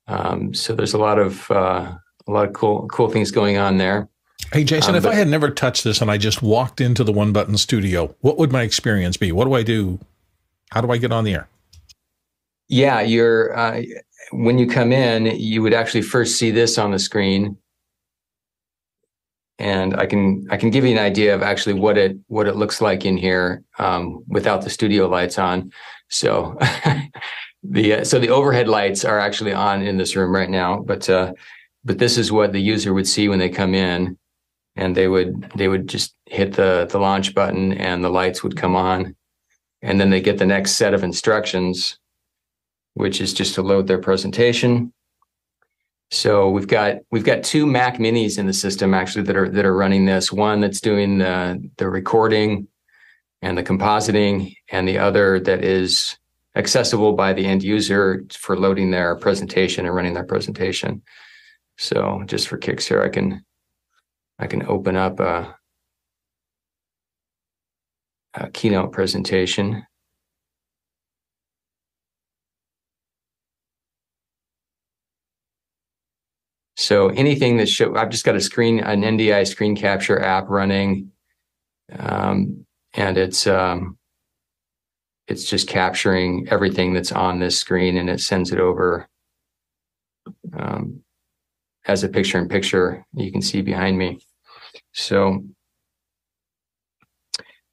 Um, 0.07 0.53
so 0.53 0.75
there's 0.75 0.93
a 0.93 0.97
lot 0.97 1.19
of 1.19 1.49
uh, 1.49 1.93
a 2.27 2.31
lot 2.31 2.47
of 2.47 2.53
cool 2.53 2.87
cool 2.87 3.09
things 3.09 3.31
going 3.31 3.57
on 3.57 3.77
there. 3.77 4.09
Hey 4.51 4.63
Jason, 4.65 4.91
um, 4.91 4.95
if 4.97 5.03
but, 5.03 5.13
I 5.13 5.15
had 5.15 5.29
never 5.29 5.49
touched 5.49 5.83
this 5.83 6.01
and 6.01 6.11
I 6.11 6.17
just 6.17 6.41
walked 6.41 6.81
into 6.81 7.03
the 7.03 7.11
One 7.13 7.31
Button 7.31 7.57
Studio, 7.57 8.13
what 8.19 8.37
would 8.37 8.51
my 8.51 8.63
experience 8.63 9.15
be? 9.15 9.31
What 9.31 9.45
do 9.45 9.53
I 9.53 9.63
do? 9.63 9.99
How 10.71 10.81
do 10.81 10.91
I 10.91 10.97
get 10.97 11.11
on 11.11 11.23
the 11.23 11.33
air? 11.33 11.47
Yeah, 12.71 13.01
you're 13.01 13.53
uh, 13.53 13.81
when 14.31 14.57
you 14.57 14.65
come 14.65 14.93
in, 14.93 15.25
you 15.25 15.61
would 15.61 15.73
actually 15.73 16.03
first 16.03 16.37
see 16.37 16.51
this 16.51 16.77
on 16.77 16.91
the 16.91 16.99
screen, 16.99 17.57
and 19.59 19.93
I 19.97 20.05
can 20.05 20.47
I 20.49 20.55
can 20.55 20.69
give 20.69 20.85
you 20.85 20.91
an 20.93 20.97
idea 20.97 21.35
of 21.35 21.41
actually 21.41 21.73
what 21.73 21.97
it 21.97 22.15
what 22.27 22.47
it 22.47 22.55
looks 22.55 22.79
like 22.79 23.03
in 23.03 23.17
here 23.17 23.61
um, 23.77 24.23
without 24.29 24.61
the 24.61 24.69
studio 24.69 25.09
lights 25.09 25.37
on. 25.37 25.73
So 26.09 26.57
the 27.63 27.95
uh, 27.95 28.03
so 28.05 28.19
the 28.19 28.29
overhead 28.29 28.69
lights 28.69 29.03
are 29.03 29.19
actually 29.19 29.51
on 29.51 29.81
in 29.81 29.97
this 29.97 30.15
room 30.15 30.33
right 30.33 30.49
now, 30.49 30.79
but 30.79 31.09
uh, 31.09 31.33
but 31.83 31.97
this 31.97 32.17
is 32.17 32.31
what 32.31 32.53
the 32.53 32.61
user 32.61 32.93
would 32.93 33.07
see 33.07 33.27
when 33.27 33.39
they 33.39 33.49
come 33.49 33.75
in, 33.75 34.17
and 34.77 34.95
they 34.95 35.09
would 35.09 35.51
they 35.57 35.67
would 35.67 35.89
just 35.89 36.15
hit 36.25 36.53
the 36.53 36.87
the 36.89 36.99
launch 36.99 37.35
button 37.35 37.73
and 37.73 38.01
the 38.01 38.09
lights 38.09 38.43
would 38.43 38.55
come 38.55 38.77
on, 38.77 39.13
and 39.81 39.99
then 39.99 40.09
they 40.09 40.21
get 40.21 40.37
the 40.37 40.45
next 40.45 40.77
set 40.77 40.93
of 40.93 41.03
instructions 41.03 41.97
which 42.93 43.21
is 43.21 43.33
just 43.33 43.55
to 43.55 43.61
load 43.61 43.87
their 43.87 43.99
presentation. 43.99 44.93
So 46.11 46.49
we've 46.49 46.67
got 46.67 46.97
we've 47.09 47.23
got 47.23 47.43
two 47.43 47.65
Mac 47.65 47.97
Minis 47.97 48.37
in 48.37 48.45
the 48.45 48.53
system 48.53 48.93
actually 48.93 49.23
that 49.23 49.35
are 49.37 49.49
that 49.49 49.65
are 49.65 49.75
running 49.75 50.05
this. 50.05 50.31
One 50.31 50.59
that's 50.59 50.81
doing 50.81 51.19
the 51.19 51.69
the 51.77 51.89
recording 51.89 52.67
and 53.41 53.57
the 53.57 53.63
compositing, 53.63 54.55
and 54.69 54.87
the 54.87 54.99
other 54.99 55.39
that 55.39 55.63
is 55.63 56.17
accessible 56.55 57.13
by 57.13 57.33
the 57.33 57.45
end 57.45 57.63
user 57.63 58.25
for 58.31 58.57
loading 58.57 58.91
their 58.91 59.15
presentation 59.15 59.85
and 59.85 59.95
running 59.95 60.13
their 60.13 60.25
presentation. 60.25 61.01
So 61.77 62.23
just 62.25 62.47
for 62.47 62.57
kicks 62.57 62.85
here, 62.85 63.01
I 63.01 63.09
can 63.09 63.45
I 64.37 64.47
can 64.47 64.65
open 64.67 64.95
up 64.95 65.19
a, 65.19 65.55
a 68.33 68.49
keynote 68.49 68.91
presentation. 68.91 69.85
So 76.77 77.09
anything 77.09 77.57
that 77.57 77.67
show, 77.67 77.95
I've 77.95 78.09
just 78.09 78.25
got 78.25 78.35
a 78.35 78.41
screen, 78.41 78.79
an 78.79 79.01
NDI 79.01 79.47
screen 79.47 79.75
capture 79.75 80.21
app 80.21 80.49
running, 80.49 81.11
um, 81.97 82.65
and 82.93 83.17
it's 83.17 83.45
um, 83.45 83.97
it's 85.27 85.45
just 85.45 85.67
capturing 85.67 86.47
everything 86.49 86.93
that's 86.93 87.11
on 87.11 87.39
this 87.39 87.57
screen, 87.57 87.97
and 87.97 88.09
it 88.09 88.21
sends 88.21 88.51
it 88.51 88.59
over 88.59 89.07
um, 90.57 91.01
as 91.85 92.03
a 92.03 92.09
picture 92.09 92.37
in 92.37 92.47
picture. 92.47 93.05
You 93.13 93.31
can 93.31 93.41
see 93.41 93.61
behind 93.61 93.97
me. 93.97 94.19
So, 94.93 95.43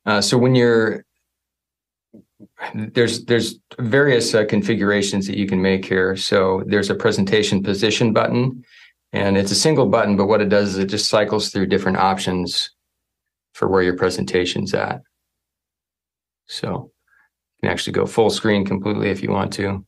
uh, 0.07 0.21
so 0.21 0.39
when 0.39 0.55
you're 0.55 1.05
there's 2.75 3.25
there's 3.25 3.59
various 3.79 4.35
uh, 4.35 4.45
configurations 4.45 5.27
that 5.27 5.37
you 5.37 5.47
can 5.47 5.61
make 5.61 5.85
here. 5.85 6.17
So 6.17 6.63
there's 6.67 6.91
a 6.91 6.95
presentation 6.95 7.63
position 7.63 8.13
button 8.13 8.65
and 9.13 9.37
it's 9.37 9.51
a 9.51 9.57
single 9.57 9.87
button, 9.87 10.17
but 10.17 10.27
what 10.27 10.41
it 10.41 10.49
does 10.49 10.71
is 10.71 10.79
it 10.79 10.87
just 10.87 11.09
cycles 11.09 11.51
through 11.51 11.67
different 11.67 11.99
options 11.99 12.71
for 13.55 13.69
where 13.69 13.83
your 13.83 13.97
presentation's 13.97 14.75
at. 14.75 15.01
So 16.47 16.91
you 17.63 17.69
can 17.69 17.73
actually 17.73 17.95
go 17.95 18.07
full 18.07 18.31
screen 18.31 18.65
completely 18.65 19.11
if 19.11 19.23
you 19.23 19.31
want 19.31 19.53
to. 19.55 19.85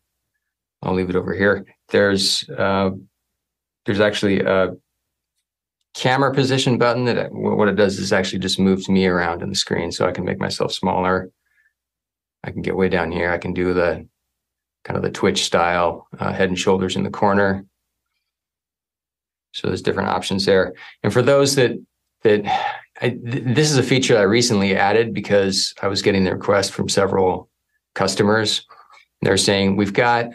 I'll 0.82 0.94
leave 0.94 1.10
it 1.10 1.16
over 1.16 1.34
here. 1.34 1.66
There's 1.88 2.48
uh, 2.48 2.90
there's 3.84 4.00
actually 4.00 4.40
a 4.40 4.70
camera 5.94 6.32
position 6.32 6.78
button 6.78 7.04
that 7.04 7.32
what 7.32 7.68
it 7.68 7.76
does 7.76 7.98
is 7.98 8.12
actually 8.12 8.38
just 8.38 8.58
moves 8.58 8.88
me 8.88 9.06
around 9.06 9.42
in 9.42 9.48
the 9.48 9.54
screen 9.54 9.90
so 9.90 10.06
I 10.06 10.12
can 10.12 10.24
make 10.24 10.38
myself 10.38 10.72
smaller. 10.72 11.30
I 12.44 12.50
can 12.50 12.62
get 12.62 12.76
way 12.76 12.88
down 12.88 13.12
here. 13.12 13.30
I 13.30 13.38
can 13.38 13.52
do 13.52 13.74
the 13.74 14.06
kind 14.84 14.96
of 14.96 15.02
the 15.02 15.10
Twitch 15.10 15.44
style 15.44 16.06
uh, 16.18 16.32
head 16.32 16.48
and 16.48 16.58
shoulders 16.58 16.96
in 16.96 17.02
the 17.02 17.10
corner. 17.10 17.66
So 19.52 19.68
there's 19.68 19.82
different 19.82 20.10
options 20.10 20.46
there. 20.46 20.74
And 21.02 21.12
for 21.12 21.22
those 21.22 21.54
that 21.56 21.72
that 22.22 22.44
I, 23.00 23.10
th- 23.10 23.44
this 23.46 23.70
is 23.70 23.78
a 23.78 23.82
feature 23.82 24.18
I 24.18 24.22
recently 24.22 24.76
added 24.76 25.14
because 25.14 25.74
I 25.80 25.88
was 25.88 26.02
getting 26.02 26.24
the 26.24 26.34
request 26.34 26.72
from 26.72 26.88
several 26.88 27.48
customers. 27.94 28.66
They're 29.22 29.36
saying 29.36 29.76
we've 29.76 29.92
got 29.92 30.30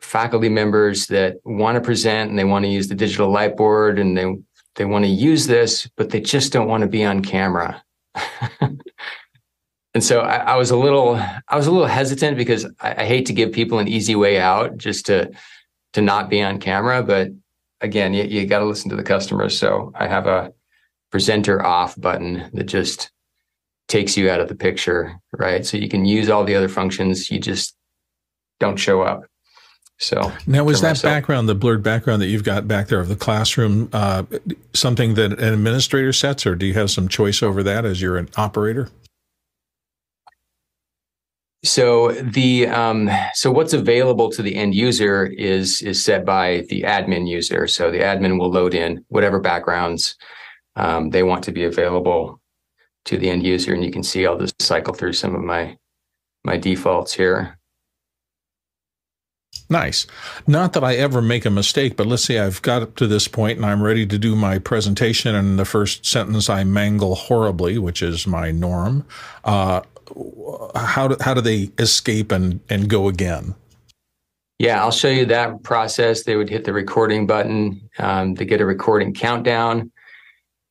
faculty 0.00 0.48
members 0.48 1.06
that 1.08 1.36
want 1.44 1.76
to 1.76 1.80
present 1.80 2.30
and 2.30 2.38
they 2.38 2.44
want 2.44 2.64
to 2.64 2.70
use 2.70 2.88
the 2.88 2.94
digital 2.94 3.32
whiteboard 3.32 4.00
and 4.00 4.16
they 4.16 4.34
they 4.76 4.84
want 4.84 5.04
to 5.04 5.10
use 5.10 5.46
this, 5.46 5.88
but 5.96 6.10
they 6.10 6.20
just 6.20 6.52
don't 6.52 6.68
want 6.68 6.82
to 6.82 6.88
be 6.88 7.04
on 7.04 7.22
camera. 7.22 7.82
and 8.60 10.02
so 10.02 10.20
I, 10.20 10.36
I, 10.36 10.56
was 10.56 10.70
a 10.70 10.76
little 10.76 11.16
I 11.16 11.56
was 11.56 11.66
a 11.66 11.72
little 11.72 11.88
hesitant 11.88 12.36
because 12.36 12.64
I, 12.80 13.02
I 13.02 13.04
hate 13.04 13.26
to 13.26 13.32
give 13.32 13.52
people 13.52 13.78
an 13.78 13.88
easy 13.88 14.14
way 14.14 14.40
out 14.40 14.78
just 14.78 15.06
to 15.06 15.30
to 15.92 16.00
not 16.00 16.30
be 16.30 16.40
on 16.40 16.60
camera, 16.60 17.02
but 17.02 17.30
again, 17.80 18.14
you, 18.14 18.24
you 18.24 18.46
got 18.46 18.60
to 18.60 18.66
listen 18.66 18.90
to 18.90 18.96
the 18.96 19.02
customers. 19.02 19.58
So 19.58 19.92
I 19.94 20.06
have 20.06 20.26
a 20.26 20.52
presenter 21.10 21.64
off 21.64 22.00
button 22.00 22.50
that 22.52 22.64
just 22.64 23.10
takes 23.88 24.16
you 24.16 24.30
out 24.30 24.40
of 24.40 24.48
the 24.48 24.54
picture, 24.54 25.20
right? 25.32 25.66
So 25.66 25.76
you 25.76 25.88
can 25.88 26.04
use 26.04 26.28
all 26.28 26.44
the 26.44 26.54
other 26.54 26.68
functions. 26.68 27.30
You 27.30 27.40
just 27.40 27.76
don't 28.60 28.76
show 28.76 29.02
up. 29.02 29.24
So 29.98 30.32
now, 30.46 30.66
is 30.70 30.80
that 30.80 30.90
myself. 30.90 31.02
background, 31.02 31.48
the 31.48 31.54
blurred 31.54 31.82
background 31.82 32.22
that 32.22 32.28
you've 32.28 32.44
got 32.44 32.66
back 32.66 32.88
there 32.88 33.00
of 33.00 33.08
the 33.08 33.16
classroom, 33.16 33.90
uh, 33.92 34.22
something 34.72 35.12
that 35.14 35.32
an 35.32 35.52
administrator 35.52 36.14
sets, 36.14 36.46
or 36.46 36.54
do 36.54 36.64
you 36.64 36.72
have 36.72 36.90
some 36.90 37.06
choice 37.06 37.42
over 37.42 37.62
that 37.64 37.84
as 37.84 38.00
you're 38.00 38.16
an 38.16 38.30
operator? 38.36 38.88
So 41.62 42.12
the 42.12 42.68
um, 42.68 43.10
so 43.34 43.50
what's 43.50 43.74
available 43.74 44.30
to 44.30 44.42
the 44.42 44.56
end 44.56 44.74
user 44.74 45.26
is 45.26 45.82
is 45.82 46.02
set 46.02 46.24
by 46.24 46.64
the 46.70 46.82
admin 46.82 47.28
user. 47.28 47.66
So 47.66 47.90
the 47.90 47.98
admin 47.98 48.38
will 48.38 48.50
load 48.50 48.74
in 48.74 49.04
whatever 49.08 49.38
backgrounds 49.38 50.16
um, 50.76 51.10
they 51.10 51.22
want 51.22 51.44
to 51.44 51.52
be 51.52 51.64
available 51.64 52.40
to 53.04 53.18
the 53.18 53.28
end 53.28 53.44
user, 53.44 53.74
and 53.74 53.84
you 53.84 53.90
can 53.90 54.02
see 54.02 54.26
I'll 54.26 54.38
just 54.38 54.60
cycle 54.60 54.94
through 54.94 55.12
some 55.12 55.34
of 55.34 55.42
my 55.42 55.76
my 56.44 56.56
defaults 56.56 57.12
here. 57.12 57.58
Nice. 59.68 60.06
Not 60.46 60.72
that 60.72 60.82
I 60.82 60.96
ever 60.96 61.22
make 61.22 61.44
a 61.44 61.50
mistake, 61.50 61.96
but 61.96 62.06
let's 62.06 62.24
say 62.24 62.40
I've 62.40 62.60
got 62.62 62.82
up 62.82 62.96
to 62.96 63.06
this 63.06 63.28
point 63.28 63.56
and 63.56 63.64
I'm 63.64 63.82
ready 63.82 64.04
to 64.04 64.18
do 64.18 64.34
my 64.34 64.58
presentation, 64.58 65.34
and 65.34 65.58
the 65.58 65.64
first 65.64 66.06
sentence 66.06 66.48
I 66.48 66.64
mangle 66.64 67.14
horribly, 67.14 67.78
which 67.78 68.02
is 68.02 68.26
my 68.26 68.50
norm. 68.50 69.04
Uh, 69.44 69.82
how 70.74 71.08
do, 71.08 71.16
how 71.20 71.34
do 71.34 71.40
they 71.40 71.70
escape 71.78 72.32
and, 72.32 72.60
and 72.68 72.88
go 72.88 73.08
again? 73.08 73.54
Yeah, 74.58 74.82
I'll 74.82 74.90
show 74.90 75.08
you 75.08 75.24
that 75.26 75.62
process. 75.62 76.24
They 76.24 76.36
would 76.36 76.50
hit 76.50 76.64
the 76.64 76.72
recording 76.72 77.26
button. 77.26 77.88
Um, 77.98 78.34
they 78.34 78.44
get 78.44 78.60
a 78.60 78.66
recording 78.66 79.14
countdown, 79.14 79.90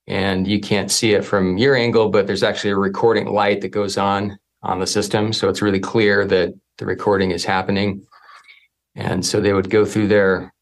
and 0.05 0.47
you 0.47 0.59
can't 0.59 0.91
see 0.91 1.13
it 1.13 1.25
from 1.25 1.57
your 1.57 1.75
angle, 1.75 2.09
but 2.09 2.27
there's 2.27 2.43
actually 2.43 2.71
a 2.71 2.77
recording 2.77 3.27
light 3.27 3.61
that 3.61 3.69
goes 3.69 3.97
on 3.97 4.37
on 4.61 4.79
the 4.79 4.85
system, 4.85 5.33
so 5.33 5.49
it's 5.49 5.61
really 5.61 5.79
clear 5.79 6.25
that 6.25 6.53
the 6.77 6.85
recording 6.85 7.31
is 7.31 7.45
happening. 7.45 8.05
And 8.95 9.25
so 9.25 9.39
they 9.39 9.53
would 9.53 9.69
go 9.69 9.85
through 9.85 10.07
their 10.07 10.53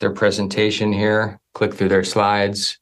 their 0.00 0.12
presentation 0.12 0.92
here, 0.92 1.40
click 1.54 1.74
through 1.74 1.88
their 1.88 2.04
slides. 2.04 2.78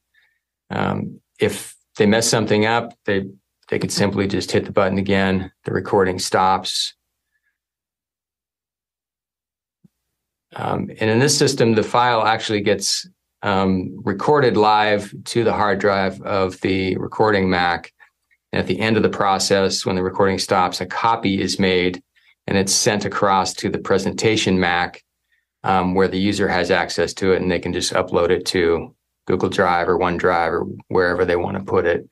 Um, 0.69 1.19
if 1.39 1.75
they 1.97 2.05
mess 2.05 2.27
something 2.27 2.65
up, 2.65 2.93
they 3.05 3.25
they 3.69 3.79
could 3.79 3.91
simply 3.91 4.27
just 4.27 4.51
hit 4.51 4.65
the 4.65 4.71
button 4.71 4.97
again. 4.97 5.51
The 5.65 5.73
recording 5.73 6.19
stops. 6.19 6.93
Um, 10.55 10.89
and 10.99 11.09
in 11.09 11.19
this 11.19 11.37
system, 11.37 11.73
the 11.73 11.83
file 11.83 12.23
actually 12.23 12.61
gets 12.61 13.07
um, 13.43 14.01
recorded 14.03 14.57
live 14.57 15.13
to 15.25 15.43
the 15.43 15.53
hard 15.53 15.79
drive 15.79 16.21
of 16.21 16.59
the 16.61 16.97
recording 16.97 17.49
Mac. 17.49 17.93
And 18.51 18.59
at 18.59 18.67
the 18.67 18.79
end 18.79 18.97
of 18.97 19.03
the 19.03 19.09
process, 19.09 19.85
when 19.85 19.95
the 19.95 20.03
recording 20.03 20.39
stops, 20.39 20.81
a 20.81 20.85
copy 20.85 21.41
is 21.41 21.59
made 21.59 22.01
and 22.47 22.57
it's 22.57 22.73
sent 22.73 23.05
across 23.05 23.53
to 23.55 23.69
the 23.69 23.77
presentation 23.77 24.59
Mac 24.59 25.03
um, 25.63 25.93
where 25.93 26.07
the 26.07 26.19
user 26.19 26.47
has 26.47 26.71
access 26.71 27.13
to 27.15 27.33
it 27.33 27.41
and 27.41 27.51
they 27.51 27.59
can 27.59 27.73
just 27.73 27.93
upload 27.93 28.29
it 28.29 28.45
to 28.47 28.95
Google 29.27 29.49
Drive 29.49 29.89
or 29.89 29.99
OneDrive 29.99 30.51
or 30.51 30.67
wherever 30.87 31.25
they 31.25 31.35
want 31.35 31.57
to 31.57 31.63
put 31.63 31.85
it. 31.85 32.09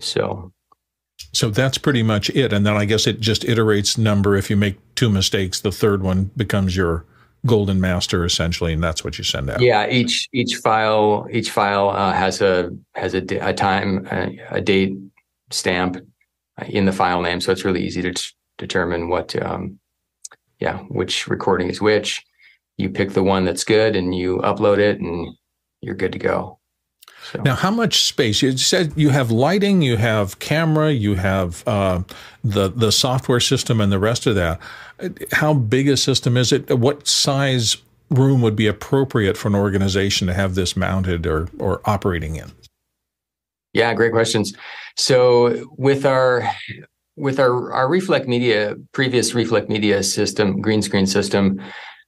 So 0.00 0.52
So 1.32 1.50
that's 1.50 1.78
pretty 1.78 2.02
much 2.02 2.30
it. 2.30 2.52
And 2.52 2.66
then 2.66 2.76
I 2.76 2.84
guess 2.84 3.06
it 3.06 3.20
just 3.20 3.42
iterates 3.42 3.98
number. 3.98 4.36
If 4.36 4.50
you 4.50 4.56
make 4.56 4.76
two 4.94 5.10
mistakes, 5.10 5.60
the 5.60 5.72
third 5.72 6.02
one 6.02 6.30
becomes 6.36 6.76
your 6.76 7.04
golden 7.46 7.80
master 7.80 8.24
essentially, 8.24 8.72
and 8.72 8.82
that's 8.82 9.04
what 9.04 9.18
you 9.18 9.24
send 9.24 9.50
out. 9.50 9.60
Yeah, 9.60 9.88
each 9.88 10.28
each 10.32 10.56
file 10.56 11.26
each 11.30 11.50
file 11.50 11.90
uh, 11.90 12.12
has 12.12 12.40
a 12.40 12.70
has 12.94 13.14
a, 13.14 13.22
a 13.40 13.54
time 13.54 14.06
a, 14.10 14.38
a, 14.50 14.60
date 14.60 14.96
stamp 15.50 15.98
in 16.66 16.84
the 16.84 16.92
file 16.92 17.22
name, 17.22 17.40
so 17.40 17.52
it's 17.52 17.64
really 17.64 17.84
easy 17.84 18.02
to 18.02 18.12
t- 18.12 18.22
determine 18.58 19.08
what 19.08 19.40
um, 19.42 19.78
yeah 20.60 20.78
which 20.88 21.28
recording 21.28 21.68
is 21.68 21.80
which. 21.80 22.22
You 22.76 22.90
pick 22.90 23.10
the 23.10 23.24
one 23.24 23.44
that's 23.44 23.64
good 23.64 23.96
and 23.96 24.14
you 24.14 24.38
upload 24.38 24.78
it, 24.78 25.00
and 25.00 25.34
you're 25.80 25.96
good 25.96 26.12
to 26.12 26.18
go. 26.18 26.57
So. 27.32 27.42
Now, 27.42 27.54
how 27.56 27.70
much 27.70 28.04
space? 28.04 28.40
You 28.40 28.56
said 28.56 28.92
you 28.96 29.10
have 29.10 29.30
lighting, 29.30 29.82
you 29.82 29.96
have 29.98 30.38
camera, 30.38 30.92
you 30.92 31.14
have 31.14 31.66
uh, 31.66 32.02
the 32.42 32.68
the 32.68 32.90
software 32.90 33.40
system, 33.40 33.80
and 33.80 33.92
the 33.92 33.98
rest 33.98 34.26
of 34.26 34.34
that. 34.36 34.60
How 35.32 35.52
big 35.52 35.88
a 35.88 35.96
system 35.96 36.36
is 36.36 36.52
it? 36.52 36.78
What 36.78 37.06
size 37.06 37.76
room 38.10 38.40
would 38.40 38.56
be 38.56 38.66
appropriate 38.66 39.36
for 39.36 39.48
an 39.48 39.54
organization 39.54 40.26
to 40.28 40.34
have 40.34 40.54
this 40.54 40.76
mounted 40.76 41.26
or 41.26 41.48
or 41.58 41.82
operating 41.84 42.36
in? 42.36 42.52
Yeah, 43.74 43.92
great 43.92 44.12
questions. 44.12 44.54
So 44.96 45.66
with 45.76 46.06
our 46.06 46.50
with 47.16 47.38
our 47.38 47.72
our 47.72 47.88
Reflecmedia 47.88 48.82
previous 48.92 49.32
Reflecmedia 49.32 50.02
system, 50.02 50.62
green 50.62 50.80
screen 50.80 51.06
system, 51.06 51.60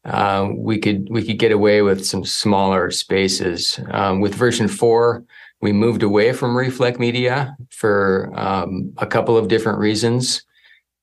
uh, 0.04 0.48
we 0.56 0.78
could 0.78 1.08
we 1.10 1.24
could 1.24 1.38
get 1.38 1.52
away 1.52 1.82
with 1.82 2.04
some 2.04 2.24
smaller 2.24 2.90
spaces. 2.90 3.78
Um, 3.90 4.20
with 4.20 4.34
version 4.34 4.66
four, 4.66 5.24
we 5.60 5.72
moved 5.72 6.02
away 6.02 6.32
from 6.32 6.56
Reflecmedia 6.56 7.54
for 7.70 8.32
um, 8.34 8.92
a 8.96 9.06
couple 9.06 9.36
of 9.36 9.48
different 9.48 9.78
reasons. 9.78 10.42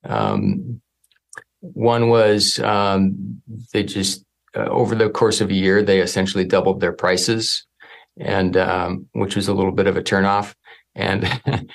Um, 0.04 0.82
one 1.62 2.10
was 2.10 2.60
um, 2.60 3.42
they 3.72 3.84
just 3.84 4.26
uh, 4.56 4.66
over 4.66 4.96
the 4.96 5.10
course 5.10 5.42
of 5.42 5.50
a 5.50 5.54
year 5.54 5.84
they 5.84 6.00
essentially 6.02 6.44
doubled 6.46 6.80
their 6.80 6.94
prices, 6.94 7.66
and 8.20 8.58
um, 8.58 9.06
which 9.14 9.36
was 9.36 9.48
a 9.48 9.54
little 9.54 9.72
bit 9.72 9.88
of 9.88 9.96
a 9.96 10.02
turnoff. 10.02 10.56
And 10.96 11.30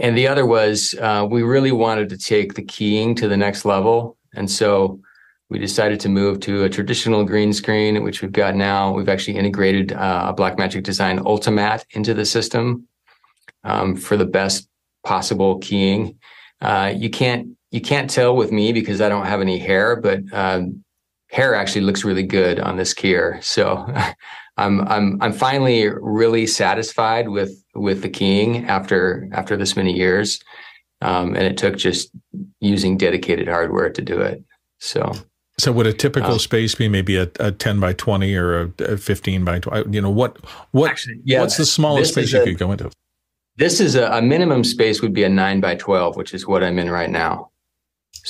and 0.00 0.18
the 0.18 0.26
other 0.26 0.44
was 0.44 0.96
uh, 1.00 1.26
we 1.30 1.42
really 1.42 1.72
wanted 1.72 2.08
to 2.08 2.18
take 2.18 2.54
the 2.54 2.64
keying 2.64 3.14
to 3.16 3.28
the 3.28 3.36
next 3.36 3.64
level, 3.64 4.16
and 4.34 4.50
so 4.50 5.00
we 5.48 5.58
decided 5.58 6.00
to 6.00 6.08
move 6.08 6.40
to 6.40 6.64
a 6.64 6.68
traditional 6.68 7.24
green 7.24 7.52
screen, 7.52 8.02
which 8.02 8.20
we've 8.20 8.32
got 8.32 8.56
now. 8.56 8.92
We've 8.92 9.08
actually 9.08 9.36
integrated 9.36 9.92
uh, 9.92 10.26
a 10.28 10.34
Blackmagic 10.34 10.82
Design 10.82 11.20
Ultimatte 11.20 11.84
into 11.90 12.14
the 12.14 12.24
system 12.24 12.88
um, 13.62 13.94
for 13.96 14.16
the 14.16 14.26
best 14.26 14.68
possible 15.04 15.58
keying. 15.58 16.18
Uh, 16.60 16.92
you 16.96 17.10
can't 17.10 17.48
you 17.70 17.80
can't 17.80 18.10
tell 18.10 18.34
with 18.34 18.50
me 18.50 18.72
because 18.72 19.00
I 19.00 19.08
don't 19.08 19.26
have 19.26 19.40
any 19.40 19.58
hair, 19.58 19.96
but 19.96 20.20
um, 20.32 20.82
hair 21.30 21.54
actually 21.54 21.82
looks 21.82 22.04
really 22.04 22.22
good 22.22 22.58
on 22.58 22.76
this 22.76 22.94
keyer. 22.94 23.42
So 23.42 23.86
I'm 24.56 24.80
I'm 24.88 25.22
I'm 25.22 25.32
finally 25.32 25.88
really 25.88 26.46
satisfied 26.46 27.28
with 27.28 27.52
with 27.74 28.02
the 28.02 28.08
keying 28.08 28.66
after 28.66 29.28
after 29.32 29.56
this 29.56 29.76
many 29.76 29.92
years, 29.92 30.40
um, 31.02 31.36
and 31.36 31.44
it 31.44 31.56
took 31.56 31.76
just 31.76 32.10
using 32.60 32.96
dedicated 32.96 33.46
hardware 33.46 33.90
to 33.90 34.02
do 34.02 34.20
it. 34.20 34.42
So 34.78 35.12
so 35.58 35.72
would 35.72 35.86
a 35.86 35.92
typical 35.92 36.32
um, 36.32 36.38
space 36.38 36.74
be 36.74 36.88
maybe 36.88 37.16
a, 37.16 37.30
a 37.40 37.50
10 37.50 37.80
by 37.80 37.94
20 37.94 38.34
or 38.36 38.72
a, 38.78 38.84
a 38.84 38.96
15 38.96 39.44
by 39.44 39.58
20? 39.58 39.90
You 39.90 40.02
know, 40.02 40.10
what, 40.10 40.38
what, 40.72 40.90
actually, 40.90 41.20
yeah, 41.24 41.40
what's 41.40 41.56
the 41.56 41.64
smallest 41.64 42.12
space 42.12 42.32
you 42.32 42.42
a, 42.42 42.44
could 42.44 42.58
go 42.58 42.72
into? 42.72 42.90
This 43.56 43.80
is 43.80 43.94
a, 43.94 44.06
a, 44.12 44.20
minimum 44.20 44.64
space 44.64 45.00
would 45.00 45.14
be 45.14 45.24
a 45.24 45.30
9 45.30 45.60
by 45.60 45.76
12, 45.76 46.16
which 46.16 46.34
is 46.34 46.46
what 46.46 46.62
I'm 46.62 46.78
in 46.78 46.90
right 46.90 47.08
now. 47.08 47.50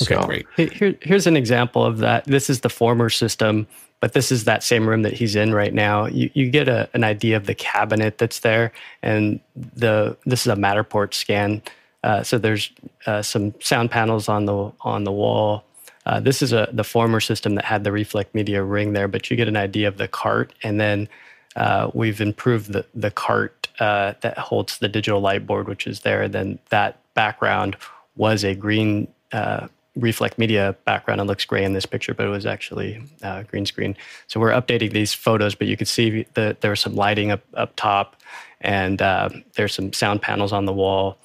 Okay, 0.01 0.15
so, 0.15 0.25
great. 0.25 0.45
Here, 0.55 0.95
here's 1.01 1.27
an 1.27 1.35
example 1.35 1.83
of 1.83 1.97
that. 1.97 2.23
This 2.25 2.49
is 2.49 2.61
the 2.61 2.69
former 2.69 3.09
system, 3.09 3.67
but 3.99 4.13
this 4.13 4.31
is 4.31 4.45
that 4.45 4.63
same 4.63 4.87
room 4.87 5.01
that 5.01 5.13
he's 5.13 5.35
in 5.35 5.53
right 5.53 5.73
now. 5.73 6.05
You, 6.05 6.29
you 6.33 6.49
get 6.49 6.69
a, 6.69 6.89
an 6.93 7.03
idea 7.03 7.35
of 7.35 7.45
the 7.45 7.55
cabinet 7.55 8.19
that's 8.19 8.39
there, 8.39 8.71
and 9.01 9.39
the 9.55 10.15
this 10.25 10.45
is 10.45 10.53
a 10.53 10.55
Matterport 10.55 11.13
scan. 11.13 11.63
Uh, 12.03 12.21
so 12.21 12.37
there's 12.37 12.71
uh, 13.07 13.23
some 13.23 13.55
sound 13.59 13.89
panels 13.89 14.29
on 14.29 14.45
the 14.45 14.71
on 14.81 15.03
the 15.03 15.11
wall 15.11 15.63
uh, 16.07 16.21
this 16.21 16.41
is 16.41 16.53
a 16.53 16.69
the 16.71 16.85
former 16.85 17.19
system 17.19 17.55
that 17.55 17.65
had 17.65 17.83
the 17.83 17.89
Reflecmedia 17.89 18.67
ring 18.67 18.93
there, 18.93 19.09
but 19.09 19.29
you 19.29 19.35
get 19.35 19.49
an 19.49 19.57
idea 19.57 19.89
of 19.89 19.97
the 19.97 20.07
cart, 20.07 20.53
and 20.63 20.79
then 20.79 21.09
uh, 21.57 21.91
we've 21.93 22.21
improved 22.21 22.71
the 22.71 22.85
the 22.95 23.11
cart 23.11 23.67
uh, 23.79 24.13
that 24.21 24.37
holds 24.37 24.77
the 24.77 24.87
digital 24.87 25.19
light 25.19 25.45
board, 25.45 25.67
which 25.67 25.85
is 25.85 25.99
there. 25.99 26.29
Then 26.29 26.59
that 26.69 26.97
background 27.13 27.75
was 28.15 28.45
a 28.45 28.55
green 28.55 29.09
uh, 29.33 29.67
Reflecmedia 29.97 30.77
background. 30.85 31.19
It 31.19 31.25
looks 31.25 31.43
gray 31.43 31.65
in 31.65 31.73
this 31.73 31.85
picture, 31.85 32.13
but 32.13 32.25
it 32.25 32.29
was 32.29 32.45
actually 32.45 33.03
uh, 33.21 33.43
green 33.43 33.65
screen. 33.65 33.97
So 34.27 34.39
we're 34.39 34.51
updating 34.51 34.93
these 34.93 35.13
photos, 35.13 35.55
but 35.55 35.67
you 35.67 35.75
could 35.75 35.89
see 35.89 36.25
that 36.35 36.61
there 36.61 36.71
was 36.71 36.79
some 36.79 36.95
lighting 36.95 37.31
up 37.31 37.41
up 37.55 37.75
top, 37.75 38.15
and 38.61 39.01
uh, 39.01 39.27
there's 39.55 39.73
some 39.73 39.91
sound 39.91 40.21
panels 40.21 40.53
on 40.53 40.63
the 40.63 40.73
wall 40.73 41.17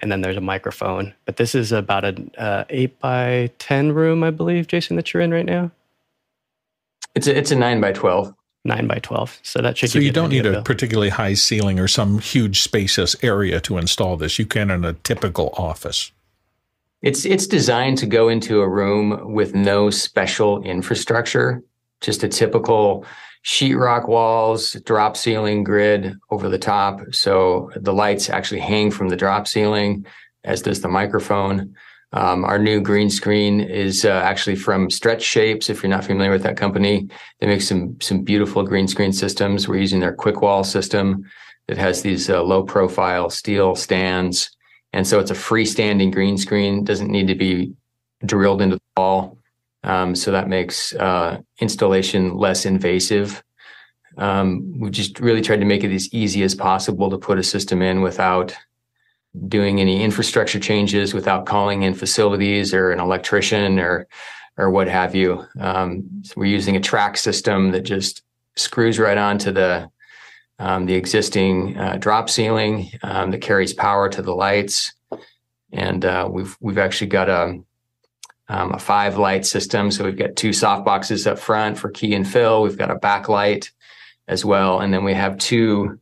and 0.00 0.10
then 0.10 0.20
there's 0.20 0.36
a 0.36 0.40
microphone. 0.40 1.14
But 1.24 1.36
this 1.36 1.54
is 1.54 1.72
about 1.72 2.04
an 2.04 2.30
uh, 2.38 2.64
eight 2.70 2.98
by 3.00 3.50
ten 3.58 3.92
room, 3.92 4.22
I 4.22 4.30
believe, 4.30 4.66
Jason, 4.66 4.96
that 4.96 5.12
you're 5.12 5.22
in 5.22 5.32
right 5.32 5.46
now. 5.46 5.70
It's 7.14 7.26
a 7.26 7.36
it's 7.36 7.50
a 7.50 7.56
nine 7.56 7.80
by 7.80 7.92
twelve. 7.92 8.34
Nine 8.64 8.86
by 8.86 8.98
twelve. 8.98 9.38
So 9.42 9.62
that 9.62 9.78
should. 9.78 9.90
So 9.90 9.98
you 9.98 10.12
don't 10.12 10.30
need 10.30 10.46
a 10.46 10.62
particularly 10.62 11.08
high 11.08 11.34
ceiling 11.34 11.80
or 11.80 11.88
some 11.88 12.18
huge 12.18 12.60
spacious 12.60 13.16
area 13.22 13.60
to 13.60 13.78
install 13.78 14.16
this. 14.16 14.38
You 14.38 14.46
can 14.46 14.70
in 14.70 14.84
a 14.84 14.92
typical 14.92 15.54
office. 15.56 16.12
It's 17.02 17.24
it's 17.24 17.46
designed 17.46 17.96
to 17.98 18.06
go 18.06 18.28
into 18.28 18.60
a 18.60 18.68
room 18.68 19.32
with 19.32 19.54
no 19.54 19.88
special 19.88 20.62
infrastructure, 20.62 21.62
just 22.02 22.22
a 22.22 22.28
typical 22.28 23.06
sheetrock 23.44 24.08
walls, 24.08 24.72
drop 24.84 25.16
ceiling 25.16 25.64
grid 25.64 26.14
over 26.30 26.48
the 26.48 26.58
top. 26.58 27.00
So 27.12 27.70
the 27.76 27.92
lights 27.92 28.28
actually 28.28 28.60
hang 28.60 28.90
from 28.90 29.08
the 29.08 29.16
drop 29.16 29.48
ceiling, 29.48 30.06
as 30.44 30.62
does 30.62 30.80
the 30.80 30.88
microphone. 30.88 31.74
Um, 32.12 32.44
our 32.44 32.58
new 32.58 32.80
green 32.80 33.08
screen 33.08 33.60
is 33.60 34.04
uh, 34.04 34.08
actually 34.10 34.56
from 34.56 34.90
Stretch 34.90 35.22
Shapes. 35.22 35.70
If 35.70 35.82
you're 35.82 35.90
not 35.90 36.04
familiar 36.04 36.32
with 36.32 36.42
that 36.42 36.56
company, 36.56 37.08
they 37.38 37.46
make 37.46 37.62
some 37.62 38.00
some 38.00 38.22
beautiful 38.22 38.64
green 38.64 38.88
screen 38.88 39.12
systems. 39.12 39.68
We're 39.68 39.80
using 39.80 40.00
their 40.00 40.14
Quick 40.14 40.42
Wall 40.42 40.64
system 40.64 41.24
that 41.68 41.78
has 41.78 42.02
these 42.02 42.28
uh, 42.28 42.42
low 42.42 42.64
profile 42.64 43.30
steel 43.30 43.76
stands, 43.76 44.50
and 44.92 45.06
so 45.06 45.20
it's 45.20 45.30
a 45.30 45.34
freestanding 45.34 46.12
green 46.12 46.36
screen. 46.36 46.82
Doesn't 46.82 47.12
need 47.12 47.28
to 47.28 47.36
be 47.36 47.74
drilled 48.26 48.60
into 48.60 48.76
the 48.76 48.82
wall. 48.96 49.38
Um, 49.82 50.14
so 50.14 50.30
that 50.30 50.48
makes 50.48 50.94
uh, 50.94 51.40
installation 51.58 52.36
less 52.36 52.66
invasive. 52.66 53.42
Um, 54.18 54.78
we 54.78 54.90
just 54.90 55.20
really 55.20 55.40
tried 55.40 55.60
to 55.60 55.66
make 55.66 55.84
it 55.84 55.94
as 55.94 56.12
easy 56.12 56.42
as 56.42 56.54
possible 56.54 57.08
to 57.10 57.18
put 57.18 57.38
a 57.38 57.42
system 57.42 57.80
in 57.80 58.02
without 58.02 58.54
doing 59.48 59.80
any 59.80 60.02
infrastructure 60.02 60.58
changes, 60.58 61.14
without 61.14 61.46
calling 61.46 61.82
in 61.82 61.94
facilities 61.94 62.74
or 62.74 62.90
an 62.90 63.00
electrician 63.00 63.78
or 63.78 64.06
or 64.56 64.68
what 64.70 64.88
have 64.88 65.14
you. 65.14 65.46
Um, 65.58 66.04
so 66.22 66.34
we're 66.36 66.44
using 66.44 66.76
a 66.76 66.80
track 66.80 67.16
system 67.16 67.70
that 67.70 67.82
just 67.82 68.22
screws 68.56 68.98
right 68.98 69.16
onto 69.16 69.52
the 69.52 69.90
um, 70.58 70.84
the 70.84 70.94
existing 70.94 71.78
uh, 71.78 71.96
drop 71.96 72.28
ceiling 72.28 72.90
um, 73.02 73.30
that 73.30 73.40
carries 73.40 73.72
power 73.72 74.10
to 74.10 74.20
the 74.20 74.34
lights, 74.34 74.92
and 75.72 76.04
uh, 76.04 76.28
we've 76.30 76.56
we've 76.60 76.78
actually 76.78 77.06
got 77.06 77.30
a 77.30 77.60
um, 78.50 78.72
a 78.72 78.78
five 78.78 79.16
light 79.16 79.46
system. 79.46 79.90
So 79.92 80.04
we've 80.04 80.18
got 80.18 80.34
two 80.34 80.52
soft 80.52 80.84
boxes 80.84 81.26
up 81.26 81.38
front 81.38 81.78
for 81.78 81.88
key 81.88 82.14
and 82.14 82.26
fill. 82.26 82.62
We've 82.62 82.76
got 82.76 82.90
a 82.90 82.96
backlight 82.96 83.70
as 84.26 84.44
well, 84.44 84.80
and 84.80 84.92
then 84.92 85.04
we 85.04 85.14
have 85.14 85.38
two 85.38 85.98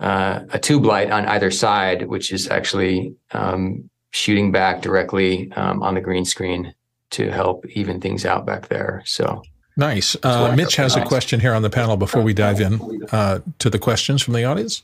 uh, 0.00 0.40
a 0.50 0.58
tube 0.58 0.84
light 0.84 1.10
on 1.10 1.26
either 1.26 1.50
side, 1.50 2.08
which 2.08 2.32
is 2.32 2.48
actually 2.48 3.14
um, 3.32 3.88
shooting 4.10 4.50
back 4.50 4.80
directly 4.80 5.52
um, 5.52 5.82
on 5.82 5.94
the 5.94 6.00
green 6.00 6.24
screen 6.24 6.74
to 7.10 7.30
help 7.30 7.64
even 7.68 8.00
things 8.00 8.24
out 8.24 8.46
back 8.46 8.68
there. 8.68 9.02
So. 9.04 9.42
Nice. 9.76 10.16
Uh, 10.22 10.54
Mitch 10.56 10.76
has 10.76 10.96
a 10.96 11.04
question 11.04 11.40
here 11.40 11.54
on 11.54 11.62
the 11.62 11.70
panel 11.70 11.96
before 11.96 12.22
we 12.22 12.34
dive 12.34 12.60
in 12.60 13.06
uh, 13.10 13.40
to 13.58 13.70
the 13.70 13.78
questions 13.78 14.20
from 14.20 14.34
the 14.34 14.44
audience. 14.44 14.82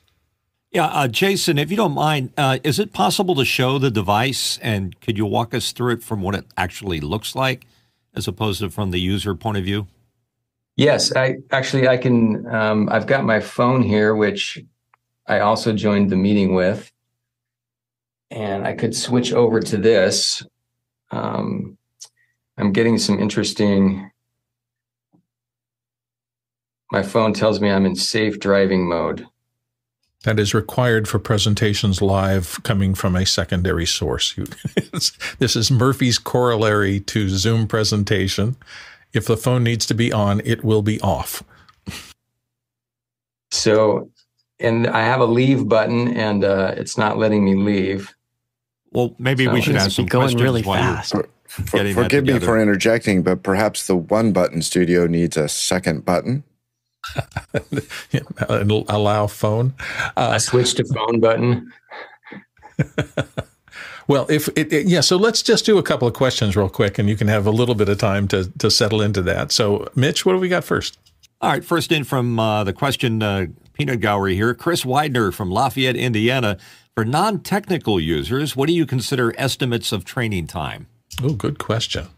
Yeah, 0.70 0.86
uh, 0.86 1.08
Jason, 1.08 1.58
if 1.58 1.70
you 1.70 1.78
don't 1.78 1.94
mind, 1.94 2.32
uh, 2.36 2.58
is 2.62 2.78
it 2.78 2.92
possible 2.92 3.34
to 3.36 3.44
show 3.44 3.78
the 3.78 3.90
device 3.90 4.58
and 4.60 5.00
could 5.00 5.16
you 5.16 5.24
walk 5.24 5.54
us 5.54 5.72
through 5.72 5.94
it 5.94 6.02
from 6.02 6.20
what 6.20 6.34
it 6.34 6.44
actually 6.58 7.00
looks 7.00 7.34
like 7.34 7.66
as 8.14 8.28
opposed 8.28 8.60
to 8.60 8.68
from 8.68 8.90
the 8.90 9.00
user 9.00 9.34
point 9.34 9.56
of 9.56 9.64
view? 9.64 9.86
Yes, 10.76 11.14
I 11.16 11.38
actually 11.50 11.88
I 11.88 11.96
can. 11.96 12.46
Um, 12.46 12.88
I've 12.88 13.06
got 13.06 13.24
my 13.24 13.40
phone 13.40 13.82
here, 13.82 14.14
which 14.14 14.62
I 15.26 15.40
also 15.40 15.72
joined 15.72 16.10
the 16.10 16.16
meeting 16.16 16.54
with, 16.54 16.92
and 18.30 18.64
I 18.64 18.74
could 18.74 18.94
switch 18.94 19.32
over 19.32 19.58
to 19.58 19.76
this. 19.76 20.44
Um, 21.10 21.76
I'm 22.56 22.72
getting 22.72 22.96
some 22.96 23.18
interesting. 23.18 24.10
My 26.92 27.02
phone 27.02 27.32
tells 27.32 27.60
me 27.60 27.70
I'm 27.70 27.84
in 27.84 27.96
safe 27.96 28.38
driving 28.38 28.88
mode. 28.88 29.26
That 30.24 30.40
is 30.40 30.52
required 30.54 31.08
for 31.08 31.18
presentations 31.18 32.02
live 32.02 32.60
coming 32.64 32.94
from 32.94 33.14
a 33.14 33.24
secondary 33.24 33.86
source. 33.86 34.34
this 35.38 35.54
is 35.54 35.70
Murphy's 35.70 36.18
corollary 36.18 37.00
to 37.00 37.28
Zoom 37.28 37.68
presentation. 37.68 38.56
If 39.12 39.26
the 39.26 39.36
phone 39.36 39.62
needs 39.62 39.86
to 39.86 39.94
be 39.94 40.12
on, 40.12 40.42
it 40.44 40.64
will 40.64 40.82
be 40.82 41.00
off. 41.00 41.42
So, 43.50 44.10
and 44.58 44.86
I 44.88 45.02
have 45.02 45.20
a 45.20 45.26
leave 45.26 45.68
button, 45.68 46.16
and 46.16 46.44
uh, 46.44 46.74
it's 46.76 46.98
not 46.98 47.16
letting 47.16 47.44
me 47.44 47.54
leave. 47.54 48.14
Well, 48.92 49.14
maybe 49.18 49.44
so 49.44 49.52
we 49.52 49.62
should 49.62 49.76
ask 49.76 49.92
some 49.92 50.06
going 50.06 50.24
questions 50.24 50.42
really 50.42 50.62
fast. 50.62 51.12
For, 51.12 51.28
for, 51.46 51.94
forgive 51.94 52.24
me 52.24 52.38
for 52.40 52.60
interjecting, 52.60 53.22
but 53.22 53.42
perhaps 53.42 53.86
the 53.86 53.96
one 53.96 54.32
button 54.32 54.60
studio 54.62 55.06
needs 55.06 55.36
a 55.36 55.48
second 55.48 56.04
button. 56.04 56.44
allow 58.88 59.26
phone. 59.26 59.74
Uh, 60.16 60.30
I 60.32 60.38
switched 60.38 60.78
to 60.78 60.84
phone 60.84 61.20
button. 61.20 61.72
well, 64.08 64.26
if 64.28 64.48
it, 64.56 64.72
it, 64.72 64.86
yeah, 64.86 65.00
so 65.00 65.16
let's 65.16 65.42
just 65.42 65.64
do 65.64 65.78
a 65.78 65.82
couple 65.82 66.06
of 66.06 66.14
questions 66.14 66.56
real 66.56 66.68
quick, 66.68 66.98
and 66.98 67.08
you 67.08 67.16
can 67.16 67.28
have 67.28 67.46
a 67.46 67.50
little 67.50 67.74
bit 67.74 67.88
of 67.88 67.98
time 67.98 68.28
to 68.28 68.50
to 68.58 68.70
settle 68.70 69.02
into 69.02 69.22
that. 69.22 69.52
So, 69.52 69.88
Mitch, 69.94 70.24
what 70.24 70.32
do 70.32 70.38
we 70.38 70.48
got 70.48 70.64
first? 70.64 70.98
All 71.40 71.50
right, 71.50 71.64
first 71.64 71.92
in 71.92 72.04
from 72.04 72.38
uh, 72.40 72.64
the 72.64 72.72
question, 72.72 73.22
uh, 73.22 73.46
peanut 73.72 74.00
gallery 74.00 74.34
here. 74.34 74.54
Chris 74.54 74.84
Widener 74.84 75.30
from 75.30 75.50
Lafayette, 75.50 75.96
Indiana. 75.96 76.58
For 76.96 77.04
non-technical 77.04 78.00
users, 78.00 78.56
what 78.56 78.66
do 78.66 78.72
you 78.72 78.84
consider 78.84 79.32
estimates 79.38 79.92
of 79.92 80.04
training 80.04 80.48
time? 80.48 80.88
Oh, 81.22 81.32
good 81.32 81.60
question. 81.60 82.08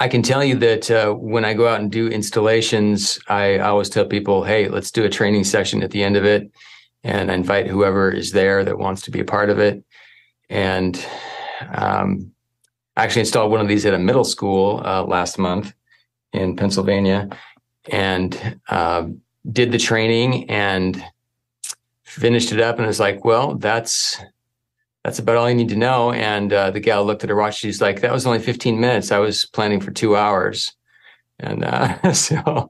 I 0.00 0.08
can 0.08 0.22
tell 0.22 0.44
you 0.44 0.54
that 0.56 0.90
uh, 0.90 1.12
when 1.12 1.44
I 1.44 1.54
go 1.54 1.66
out 1.66 1.80
and 1.80 1.90
do 1.90 2.06
installations, 2.08 3.18
I 3.28 3.58
always 3.58 3.88
tell 3.88 4.06
people, 4.06 4.44
"Hey, 4.44 4.68
let's 4.68 4.92
do 4.92 5.04
a 5.04 5.08
training 5.08 5.44
session 5.44 5.82
at 5.82 5.90
the 5.90 6.04
end 6.04 6.16
of 6.16 6.24
it," 6.24 6.50
and 7.02 7.30
I 7.30 7.34
invite 7.34 7.66
whoever 7.66 8.10
is 8.10 8.32
there 8.32 8.64
that 8.64 8.78
wants 8.78 9.02
to 9.02 9.10
be 9.10 9.20
a 9.20 9.24
part 9.24 9.50
of 9.50 9.58
it. 9.58 9.82
And 10.48 11.04
um, 11.74 12.32
I 12.96 13.04
actually 13.04 13.20
installed 13.20 13.50
one 13.50 13.60
of 13.60 13.68
these 13.68 13.86
at 13.86 13.94
a 13.94 13.98
middle 13.98 14.24
school 14.24 14.82
uh, 14.84 15.02
last 15.04 15.38
month 15.38 15.72
in 16.32 16.54
Pennsylvania, 16.54 17.28
and 17.90 18.60
uh, 18.68 19.08
did 19.50 19.72
the 19.72 19.78
training 19.78 20.48
and 20.48 21.04
finished 22.04 22.52
it 22.52 22.60
up. 22.60 22.78
And 22.78 22.88
it's 22.88 23.00
like, 23.00 23.24
well, 23.24 23.56
that's 23.56 24.20
that's 25.08 25.18
about 25.18 25.38
all 25.38 25.48
you 25.48 25.56
need 25.56 25.70
to 25.70 25.76
know. 25.76 26.12
And 26.12 26.52
uh, 26.52 26.70
the 26.70 26.80
gal 26.80 27.02
looked 27.02 27.24
at 27.24 27.30
her 27.30 27.36
watch. 27.36 27.56
She's 27.56 27.80
like, 27.80 28.02
that 28.02 28.12
was 28.12 28.26
only 28.26 28.40
15 28.40 28.78
minutes. 28.78 29.10
I 29.10 29.18
was 29.18 29.46
planning 29.46 29.80
for 29.80 29.90
two 29.90 30.18
hours. 30.18 30.74
And 31.38 31.64
uh, 31.64 32.12
so, 32.12 32.68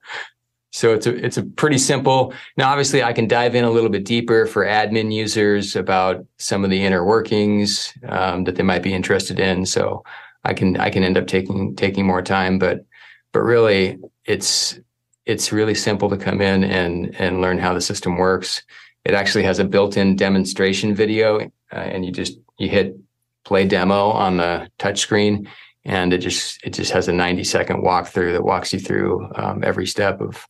so 0.71 0.95
it's 0.95 1.09
a, 1.09 1.17
it's 1.17 1.37
a 1.37 1.43
pretty 1.43 1.79
simple. 1.79 2.33
Now, 2.57 2.71
obviously 2.71 3.03
I 3.03 3.13
can 3.13 3.27
dive 3.27 3.57
in 3.57 3.65
a 3.65 3.73
little 3.73 3.91
bit 3.91 4.05
deeper 4.05 4.47
for 4.47 4.65
admin 4.65 5.13
users 5.13 5.75
about 5.75 6.25
some 6.39 6.63
of 6.63 6.71
the 6.71 6.85
inner 6.85 7.05
workings 7.05 7.93
um, 8.07 8.45
that 8.45 8.55
they 8.55 8.63
might 8.63 8.85
be 8.85 8.95
interested 8.95 9.41
in. 9.41 9.67
So 9.67 10.05
I 10.45 10.55
can, 10.55 10.77
I 10.77 10.91
can 10.91 11.03
end 11.03 11.19
up 11.19 11.27
taking, 11.27 11.75
taking 11.75 12.07
more 12.07 12.23
time, 12.23 12.61
but, 12.61 12.85
but 13.33 13.41
really 13.41 13.99
it's, 14.27 14.79
it's 15.27 15.51
really 15.51 15.75
simple 15.75 16.09
to 16.09 16.17
come 16.17 16.41
in 16.41 16.63
and, 16.63 17.17
and 17.17 17.41
learn 17.41 17.59
how 17.59 17.75
the 17.75 17.81
system 17.81 18.17
works. 18.17 18.63
It 19.05 19.15
actually 19.15 19.45
has 19.45 19.59
a 19.59 19.65
built-in 19.65 20.17
demonstration 20.17 20.95
video, 20.95 21.41
uh, 21.73 21.77
and 21.77 22.05
you 22.05 22.13
just 22.13 22.39
you 22.59 22.69
hit 22.69 22.97
play 23.45 23.67
demo 23.67 24.11
on 24.11 24.37
the 24.37 24.71
touchscreen, 24.79 25.49
and 25.85 26.13
it 26.13 26.19
just 26.19 26.61
it 26.65 26.75
just 26.75 26.93
has 26.93 27.09
a 27.09 27.13
90 27.13 27.45
second 27.45 27.83
walkthrough 27.83 28.33
that 28.33 28.45
walks 28.45 28.73
you 28.73 28.79
through 28.79 29.31
um, 29.37 29.65
every 29.65 29.87
step 29.87 30.21
of 30.21 30.47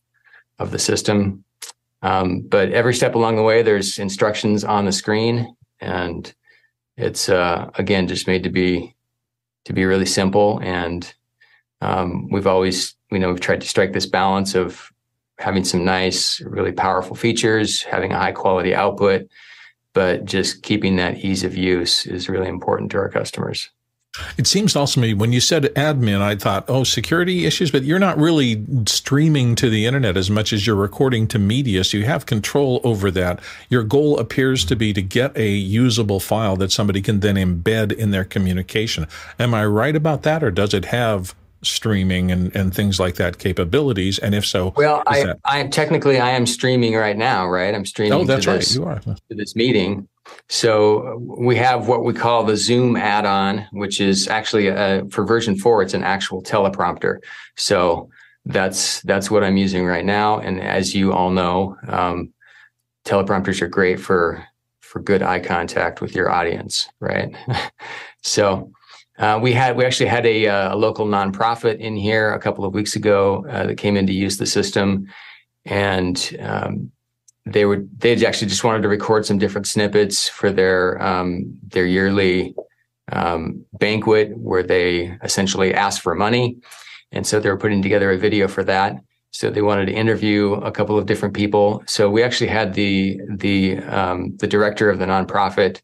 of 0.59 0.71
the 0.71 0.79
system. 0.79 1.43
Um, 2.01 2.41
but 2.41 2.71
every 2.71 2.93
step 2.93 3.15
along 3.15 3.35
the 3.35 3.43
way, 3.43 3.61
there's 3.61 3.99
instructions 3.99 4.63
on 4.63 4.85
the 4.85 4.91
screen, 4.91 5.55
and 5.79 6.33
it's 6.97 7.29
uh, 7.29 7.69
again 7.75 8.07
just 8.07 8.27
made 8.27 8.43
to 8.43 8.49
be 8.49 8.95
to 9.65 9.73
be 9.73 9.85
really 9.85 10.05
simple. 10.05 10.59
And 10.61 11.13
um, 11.81 12.27
we've 12.29 12.47
always, 12.47 12.95
you 13.11 13.19
know, 13.19 13.29
we've 13.29 13.39
tried 13.39 13.61
to 13.61 13.67
strike 13.67 13.93
this 13.93 14.05
balance 14.05 14.55
of 14.55 14.91
having 15.39 15.63
some 15.63 15.85
nice, 15.85 16.41
really 16.41 16.73
powerful 16.73 17.15
features, 17.15 17.81
having 17.83 18.11
a 18.11 18.19
high 18.19 18.33
quality 18.33 18.75
output, 18.75 19.27
but 19.93 20.25
just 20.25 20.61
keeping 20.63 20.97
that 20.97 21.23
ease 21.23 21.43
of 21.43 21.55
use 21.55 22.05
is 22.05 22.29
really 22.29 22.49
important 22.49 22.91
to 22.91 22.97
our 22.97 23.09
customers. 23.09 23.69
It 24.37 24.47
seems 24.47 24.75
also 24.75 24.95
to 24.95 24.99
me 24.99 25.13
when 25.13 25.31
you 25.31 25.39
said 25.39 25.63
admin, 25.75 26.19
I 26.19 26.35
thought, 26.35 26.65
oh, 26.67 26.83
security 26.83 27.45
issues, 27.45 27.71
but 27.71 27.83
you're 27.83 27.99
not 27.99 28.17
really 28.17 28.65
streaming 28.87 29.55
to 29.55 29.69
the 29.69 29.85
internet 29.85 30.17
as 30.17 30.29
much 30.29 30.51
as 30.51 30.65
you're 30.67 30.75
recording 30.75 31.27
to 31.27 31.39
media. 31.39 31.83
So 31.83 31.97
you 31.97 32.05
have 32.05 32.25
control 32.25 32.81
over 32.83 33.11
that. 33.11 33.39
Your 33.69 33.83
goal 33.83 34.19
appears 34.19 34.65
to 34.65 34.75
be 34.75 34.93
to 34.93 35.01
get 35.01 35.37
a 35.37 35.47
usable 35.47 36.19
file 36.19 36.57
that 36.57 36.71
somebody 36.71 37.01
can 37.01 37.19
then 37.21 37.35
embed 37.35 37.93
in 37.93 38.11
their 38.11 38.25
communication. 38.25 39.07
Am 39.37 39.53
I 39.53 39.65
right 39.65 39.95
about 39.95 40.23
that? 40.23 40.43
Or 40.43 40.51
does 40.51 40.73
it 40.73 40.85
have 40.85 41.35
streaming 41.61 42.31
and, 42.31 42.55
and 42.55 42.73
things 42.73 42.99
like 42.99 43.15
that 43.15 43.37
capabilities? 43.39 44.19
And 44.19 44.33
if 44.35 44.45
so, 44.45 44.73
well, 44.75 45.03
I, 45.07 45.23
that- 45.23 45.39
I 45.45 45.67
technically 45.67 46.19
I 46.19 46.31
am 46.31 46.45
streaming 46.45 46.95
right 46.95 47.17
now, 47.17 47.47
right? 47.47 47.73
I'm 47.73 47.85
streaming. 47.85 48.19
Oh, 48.19 48.23
that's 48.23 48.45
to 48.45 48.51
right. 48.51 48.59
This, 48.59 48.75
you 48.75 48.85
are 48.85 48.99
to 48.99 49.17
this 49.29 49.55
meeting. 49.55 50.07
So 50.47 51.17
we 51.17 51.55
have 51.55 51.87
what 51.87 52.03
we 52.03 52.13
call 52.13 52.43
the 52.43 52.57
Zoom 52.57 52.95
add-on, 52.95 53.67
which 53.71 53.99
is 53.99 54.27
actually 54.27 54.67
a, 54.67 55.03
for 55.09 55.25
version 55.25 55.57
four. 55.57 55.81
It's 55.81 55.93
an 55.93 56.03
actual 56.03 56.43
teleprompter. 56.43 57.17
So 57.55 58.09
that's 58.45 59.01
that's 59.01 59.29
what 59.29 59.43
I'm 59.43 59.57
using 59.57 59.85
right 59.85 60.05
now. 60.05 60.39
And 60.39 60.61
as 60.61 60.95
you 60.95 61.13
all 61.13 61.29
know, 61.29 61.77
um, 61.87 62.33
teleprompters 63.05 63.61
are 63.61 63.67
great 63.67 63.99
for 63.99 64.45
for 64.81 64.99
good 64.99 65.21
eye 65.21 65.39
contact 65.39 66.01
with 66.01 66.15
your 66.15 66.31
audience, 66.31 66.89
right? 66.99 67.35
so 68.23 68.71
uh, 69.19 69.37
we 69.41 69.51
had 69.51 69.75
we 69.75 69.83
actually 69.83 70.05
had 70.05 70.25
a, 70.25 70.47
uh, 70.47 70.73
a, 70.73 70.77
local 70.77 71.05
nonprofit 71.05 71.77
in 71.79 71.95
here 71.95 72.31
a 72.31 72.39
couple 72.39 72.63
of 72.63 72.73
weeks 72.73 72.95
ago 72.95 73.45
uh, 73.49 73.67
that 73.67 73.75
came 73.75 73.97
in 73.97 74.07
to 74.07 74.13
use 74.13 74.37
the 74.37 74.45
system, 74.45 75.07
and 75.65 76.37
um, 76.39 76.89
they 77.45 77.65
were 77.65 77.83
they 77.97 78.25
actually 78.25 78.47
just 78.47 78.63
wanted 78.63 78.81
to 78.81 78.87
record 78.87 79.25
some 79.25 79.37
different 79.37 79.67
snippets 79.67 80.29
for 80.29 80.51
their 80.51 81.01
um, 81.01 81.53
their 81.67 81.85
yearly 81.85 82.55
um, 83.11 83.65
banquet 83.73 84.37
where 84.37 84.63
they 84.63 85.17
essentially 85.21 85.73
asked 85.73 85.99
for 85.99 86.15
money, 86.15 86.57
and 87.11 87.27
so 87.27 87.41
they 87.41 87.49
were 87.49 87.57
putting 87.57 87.81
together 87.81 88.11
a 88.11 88.17
video 88.17 88.47
for 88.47 88.63
that. 88.63 88.95
So 89.31 89.49
they 89.49 89.61
wanted 89.61 89.87
to 89.87 89.93
interview 89.93 90.53
a 90.53 90.71
couple 90.71 90.97
of 90.97 91.05
different 91.05 91.35
people. 91.35 91.83
So 91.87 92.09
we 92.09 92.23
actually 92.23 92.51
had 92.51 92.73
the 92.73 93.19
the 93.29 93.79
um, 93.79 94.37
the 94.37 94.47
director 94.47 94.89
of 94.89 94.97
the 94.97 95.05
nonprofit 95.05 95.81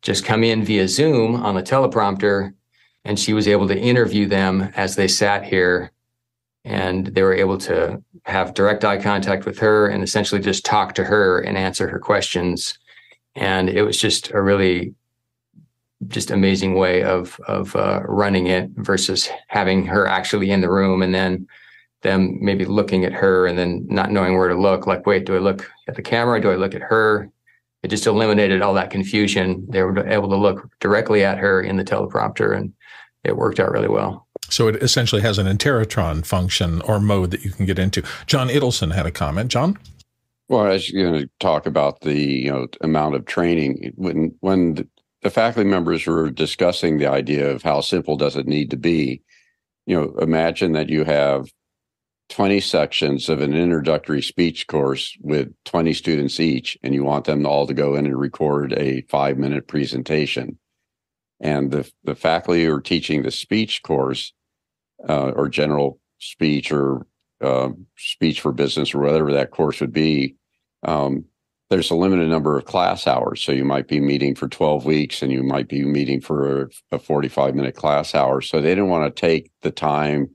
just 0.00 0.24
come 0.24 0.42
in 0.42 0.64
via 0.64 0.88
Zoom 0.88 1.36
on 1.36 1.54
the 1.54 1.62
teleprompter 1.62 2.54
and 3.08 3.18
she 3.18 3.32
was 3.32 3.48
able 3.48 3.66
to 3.66 3.76
interview 3.76 4.26
them 4.26 4.70
as 4.76 4.94
they 4.94 5.08
sat 5.08 5.42
here 5.42 5.90
and 6.62 7.06
they 7.06 7.22
were 7.22 7.32
able 7.32 7.56
to 7.56 8.02
have 8.26 8.52
direct 8.52 8.84
eye 8.84 9.00
contact 9.00 9.46
with 9.46 9.58
her 9.58 9.88
and 9.88 10.02
essentially 10.04 10.42
just 10.42 10.62
talk 10.62 10.94
to 10.94 11.04
her 11.04 11.40
and 11.40 11.56
answer 11.56 11.88
her 11.88 11.98
questions. 11.98 12.78
And 13.34 13.70
it 13.70 13.82
was 13.82 13.98
just 13.98 14.30
a 14.32 14.42
really 14.42 14.94
just 16.08 16.30
amazing 16.30 16.74
way 16.74 17.02
of 17.02 17.40
of 17.48 17.74
uh, 17.74 18.02
running 18.04 18.46
it 18.46 18.70
versus 18.76 19.30
having 19.46 19.86
her 19.86 20.06
actually 20.06 20.50
in 20.50 20.60
the 20.60 20.70
room 20.70 21.00
and 21.00 21.14
then 21.14 21.46
them 22.02 22.36
maybe 22.42 22.66
looking 22.66 23.06
at 23.06 23.12
her 23.14 23.46
and 23.46 23.58
then 23.58 23.86
not 23.88 24.12
knowing 24.12 24.36
where 24.36 24.48
to 24.48 24.54
look 24.54 24.86
like 24.86 25.06
wait 25.06 25.24
do 25.24 25.34
i 25.34 25.38
look 25.38 25.68
at 25.88 25.96
the 25.96 26.02
camera? 26.02 26.40
Do 26.40 26.50
i 26.50 26.56
look 26.56 26.74
at 26.74 26.82
her? 26.82 27.30
It 27.82 27.88
just 27.88 28.06
eliminated 28.06 28.60
all 28.60 28.74
that 28.74 28.90
confusion. 28.90 29.66
They 29.70 29.82
were 29.82 30.06
able 30.06 30.28
to 30.28 30.36
look 30.36 30.68
directly 30.78 31.24
at 31.24 31.38
her 31.38 31.62
in 31.62 31.76
the 31.76 31.84
teleprompter 31.84 32.56
and 32.56 32.72
it 33.24 33.36
worked 33.36 33.60
out 33.60 33.72
really 33.72 33.88
well. 33.88 34.26
So 34.50 34.68
it 34.68 34.76
essentially 34.82 35.22
has 35.22 35.38
an 35.38 35.46
Interrotron 35.46 36.24
function 36.24 36.80
or 36.82 37.00
mode 37.00 37.30
that 37.32 37.44
you 37.44 37.50
can 37.50 37.66
get 37.66 37.78
into. 37.78 38.02
John 38.26 38.48
Ittelson 38.48 38.94
had 38.94 39.06
a 39.06 39.10
comment. 39.10 39.50
John? 39.50 39.78
Well, 40.48 40.66
as 40.66 40.90
you're 40.90 41.10
going 41.10 41.22
to 41.22 41.30
talk 41.40 41.66
about 41.66 42.00
the 42.00 42.18
you 42.18 42.50
know 42.50 42.68
amount 42.80 43.14
of 43.14 43.26
training 43.26 43.92
when 43.96 44.34
when 44.40 44.88
the 45.22 45.30
faculty 45.30 45.68
members 45.68 46.06
were 46.06 46.30
discussing 46.30 46.98
the 46.98 47.08
idea 47.08 47.50
of 47.50 47.62
how 47.62 47.80
simple 47.80 48.16
does 48.16 48.36
it 48.36 48.46
need 48.46 48.70
to 48.70 48.76
be, 48.76 49.20
you 49.84 50.00
know, 50.00 50.14
imagine 50.20 50.72
that 50.72 50.88
you 50.88 51.04
have 51.04 51.50
20 52.30 52.60
sections 52.60 53.28
of 53.28 53.40
an 53.40 53.52
introductory 53.52 54.22
speech 54.22 54.66
course 54.68 55.16
with 55.20 55.52
20 55.64 55.92
students 55.92 56.38
each, 56.38 56.78
and 56.82 56.94
you 56.94 57.02
want 57.02 57.24
them 57.24 57.44
all 57.46 57.66
to 57.66 57.74
go 57.74 57.94
in 57.96 58.06
and 58.06 58.18
record 58.18 58.72
a 58.74 59.02
five 59.02 59.38
minute 59.38 59.66
presentation 59.66 60.58
and 61.40 61.70
the 61.70 61.90
the 62.04 62.14
faculty 62.14 62.64
who 62.64 62.74
are 62.74 62.80
teaching 62.80 63.22
the 63.22 63.30
speech 63.30 63.82
course 63.82 64.32
uh, 65.08 65.30
or 65.30 65.48
general 65.48 66.00
speech 66.18 66.72
or 66.72 67.06
uh, 67.40 67.68
speech 67.96 68.40
for 68.40 68.52
business 68.52 68.94
or 68.94 68.98
whatever 68.98 69.32
that 69.32 69.50
course 69.50 69.80
would 69.80 69.92
be 69.92 70.34
um, 70.84 71.24
there's 71.70 71.90
a 71.90 71.94
limited 71.94 72.28
number 72.28 72.56
of 72.56 72.64
class 72.64 73.06
hours 73.06 73.42
so 73.42 73.52
you 73.52 73.64
might 73.64 73.86
be 73.86 74.00
meeting 74.00 74.34
for 74.34 74.48
12 74.48 74.84
weeks 74.84 75.22
and 75.22 75.30
you 75.30 75.42
might 75.42 75.68
be 75.68 75.84
meeting 75.84 76.20
for 76.20 76.62
a, 76.62 76.68
a 76.92 76.98
45 76.98 77.54
minute 77.54 77.76
class 77.76 78.14
hour 78.14 78.40
so 78.40 78.60
they 78.60 78.70
didn't 78.70 78.88
want 78.88 79.14
to 79.14 79.20
take 79.20 79.50
the 79.62 79.70
time 79.70 80.28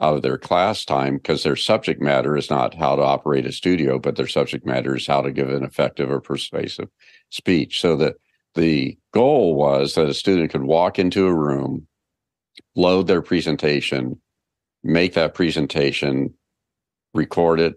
out 0.00 0.16
of 0.16 0.22
their 0.22 0.38
class 0.38 0.84
time 0.84 1.16
because 1.16 1.42
their 1.42 1.56
subject 1.56 2.02
matter 2.02 2.36
is 2.36 2.50
not 2.50 2.74
how 2.74 2.96
to 2.96 3.02
operate 3.02 3.46
a 3.46 3.52
studio, 3.52 3.98
but 3.98 4.16
their 4.16 4.26
subject 4.26 4.66
matter 4.66 4.96
is 4.96 5.06
how 5.06 5.22
to 5.22 5.32
give 5.32 5.48
an 5.48 5.64
effective 5.64 6.10
or 6.10 6.20
persuasive 6.20 6.88
speech. 7.30 7.80
So 7.80 7.96
that 7.96 8.16
the 8.56 8.98
goal 9.14 9.54
was 9.54 9.94
that 9.94 10.08
a 10.08 10.14
student 10.14 10.50
could 10.50 10.64
walk 10.64 10.98
into 10.98 11.26
a 11.26 11.34
room, 11.34 11.86
load 12.74 13.06
their 13.06 13.22
presentation, 13.22 14.20
make 14.82 15.14
that 15.14 15.34
presentation, 15.34 16.34
record 17.14 17.60
it, 17.60 17.76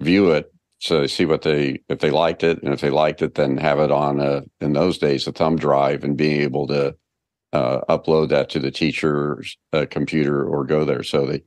view 0.00 0.30
it, 0.30 0.52
so 0.80 1.00
they 1.00 1.06
see 1.08 1.26
what 1.26 1.42
they 1.42 1.82
if 1.88 1.98
they 1.98 2.10
liked 2.10 2.42
it, 2.42 2.62
and 2.62 2.72
if 2.72 2.80
they 2.80 2.90
liked 2.90 3.20
it, 3.20 3.34
then 3.34 3.58
have 3.58 3.78
it 3.78 3.90
on 3.90 4.18
a 4.18 4.42
in 4.60 4.72
those 4.72 4.96
days 4.96 5.26
a 5.26 5.32
thumb 5.32 5.56
drive 5.56 6.04
and 6.04 6.16
being 6.16 6.40
able 6.40 6.66
to 6.68 6.96
uh, 7.52 7.80
upload 7.88 8.30
that 8.30 8.48
to 8.50 8.58
the 8.58 8.70
teacher's 8.70 9.58
uh, 9.74 9.84
computer 9.90 10.42
or 10.42 10.64
go 10.64 10.86
there. 10.86 11.02
So 11.02 11.26
the 11.26 11.42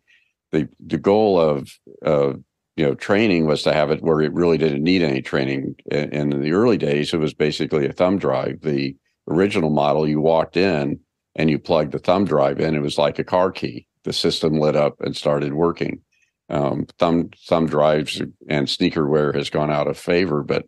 the 0.51 0.69
the 0.79 0.99
goal 0.99 1.39
of 1.39 1.71
uh, 2.05 2.33
you 2.75 2.85
know 2.85 2.95
training 2.95 3.45
was 3.45 3.63
to 3.63 3.73
have 3.73 3.91
it 3.91 4.01
where 4.01 4.21
it 4.21 4.33
really 4.33 4.57
didn't 4.57 4.83
need 4.83 5.03
any 5.03 5.21
training. 5.21 5.75
And 5.91 6.33
in 6.33 6.41
the 6.41 6.53
early 6.53 6.77
days, 6.77 7.13
it 7.13 7.17
was 7.17 7.33
basically 7.33 7.87
a 7.87 7.93
thumb 7.93 8.17
drive. 8.17 8.61
The 8.61 8.95
original 9.29 9.69
model, 9.69 10.07
you 10.07 10.21
walked 10.21 10.57
in 10.57 10.99
and 11.35 11.49
you 11.49 11.59
plugged 11.59 11.91
the 11.91 11.99
thumb 11.99 12.25
drive 12.25 12.59
in. 12.59 12.75
It 12.75 12.81
was 12.81 12.97
like 12.97 13.19
a 13.19 13.23
car 13.23 13.51
key. 13.51 13.87
The 14.03 14.13
system 14.13 14.59
lit 14.59 14.75
up 14.75 14.99
and 15.01 15.15
started 15.15 15.53
working. 15.53 16.01
Um, 16.49 16.85
thumb 16.99 17.29
thumb 17.47 17.67
drives 17.67 18.21
and 18.49 18.67
sneakerware 18.67 19.33
has 19.35 19.49
gone 19.49 19.71
out 19.71 19.87
of 19.87 19.97
favor, 19.97 20.43
but 20.43 20.65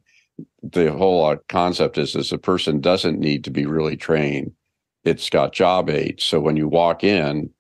the 0.63 0.91
whole 0.91 1.25
uh, 1.25 1.37
concept 1.49 1.97
is 1.97 2.15
is 2.15 2.31
a 2.31 2.37
person 2.37 2.81
doesn't 2.81 3.19
need 3.19 3.43
to 3.43 3.51
be 3.51 3.65
really 3.65 3.97
trained 3.97 4.51
it's 5.05 5.29
got 5.29 5.53
job 5.53 5.89
aids. 5.89 6.23
So 6.23 6.41
when 6.41 6.57
you 6.57 6.67
walk 6.67 7.03
in, 7.03 7.51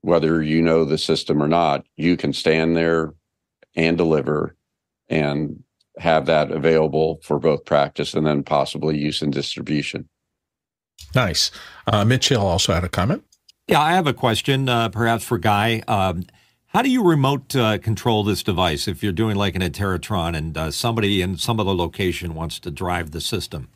whether 0.00 0.42
you 0.42 0.60
know 0.60 0.84
the 0.84 0.98
system 0.98 1.42
or 1.42 1.48
not, 1.48 1.86
you 1.96 2.16
can 2.16 2.32
stand 2.32 2.76
there 2.76 3.14
and 3.76 3.96
deliver 3.96 4.56
and 5.08 5.62
have 5.98 6.26
that 6.26 6.50
available 6.50 7.20
for 7.22 7.38
both 7.38 7.64
practice 7.64 8.14
and 8.14 8.26
then 8.26 8.42
possibly 8.42 8.96
use 8.96 9.22
and 9.22 9.32
distribution. 9.32 10.08
Nice. 11.14 11.50
Uh, 11.86 12.04
Mitch 12.04 12.28
Hill 12.28 12.46
also 12.46 12.72
had 12.72 12.84
a 12.84 12.88
comment. 12.88 13.24
Yeah, 13.66 13.80
I 13.80 13.92
have 13.92 14.06
a 14.06 14.14
question, 14.14 14.68
uh, 14.68 14.88
perhaps 14.88 15.24
for 15.24 15.38
Guy. 15.38 15.82
Um, 15.88 16.24
how 16.68 16.82
do 16.82 16.90
you 16.90 17.02
remote 17.02 17.54
uh, 17.56 17.78
control 17.78 18.22
this 18.22 18.42
device 18.42 18.86
if 18.86 19.02
you're 19.02 19.12
doing 19.12 19.36
like 19.36 19.56
an 19.56 19.62
Interrotron 19.62 20.36
and 20.36 20.56
uh, 20.56 20.70
somebody 20.70 21.20
in 21.20 21.36
some 21.36 21.58
other 21.58 21.72
location 21.72 22.34
wants 22.34 22.60
to 22.60 22.70
drive 22.70 23.10
the 23.10 23.20
system? 23.20 23.68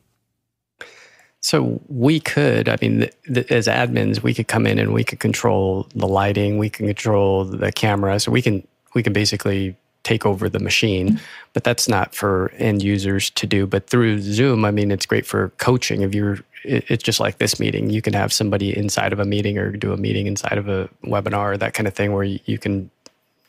So 1.41 1.81
we 1.89 2.21
could, 2.21 2.69
I 2.69 2.79
mean, 2.81 3.11
as 3.51 3.67
admins, 3.67 4.23
we 4.23 4.33
could 4.33 4.49
come 4.49 4.67
in 4.67 4.79
and 4.79 4.95
we 4.95 5.05
could 5.05 5.21
control 5.21 5.87
the 5.95 6.09
lighting, 6.09 6.57
we 6.57 6.71
can 6.71 6.87
control 6.87 7.45
the 7.45 7.71
camera, 7.71 8.19
so 8.19 8.33
we 8.33 8.41
can 8.41 8.67
we 8.95 9.03
can 9.03 9.13
basically 9.13 9.77
take 10.05 10.25
over 10.25 10.49
the 10.49 10.61
machine. 10.61 11.21
But 11.53 11.65
that's 11.65 11.89
not 11.89 12.15
for 12.15 12.53
end 12.59 12.83
users 12.83 13.31
to 13.31 13.47
do. 13.47 13.67
But 13.67 13.89
through 13.89 14.21
Zoom, 14.21 14.65
I 14.65 14.71
mean, 14.71 14.91
it's 14.91 15.07
great 15.07 15.27
for 15.27 15.49
coaching. 15.59 16.03
If 16.03 16.15
you're, 16.15 16.39
it's 16.63 17.03
just 17.03 17.21
like 17.21 17.39
this 17.39 17.59
meeting. 17.59 17.91
You 17.91 18.01
can 18.01 18.13
have 18.13 18.33
somebody 18.33 18.77
inside 18.77 19.13
of 19.13 19.21
a 19.21 19.25
meeting 19.25 19.59
or 19.59 19.71
do 19.71 19.93
a 19.93 19.97
meeting 19.97 20.27
inside 20.27 20.59
of 20.59 20.69
a 20.69 20.89
webinar, 21.05 21.59
that 21.59 21.75
kind 21.75 21.87
of 21.87 21.95
thing, 21.95 22.13
where 22.13 22.25
you 22.25 22.59
can, 22.59 22.91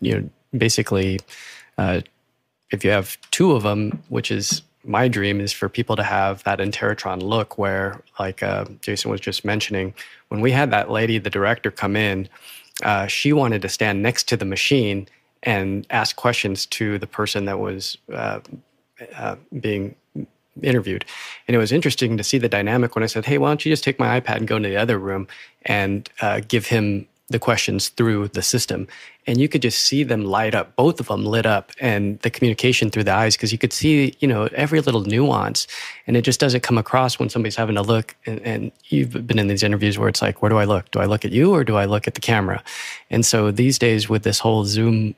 you 0.02 0.20
know, 0.20 0.30
basically, 0.58 1.20
uh, 1.78 2.02
if 2.72 2.84
you 2.84 2.92
have 2.92 3.18
two 3.32 3.54
of 3.54 3.64
them, 3.64 4.04
which 4.10 4.32
is 4.32 4.62
my 4.84 5.08
dream 5.08 5.40
is 5.40 5.52
for 5.52 5.70
people 5.70 5.96
to 5.96 6.04
have 6.04 6.44
that 6.44 6.60
Interrotron 6.60 7.22
look 7.22 7.58
where, 7.58 8.02
like 8.20 8.44
uh, 8.44 8.66
Jason 8.82 9.12
was 9.12 9.22
just 9.22 9.46
mentioning, 9.46 9.94
when 10.30 10.42
we 10.42 10.52
had 10.52 10.72
that 10.72 10.92
lady, 10.92 11.18
the 11.18 11.30
director, 11.30 11.72
come 11.72 11.96
in, 11.96 12.28
uh, 12.84 13.08
she 13.08 13.34
wanted 13.34 13.62
to 13.62 13.70
stand 13.70 14.04
next 14.04 14.28
to 14.30 14.38
the 14.38 14.46
machine 14.46 15.08
and 15.46 15.88
ask 15.90 16.16
questions 16.16 16.66
to 16.66 16.98
the 16.98 17.08
person 17.08 17.46
that 17.46 17.60
was 17.60 17.98
uh, 18.12 18.40
uh 19.16 19.36
being 19.60 19.96
interviewed. 20.62 21.06
And 21.48 21.56
it 21.56 21.58
was 21.58 21.72
interesting 21.72 22.18
to 22.18 22.24
see 22.24 22.38
the 22.38 22.50
dynamic 22.50 22.96
when 22.96 23.04
I 23.04 23.08
said, 23.08 23.26
hey, 23.26 23.38
why 23.38 23.50
don't 23.50 23.66
you 23.66 23.72
just 23.72 23.84
take 23.84 24.00
my 24.00 24.20
iPad 24.20 24.38
and 24.38 24.48
go 24.48 24.58
into 24.58 24.70
the 24.70 24.78
other 24.78 24.98
room 24.98 25.28
and 25.64 26.10
uh, 26.22 26.42
give 26.48 26.68
him 26.68 27.08
the 27.30 27.40
questions 27.40 27.90
through 27.90 28.30
the 28.30 28.42
system? 28.42 28.88
And 29.28 29.40
you 29.40 29.50
could 29.50 29.64
just 29.64 29.80
see 29.80 30.04
them 30.04 30.24
light 30.24 30.54
up 30.54 30.76
both 30.76 31.00
of 31.00 31.08
them 31.08 31.26
lit 31.26 31.46
up 31.46 31.72
and 31.80 32.20
the 32.20 32.30
communication 32.30 32.92
through 32.92 33.06
the 33.06 33.14
eyes 33.14 33.36
because 33.36 33.52
you 33.52 33.58
could 33.58 33.74
see 33.74 34.14
you 34.20 34.28
know 34.28 34.48
every 34.54 34.82
little 34.82 35.02
nuance. 35.02 35.68
And 36.06 36.16
it 36.16 36.22
just 36.22 36.40
doesn't 36.40 36.62
come 36.62 36.78
across 36.78 37.18
when 37.18 37.30
somebody's 37.30 37.56
having 37.56 37.76
to 37.76 37.82
look 37.82 38.16
and, 38.26 38.40
and, 38.42 38.72
you've 38.90 39.26
been 39.26 39.40
in 39.40 39.48
these 39.48 39.64
interviews 39.64 39.98
where 39.98 40.08
it's 40.08 40.22
like 40.22 40.44
where 40.44 40.50
do 40.50 40.58
i 40.58 40.64
look? 40.64 40.92
Do 40.92 41.00
i 41.00 41.06
look 41.06 41.26
at 41.26 41.32
you 41.32 41.54
or 41.54 41.64
do 41.64 41.76
i 41.76 41.86
look 41.86 42.08
at 42.08 42.14
the 42.14 42.22
camera? 42.22 42.64
And 43.10 43.26
so 43.26 43.50
these 43.50 43.80
days 43.80 44.08
with 44.08 44.22
this 44.22 44.38
whole 44.38 44.64
zoom 44.66 45.16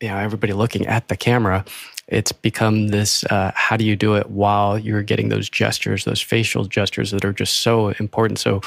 you 0.00 0.08
know 0.08 0.16
everybody 0.16 0.52
looking 0.52 0.86
at 0.86 1.08
the 1.08 1.16
camera 1.16 1.64
it's 2.08 2.32
become 2.32 2.88
this 2.88 3.24
uh, 3.24 3.52
how 3.54 3.76
do 3.76 3.84
you 3.84 3.94
do 3.94 4.16
it 4.16 4.30
while 4.30 4.78
you're 4.78 5.02
getting 5.02 5.28
those 5.28 5.48
gestures 5.48 6.04
those 6.04 6.20
facial 6.20 6.64
gestures 6.64 7.12
that 7.12 7.24
are 7.24 7.32
just 7.32 7.60
so 7.60 7.90
important. 8.00 8.38
So 8.38 8.60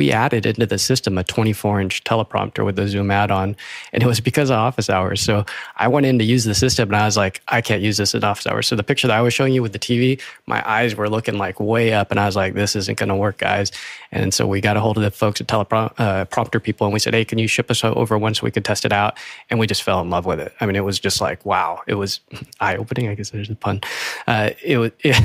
we 0.00 0.10
added 0.12 0.46
into 0.46 0.64
the 0.64 0.78
system 0.78 1.18
a 1.18 1.24
24 1.24 1.78
inch 1.78 2.02
teleprompter 2.04 2.64
with 2.64 2.74
the 2.74 2.88
Zoom 2.88 3.10
add 3.10 3.30
on, 3.30 3.54
and 3.92 4.02
it 4.02 4.06
was 4.06 4.18
because 4.18 4.48
of 4.48 4.56
office 4.56 4.88
hours. 4.88 5.20
So 5.20 5.44
I 5.76 5.88
went 5.88 6.06
in 6.06 6.18
to 6.20 6.24
use 6.24 6.44
the 6.44 6.54
system 6.54 6.88
and 6.88 6.96
I 6.96 7.04
was 7.04 7.18
like, 7.18 7.42
I 7.48 7.60
can't 7.60 7.82
use 7.82 7.98
this 7.98 8.14
in 8.14 8.24
office 8.24 8.46
hours. 8.46 8.66
So 8.66 8.76
the 8.76 8.82
picture 8.82 9.08
that 9.08 9.18
I 9.18 9.20
was 9.20 9.34
showing 9.34 9.52
you 9.52 9.60
with 9.60 9.74
the 9.74 9.78
TV, 9.78 10.18
my 10.46 10.66
eyes 10.66 10.96
were 10.96 11.10
looking 11.10 11.36
like 11.36 11.60
way 11.60 11.92
up, 11.92 12.10
and 12.10 12.18
I 12.18 12.24
was 12.24 12.34
like, 12.34 12.54
this 12.54 12.74
isn't 12.76 12.96
going 12.96 13.10
to 13.10 13.14
work, 13.14 13.36
guys. 13.36 13.72
And 14.10 14.32
so 14.32 14.46
we 14.46 14.62
got 14.62 14.78
a 14.78 14.80
hold 14.80 14.96
of 14.96 15.02
the 15.02 15.10
folks 15.10 15.40
at 15.40 15.46
teleprompter 15.46 16.56
uh, 16.56 16.60
people 16.60 16.86
and 16.86 16.94
we 16.94 16.98
said, 16.98 17.12
hey, 17.12 17.26
can 17.26 17.38
you 17.38 17.46
ship 17.46 17.70
us 17.70 17.84
over 17.84 18.16
one 18.16 18.34
so 18.34 18.44
we 18.44 18.50
could 18.50 18.64
test 18.64 18.86
it 18.86 18.92
out? 18.92 19.18
And 19.50 19.60
we 19.60 19.66
just 19.66 19.82
fell 19.82 20.00
in 20.00 20.08
love 20.08 20.24
with 20.24 20.40
it. 20.40 20.52
I 20.60 20.66
mean, 20.66 20.76
it 20.76 20.84
was 20.84 20.98
just 20.98 21.20
like, 21.20 21.44
wow, 21.44 21.82
it 21.86 21.94
was 21.94 22.20
eye 22.60 22.76
opening. 22.76 23.08
I 23.08 23.14
guess 23.14 23.30
there's 23.30 23.50
a 23.50 23.54
pun. 23.54 23.82
Uh, 24.26 24.50
it 24.64 24.78
was, 24.78 24.92
it, 25.00 25.22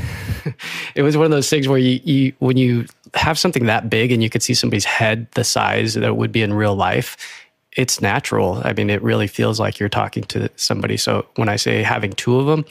it 0.94 1.02
was 1.02 1.16
one 1.16 1.24
of 1.24 1.30
those 1.30 1.48
things 1.48 1.66
where 1.66 1.78
you, 1.78 2.00
you, 2.04 2.32
when 2.40 2.58
you 2.58 2.86
have 3.14 3.38
something 3.38 3.66
that 3.66 3.88
big 3.90 4.12
and 4.12 4.22
you 4.22 4.30
could 4.30 4.42
see 4.42 4.54
somebody's 4.54 4.84
head 4.84 5.26
the 5.32 5.44
size 5.44 5.94
that 5.94 6.16
would 6.16 6.32
be 6.32 6.42
in 6.42 6.52
real 6.52 6.74
life, 6.74 7.16
it's 7.72 8.00
natural. 8.00 8.60
I 8.64 8.72
mean, 8.72 8.90
it 8.90 9.02
really 9.02 9.26
feels 9.26 9.60
like 9.60 9.78
you're 9.78 9.88
talking 9.88 10.24
to 10.24 10.50
somebody. 10.56 10.96
So 10.96 11.26
when 11.36 11.48
I 11.48 11.56
say 11.56 11.82
having 11.82 12.12
two 12.12 12.38
of 12.38 12.46
them, 12.46 12.64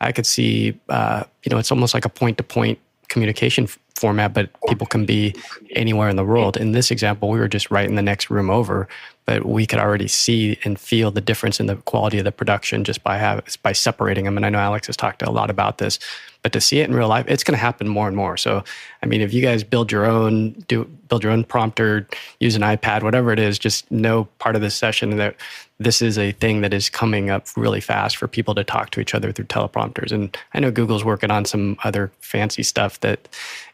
I 0.00 0.12
could 0.12 0.26
see, 0.26 0.78
uh, 0.88 1.24
you 1.44 1.50
know, 1.50 1.58
it's 1.58 1.70
almost 1.70 1.94
like 1.94 2.04
a 2.04 2.10
point 2.10 2.38
to 2.38 2.44
point 2.44 2.78
communication 3.08 3.66
format, 3.96 4.32
but 4.32 4.50
people 4.68 4.86
can 4.86 5.04
be 5.04 5.34
anywhere 5.72 6.08
in 6.08 6.16
the 6.16 6.24
world. 6.24 6.56
In 6.56 6.72
this 6.72 6.90
example, 6.90 7.28
we 7.28 7.38
were 7.38 7.48
just 7.48 7.70
right 7.70 7.88
in 7.88 7.96
the 7.96 8.02
next 8.02 8.30
room 8.30 8.48
over, 8.48 8.88
but 9.26 9.44
we 9.44 9.66
could 9.66 9.78
already 9.78 10.08
see 10.08 10.58
and 10.64 10.80
feel 10.80 11.10
the 11.10 11.20
difference 11.20 11.60
in 11.60 11.66
the 11.66 11.76
quality 11.76 12.18
of 12.18 12.24
the 12.24 12.32
production 12.32 12.82
just 12.82 13.02
by 13.02 13.18
have, 13.18 13.44
by 13.62 13.72
separating 13.72 14.24
them. 14.24 14.36
And 14.36 14.46
I 14.46 14.48
know 14.48 14.58
Alex 14.58 14.86
has 14.86 14.96
talked 14.96 15.22
a 15.22 15.30
lot 15.30 15.50
about 15.50 15.78
this, 15.78 15.98
but 16.42 16.52
to 16.52 16.60
see 16.60 16.80
it 16.80 16.88
in 16.88 16.94
real 16.94 17.08
life, 17.08 17.26
it's 17.28 17.44
going 17.44 17.52
to 17.56 17.60
happen 17.60 17.88
more 17.88 18.08
and 18.08 18.16
more. 18.16 18.36
So, 18.36 18.64
I 19.02 19.06
mean, 19.06 19.20
if 19.20 19.32
you 19.32 19.42
guys 19.42 19.62
build 19.62 19.92
your 19.92 20.06
own, 20.06 20.52
do 20.68 20.84
build 21.08 21.22
your 21.22 21.32
own 21.32 21.44
prompter, 21.44 22.06
use 22.38 22.56
an 22.56 22.62
iPad, 22.62 23.02
whatever 23.02 23.32
it 23.32 23.38
is, 23.38 23.58
just 23.58 23.90
know 23.90 24.24
part 24.38 24.56
of 24.56 24.62
this 24.62 24.74
session 24.74 25.16
that 25.16 25.36
this 25.78 26.02
is 26.02 26.18
a 26.18 26.32
thing 26.32 26.60
that 26.60 26.72
is 26.72 26.88
coming 26.88 27.30
up 27.30 27.46
really 27.56 27.80
fast 27.80 28.16
for 28.16 28.28
people 28.28 28.54
to 28.54 28.62
talk 28.62 28.90
to 28.90 29.00
each 29.00 29.14
other 29.14 29.32
through 29.32 29.46
teleprompters. 29.46 30.12
And 30.12 30.36
I 30.54 30.60
know 30.60 30.70
Google's 30.70 31.04
working 31.04 31.30
on 31.30 31.44
some 31.44 31.78
other 31.84 32.12
fancy 32.20 32.62
stuff 32.62 33.00
that 33.00 33.28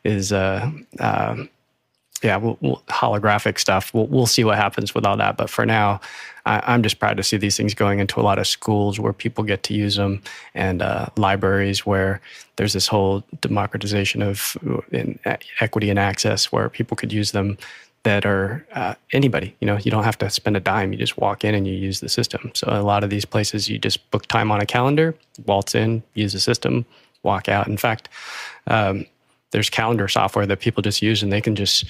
is, 0.05 0.33
uh, 0.33 0.71
uh, 1.01 1.45
yeah, 2.23 2.37
we'll, 2.37 2.57
we'll, 2.61 2.83
holographic 2.89 3.59
stuff. 3.59 3.93
We'll, 3.93 4.07
we'll 4.07 4.27
see 4.27 4.45
what 4.45 4.57
happens 4.57 4.95
with 4.95 5.05
all 5.05 5.17
that. 5.17 5.37
But 5.37 5.51
for 5.51 5.67
now, 5.67 6.01
I, 6.47 6.75
am 6.75 6.83
just 6.83 6.99
proud 7.01 7.17
to 7.17 7.23
see 7.23 7.37
these 7.37 7.57
things 7.57 7.75
going 7.75 7.99
into 7.99 8.21
a 8.21 8.23
lot 8.23 8.39
of 8.39 8.47
schools 8.47 8.99
where 8.99 9.13
people 9.13 9.45
get 9.45 9.65
to 9.65 9.75
use 9.75 9.97
them 9.97 10.23
and 10.55 10.81
uh, 10.81 11.09
libraries 11.17 11.85
where 11.85 12.21
there's 12.55 12.73
this 12.73 12.87
whole 12.87 13.25
democratization 13.41 14.23
of 14.23 14.57
in, 14.93 15.19
equity 15.61 15.91
and 15.91 15.99
access 15.99 16.53
where 16.53 16.69
people 16.69 16.97
could 16.97 17.13
use 17.13 17.33
them 17.33 17.59
that 18.05 18.25
are 18.25 18.65
uh, 18.73 18.95
anybody. 19.13 19.57
You 19.61 19.67
know, 19.67 19.79
you 19.79 19.91
don't 19.91 20.05
have 20.05 20.19
to 20.19 20.31
spend 20.31 20.57
a 20.57 20.61
dime. 20.61 20.93
You 20.93 20.99
just 20.99 21.19
walk 21.19 21.45
in 21.45 21.57
and 21.57 21.67
you 21.67 21.75
use 21.75 21.99
the 21.99 22.09
system. 22.09 22.53
So 22.55 22.69
a 22.71 22.83
lot 22.83 23.03
of 23.03 23.11
these 23.11 23.25
places, 23.25 23.69
you 23.69 23.79
just 23.79 24.09
book 24.13 24.27
time 24.27 24.53
on 24.53 24.61
a 24.61 24.67
calendar, 24.67 25.17
waltz 25.45 25.75
in, 25.75 26.05
use 26.15 26.33
the 26.33 26.39
system, 26.39 26.87
walk 27.25 27.49
out. 27.49 27.67
In 27.67 27.77
fact, 27.77 28.09
um, 28.69 29.05
there's 29.51 29.69
calendar 29.69 30.07
software 30.07 30.47
that 30.47 30.61
people 30.61 30.83
just 30.83 31.03
use 31.03 31.23
and 31.23 31.33
they 31.33 31.41
can 31.41 31.57
just 31.57 31.85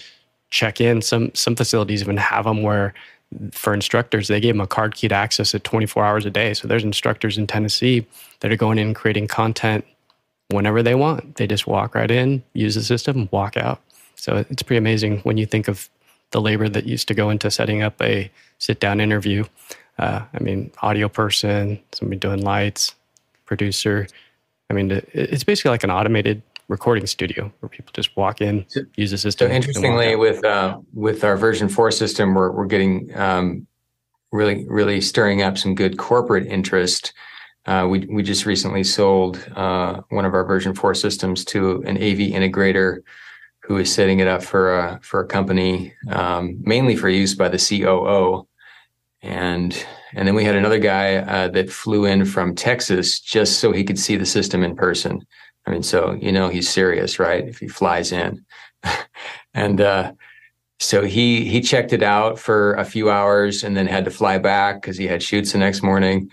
check 0.49 0.81
in. 0.81 1.03
Some 1.03 1.35
some 1.35 1.55
facilities 1.55 2.01
even 2.01 2.17
have 2.17 2.45
them 2.45 2.63
where 2.63 2.95
for 3.53 3.75
instructors, 3.75 4.29
they 4.29 4.41
gave 4.41 4.55
them 4.55 4.61
a 4.61 4.67
card 4.67 4.95
key 4.95 5.09
to 5.09 5.15
access 5.15 5.55
it 5.55 5.65
24 5.65 6.05
hours 6.05 6.27
a 6.27 6.31
day. 6.31 6.55
So 6.55 6.69
there's 6.69 6.85
instructors 6.85 7.39
in 7.39 7.47
Tennessee 7.47 8.07
that 8.41 8.53
are 8.53 8.57
going 8.57 8.79
in 8.79 8.89
and 8.89 8.97
creating 8.97 9.29
content 9.29 9.85
whenever 10.51 10.83
they 10.83 10.95
want. 10.95 11.37
They 11.37 11.47
just 11.47 11.67
walk 11.67 11.95
right 11.95 12.11
in, 12.11 12.43
use 12.53 12.75
the 12.75 12.83
system, 12.83 13.29
walk 13.33 13.57
out. 13.57 13.81
So 14.15 14.45
it's 14.49 14.63
pretty 14.63 14.79
amazing 14.79 15.19
when 15.21 15.37
you 15.37 15.47
think 15.47 15.69
of 15.69 15.91
the 16.31 16.41
labor 16.41 16.69
that 16.69 16.87
used 16.87 17.09
to 17.09 17.15
go 17.15 17.31
into 17.31 17.51
setting 17.51 17.83
up 17.83 18.01
a 18.03 18.31
sit 18.59 18.81
down 18.81 19.01
interview. 19.01 19.45
Uh, 19.99 20.23
I 20.33 20.43
mean, 20.43 20.71
audio 20.83 21.09
person, 21.09 21.81
somebody 21.93 22.19
doing 22.19 22.43
lights, 22.43 22.95
producer. 23.45 24.07
I 24.71 24.75
mean, 24.75 24.91
it's 25.13 25.45
basically 25.45 25.71
like 25.71 25.85
an 25.85 25.91
automated 25.91 26.43
recording 26.69 27.07
studio 27.07 27.53
where 27.61 27.69
people 27.69 27.93
just 27.95 28.17
walk 28.17 28.41
in, 28.41 28.67
use 28.97 29.11
the 29.11 29.19
system. 29.19 29.49
So 29.49 29.55
interestingly, 29.55 30.17
with 30.17 30.45
uh, 30.45 30.79
with 30.93 31.25
our 31.25 31.37
version 31.37 31.69
four 31.69 31.91
system, 31.91 32.35
we're 32.35 32.51
we're 32.51 32.67
getting 32.67 33.17
um, 33.17 33.67
really 34.33 34.67
really 34.69 35.01
stirring 35.01 35.43
up 35.43 35.59
some 35.59 35.75
good 35.75 35.97
corporate 35.97 36.47
interest. 36.47 37.13
Uh, 37.67 37.87
we 37.89 38.07
we 38.11 38.23
just 38.23 38.47
recently 38.47 38.85
sold 38.85 39.45
uh, 39.57 40.01
one 40.11 40.25
of 40.25 40.35
our 40.35 40.45
version 40.45 40.75
four 40.75 40.95
systems 40.95 41.45
to 41.47 41.83
an 41.87 41.97
AV 41.97 42.33
integrator 42.33 43.03
who 43.61 43.79
is 43.79 43.93
setting 43.93 44.21
it 44.21 44.29
up 44.29 44.43
for 44.43 44.79
a 44.79 45.01
for 45.03 45.21
a 45.21 45.27
company 45.27 45.93
um, 46.11 46.57
mainly 46.63 46.97
for 46.97 47.09
use 47.09 47.35
by 47.35 47.49
the 47.49 47.59
COO, 47.59 48.47
and 49.23 49.87
and 50.15 50.27
then 50.27 50.35
we 50.35 50.45
had 50.45 50.55
another 50.55 50.79
guy 50.79 51.17
uh, 51.17 51.49
that 51.49 51.71
flew 51.71 52.05
in 52.05 52.25
from 52.25 52.55
Texas 52.55 53.19
just 53.21 53.59
so 53.59 53.73
he 53.73 53.85
could 53.85 53.99
see 53.99 54.17
the 54.17 54.27
system 54.27 54.63
in 54.63 54.77
person. 54.77 55.27
I 55.67 55.73
mean, 55.73 55.83
so 55.83 56.13
you 56.21 56.33
know 56.33 56.49
he's 56.49 56.69
serious, 56.69 57.19
right? 57.19 57.47
If 57.47 57.59
he 57.59 57.69
flies 57.69 58.13
in, 58.13 58.45
and 59.55 59.81
uh, 59.81 60.13
so 60.79 61.05
he 61.05 61.45
he 61.49 61.61
checked 61.61 61.93
it 61.93 62.03
out 62.03 62.39
for 62.39 62.75
a 62.75 62.85
few 62.85 63.11
hours 63.11 63.65
and 63.65 63.77
then 63.77 63.87
had 63.87 64.05
to 64.05 64.11
fly 64.11 64.39
back 64.39 64.81
because 64.81 64.97
he 64.97 65.07
had 65.07 65.23
shoots 65.23 65.53
the 65.53 65.59
next 65.59 65.83
morning. 65.83 66.31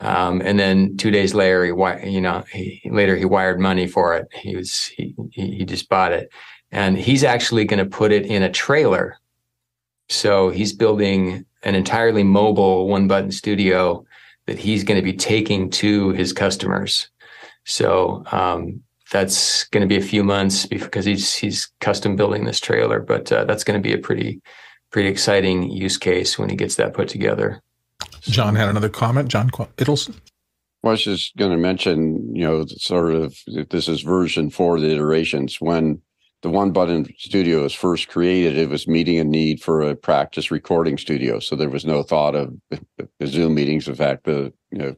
Um, 0.00 0.40
and 0.44 0.58
then 0.58 0.96
two 0.96 1.12
days 1.12 1.32
later, 1.32 1.64
he 1.64 2.10
you 2.10 2.20
know 2.20 2.44
he, 2.52 2.80
later 2.90 3.16
he 3.16 3.24
wired 3.24 3.60
money 3.60 3.86
for 3.86 4.14
it. 4.14 4.28
He 4.32 4.56
was 4.56 4.86
he 4.86 5.14
he 5.30 5.64
just 5.64 5.88
bought 5.88 6.12
it, 6.12 6.30
and 6.72 6.98
he's 6.98 7.22
actually 7.22 7.64
going 7.64 7.84
to 7.84 7.96
put 7.96 8.12
it 8.12 8.26
in 8.26 8.42
a 8.42 8.50
trailer. 8.50 9.18
So 10.08 10.50
he's 10.50 10.72
building 10.72 11.44
an 11.62 11.74
entirely 11.74 12.24
mobile 12.24 12.88
one 12.88 13.06
button 13.06 13.30
studio 13.30 14.04
that 14.46 14.58
he's 14.58 14.82
going 14.82 14.98
to 14.98 15.04
be 15.04 15.16
taking 15.16 15.70
to 15.70 16.10
his 16.10 16.32
customers. 16.32 17.08
So 17.64 18.24
um, 18.32 18.82
that's 19.10 19.64
going 19.64 19.82
to 19.82 19.86
be 19.86 19.96
a 19.96 20.06
few 20.06 20.24
months 20.24 20.66
because 20.66 21.04
he's 21.04 21.34
he's 21.34 21.70
custom 21.80 22.16
building 22.16 22.44
this 22.44 22.60
trailer, 22.60 23.00
but 23.00 23.30
uh, 23.30 23.44
that's 23.44 23.64
going 23.64 23.80
to 23.80 23.86
be 23.86 23.94
a 23.94 23.98
pretty 23.98 24.40
pretty 24.90 25.08
exciting 25.08 25.70
use 25.70 25.96
case 25.96 26.38
when 26.38 26.48
he 26.48 26.56
gets 26.56 26.76
that 26.76 26.94
put 26.94 27.08
together. 27.08 27.62
John 28.22 28.54
had 28.54 28.68
another 28.68 28.88
comment. 28.88 29.28
John 29.28 29.50
Ittelson. 29.50 30.14
Well, 30.82 30.90
I 30.90 30.94
was 30.94 31.04
just 31.04 31.36
going 31.36 31.52
to 31.52 31.56
mention, 31.56 32.34
you 32.34 32.42
know, 32.42 32.66
sort 32.66 33.14
of 33.14 33.36
this 33.70 33.88
is 33.88 34.02
version 34.02 34.50
four 34.50 34.76
of 34.76 34.82
the 34.82 34.92
iterations. 34.92 35.60
When 35.60 36.00
the 36.42 36.50
One 36.50 36.72
Button 36.72 37.06
Studio 37.18 37.62
was 37.62 37.72
first 37.72 38.08
created, 38.08 38.58
it 38.58 38.68
was 38.68 38.88
meeting 38.88 39.18
a 39.18 39.24
need 39.24 39.62
for 39.62 39.80
a 39.82 39.94
practice 39.94 40.50
recording 40.50 40.98
studio. 40.98 41.38
So 41.38 41.54
there 41.54 41.70
was 41.70 41.84
no 41.84 42.02
thought 42.02 42.34
of 42.34 42.52
Zoom 43.24 43.54
meetings. 43.54 43.86
In 43.86 43.94
fact, 43.94 44.24
the 44.24 44.52
you 44.72 44.78
know, 44.78 44.96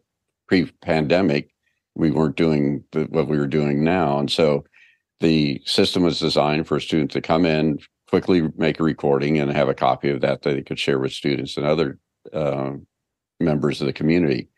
pre-pandemic, 0.49 1.51
we 1.95 2.11
weren't 2.11 2.37
doing 2.37 2.85
the, 2.93 3.05
what 3.05 3.29
we 3.29 3.39
were 3.39 3.47
doing 3.47 3.85
now. 3.85 4.19
And 4.19 4.31
so 4.31 4.65
the 5.21 5.63
system 5.65 6.03
was 6.03 6.19
designed 6.19 6.67
for 6.67 6.77
a 6.77 6.81
student 6.81 7.11
to 7.13 7.21
come 7.21 7.47
in, 7.47 7.79
quickly 8.09 8.43
make 8.57 8.81
a 8.81 8.85
recording, 8.85 9.39
and 9.39 9.51
have 9.53 9.69
a 9.69 9.75
copy 9.75 10.11
of 10.11 10.21
that 10.21 10.43
that 10.43 10.55
they 10.55 10.63
could 10.63 10.79
share 10.79 10.99
with 10.99 11.13
students 11.13 11.57
and 11.57 11.67
other 11.67 11.99
uh, 12.33 12.73
members 13.41 13.81
of 13.81 13.87
the 13.87 13.93
community. 13.93 14.49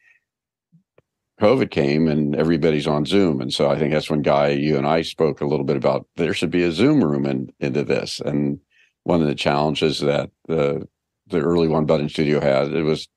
COVID 1.41 1.71
came 1.71 2.09
and 2.09 2.35
everybody's 2.35 2.87
on 2.87 3.05
Zoom. 3.05 3.43
And 3.43 3.53
so 3.53 3.71
I 3.71 3.79
think 3.79 3.93
that's 3.93 4.09
when 4.09 4.23
Guy, 4.23 4.49
you 4.49 4.79
and 4.79 4.87
I 4.87 5.03
spoke 5.03 5.43
a 5.43 5.47
little 5.47 5.67
bit 5.67 5.77
about 5.77 6.07
there 6.17 6.33
should 6.33 6.51
be 6.51 6.63
a 6.63 6.73
Zoom 6.73 7.05
room 7.05 7.27
in, 7.27 7.53
into 7.61 7.85
this. 7.85 8.21
And 8.21 8.59
one 9.05 9.21
of 9.21 9.29
the 9.29 9.35
challenges 9.35 10.01
that 10.01 10.31
the 10.49 10.89
the 11.29 11.41
early 11.41 11.67
one 11.69 11.87
button 11.87 12.09
studio 12.09 12.41
had, 12.41 12.73
it 12.73 12.85
was 12.85 13.09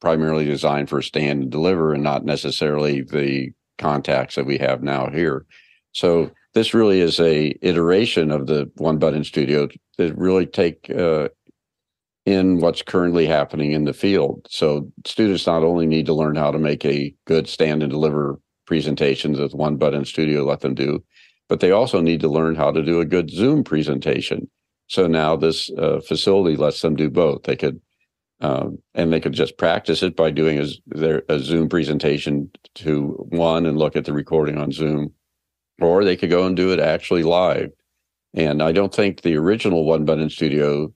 primarily 0.00 0.44
designed 0.44 0.88
for 0.88 1.00
stand 1.00 1.42
and 1.42 1.50
deliver 1.50 1.94
and 1.94 2.02
not 2.02 2.24
necessarily 2.24 3.02
the 3.02 3.52
contacts 3.82 4.34
that 4.36 4.46
we 4.46 4.58
have 4.58 4.82
now 4.82 5.10
here. 5.10 5.44
So 5.92 6.30
this 6.54 6.74
really 6.74 7.00
is 7.00 7.20
a 7.20 7.54
iteration 7.62 8.30
of 8.30 8.46
the 8.46 8.70
one 8.76 8.98
button 8.98 9.24
studio 9.24 9.68
that 9.98 10.16
really 10.16 10.46
take 10.46 10.88
uh, 10.90 11.28
in 12.24 12.60
what's 12.60 12.82
currently 12.82 13.26
happening 13.26 13.72
in 13.72 13.84
the 13.84 13.92
field. 13.92 14.46
So 14.48 14.90
students 15.06 15.46
not 15.46 15.64
only 15.64 15.86
need 15.86 16.06
to 16.06 16.14
learn 16.14 16.36
how 16.36 16.50
to 16.50 16.58
make 16.58 16.84
a 16.84 17.14
good 17.26 17.48
stand 17.48 17.82
and 17.82 17.90
deliver 17.90 18.38
presentations 18.66 19.40
as 19.40 19.54
one 19.54 19.76
button 19.76 20.04
studio 20.04 20.44
let 20.44 20.60
them 20.60 20.74
do, 20.74 21.02
but 21.48 21.60
they 21.60 21.72
also 21.72 22.00
need 22.00 22.20
to 22.20 22.28
learn 22.28 22.54
how 22.54 22.70
to 22.70 22.82
do 22.82 23.00
a 23.00 23.04
good 23.04 23.30
Zoom 23.30 23.64
presentation. 23.64 24.48
So 24.86 25.06
now 25.06 25.36
this 25.36 25.70
uh, 25.78 26.00
facility 26.06 26.56
lets 26.56 26.80
them 26.80 26.96
do 26.96 27.10
both. 27.10 27.42
They 27.42 27.56
could 27.56 27.80
um, 28.42 28.78
and 28.94 29.12
they 29.12 29.20
could 29.20 29.32
just 29.32 29.56
practice 29.56 30.02
it 30.02 30.16
by 30.16 30.30
doing 30.30 30.58
a, 30.58 30.66
their, 30.86 31.22
a 31.28 31.38
Zoom 31.38 31.68
presentation 31.68 32.50
to 32.74 33.26
one 33.30 33.64
and 33.66 33.78
look 33.78 33.94
at 33.94 34.04
the 34.04 34.12
recording 34.12 34.58
on 34.58 34.72
Zoom, 34.72 35.12
or 35.80 36.04
they 36.04 36.16
could 36.16 36.30
go 36.30 36.44
and 36.44 36.56
do 36.56 36.72
it 36.72 36.80
actually 36.80 37.22
live. 37.22 37.70
And 38.34 38.60
I 38.60 38.72
don't 38.72 38.92
think 38.92 39.22
the 39.22 39.36
original 39.36 39.84
One 39.84 40.04
Button 40.04 40.28
Studio 40.28 40.92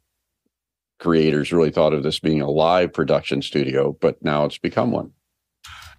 creators 0.99 1.53
really 1.53 1.71
thought 1.71 1.95
of 1.95 2.03
this 2.03 2.19
being 2.19 2.41
a 2.41 2.51
live 2.51 2.93
production 2.93 3.43
studio, 3.43 3.97
but 4.01 4.23
now 4.25 4.45
it's 4.45 4.59
become 4.59 4.91
one. 4.91 5.13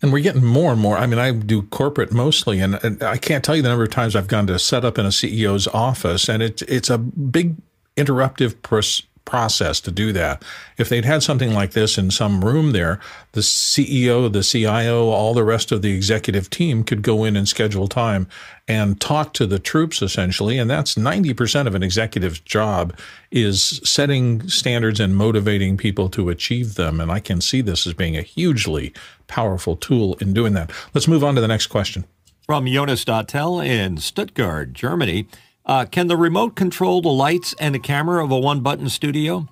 And 0.02 0.12
we're 0.12 0.24
getting 0.24 0.44
more 0.44 0.74
and 0.74 0.82
more. 0.82 0.98
I 0.98 1.08
mean, 1.08 1.18
I 1.18 1.32
do 1.32 1.62
corporate 1.64 2.12
mostly, 2.12 2.60
and, 2.60 2.76
and, 2.84 3.02
I 3.02 3.18
can't 3.18 3.44
tell 3.44 3.56
you 3.56 3.62
the 3.62 3.70
number 3.70 3.86
of 3.86 3.90
times 3.90 4.16
I've 4.16 4.28
gone 4.28 4.48
to 4.48 4.60
set 4.60 4.84
up 4.84 4.98
in 4.98 5.06
a 5.06 5.10
CEO's 5.10 5.68
office, 5.70 6.30
and 6.30 6.44
it's 6.44 6.62
it's 6.64 6.90
a 6.90 6.98
big 6.98 7.56
interruptive 7.96 8.62
pers- 8.62 9.04
process 9.28 9.80
to 9.82 9.92
do 9.92 10.12
that. 10.14 10.44
If 10.78 10.90
they'd 10.90 11.06
had 11.06 11.22
something 11.22 11.54
like 11.54 11.72
this 11.72 11.98
in 12.00 12.10
some 12.10 12.44
room 12.44 12.72
there, 12.72 13.00
the 13.34 13.42
CEO, 13.42 14.32
the 14.32 14.42
CIO, 14.42 15.10
all 15.10 15.36
the 15.36 15.44
rest 15.44 15.72
of 15.72 15.84
the 15.84 15.94
executive 15.94 16.50
team 16.50 16.84
could 16.84 17.04
go 17.04 17.24
in 17.24 17.36
and 17.36 17.48
schedule 17.48 17.88
time 17.88 18.28
and 18.68 19.00
talk 19.00 19.34
to 19.34 19.46
the 19.46 19.60
troops 19.60 20.02
essentially. 20.02 20.58
And 20.58 20.70
that's 20.70 20.96
90% 20.96 21.68
of 21.68 21.76
an 21.76 21.84
executive's 21.84 22.40
job 22.40 22.98
is 23.30 23.80
setting 23.84 24.48
standards 24.48 25.00
and 25.00 25.16
motivating 25.16 25.78
people 25.78 26.10
to 26.10 26.30
achieve 26.30 26.74
them. 26.74 27.00
And 27.00 27.12
I 27.12 27.20
can 27.20 27.42
see 27.42 27.62
this 27.62 27.86
as 27.86 27.94
being 27.94 28.18
a 28.18 28.22
hugely 28.24 28.94
powerful 29.28 29.76
tool 29.76 30.16
in 30.16 30.34
doing 30.34 30.54
that. 30.54 30.72
Let's 30.94 31.08
move 31.08 31.24
on 31.24 31.36
to 31.36 31.42
the 31.42 31.48
next 31.48 31.68
question. 31.68 32.06
From 32.48 32.66
Jonas 32.66 33.04
Dottel 33.04 33.66
in 33.66 33.98
Stuttgart, 33.98 34.72
Germany. 34.72 35.28
Uh, 35.68 35.84
can 35.84 36.08
the 36.08 36.16
remote 36.16 36.56
control 36.56 37.02
the 37.02 37.10
lights 37.10 37.54
and 37.60 37.76
the 37.76 37.80
camera 37.80 38.24
of 38.24 38.32
a 38.32 38.40
one 38.40 38.62
button 38.62 38.88
studio? 38.88 39.48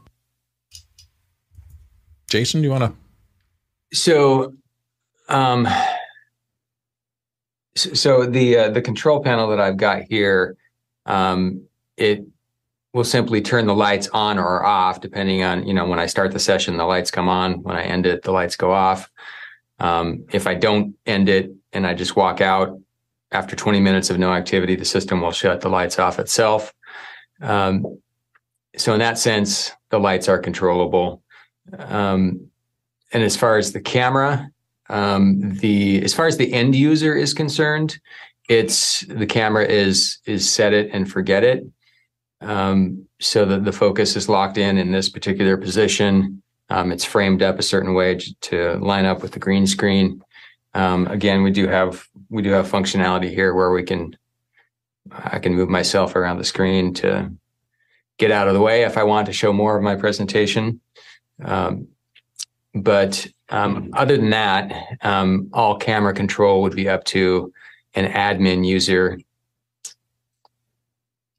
Jason, 2.29 2.61
do 2.61 2.67
you 2.67 2.71
want 2.71 2.85
to? 2.85 2.93
So, 3.97 4.53
um, 5.27 5.67
so 7.75 8.25
the 8.25 8.57
uh, 8.57 8.69
the 8.69 8.81
control 8.81 9.21
panel 9.21 9.49
that 9.49 9.59
I've 9.59 9.77
got 9.77 10.03
here, 10.03 10.55
um, 11.05 11.61
it 11.97 12.25
will 12.93 13.03
simply 13.03 13.41
turn 13.41 13.67
the 13.67 13.75
lights 13.75 14.07
on 14.13 14.39
or 14.39 14.65
off 14.65 15.01
depending 15.01 15.43
on 15.43 15.67
you 15.67 15.73
know 15.73 15.85
when 15.85 15.99
I 15.99 16.05
start 16.05 16.31
the 16.31 16.39
session, 16.39 16.77
the 16.77 16.85
lights 16.85 17.11
come 17.11 17.27
on. 17.27 17.61
When 17.61 17.75
I 17.75 17.83
end 17.83 18.05
it, 18.05 18.23
the 18.23 18.31
lights 18.31 18.55
go 18.55 18.71
off. 18.71 19.09
Um, 19.79 20.25
if 20.31 20.47
I 20.47 20.53
don't 20.55 20.95
end 21.05 21.27
it 21.27 21.51
and 21.73 21.85
I 21.85 21.93
just 21.93 22.15
walk 22.15 22.39
out, 22.39 22.79
after 23.31 23.55
20 23.55 23.79
minutes 23.79 24.09
of 24.09 24.19
no 24.19 24.33
activity, 24.33 24.75
the 24.75 24.85
system 24.85 25.21
will 25.21 25.31
shut 25.31 25.61
the 25.61 25.69
lights 25.69 25.99
off 25.99 26.19
itself. 26.19 26.73
Um, 27.41 27.99
so 28.77 28.93
in 28.93 28.99
that 28.99 29.17
sense, 29.17 29.71
the 29.89 29.99
lights 29.99 30.27
are 30.27 30.39
controllable. 30.39 31.21
Um, 31.77 32.47
and 33.11 33.23
as 33.23 33.35
far 33.35 33.57
as 33.57 33.71
the 33.71 33.81
camera, 33.81 34.49
um, 34.89 35.55
the 35.57 36.03
as 36.03 36.13
far 36.13 36.27
as 36.27 36.37
the 36.37 36.53
end 36.53 36.75
user 36.75 37.15
is 37.15 37.33
concerned, 37.33 37.97
it's 38.49 39.01
the 39.07 39.25
camera 39.25 39.65
is 39.65 40.19
is 40.25 40.49
set 40.49 40.73
it 40.73 40.89
and 40.91 41.09
forget 41.09 41.43
it. 41.43 41.65
Um, 42.41 43.07
so 43.19 43.45
that 43.45 43.63
the 43.63 43.71
focus 43.71 44.15
is 44.15 44.29
locked 44.29 44.57
in 44.57 44.77
in 44.77 44.91
this 44.91 45.09
particular 45.09 45.57
position. 45.57 46.41
Um, 46.69 46.91
it's 46.91 47.05
framed 47.05 47.41
up 47.41 47.59
a 47.59 47.63
certain 47.63 47.93
way 47.93 48.19
to 48.41 48.73
line 48.75 49.05
up 49.05 49.21
with 49.21 49.31
the 49.31 49.39
green 49.39 49.65
screen. 49.65 50.21
Um, 50.75 51.07
again, 51.07 51.41
we 51.41 51.51
do 51.51 51.67
have 51.67 52.05
we 52.29 52.43
do 52.43 52.51
have 52.51 52.69
functionality 52.69 53.29
here 53.29 53.55
where 53.55 53.71
we 53.71 53.81
can 53.81 54.15
I 55.11 55.39
can 55.39 55.55
move 55.55 55.69
myself 55.69 56.15
around 56.15 56.37
the 56.37 56.43
screen 56.43 56.93
to 56.95 57.31
get 58.17 58.29
out 58.29 58.47
of 58.47 58.53
the 58.53 58.61
way 58.61 58.83
if 58.83 58.97
I 58.97 59.03
want 59.03 59.25
to 59.27 59.33
show 59.33 59.53
more 59.53 59.77
of 59.77 59.83
my 59.83 59.95
presentation. 59.95 60.81
Um, 61.43 61.87
but 62.73 63.25
um, 63.49 63.89
other 63.93 64.17
than 64.17 64.31
that, 64.31 64.73
um, 65.01 65.49
all 65.53 65.77
camera 65.77 66.13
control 66.13 66.61
would 66.61 66.75
be 66.75 66.89
up 66.89 67.05
to 67.05 67.53
an 67.93 68.11
admin 68.11 68.65
user. 68.67 69.19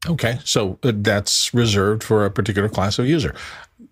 Okay, 0.09 0.39
so 0.45 0.79
uh, 0.83 0.93
that's 0.95 1.53
reserved 1.53 2.03
for 2.03 2.25
a 2.25 2.31
particular 2.31 2.69
class 2.69 2.99
of 2.99 3.07
user. 3.07 3.35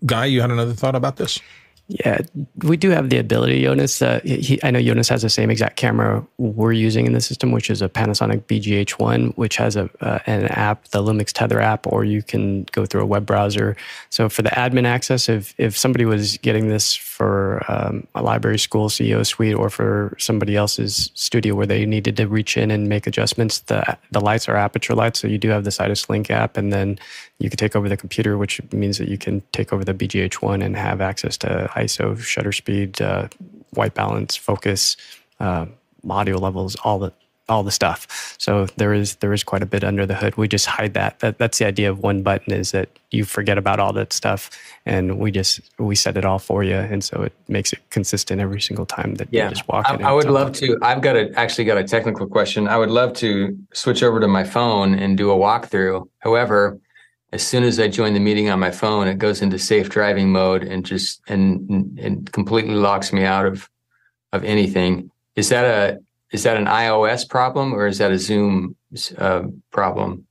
Guy, 0.05 0.25
you 0.25 0.41
had 0.41 0.49
another 0.49 0.73
thought 0.73 0.95
about 0.95 1.17
this? 1.17 1.39
Yeah, 1.87 2.17
we 2.63 2.77
do 2.77 2.89
have 2.89 3.11
the 3.11 3.19
ability, 3.19 3.61
Jonas. 3.61 4.01
Uh, 4.01 4.19
he, 4.23 4.59
I 4.63 4.71
know 4.71 4.81
Jonas 4.81 5.07
has 5.09 5.21
the 5.21 5.29
same 5.29 5.51
exact 5.51 5.75
camera 5.77 6.25
we're 6.39 6.71
using 6.71 7.05
in 7.05 7.13
the 7.13 7.21
system, 7.21 7.51
which 7.51 7.69
is 7.69 7.83
a 7.83 7.87
Panasonic 7.87 8.41
BGH1, 8.45 9.37
which 9.37 9.57
has 9.57 9.75
a 9.75 9.87
uh, 10.01 10.17
an 10.25 10.45
app, 10.47 10.87
the 10.87 11.03
Lumix 11.03 11.31
Tether 11.31 11.61
app, 11.61 11.85
or 11.85 12.03
you 12.03 12.23
can 12.23 12.63
go 12.71 12.87
through 12.87 13.01
a 13.01 13.05
web 13.05 13.27
browser. 13.27 13.77
So 14.09 14.29
for 14.29 14.41
the 14.41 14.49
admin 14.49 14.85
access, 14.85 15.29
if 15.29 15.53
if 15.59 15.77
somebody 15.77 16.05
was 16.05 16.37
getting 16.39 16.69
this 16.69 16.95
for 16.95 17.63
um, 17.71 18.07
a 18.15 18.23
library 18.23 18.57
school 18.57 18.89
CEO 18.89 19.23
suite 19.23 19.53
or 19.53 19.69
for 19.69 20.15
somebody 20.17 20.55
else's 20.55 21.11
studio 21.13 21.53
where 21.53 21.67
they 21.67 21.85
needed 21.85 22.17
to 22.17 22.27
reach 22.27 22.57
in 22.57 22.71
and 22.71 22.89
make 22.89 23.05
adjustments, 23.05 23.59
the 23.59 23.95
the 24.09 24.21
lights 24.21 24.49
are 24.49 24.55
Aputure 24.55 24.95
lights, 24.95 25.19
so 25.19 25.27
you 25.27 25.37
do 25.37 25.49
have 25.49 25.65
the 25.65 25.71
Sidus 25.71 26.09
Link 26.09 26.31
app, 26.31 26.57
and 26.57 26.73
then 26.73 26.97
you 27.39 27.49
can 27.49 27.57
take 27.57 27.75
over 27.75 27.89
the 27.89 27.97
computer, 27.97 28.37
which 28.37 28.61
means 28.71 28.97
that 28.97 29.09
you 29.09 29.17
can 29.17 29.41
take 29.51 29.73
over 29.73 29.83
the 29.83 29.93
BGH1 29.93 30.63
and 30.63 30.75
have 30.75 31.01
access 31.01 31.37
to 31.37 31.69
ISO, 31.75 32.17
shutter 32.19 32.51
speed, 32.51 33.01
uh, 33.01 33.27
white 33.71 33.93
balance, 33.93 34.35
focus, 34.35 34.95
uh, 35.39 35.65
audio 36.09 36.37
levels, 36.37 36.75
all 36.83 36.99
the 36.99 37.11
all 37.47 37.61
the 37.61 37.71
stuff. 37.71 38.35
So 38.39 38.65
there 38.77 38.93
is 38.93 39.17
there 39.17 39.33
is 39.33 39.43
quite 39.43 39.61
a 39.61 39.65
bit 39.65 39.83
under 39.83 40.05
the 40.05 40.15
hood. 40.15 40.35
We 40.35 40.47
just 40.47 40.65
hide 40.65 40.93
that. 40.95 41.19
that. 41.19 41.37
That's 41.37 41.59
the 41.59 41.65
idea 41.65 41.89
of 41.91 41.99
one 41.99 42.23
button 42.23 42.53
is 42.53 42.71
that 42.71 42.89
you 43.11 43.23
forget 43.23 43.57
about 43.57 43.79
all 43.79 43.93
that 43.93 44.13
stuff, 44.13 44.49
and 44.85 45.19
we 45.19 45.31
just 45.31 45.59
we 45.77 45.95
set 45.95 46.17
it 46.17 46.25
all 46.25 46.39
for 46.39 46.63
you, 46.63 46.75
and 46.75 47.03
so 47.03 47.21
it 47.23 47.33
makes 47.47 47.71
it 47.71 47.87
consistent 47.91 48.41
every 48.41 48.61
single 48.61 48.85
time 48.85 49.15
that 49.15 49.27
yeah. 49.31 49.43
you 49.43 49.49
just 49.51 49.67
walk 49.67 49.85
I, 49.87 49.95
in. 49.95 50.03
I 50.03 50.11
would 50.11 50.29
love 50.29 50.53
to. 50.53 50.77
I've 50.81 51.01
got 51.01 51.15
a 51.15 51.31
actually 51.35 51.65
got 51.65 51.77
a 51.77 51.83
technical 51.83 52.27
question. 52.27 52.67
I 52.67 52.77
would 52.77 52.89
love 52.89 53.13
to 53.15 53.57
switch 53.73 54.01
over 54.01 54.19
to 54.19 54.27
my 54.27 54.43
phone 54.43 54.95
and 54.95 55.17
do 55.17 55.31
a 55.31 55.35
walkthrough. 55.35 56.07
However, 56.19 56.79
as 57.35 57.45
soon 57.45 57.65
as 57.65 57.81
I 57.81 57.89
join 57.89 58.13
the 58.13 58.19
meeting 58.21 58.49
on 58.49 58.61
my 58.61 58.71
phone, 58.71 59.09
it 59.09 59.17
goes 59.17 59.41
into 59.41 59.59
safe 59.59 59.89
driving 59.89 60.31
mode 60.31 60.63
and 60.63 60.85
just 60.85 61.21
and 61.27 61.99
and 61.99 62.31
completely 62.31 62.75
locks 62.75 63.11
me 63.11 63.25
out 63.25 63.45
of 63.45 63.69
of 64.31 64.45
anything. 64.45 65.11
Is 65.35 65.49
that 65.49 65.65
a 65.65 65.99
is 66.31 66.43
that 66.43 66.55
an 66.55 66.65
iOS 66.65 67.27
problem 67.27 67.73
or 67.73 67.87
is 67.87 67.97
that 67.97 68.11
a 68.11 68.17
Zoom 68.17 68.77
uh, 69.17 69.43
problem? 69.71 70.25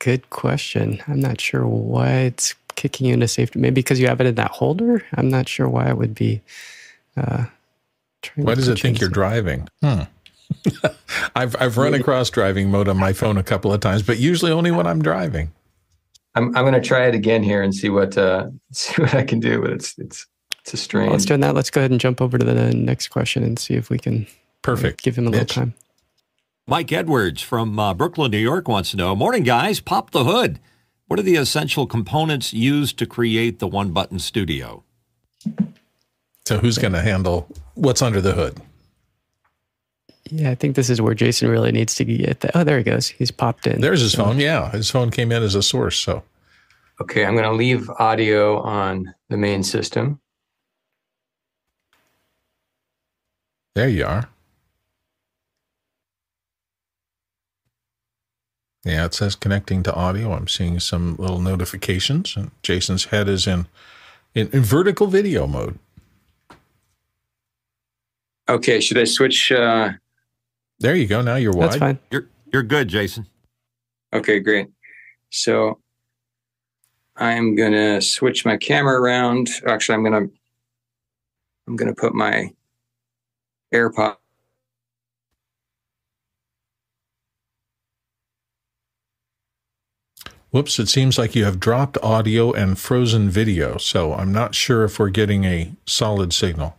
Good 0.00 0.28
question. 0.30 1.00
I'm 1.06 1.20
not 1.20 1.40
sure 1.40 1.64
why 1.64 2.10
it's 2.30 2.56
kicking 2.74 3.06
you 3.06 3.14
into 3.14 3.28
safety. 3.28 3.60
Maybe 3.60 3.76
because 3.82 4.00
you 4.00 4.08
have 4.08 4.20
it 4.20 4.26
in 4.26 4.34
that 4.34 4.50
holder. 4.50 5.04
I'm 5.14 5.28
not 5.28 5.48
sure 5.48 5.68
why 5.68 5.90
it 5.90 5.96
would 5.96 6.14
be. 6.14 6.42
Uh, 7.16 7.44
why 8.34 8.56
does 8.56 8.66
it 8.66 8.80
think 8.80 9.00
you're 9.00 9.08
driving? 9.08 9.68
Hmm. 9.80 10.02
I've 11.34 11.56
I've 11.60 11.76
run 11.76 11.94
across 11.94 12.30
driving 12.30 12.70
mode 12.70 12.88
on 12.88 12.96
my 12.96 13.12
phone 13.12 13.36
a 13.36 13.42
couple 13.42 13.72
of 13.72 13.80
times, 13.80 14.02
but 14.02 14.18
usually 14.18 14.52
only 14.52 14.70
when 14.70 14.86
I'm 14.86 15.02
driving. 15.02 15.52
I'm 16.34 16.54
I'm 16.56 16.64
going 16.64 16.74
to 16.74 16.80
try 16.80 17.06
it 17.06 17.14
again 17.14 17.42
here 17.42 17.62
and 17.62 17.74
see 17.74 17.88
what 17.88 18.16
uh, 18.16 18.48
see 18.72 19.00
what 19.02 19.14
I 19.14 19.22
can 19.24 19.40
do. 19.40 19.60
But 19.60 19.70
it's 19.70 19.98
it's 19.98 20.26
it's 20.60 20.74
a 20.74 20.76
strange. 20.76 21.06
Well, 21.06 21.12
let's 21.14 21.24
do 21.24 21.36
that. 21.36 21.54
Let's 21.54 21.70
go 21.70 21.80
ahead 21.80 21.90
and 21.90 22.00
jump 22.00 22.20
over 22.20 22.38
to 22.38 22.44
the 22.44 22.74
next 22.74 23.08
question 23.08 23.42
and 23.42 23.58
see 23.58 23.74
if 23.74 23.90
we 23.90 23.98
can 23.98 24.26
perfect 24.62 25.02
give 25.02 25.16
him 25.16 25.26
a 25.26 25.30
Mitch. 25.30 25.40
little 25.56 25.62
time. 25.64 25.74
Mike 26.66 26.92
Edwards 26.92 27.42
from 27.42 27.76
uh, 27.78 27.92
Brooklyn, 27.92 28.30
New 28.30 28.38
York 28.38 28.68
wants 28.68 28.92
to 28.92 28.96
know 28.96 29.16
Morning, 29.16 29.42
guys. 29.42 29.80
Pop 29.80 30.12
the 30.12 30.24
hood. 30.24 30.60
What 31.08 31.18
are 31.18 31.24
the 31.24 31.36
essential 31.36 31.86
components 31.86 32.54
used 32.54 32.98
to 32.98 33.06
create 33.06 33.58
the 33.58 33.66
one 33.66 33.90
button 33.90 34.18
studio? 34.18 34.84
So, 36.46 36.58
who's 36.58 36.78
going 36.78 36.92
to 36.92 37.02
handle 37.02 37.48
what's 37.74 38.00
under 38.00 38.20
the 38.20 38.32
hood? 38.32 38.60
Yeah, 40.34 40.50
I 40.50 40.54
think 40.54 40.76
this 40.76 40.88
is 40.88 40.98
where 40.98 41.12
Jason 41.12 41.50
really 41.50 41.72
needs 41.72 41.94
to 41.96 42.06
get 42.06 42.40
that. 42.40 42.52
Oh, 42.56 42.64
there 42.64 42.78
he 42.78 42.84
goes. 42.84 43.08
He's 43.08 43.30
popped 43.30 43.66
in. 43.66 43.82
There's 43.82 44.00
his 44.00 44.12
so. 44.12 44.24
phone. 44.24 44.40
Yeah, 44.40 44.70
his 44.70 44.90
phone 44.90 45.10
came 45.10 45.30
in 45.30 45.42
as 45.42 45.54
a 45.54 45.62
source. 45.62 45.98
So, 45.98 46.22
okay, 47.02 47.26
I'm 47.26 47.34
going 47.34 47.44
to 47.44 47.52
leave 47.52 47.90
audio 47.98 48.58
on 48.62 49.14
the 49.28 49.36
main 49.36 49.62
system. 49.62 50.20
There 53.74 53.90
you 53.90 54.06
are. 54.06 54.30
Yeah, 58.84 59.04
it 59.04 59.12
says 59.12 59.34
connecting 59.34 59.82
to 59.82 59.94
audio. 59.94 60.32
I'm 60.32 60.48
seeing 60.48 60.80
some 60.80 61.16
little 61.16 61.40
notifications, 61.40 62.38
and 62.38 62.52
Jason's 62.62 63.04
head 63.06 63.28
is 63.28 63.46
in 63.46 63.66
in, 64.34 64.48
in 64.50 64.62
vertical 64.62 65.08
video 65.08 65.46
mode. 65.46 65.78
Okay, 68.48 68.80
should 68.80 68.96
I 68.96 69.04
switch? 69.04 69.52
Uh... 69.52 69.92
There 70.82 70.96
you 70.96 71.06
go. 71.06 71.22
Now 71.22 71.36
you're 71.36 71.52
wide. 71.52 71.68
That's 71.68 71.76
fine. 71.76 71.98
You're 72.10 72.28
you're 72.52 72.64
good, 72.64 72.88
Jason. 72.88 73.26
Okay, 74.12 74.40
great. 74.40 74.66
So 75.30 75.78
I'm 77.16 77.54
gonna 77.54 78.02
switch 78.02 78.44
my 78.44 78.56
camera 78.56 79.00
around. 79.00 79.48
Actually, 79.64 79.94
I'm 79.94 80.02
gonna 80.04 80.26
I'm 81.68 81.76
gonna 81.76 81.94
put 81.94 82.14
my 82.14 82.50
AirPod. 83.72 84.16
Whoops, 90.50 90.80
it 90.80 90.88
seems 90.88 91.16
like 91.16 91.36
you 91.36 91.44
have 91.44 91.60
dropped 91.60 91.96
audio 92.02 92.52
and 92.52 92.76
frozen 92.76 93.30
video, 93.30 93.78
so 93.78 94.12
I'm 94.12 94.32
not 94.32 94.54
sure 94.56 94.82
if 94.84 94.98
we're 94.98 95.10
getting 95.10 95.44
a 95.44 95.72
solid 95.86 96.32
signal. 96.34 96.76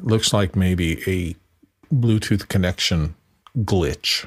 It 0.00 0.06
looks 0.06 0.32
like 0.32 0.56
maybe 0.56 1.02
a 1.08 1.36
Bluetooth 1.92 2.48
connection 2.48 3.14
glitch. 3.58 4.26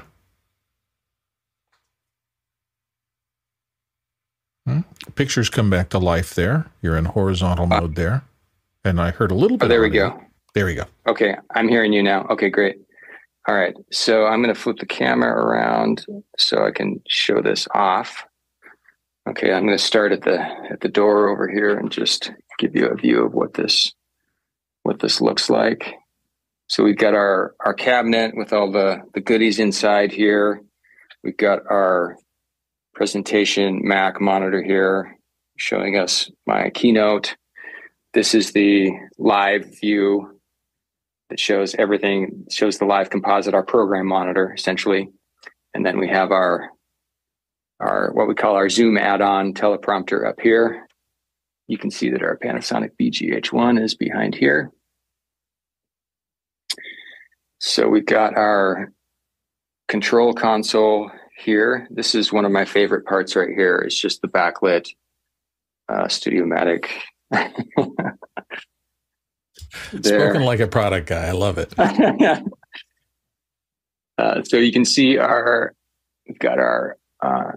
Hmm? 4.66 4.80
Pictures 5.14 5.48
come 5.48 5.70
back 5.70 5.88
to 5.90 5.98
life 5.98 6.34
there. 6.34 6.66
You're 6.82 6.96
in 6.96 7.06
horizontal 7.06 7.66
mode 7.66 7.94
there. 7.94 8.22
And 8.84 9.00
I 9.00 9.10
heard 9.10 9.30
a 9.30 9.34
little 9.34 9.56
bit. 9.56 9.66
Oh, 9.66 9.68
there 9.68 9.80
we 9.80 9.90
go. 9.90 10.20
There 10.54 10.66
we 10.66 10.74
go. 10.74 10.84
Okay, 11.06 11.36
I'm 11.54 11.68
hearing 11.68 11.92
you 11.92 12.02
now. 12.02 12.26
Okay, 12.30 12.50
great. 12.50 12.76
All 13.48 13.54
right, 13.54 13.74
so 13.92 14.26
I'm 14.26 14.42
going 14.42 14.54
to 14.54 14.60
flip 14.60 14.78
the 14.78 14.86
camera 14.86 15.30
around 15.30 16.04
so 16.36 16.64
I 16.64 16.72
can 16.72 17.00
show 17.06 17.40
this 17.40 17.68
off. 17.74 18.24
Okay, 19.28 19.52
I'm 19.52 19.66
going 19.66 19.76
to 19.76 19.84
start 19.84 20.12
at 20.12 20.22
the 20.22 20.40
at 20.70 20.80
the 20.80 20.88
door 20.88 21.28
over 21.28 21.48
here 21.48 21.76
and 21.76 21.90
just 21.90 22.32
give 22.58 22.74
you 22.74 22.86
a 22.86 22.96
view 22.96 23.24
of 23.24 23.34
what 23.34 23.54
this 23.54 23.92
what 24.82 25.00
this 25.00 25.20
looks 25.20 25.50
like. 25.50 25.94
So 26.68 26.82
we've 26.82 26.96
got 26.96 27.14
our 27.14 27.54
our 27.64 27.74
cabinet 27.74 28.36
with 28.36 28.52
all 28.52 28.70
the 28.70 29.02
the 29.14 29.20
goodies 29.20 29.58
inside 29.58 30.12
here. 30.12 30.62
We've 31.22 31.36
got 31.36 31.60
our 31.70 32.16
presentation 32.94 33.80
Mac 33.82 34.20
monitor 34.20 34.62
here 34.62 35.16
showing 35.58 35.98
us 35.98 36.30
my 36.46 36.70
keynote. 36.70 37.36
This 38.14 38.34
is 38.34 38.52
the 38.52 38.90
live 39.18 39.78
view 39.80 40.40
that 41.30 41.40
shows 41.40 41.74
everything, 41.74 42.46
shows 42.50 42.78
the 42.78 42.84
live 42.84 43.10
composite, 43.10 43.54
our 43.54 43.64
program 43.64 44.06
monitor 44.06 44.52
essentially. 44.52 45.08
And 45.74 45.84
then 45.84 45.98
we 45.98 46.08
have 46.08 46.30
our, 46.30 46.70
our, 47.80 48.10
what 48.12 48.28
we 48.28 48.34
call 48.34 48.54
our 48.54 48.68
Zoom 48.68 48.96
add-on 48.96 49.52
teleprompter 49.52 50.26
up 50.26 50.40
here. 50.40 50.86
You 51.66 51.76
can 51.76 51.90
see 51.90 52.08
that 52.10 52.22
our 52.22 52.38
Panasonic 52.38 52.90
BGH1 53.00 53.82
is 53.82 53.94
behind 53.94 54.34
here. 54.34 54.70
So 57.58 57.88
we've 57.88 58.06
got 58.06 58.36
our 58.36 58.92
control 59.88 60.34
console 60.34 61.10
here. 61.38 61.86
This 61.90 62.14
is 62.14 62.32
one 62.32 62.44
of 62.44 62.52
my 62.52 62.64
favorite 62.64 63.06
parts 63.06 63.36
right 63.36 63.48
here. 63.48 63.76
It's 63.78 63.98
just 63.98 64.22
the 64.22 64.28
backlit 64.28 64.88
uh, 65.88 66.04
Studiomatic 66.04 66.88
Spoken 70.02 70.42
like 70.42 70.60
a 70.60 70.66
product 70.66 71.08
guy. 71.08 71.26
I 71.26 71.32
love 71.32 71.58
it. 71.58 71.74
uh, 74.18 74.42
so 74.44 74.56
you 74.56 74.72
can 74.72 74.84
see 74.84 75.18
our, 75.18 75.74
we've 76.26 76.38
got 76.38 76.58
our 76.58 76.96
uh, 77.22 77.52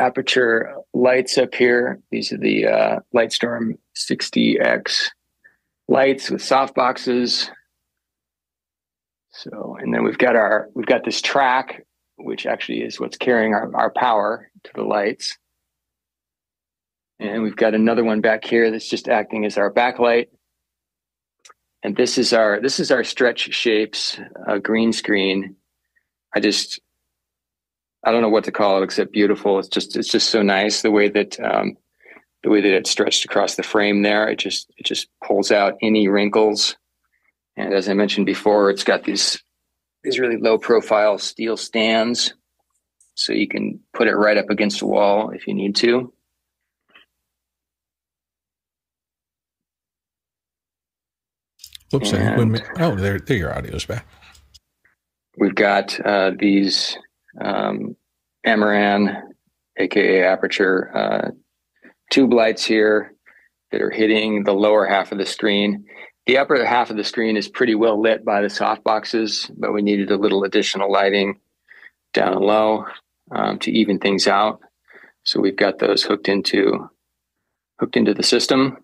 Aputure 0.00 0.72
lights 0.94 1.38
up 1.38 1.54
here. 1.54 2.00
These 2.10 2.32
are 2.32 2.38
the 2.38 2.66
uh, 2.66 3.00
Lightstorm 3.14 3.78
60X 3.96 5.08
lights 5.88 6.30
with 6.30 6.42
soft 6.42 6.74
boxes. 6.74 7.50
So, 9.32 9.76
and 9.80 9.92
then 9.92 10.04
we've 10.04 10.18
got 10.18 10.36
our, 10.36 10.68
we've 10.74 10.86
got 10.86 11.04
this 11.04 11.20
track, 11.20 11.84
which 12.16 12.46
actually 12.46 12.82
is 12.82 13.00
what's 13.00 13.16
carrying 13.16 13.54
our, 13.54 13.74
our 13.74 13.90
power 13.90 14.50
to 14.64 14.70
the 14.74 14.82
lights. 14.82 15.38
And 17.18 17.42
we've 17.42 17.56
got 17.56 17.74
another 17.74 18.04
one 18.04 18.20
back 18.20 18.44
here 18.44 18.70
that's 18.70 18.88
just 18.88 19.08
acting 19.08 19.44
as 19.44 19.56
our 19.56 19.72
backlight 19.72 20.26
and 21.82 21.96
this 21.96 22.18
is 22.18 22.32
our 22.32 22.60
this 22.60 22.78
is 22.78 22.90
our 22.90 23.04
stretch 23.04 23.52
shapes 23.52 24.18
uh, 24.46 24.58
green 24.58 24.92
screen. 24.92 25.56
I 26.34 26.40
just 26.40 26.80
I 28.04 28.12
don't 28.12 28.22
know 28.22 28.28
what 28.28 28.44
to 28.44 28.52
call 28.52 28.80
it 28.80 28.84
except 28.84 29.12
beautiful. 29.12 29.58
It's 29.58 29.68
just 29.68 29.96
it's 29.96 30.08
just 30.08 30.30
so 30.30 30.42
nice 30.42 30.82
the 30.82 30.90
way 30.90 31.08
that 31.08 31.38
um, 31.40 31.76
the 32.42 32.50
way 32.50 32.60
that 32.60 32.74
it's 32.74 32.90
stretched 32.90 33.24
across 33.24 33.56
the 33.56 33.62
frame 33.62 34.02
there. 34.02 34.28
It 34.28 34.38
just 34.38 34.70
it 34.76 34.86
just 34.86 35.08
pulls 35.24 35.50
out 35.50 35.76
any 35.82 36.08
wrinkles. 36.08 36.76
And 37.56 37.74
as 37.74 37.88
I 37.88 37.94
mentioned 37.94 38.26
before, 38.26 38.70
it's 38.70 38.84
got 38.84 39.04
these 39.04 39.42
these 40.02 40.18
really 40.18 40.36
low 40.36 40.58
profile 40.58 41.18
steel 41.18 41.56
stands, 41.56 42.34
so 43.14 43.32
you 43.32 43.46
can 43.46 43.80
put 43.94 44.08
it 44.08 44.14
right 44.14 44.36
up 44.36 44.50
against 44.50 44.82
a 44.82 44.86
wall 44.86 45.30
if 45.30 45.46
you 45.46 45.54
need 45.54 45.76
to. 45.76 46.12
Whoops! 51.92 52.12
And 52.12 52.62
oh, 52.78 52.96
there, 52.96 53.18
there, 53.18 53.36
your 53.36 53.56
audio's 53.56 53.84
back. 53.84 54.06
We've 55.36 55.54
got 55.54 55.98
uh, 56.00 56.32
these 56.38 56.96
um, 57.40 57.96
Amaran, 58.46 59.22
aka 59.78 60.20
Aputure, 60.20 60.94
uh, 60.94 61.30
tube 62.10 62.32
lights 62.32 62.64
here 62.64 63.14
that 63.70 63.82
are 63.82 63.90
hitting 63.90 64.44
the 64.44 64.52
lower 64.52 64.86
half 64.86 65.12
of 65.12 65.18
the 65.18 65.26
screen. 65.26 65.84
The 66.26 66.38
upper 66.38 66.64
half 66.64 66.90
of 66.90 66.96
the 66.96 67.04
screen 67.04 67.36
is 67.36 67.48
pretty 67.48 67.74
well 67.74 68.00
lit 68.00 68.24
by 68.24 68.42
the 68.42 68.50
soft 68.50 68.84
boxes, 68.84 69.50
but 69.56 69.72
we 69.72 69.82
needed 69.82 70.10
a 70.10 70.16
little 70.16 70.44
additional 70.44 70.90
lighting 70.90 71.40
down 72.14 72.40
low. 72.42 72.86
um, 73.30 73.58
to 73.60 73.70
even 73.70 73.98
things 73.98 74.26
out. 74.28 74.60
So 75.24 75.40
we've 75.40 75.56
got 75.56 75.78
those 75.78 76.02
hooked 76.02 76.28
into 76.28 76.90
hooked 77.80 77.96
into 77.96 78.12
the 78.12 78.22
system. 78.22 78.76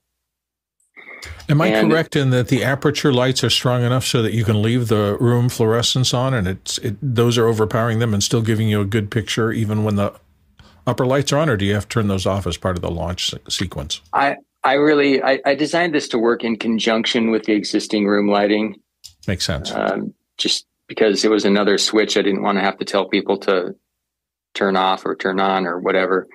Am 1.51 1.61
I 1.61 1.67
And- 1.67 1.91
correct 1.91 2.17
in 2.17 2.31
that 2.31 2.49
the 2.49 2.61
Aputure 2.61 3.13
lights 3.13 3.45
are 3.45 3.51
strong 3.51 3.83
enough 3.83 4.07
so 4.07 4.23
that 4.23 4.33
you 4.33 4.45
can 4.45 4.63
leave 4.63 4.89
the 4.89 5.19
room 5.21 5.49
fluorescence 5.51 6.15
on, 6.15 6.33
and 6.33 6.47
it's 6.49 6.79
it, 6.79 6.97
those 7.03 7.37
are 7.37 7.47
overpowering 7.47 7.99
them 7.99 8.15
and 8.15 8.23
still 8.23 8.41
giving 8.41 8.69
you 8.69 8.81
a 8.81 8.87
good 8.87 9.11
picture 9.11 9.53
even 9.53 9.85
when 9.85 9.97
the 9.97 10.15
upper 10.87 11.05
lights 11.05 11.33
are 11.33 11.39
on, 11.39 11.51
or 11.51 11.57
do 11.59 11.67
you 11.67 11.75
have 11.75 11.89
to 11.89 11.95
turn 11.95 12.09
those 12.09 12.25
off 12.25 12.47
as 12.47 12.57
part 12.57 12.77
of 12.77 12.81
the 12.83 12.91
launch 12.91 13.31
se- 13.31 13.39
sequence? 13.51 14.01
I 14.15 14.37
I 14.65 14.75
really 14.75 15.23
I, 15.23 15.41
I 15.45 15.55
designed 15.55 15.95
this 15.95 16.09
to 16.09 16.19
work 16.19 16.45
in 16.45 16.57
conjunction 16.57 17.31
with 17.31 17.45
the 17.45 17.53
existing 17.53 18.07
room 18.07 18.29
lighting. 18.29 18.77
Makes 19.27 19.45
sense. 19.45 19.71
um, 19.73 20.15
just 20.37 20.67
because 20.89 21.25
it 21.25 21.31
was 21.31 21.45
another 21.45 21.79
switch 21.79 22.17
I 22.17 22.23
didn't 22.23 22.43
want 22.43 22.59
to 22.59 22.65
have 22.65 22.79
to 22.79 22.85
tell 22.85 23.09
people 23.09 23.39
to 23.41 23.75
turn 24.55 24.77
off 24.77 25.05
or 25.05 25.15
turn 25.15 25.39
on 25.39 25.67
or 25.67 25.79
whatever. 25.79 26.27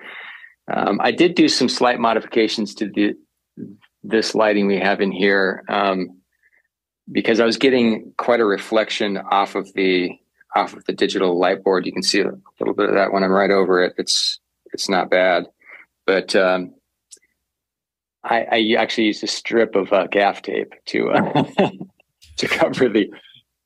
Um, 0.72 1.00
I 1.02 1.10
did 1.10 1.34
do 1.34 1.48
some 1.48 1.68
slight 1.68 1.98
modifications 1.98 2.74
to 2.76 2.88
the 2.88 3.14
this 4.02 4.34
lighting 4.34 4.66
we 4.66 4.78
have 4.78 5.00
in 5.00 5.10
here 5.10 5.64
um, 5.68 6.20
because 7.10 7.40
I 7.40 7.44
was 7.44 7.56
getting 7.56 8.12
quite 8.16 8.40
a 8.40 8.44
reflection 8.44 9.16
off 9.16 9.54
of 9.54 9.72
the 9.74 10.10
off 10.54 10.74
of 10.74 10.84
the 10.84 10.92
digital 10.92 11.38
light 11.38 11.64
board. 11.64 11.86
You 11.86 11.92
can 11.92 12.02
see 12.02 12.20
a 12.20 12.32
little 12.60 12.74
bit 12.74 12.88
of 12.88 12.94
that 12.94 13.12
when 13.12 13.24
I'm 13.24 13.32
right 13.32 13.50
over 13.50 13.82
it. 13.82 13.94
It's 13.98 14.38
it's 14.72 14.88
not 14.88 15.10
bad, 15.10 15.48
but 16.06 16.34
um, 16.36 16.73
I, 18.24 18.46
I 18.50 18.74
actually 18.78 19.04
used 19.04 19.22
a 19.22 19.26
strip 19.26 19.74
of 19.74 19.92
uh, 19.92 20.06
gaff 20.06 20.42
tape 20.42 20.72
to 20.86 21.10
uh, 21.10 21.44
to 22.38 22.48
cover 22.48 22.88
the 22.88 23.12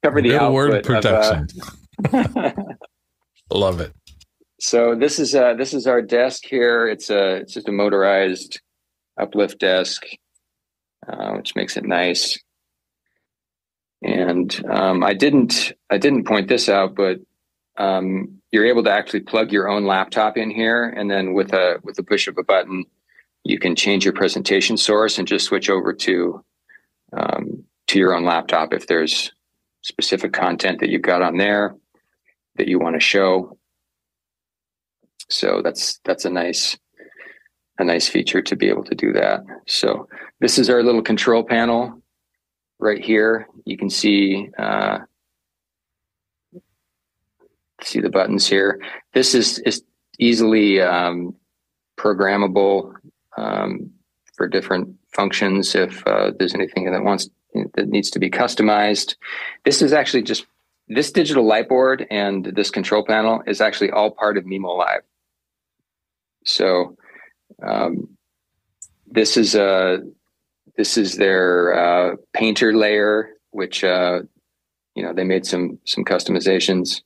cover 0.03 0.21
the 0.21 0.31
Good 0.31 0.37
output. 0.37 0.53
word 0.55 0.75
of, 0.75 0.79
uh, 0.79 1.01
protection. 1.01 2.65
Love 3.53 3.81
it. 3.81 3.93
so 4.61 4.95
this 4.95 5.19
is 5.19 5.35
uh 5.35 5.55
this 5.55 5.73
is 5.73 5.87
our 5.87 6.03
desk 6.03 6.45
here. 6.45 6.89
It's 6.89 7.09
a 7.11 7.37
it's 7.37 7.55
just 7.55 7.69
a 7.69 7.73
motorized 7.73 8.61
uplift 9.19 9.59
desk, 9.61 10.05
uh, 11.09 11.33
which 11.33 11.55
makes 11.57 11.77
it 11.77 11.85
nice. 11.85 12.39
And 14.03 14.55
um, 14.71 15.03
I 15.03 15.15
didn't 15.15 15.73
I 15.91 15.99
didn't 15.99 16.27
point 16.27 16.49
this 16.49 16.69
out, 16.69 16.95
but 16.95 17.19
um, 17.79 18.41
you're 18.51 18.67
able 18.67 18.85
to 18.85 18.91
actually 18.91 19.21
plug 19.21 19.53
your 19.53 19.69
own 19.69 19.85
laptop 19.87 20.37
in 20.37 20.51
here, 20.51 20.85
and 20.85 21.11
then 21.11 21.33
with 21.33 21.53
a 21.53 21.79
with 21.83 21.99
a 21.99 22.03
push 22.03 22.29
of 22.29 22.39
a 22.39 22.45
button, 22.45 22.85
you 23.49 23.59
can 23.59 23.75
change 23.75 24.05
your 24.05 24.13
presentation 24.13 24.77
source 24.77 25.19
and 25.19 25.27
just 25.27 25.47
switch 25.47 25.71
over 25.71 25.95
to 25.95 26.45
um, 27.15 27.65
to 27.87 27.99
your 27.99 28.15
own 28.15 28.25
laptop 28.25 28.75
if 28.75 28.87
there's 28.87 29.33
specific 29.83 30.35
content 30.35 30.81
that 30.81 30.91
you've 30.91 31.01
got 31.01 31.23
on 31.23 31.39
there 31.39 31.75
that 32.57 32.69
you 32.69 32.79
want 32.79 32.95
to 32.95 33.01
show. 33.01 33.57
So 35.31 35.63
that's 35.65 35.99
that's 36.05 36.27
a 36.27 36.31
nice 36.31 36.77
a 37.79 37.85
nice 37.85 38.07
feature 38.07 38.43
to 38.43 38.55
be 38.55 38.69
able 38.69 38.85
to 38.85 38.95
do 38.95 39.15
that. 39.15 39.41
So 39.67 40.09
this 40.41 40.59
is 40.59 40.69
our 40.69 40.83
little 40.83 41.03
control 41.03 41.43
panel 41.43 42.03
right 42.79 43.03
here. 43.03 43.49
You 43.65 43.79
can 43.79 43.89
see 43.89 44.51
uh, 44.59 44.99
see 47.83 48.01
the 48.01 48.11
buttons 48.11 48.47
here. 48.47 48.79
This 49.15 49.35
is 49.35 49.59
is 49.61 49.83
easily 50.19 50.83
um, 50.83 51.35
programmable 51.99 52.93
um, 53.39 53.91
for 54.37 54.49
different 54.49 54.95
functions. 55.13 55.75
If 55.75 56.07
uh, 56.07 56.33
there's 56.39 56.55
anything 56.55 56.91
that 56.91 57.03
wants 57.03 57.29
that 57.75 57.89
needs 57.89 58.11
to 58.11 58.19
be 58.19 58.31
customized, 58.31 59.17
this 59.65 59.83
is 59.83 59.93
actually 59.93 60.23
just 60.23 60.47
this 60.89 61.13
digital 61.13 61.47
light 61.47 61.69
board 61.69 62.07
and 62.11 62.45
this 62.45 62.71
control 62.71 63.05
panel 63.05 63.43
is 63.47 63.61
actually 63.61 63.91
all 63.91 64.11
part 64.11 64.39
of 64.39 64.45
mimoLive. 64.45 65.01
So 66.45 66.97
um, 67.63 68.17
this 69.07 69.37
is 69.37 69.55
a 69.55 69.99
this 70.77 70.97
is 70.97 71.17
their 71.17 71.75
uh, 71.75 72.17
painter 72.33 72.73
layer, 72.73 73.31
which 73.51 73.83
uh, 73.85 74.21
you 74.95 75.03
know 75.03 75.13
they 75.13 75.25
made 75.25 75.47
some 75.47 75.79
some 75.85 76.05
customizations 76.05 77.03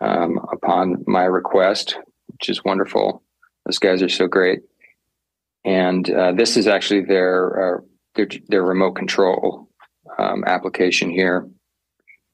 um, 0.00 0.38
upon 0.52 1.04
my 1.06 1.24
request, 1.24 1.98
which 2.28 2.48
is 2.48 2.64
wonderful. 2.64 3.22
Those 3.66 3.78
guys 3.78 4.02
are 4.02 4.08
so 4.08 4.26
great. 4.26 4.60
And 5.66 6.08
uh, 6.08 6.32
this 6.32 6.56
is 6.56 6.68
actually 6.68 7.02
their 7.02 7.76
uh, 7.76 7.80
their, 8.14 8.28
their 8.48 8.62
remote 8.62 8.92
control 8.92 9.68
um, 10.16 10.44
application 10.46 11.10
here, 11.10 11.48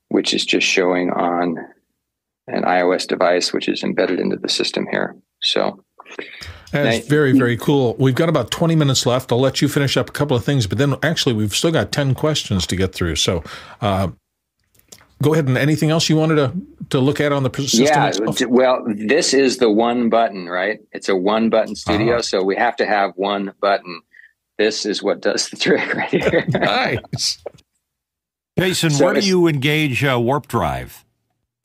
which 0.08 0.34
is 0.34 0.44
just 0.44 0.66
showing 0.66 1.10
on 1.10 1.56
an 2.46 2.62
iOS 2.64 3.06
device, 3.08 3.52
which 3.52 3.68
is 3.68 3.82
embedded 3.82 4.20
into 4.20 4.36
the 4.36 4.48
system 4.48 4.86
here. 4.90 5.16
So 5.40 5.82
That's 6.72 7.06
very, 7.06 7.32
very 7.32 7.56
cool. 7.56 7.96
We've 7.98 8.14
got 8.14 8.28
about 8.28 8.50
20 8.50 8.76
minutes 8.76 9.06
left. 9.06 9.32
I'll 9.32 9.40
let 9.40 9.60
you 9.60 9.68
finish 9.68 9.96
up 9.96 10.10
a 10.10 10.12
couple 10.12 10.36
of 10.36 10.44
things, 10.44 10.66
but 10.66 10.78
then 10.78 10.96
actually, 11.02 11.34
we've 11.34 11.54
still 11.54 11.72
got 11.72 11.90
10 11.90 12.14
questions 12.14 12.66
to 12.66 12.76
get 12.76 12.94
through. 12.94 13.16
So 13.16 13.42
uh, 13.80 14.08
go 15.22 15.32
ahead 15.32 15.46
and 15.46 15.56
anything 15.56 15.90
else 15.90 16.08
you 16.08 16.16
wanted 16.16 16.34
to, 16.36 16.52
to 16.90 17.00
look 17.00 17.20
at 17.20 17.32
on 17.32 17.42
the 17.44 17.50
system 17.62 17.84
yeah, 17.84 18.08
itself? 18.08 18.40
well, 18.48 18.84
this 18.86 19.32
is 19.32 19.58
the 19.58 19.70
one 19.70 20.10
button, 20.10 20.48
right? 20.48 20.80
It's 20.92 21.08
a 21.08 21.16
one 21.16 21.48
button 21.48 21.74
studio, 21.76 22.14
Uh-huh. 22.14 22.22
so 22.22 22.42
we 22.42 22.56
have 22.56 22.76
to 22.76 22.86
have 22.86 23.12
one 23.16 23.54
button. 23.60 24.02
This 24.58 24.84
is 24.84 25.02
what 25.02 25.20
does 25.22 25.48
the 25.48 25.56
trick 25.56 25.94
right 25.94 26.10
here. 26.10 26.44
nice. 26.48 27.42
Jason, 28.58 28.90
So 28.90 29.04
where 29.06 29.14
do 29.14 29.20
you 29.20 29.46
engage 29.46 30.04
uh, 30.04 30.20
warp 30.20 30.48
drive? 30.48 31.04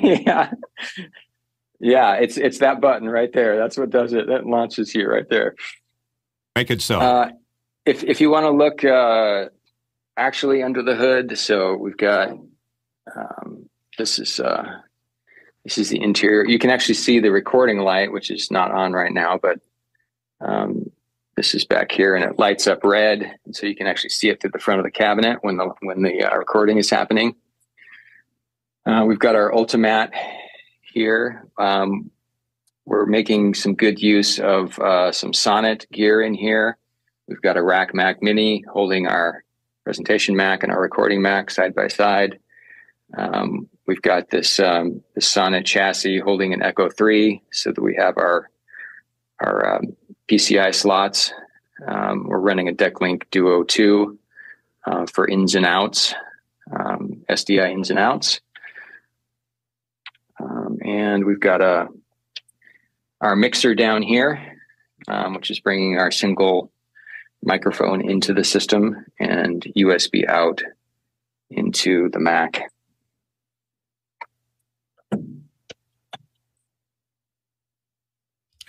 yeah. 0.00 0.50
Yeah, 1.80 2.14
it's 2.14 2.36
it's 2.36 2.58
that 2.58 2.80
button 2.80 3.08
right 3.08 3.32
there. 3.32 3.56
That's 3.58 3.76
what 3.76 3.90
does 3.90 4.12
it. 4.12 4.28
That 4.28 4.46
launches 4.46 4.94
you 4.94 5.08
right 5.08 5.28
there. 5.28 5.56
Make 6.54 6.70
it 6.70 6.80
so. 6.80 7.00
Uh, 7.00 7.30
if 7.84 8.04
if 8.04 8.20
you 8.20 8.30
want 8.30 8.44
to 8.44 8.50
look 8.50 8.84
uh, 8.84 9.48
actually 10.16 10.62
under 10.62 10.80
the 10.82 10.94
hood, 10.94 11.36
so 11.36 11.74
we've 11.76 11.96
got 11.96 12.38
um, 13.16 13.68
this 13.98 14.18
is 14.18 14.40
uh, 14.40 14.80
this 15.64 15.78
is 15.78 15.90
the 15.90 16.02
interior. 16.02 16.46
You 16.46 16.58
can 16.58 16.70
actually 16.70 16.94
see 16.94 17.20
the 17.20 17.30
recording 17.30 17.78
light, 17.78 18.12
which 18.12 18.30
is 18.30 18.50
not 18.50 18.70
on 18.72 18.92
right 18.92 19.12
now, 19.12 19.38
but 19.40 19.60
um, 20.40 20.90
this 21.36 21.54
is 21.54 21.64
back 21.64 21.92
here, 21.92 22.14
and 22.14 22.24
it 22.24 22.38
lights 22.38 22.66
up 22.66 22.84
red, 22.84 23.22
and 23.44 23.54
so 23.54 23.66
you 23.66 23.74
can 23.74 23.86
actually 23.86 24.10
see 24.10 24.28
it 24.28 24.40
through 24.40 24.50
the 24.50 24.58
front 24.58 24.80
of 24.80 24.84
the 24.84 24.90
cabinet 24.90 25.38
when 25.42 25.56
the 25.56 25.72
when 25.82 26.02
the 26.02 26.24
uh, 26.24 26.36
recording 26.36 26.78
is 26.78 26.90
happening. 26.90 27.34
Uh, 28.84 29.04
we've 29.06 29.18
got 29.18 29.36
our 29.36 29.50
Ultimatte 29.52 30.10
here. 30.92 31.46
Um, 31.58 32.10
we're 32.84 33.06
making 33.06 33.54
some 33.54 33.74
good 33.74 34.02
use 34.02 34.40
of 34.40 34.76
uh, 34.80 35.12
some 35.12 35.32
Sonnet 35.32 35.86
gear 35.92 36.20
in 36.22 36.34
here. 36.34 36.76
We've 37.28 37.40
got 37.40 37.56
a 37.56 37.62
Rack 37.62 37.94
Mac 37.94 38.22
Mini 38.22 38.64
holding 38.72 39.06
our 39.06 39.44
presentation 39.84 40.34
Mac 40.34 40.64
and 40.64 40.72
our 40.72 40.80
recording 40.80 41.22
Mac 41.22 41.50
side 41.50 41.74
by 41.74 41.86
side. 41.88 42.38
Um, 43.16 43.68
we've 43.86 44.02
got 44.02 44.30
this 44.30 44.58
um, 44.58 45.02
this 45.14 45.28
Sonnet 45.28 45.66
chassis 45.66 46.18
holding 46.18 46.52
an 46.52 46.62
Echo 46.62 46.88
Three, 46.88 47.42
so 47.50 47.72
that 47.72 47.82
we 47.82 47.94
have 47.96 48.16
our 48.16 48.50
our 49.40 49.76
um, 49.76 49.96
PCI 50.28 50.74
slots. 50.74 51.32
Um, 51.86 52.24
we're 52.26 52.38
running 52.38 52.68
a 52.68 52.72
DeckLink 52.72 53.24
Duo 53.30 53.64
Two 53.64 54.18
uh, 54.86 55.06
for 55.06 55.28
ins 55.28 55.54
and 55.54 55.66
outs, 55.66 56.14
um, 56.70 57.24
SDI 57.28 57.72
ins 57.72 57.90
and 57.90 57.98
outs. 57.98 58.40
Um, 60.40 60.78
and 60.84 61.24
we've 61.24 61.40
got 61.40 61.60
a 61.60 61.88
our 63.20 63.36
mixer 63.36 63.74
down 63.74 64.02
here, 64.02 64.58
which 65.30 65.50
is 65.50 65.60
bringing 65.60 65.98
our 65.98 66.10
single 66.10 66.72
microphone 67.42 68.08
into 68.08 68.32
the 68.32 68.44
system 68.44 69.04
and 69.18 69.62
USB 69.76 70.26
out 70.28 70.62
into 71.50 72.08
the 72.10 72.18
Mac. 72.18 72.71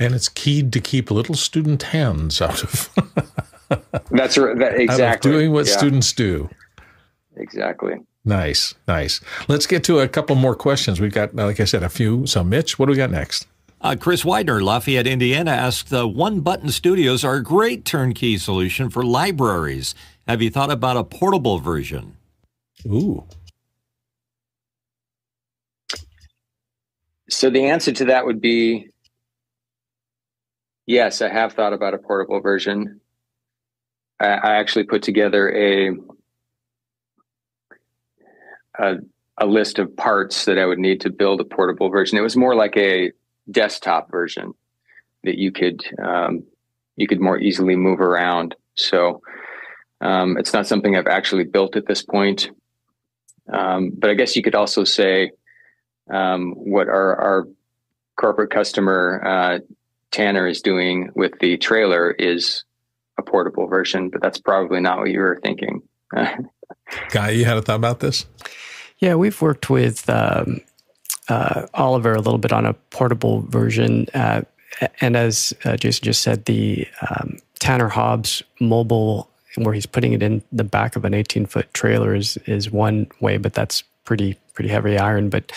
And 0.03 0.13
it's 0.13 0.27
keyed 0.27 0.73
to 0.73 0.81
keep 0.81 1.09
little 1.09 1.35
student 1.35 1.81
hands 1.83 2.41
out 2.41 2.61
of, 2.63 2.89
That's 4.11 4.37
r- 4.37 4.53
that, 4.55 4.73
out 4.73 4.73
of 4.75 4.79
exactly 4.81 5.31
doing 5.31 5.51
what 5.53 5.65
Yeah, 5.67 5.77
students 5.77 6.11
do. 6.11 6.49
exactly. 7.37 7.95
Nice, 8.25 8.73
nice. 8.87 9.21
Let's 9.47 9.65
get 9.65 9.83
to 9.85 9.99
a 9.99 10.07
couple 10.07 10.35
more 10.35 10.55
questions. 10.55 10.99
We've 10.99 11.13
got, 11.13 11.33
like 11.35 11.59
I 11.59 11.65
said, 11.65 11.83
a 11.83 11.89
few. 11.89 12.25
So, 12.27 12.43
Mitch, 12.43 12.77
what 12.77 12.87
do 12.87 12.91
we 12.91 12.97
got 12.97 13.11
next? 13.11 13.47
Uh, 13.81 13.95
Chris 13.99 14.23
Widener, 14.25 14.61
Lafayette, 14.61 15.07
Indiana, 15.07 15.51
asked, 15.51 15.93
uh, 15.93 16.07
One 16.07 16.39
Button 16.41 16.69
Studios 16.69 17.23
are 17.23 17.35
a 17.35 17.43
great 17.43 17.83
turnkey 17.85 18.37
solution 18.37 18.89
for 18.89 19.03
libraries. 19.03 19.93
Have 20.27 20.41
you 20.41 20.49
thought 20.49 20.71
about 20.71 20.95
a 20.97 21.03
portable 21.03 21.59
version? 21.59 22.15
Ooh, 22.87 23.23
So 27.29 27.49
the 27.49 27.65
answer 27.65 27.91
to 27.93 28.05
that 28.05 28.25
would 28.25 28.39
be 28.41 28.89
yes. 30.85 31.21
I 31.21 31.29
have 31.29 31.53
thought 31.53 31.73
about 31.73 31.93
a 31.93 31.97
portable 31.97 32.41
version. 32.41 32.99
I, 34.19 34.27
I 34.27 34.55
actually 34.55 34.85
put 34.85 35.03
together 35.03 35.51
a, 35.51 35.91
a 38.79 38.95
a 39.39 39.45
list 39.45 39.79
of 39.79 39.95
parts 39.97 40.45
that 40.45 40.59
I 40.59 40.65
would 40.65 40.79
need 40.79 41.01
to 41.01 41.09
build 41.09 41.41
a 41.41 41.45
portable 41.45 41.89
version. 41.89 42.17
It 42.17 42.21
was 42.21 42.37
more 42.37 42.55
like 42.55 42.77
a 42.77 43.11
desktop 43.49 44.11
version 44.11 44.53
that 45.23 45.37
you 45.37 45.51
could 45.51 45.81
um, 46.01 46.43
you 46.95 47.07
could 47.07 47.19
more 47.19 47.39
easily 47.39 47.75
move 47.75 47.99
around. 47.99 48.55
So 48.75 49.21
um, 50.01 50.37
it's 50.37 50.53
not 50.53 50.67
something 50.67 50.95
I've 50.95 51.07
actually 51.07 51.45
built 51.45 51.75
at 51.75 51.87
this 51.87 52.03
point. 52.03 52.51
Um, 53.51 53.91
but 53.97 54.09
I 54.09 54.13
guess 54.13 54.35
you 54.35 54.43
could 54.43 54.55
also 54.55 54.83
say 54.83 55.31
um, 56.09 56.51
what 56.51 56.87
our, 56.87 57.15
our 57.15 57.47
corporate 58.15 58.51
customer 58.51 59.21
uh, 59.25 59.59
Tanner 60.13 60.47
is 60.47 60.61
doing 60.61 61.09
with 61.15 61.33
the 61.39 61.57
trailer 61.57 62.11
is 62.11 62.63
a 63.17 63.23
portable 63.23 63.67
version, 63.67 64.09
but 64.09 64.21
that's 64.21 64.39
probably 64.39 64.79
not 64.79 64.99
what 64.99 65.09
you 65.09 65.19
were 65.19 65.39
thinking. 65.43 65.81
Guy, 67.09 67.31
you 67.31 67.45
had 67.45 67.57
a 67.57 67.61
thought 67.61 67.75
about 67.75 67.99
this? 67.99 68.25
Yeah, 68.99 69.15
we've 69.15 69.41
worked 69.41 69.69
with 69.69 70.07
um, 70.09 70.61
uh, 71.27 71.65
Oliver 71.73 72.13
a 72.13 72.21
little 72.21 72.37
bit 72.37 72.53
on 72.53 72.65
a 72.65 72.73
portable 72.91 73.41
version. 73.41 74.07
Uh, 74.13 74.43
and 75.01 75.17
as 75.17 75.53
uh, 75.65 75.77
Jason 75.77 76.05
just 76.05 76.21
said, 76.21 76.45
the 76.45 76.87
um, 77.09 77.39
Tanner 77.59 77.89
Hobbs 77.89 78.43
mobile, 78.59 79.29
where 79.55 79.73
he's 79.73 79.85
putting 79.85 80.13
it 80.13 80.21
in 80.21 80.43
the 80.51 80.63
back 80.63 80.95
of 80.95 81.05
an 81.05 81.13
18 81.13 81.47
foot 81.47 81.73
trailer, 81.73 82.13
is, 82.13 82.37
is 82.45 82.71
one 82.71 83.07
way, 83.19 83.37
but 83.37 83.53
that's 83.53 83.83
pretty 84.03 84.37
pretty 84.53 84.69
heavy 84.69 84.97
iron. 84.97 85.29
But 85.29 85.51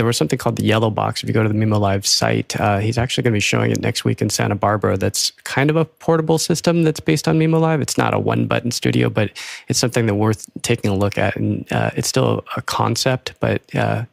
there 0.00 0.06
was 0.06 0.16
something 0.16 0.38
called 0.38 0.56
the 0.56 0.64
Yellow 0.64 0.88
Box. 0.88 1.22
If 1.22 1.28
you 1.28 1.34
go 1.34 1.42
to 1.42 1.48
the 1.50 1.54
mimoLive 1.54 2.06
site, 2.06 2.58
uh, 2.58 2.78
he's 2.78 2.96
actually 2.96 3.22
going 3.22 3.34
to 3.34 3.36
be 3.36 3.40
showing 3.40 3.70
it 3.70 3.82
next 3.82 4.02
week 4.02 4.22
in 4.22 4.30
Santa 4.30 4.54
Barbara. 4.54 4.96
That's 4.96 5.30
kind 5.44 5.68
of 5.68 5.76
a 5.76 5.84
portable 5.84 6.38
system 6.38 6.84
that's 6.84 7.00
based 7.00 7.28
on 7.28 7.38
mimoLive. 7.38 7.82
It's 7.82 7.98
not 7.98 8.14
a 8.14 8.18
one 8.18 8.46
button 8.46 8.70
studio, 8.70 9.10
but 9.10 9.30
it's 9.68 9.78
something 9.78 10.06
that 10.06 10.14
worth 10.14 10.48
taking 10.62 10.90
a 10.90 10.96
look 10.96 11.18
at. 11.18 11.36
And 11.36 11.70
uh, 11.70 11.90
it's 11.96 12.08
still 12.08 12.42
a 12.56 12.62
concept, 12.62 13.34
but 13.40 13.60
uh, 13.76 14.06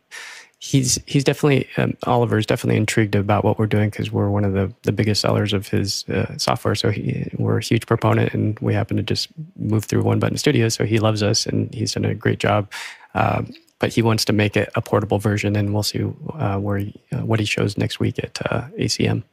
he's 0.59 0.99
he's 1.05 1.23
definitely 1.23 1.69
um, 1.77 1.95
Oliver 2.03 2.37
is 2.37 2.45
definitely 2.45 2.75
intrigued 2.75 3.15
about 3.15 3.45
what 3.45 3.57
we're 3.57 3.65
doing 3.65 3.89
because 3.89 4.11
we're 4.11 4.29
one 4.29 4.43
of 4.43 4.51
the 4.51 4.73
the 4.81 4.91
biggest 4.91 5.21
sellers 5.21 5.53
of 5.53 5.69
his 5.69 6.03
uh, 6.09 6.37
software. 6.37 6.75
So 6.75 6.91
he, 6.91 7.31
we're 7.37 7.59
a 7.59 7.63
huge 7.63 7.85
proponent, 7.85 8.33
and 8.33 8.59
we 8.59 8.73
happen 8.73 8.97
to 8.97 9.03
just 9.03 9.29
move 9.55 9.85
through 9.85 10.03
one 10.03 10.19
button 10.19 10.37
studio. 10.37 10.67
So 10.67 10.83
he 10.83 10.99
loves 10.99 11.23
us, 11.23 11.45
and 11.45 11.73
he's 11.73 11.93
done 11.93 12.03
a 12.03 12.13
great 12.13 12.39
job. 12.39 12.69
Um, 13.13 13.53
but 13.79 13.93
he 13.93 14.01
wants 14.01 14.25
to 14.25 14.33
make 14.33 14.57
it 14.57 14.69
a 14.75 14.81
portable 14.81 15.19
version, 15.19 15.55
and 15.55 15.73
we'll 15.73 15.83
see 15.83 16.03
uh, 16.33 16.57
where 16.57 16.77
he, 16.77 17.01
uh, 17.11 17.25
what 17.25 17.39
he 17.39 17.45
shows 17.45 17.77
next 17.77 17.99
week 17.99 18.17
at 18.19 18.39
uh, 18.51 18.67
ACM. 18.79 19.23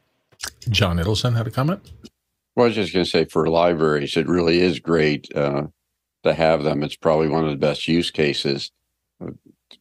John 0.69 0.97
Ittelson 0.97 1.35
had 1.35 1.47
a 1.47 1.51
comment. 1.51 1.81
Well, 2.55 2.65
I 2.65 2.67
was 2.67 2.75
just 2.75 2.93
going 2.93 3.05
to 3.05 3.09
say 3.09 3.25
for 3.25 3.47
libraries, 3.47 4.15
it 4.15 4.27
really 4.27 4.59
is 4.59 4.79
great 4.79 5.27
uh, 5.35 5.67
to 6.23 6.33
have 6.33 6.63
them. 6.63 6.83
It's 6.83 6.95
probably 6.95 7.27
one 7.27 7.43
of 7.43 7.49
the 7.49 7.57
best 7.57 7.87
use 7.87 8.11
cases. 8.11 8.71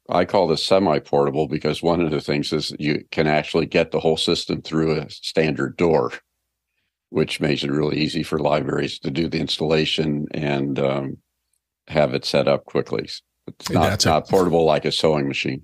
I 0.08 0.24
call 0.24 0.48
this 0.48 0.64
semi-portable 0.64 1.48
because 1.48 1.82
one 1.82 2.00
of 2.00 2.10
the 2.10 2.20
things 2.20 2.52
is 2.52 2.74
you 2.78 3.04
can 3.10 3.26
actually 3.26 3.66
get 3.66 3.90
the 3.90 4.00
whole 4.00 4.16
system 4.16 4.62
through 4.62 4.98
a 4.98 5.10
standard 5.10 5.76
door, 5.76 6.12
which 7.10 7.40
makes 7.40 7.62
it 7.62 7.70
really 7.70 7.98
easy 7.98 8.22
for 8.22 8.38
libraries 8.38 8.98
to 9.00 9.10
do 9.10 9.28
the 9.28 9.40
installation 9.40 10.26
and 10.32 10.78
um, 10.78 11.18
have 11.88 12.14
it 12.14 12.24
set 12.24 12.48
up 12.48 12.64
quickly. 12.64 13.08
It's 13.46 13.70
not, 13.70 13.90
That's 13.90 14.06
not 14.06 14.28
a, 14.28 14.30
portable 14.30 14.64
like 14.64 14.84
a 14.84 14.92
sewing 14.92 15.28
machine. 15.28 15.62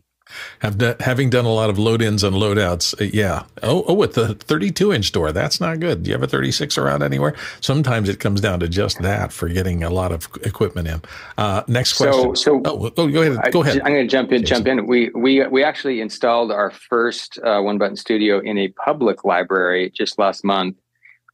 Have 0.60 0.78
done, 0.78 0.96
having 1.00 1.30
done 1.30 1.44
a 1.44 1.52
lot 1.52 1.70
of 1.70 1.78
load 1.78 2.02
ins 2.02 2.22
and 2.22 2.36
load 2.36 2.58
outs, 2.58 2.94
uh, 3.00 3.04
yeah. 3.12 3.44
Oh, 3.62 3.84
oh, 3.88 3.94
with 3.94 4.14
the 4.14 4.34
32 4.34 4.92
inch 4.92 5.10
door, 5.12 5.32
that's 5.32 5.60
not 5.60 5.80
good. 5.80 6.02
Do 6.02 6.10
you 6.10 6.14
have 6.14 6.22
a 6.22 6.28
36 6.28 6.78
around 6.78 7.02
anywhere? 7.02 7.34
Sometimes 7.60 8.08
it 8.08 8.20
comes 8.20 8.40
down 8.40 8.60
to 8.60 8.68
just 8.68 9.00
that 9.02 9.32
for 9.32 9.48
getting 9.48 9.82
a 9.82 9.90
lot 9.90 10.12
of 10.12 10.28
equipment 10.42 10.86
in. 10.86 11.02
Uh, 11.36 11.62
next 11.66 11.94
question. 11.94 12.36
So, 12.36 12.60
so 12.60 12.62
oh, 12.64 12.92
oh, 12.96 13.08
go 13.08 13.22
ahead. 13.22 13.52
Go 13.52 13.62
ahead. 13.62 13.80
I, 13.82 13.88
am 13.88 13.94
going 13.94 14.06
to 14.06 14.10
jump 14.10 14.30
in. 14.32 14.42
Jason. 14.42 14.64
Jump 14.64 14.68
in. 14.68 14.86
We 14.86 15.10
we 15.14 15.46
we 15.48 15.64
actually 15.64 16.00
installed 16.00 16.52
our 16.52 16.70
first 16.70 17.38
uh, 17.42 17.60
one 17.60 17.78
button 17.78 17.96
studio 17.96 18.38
in 18.38 18.56
a 18.58 18.68
public 18.68 19.24
library 19.24 19.90
just 19.90 20.18
last 20.18 20.44
month 20.44 20.76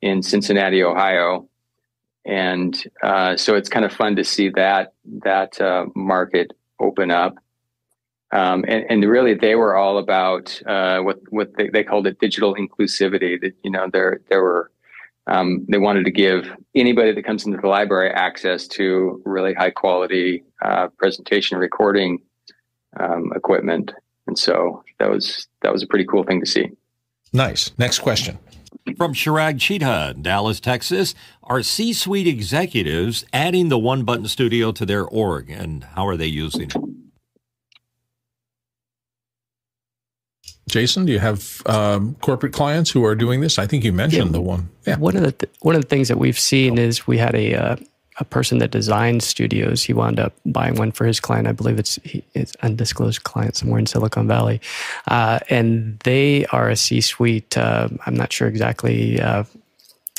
in 0.01 0.23
Cincinnati, 0.23 0.82
Ohio 0.82 1.48
and 2.27 2.77
uh, 3.03 3.36
so 3.36 3.55
it's 3.55 3.69
kind 3.69 3.85
of 3.85 3.93
fun 3.93 4.16
to 4.16 4.24
see 4.24 4.51
that 4.51 4.93
that 5.23 5.61
uh, 5.61 5.86
market 5.94 6.53
open 6.81 7.11
up. 7.11 7.36
Um, 8.32 8.65
and, 8.66 8.85
and, 8.90 9.05
really, 9.05 9.35
they 9.35 9.55
were 9.55 9.77
all 9.77 9.98
about 9.98 10.61
uh, 10.66 10.98
what 10.98 11.20
what 11.31 11.57
they, 11.57 11.69
they, 11.69 11.85
called 11.85 12.09
it 12.09 12.19
digital 12.19 12.57
inclusivity. 12.57 13.40
That 13.40 13.53
you 13.62 13.70
know, 13.70 13.89
there 13.93 14.20
there 14.28 14.43
were 14.43 14.73
um, 15.28 15.65
they 15.69 15.78
wanted 15.78 16.05
to 16.07 16.11
give 16.11 16.51
anybody 16.74 17.12
that 17.12 17.24
comes 17.24 17.47
into 17.47 17.59
the 17.59 17.69
library 17.69 18.11
access 18.11 18.66
to 18.69 19.23
really 19.24 19.55
high 19.55 19.70
quality 19.70 20.43
uh, 20.62 20.89
presentation 20.98 21.57
recording 21.57 22.20
um, 22.98 23.32
equipment, 23.36 23.93
and 24.27 24.36
so 24.36 24.82
that 24.98 25.09
was 25.09 25.47
that 25.62 25.73
was 25.73 25.85
a 25.85 25.86
pretty 25.86 26.05
cool 26.05 26.24
thing 26.24 26.40
to 26.40 26.47
see. 26.47 26.73
Nice. 27.32 27.70
Next 27.78 28.01
question. 28.01 28.39
From 28.95 29.15
Chirag 29.15 29.61
Cheetah, 29.61 30.17
Dallas, 30.21 30.61
Texas, 30.61 31.15
are 31.43 31.63
C 31.63 31.93
suite 31.93 32.27
executives 32.27 33.25
adding 33.33 33.69
the 33.69 33.79
one 33.79 34.05
button 34.05 34.29
studio 34.29 34.71
to 34.73 34.87
their 34.87 35.05
org 35.05 35.51
and 35.51 35.83
how 35.83 36.07
are 36.07 36.17
they 36.17 36.27
using 36.27 36.71
it? 36.71 36.77
Jason, 40.69 41.05
do 41.05 41.13
you 41.13 41.19
have 41.19 41.63
um, 41.67 42.17
corporate 42.21 42.53
clients 42.53 42.91
who 42.91 43.05
are 43.05 43.15
doing 43.15 43.41
this? 43.41 43.59
I 43.59 43.67
think 43.67 43.85
you 43.85 43.93
mentioned 43.93 44.27
yeah. 44.27 44.33
the 44.33 44.41
one. 44.41 44.69
Yeah. 44.87 44.99
One 44.99 45.17
of 45.17 45.23
the 45.23 45.33
th- 45.33 45.53
one 45.61 45.75
of 45.75 45.83
the 45.83 45.89
things 45.89 46.09
that 46.09 46.19
we've 46.19 46.39
seen 46.39 46.77
is 46.77 47.07
we 47.07 47.19
had 47.19 47.35
a 47.35 47.55
uh, 47.55 47.77
a 48.18 48.24
person 48.24 48.59
that 48.59 48.70
designs 48.70 49.24
studios. 49.24 49.82
He 49.82 49.93
wound 49.93 50.18
up 50.18 50.32
buying 50.44 50.76
one 50.76 50.93
for 50.93 51.06
his 51.06 51.20
client. 51.20 51.47
I 51.47 51.52
believe 51.52 51.78
it's 51.78 51.98
it's 52.34 52.56
undisclosed 52.62 53.24
client 53.24 53.56
somewhere 53.56 53.78
in 53.78 53.86
Silicon 53.86 54.26
Valley, 54.26 54.60
uh, 55.09 55.38
and 55.51 55.98
they 56.01 56.47
are 56.47 56.68
a 56.68 56.76
C-suite. 56.76 57.56
Uh, 57.56 57.88
I'm 58.06 58.14
not 58.14 58.32
sure 58.32 58.48
exactly 58.48 59.20
uh, 59.20 59.44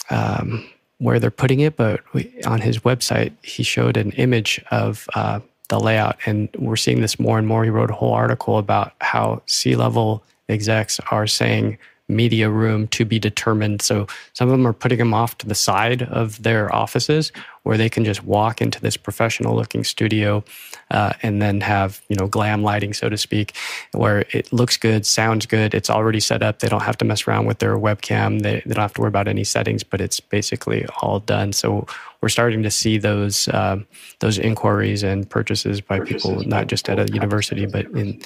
um, 0.10 0.68
where 1.00 1.20
they're 1.20 1.32
putting 1.32 1.60
it, 1.62 1.76
but 1.76 2.02
we, 2.14 2.32
on 2.44 2.62
his 2.62 2.80
website 2.80 3.34
he 3.44 3.64
showed 3.64 3.98
an 3.98 4.12
image 4.12 4.64
of 4.72 5.08
uh, 5.16 5.40
the 5.70 5.80
layout, 5.80 6.18
and 6.26 6.50
we're 6.58 6.76
seeing 6.76 7.02
this 7.02 7.20
more 7.20 7.38
and 7.38 7.48
more. 7.48 7.64
He 7.64 7.70
wrote 7.70 7.92
a 7.92 7.96
whole 7.96 8.14
article 8.14 8.58
about 8.58 8.94
how 9.02 9.42
C-level 9.48 10.24
execs 10.50 11.00
are 11.12 11.28
saying 11.28 11.78
media 12.10 12.50
room 12.50 12.88
to 12.88 13.04
be 13.06 13.20
determined. 13.20 13.82
So 13.82 14.08
some 14.34 14.48
of 14.48 14.52
them 14.52 14.66
are 14.66 14.74
putting 14.74 14.98
them 14.98 15.14
off 15.14 15.38
to 15.40 15.48
the 15.48 15.56
side 15.56 16.04
of 16.04 16.42
their 16.42 16.74
offices 16.74 17.32
where 17.64 17.78
they 17.78 17.90
can 17.90 18.06
just 18.06 18.24
walk 18.24 18.62
into 18.62 18.80
this 18.80 18.96
professional 18.96 19.54
looking 19.54 19.84
studio 19.84 20.42
uh, 20.90 21.12
and 21.22 21.42
then 21.42 21.60
have, 21.60 22.02
you 22.08 22.16
know, 22.16 22.26
glam 22.26 22.64
lighting, 22.64 22.94
so 22.94 23.10
to 23.10 23.18
speak, 23.18 23.58
where 23.92 24.24
it 24.32 24.54
looks 24.54 24.78
good, 24.78 25.06
sounds 25.06 25.46
good. 25.46 25.74
It's 25.74 25.90
already 25.90 26.22
set 26.22 26.42
up. 26.42 26.60
They 26.60 26.70
don't 26.70 26.84
have 26.84 26.98
to 27.00 27.06
mess 27.06 27.28
around 27.28 27.46
with 27.46 27.60
their 27.60 27.76
webcam. 27.78 28.42
They, 28.42 28.62
they 28.66 28.74
don't 28.74 28.84
have 28.84 28.94
to 28.94 29.02
worry 29.02 29.10
about 29.10 29.28
any 29.28 29.44
settings, 29.44 29.84
but 29.84 30.00
it's 30.00 30.22
basically 30.22 30.86
all 31.02 31.20
done. 31.20 31.52
So 31.52 31.88
we're 32.22 32.30
starting 32.30 32.64
to 32.64 32.72
see 32.72 32.98
those 32.98 33.50
uh, 33.50 33.80
those 34.20 34.40
inquiries 34.40 35.04
and 35.04 35.30
purchases 35.30 35.82
by 35.82 36.00
purchases 36.00 36.24
people, 36.24 36.48
not 36.48 36.68
just 36.68 36.88
at 36.90 37.00
a 37.00 37.12
university, 37.14 37.66
but 37.66 37.86
in 37.88 38.22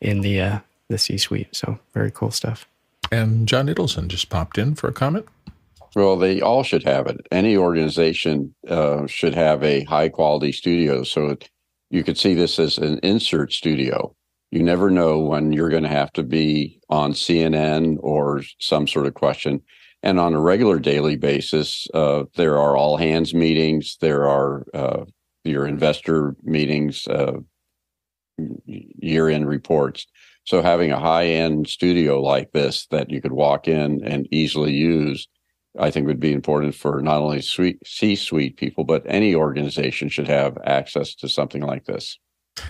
in 0.00 0.22
the 0.22 0.40
uh, 0.40 0.58
the 0.88 0.98
C 0.98 1.18
suite. 1.18 1.54
So 1.54 1.78
very 1.92 2.10
cool 2.10 2.30
stuff. 2.30 2.66
And 3.12 3.46
John 3.46 3.66
Ittelson 3.66 4.08
just 4.08 4.28
popped 4.30 4.58
in 4.58 4.74
for 4.74 4.88
a 4.88 4.92
comment. 4.92 5.26
Well, 5.94 6.16
they 6.16 6.40
all 6.40 6.62
should 6.62 6.84
have 6.84 7.06
it. 7.06 7.26
Any 7.30 7.56
organization 7.56 8.54
uh, 8.68 9.06
should 9.06 9.34
have 9.34 9.62
a 9.62 9.84
high 9.84 10.10
quality 10.10 10.52
studio. 10.52 11.04
So 11.04 11.36
you 11.90 12.04
could 12.04 12.18
see 12.18 12.34
this 12.34 12.58
as 12.58 12.78
an 12.78 12.98
insert 13.02 13.52
studio. 13.52 14.14
You 14.50 14.62
never 14.62 14.90
know 14.90 15.18
when 15.18 15.52
you're 15.52 15.70
going 15.70 15.84
to 15.84 15.88
have 15.88 16.12
to 16.14 16.22
be 16.22 16.80
on 16.88 17.12
CNN 17.12 17.96
or 18.00 18.42
some 18.58 18.86
sort 18.86 19.06
of 19.06 19.14
question. 19.14 19.62
And 20.02 20.20
on 20.20 20.34
a 20.34 20.40
regular 20.40 20.78
daily 20.78 21.16
basis, 21.16 21.88
uh, 21.94 22.24
there 22.36 22.58
are 22.58 22.76
all 22.76 22.96
hands 22.96 23.34
meetings, 23.34 23.96
there 24.00 24.28
are 24.28 24.66
uh, 24.74 25.04
your 25.44 25.66
investor 25.66 26.36
meetings, 26.42 27.06
uh, 27.08 27.38
year 28.66 29.28
end 29.28 29.48
reports. 29.48 30.06
So 30.46 30.62
having 30.62 30.92
a 30.92 31.00
high 31.00 31.26
end 31.26 31.68
studio 31.68 32.22
like 32.22 32.52
this 32.52 32.86
that 32.90 33.10
you 33.10 33.20
could 33.20 33.32
walk 33.32 33.66
in 33.66 34.02
and 34.04 34.28
easily 34.30 34.72
use, 34.72 35.26
I 35.78 35.90
think 35.90 36.06
would 36.06 36.20
be 36.20 36.32
important 36.32 36.74
for 36.74 37.02
not 37.02 37.18
only 37.18 37.42
C 37.42 38.16
suite 38.16 38.56
people, 38.56 38.84
but 38.84 39.02
any 39.06 39.34
organization 39.34 40.08
should 40.08 40.28
have 40.28 40.56
access 40.64 41.14
to 41.16 41.28
something 41.28 41.62
like 41.62 41.84
this. 41.84 42.16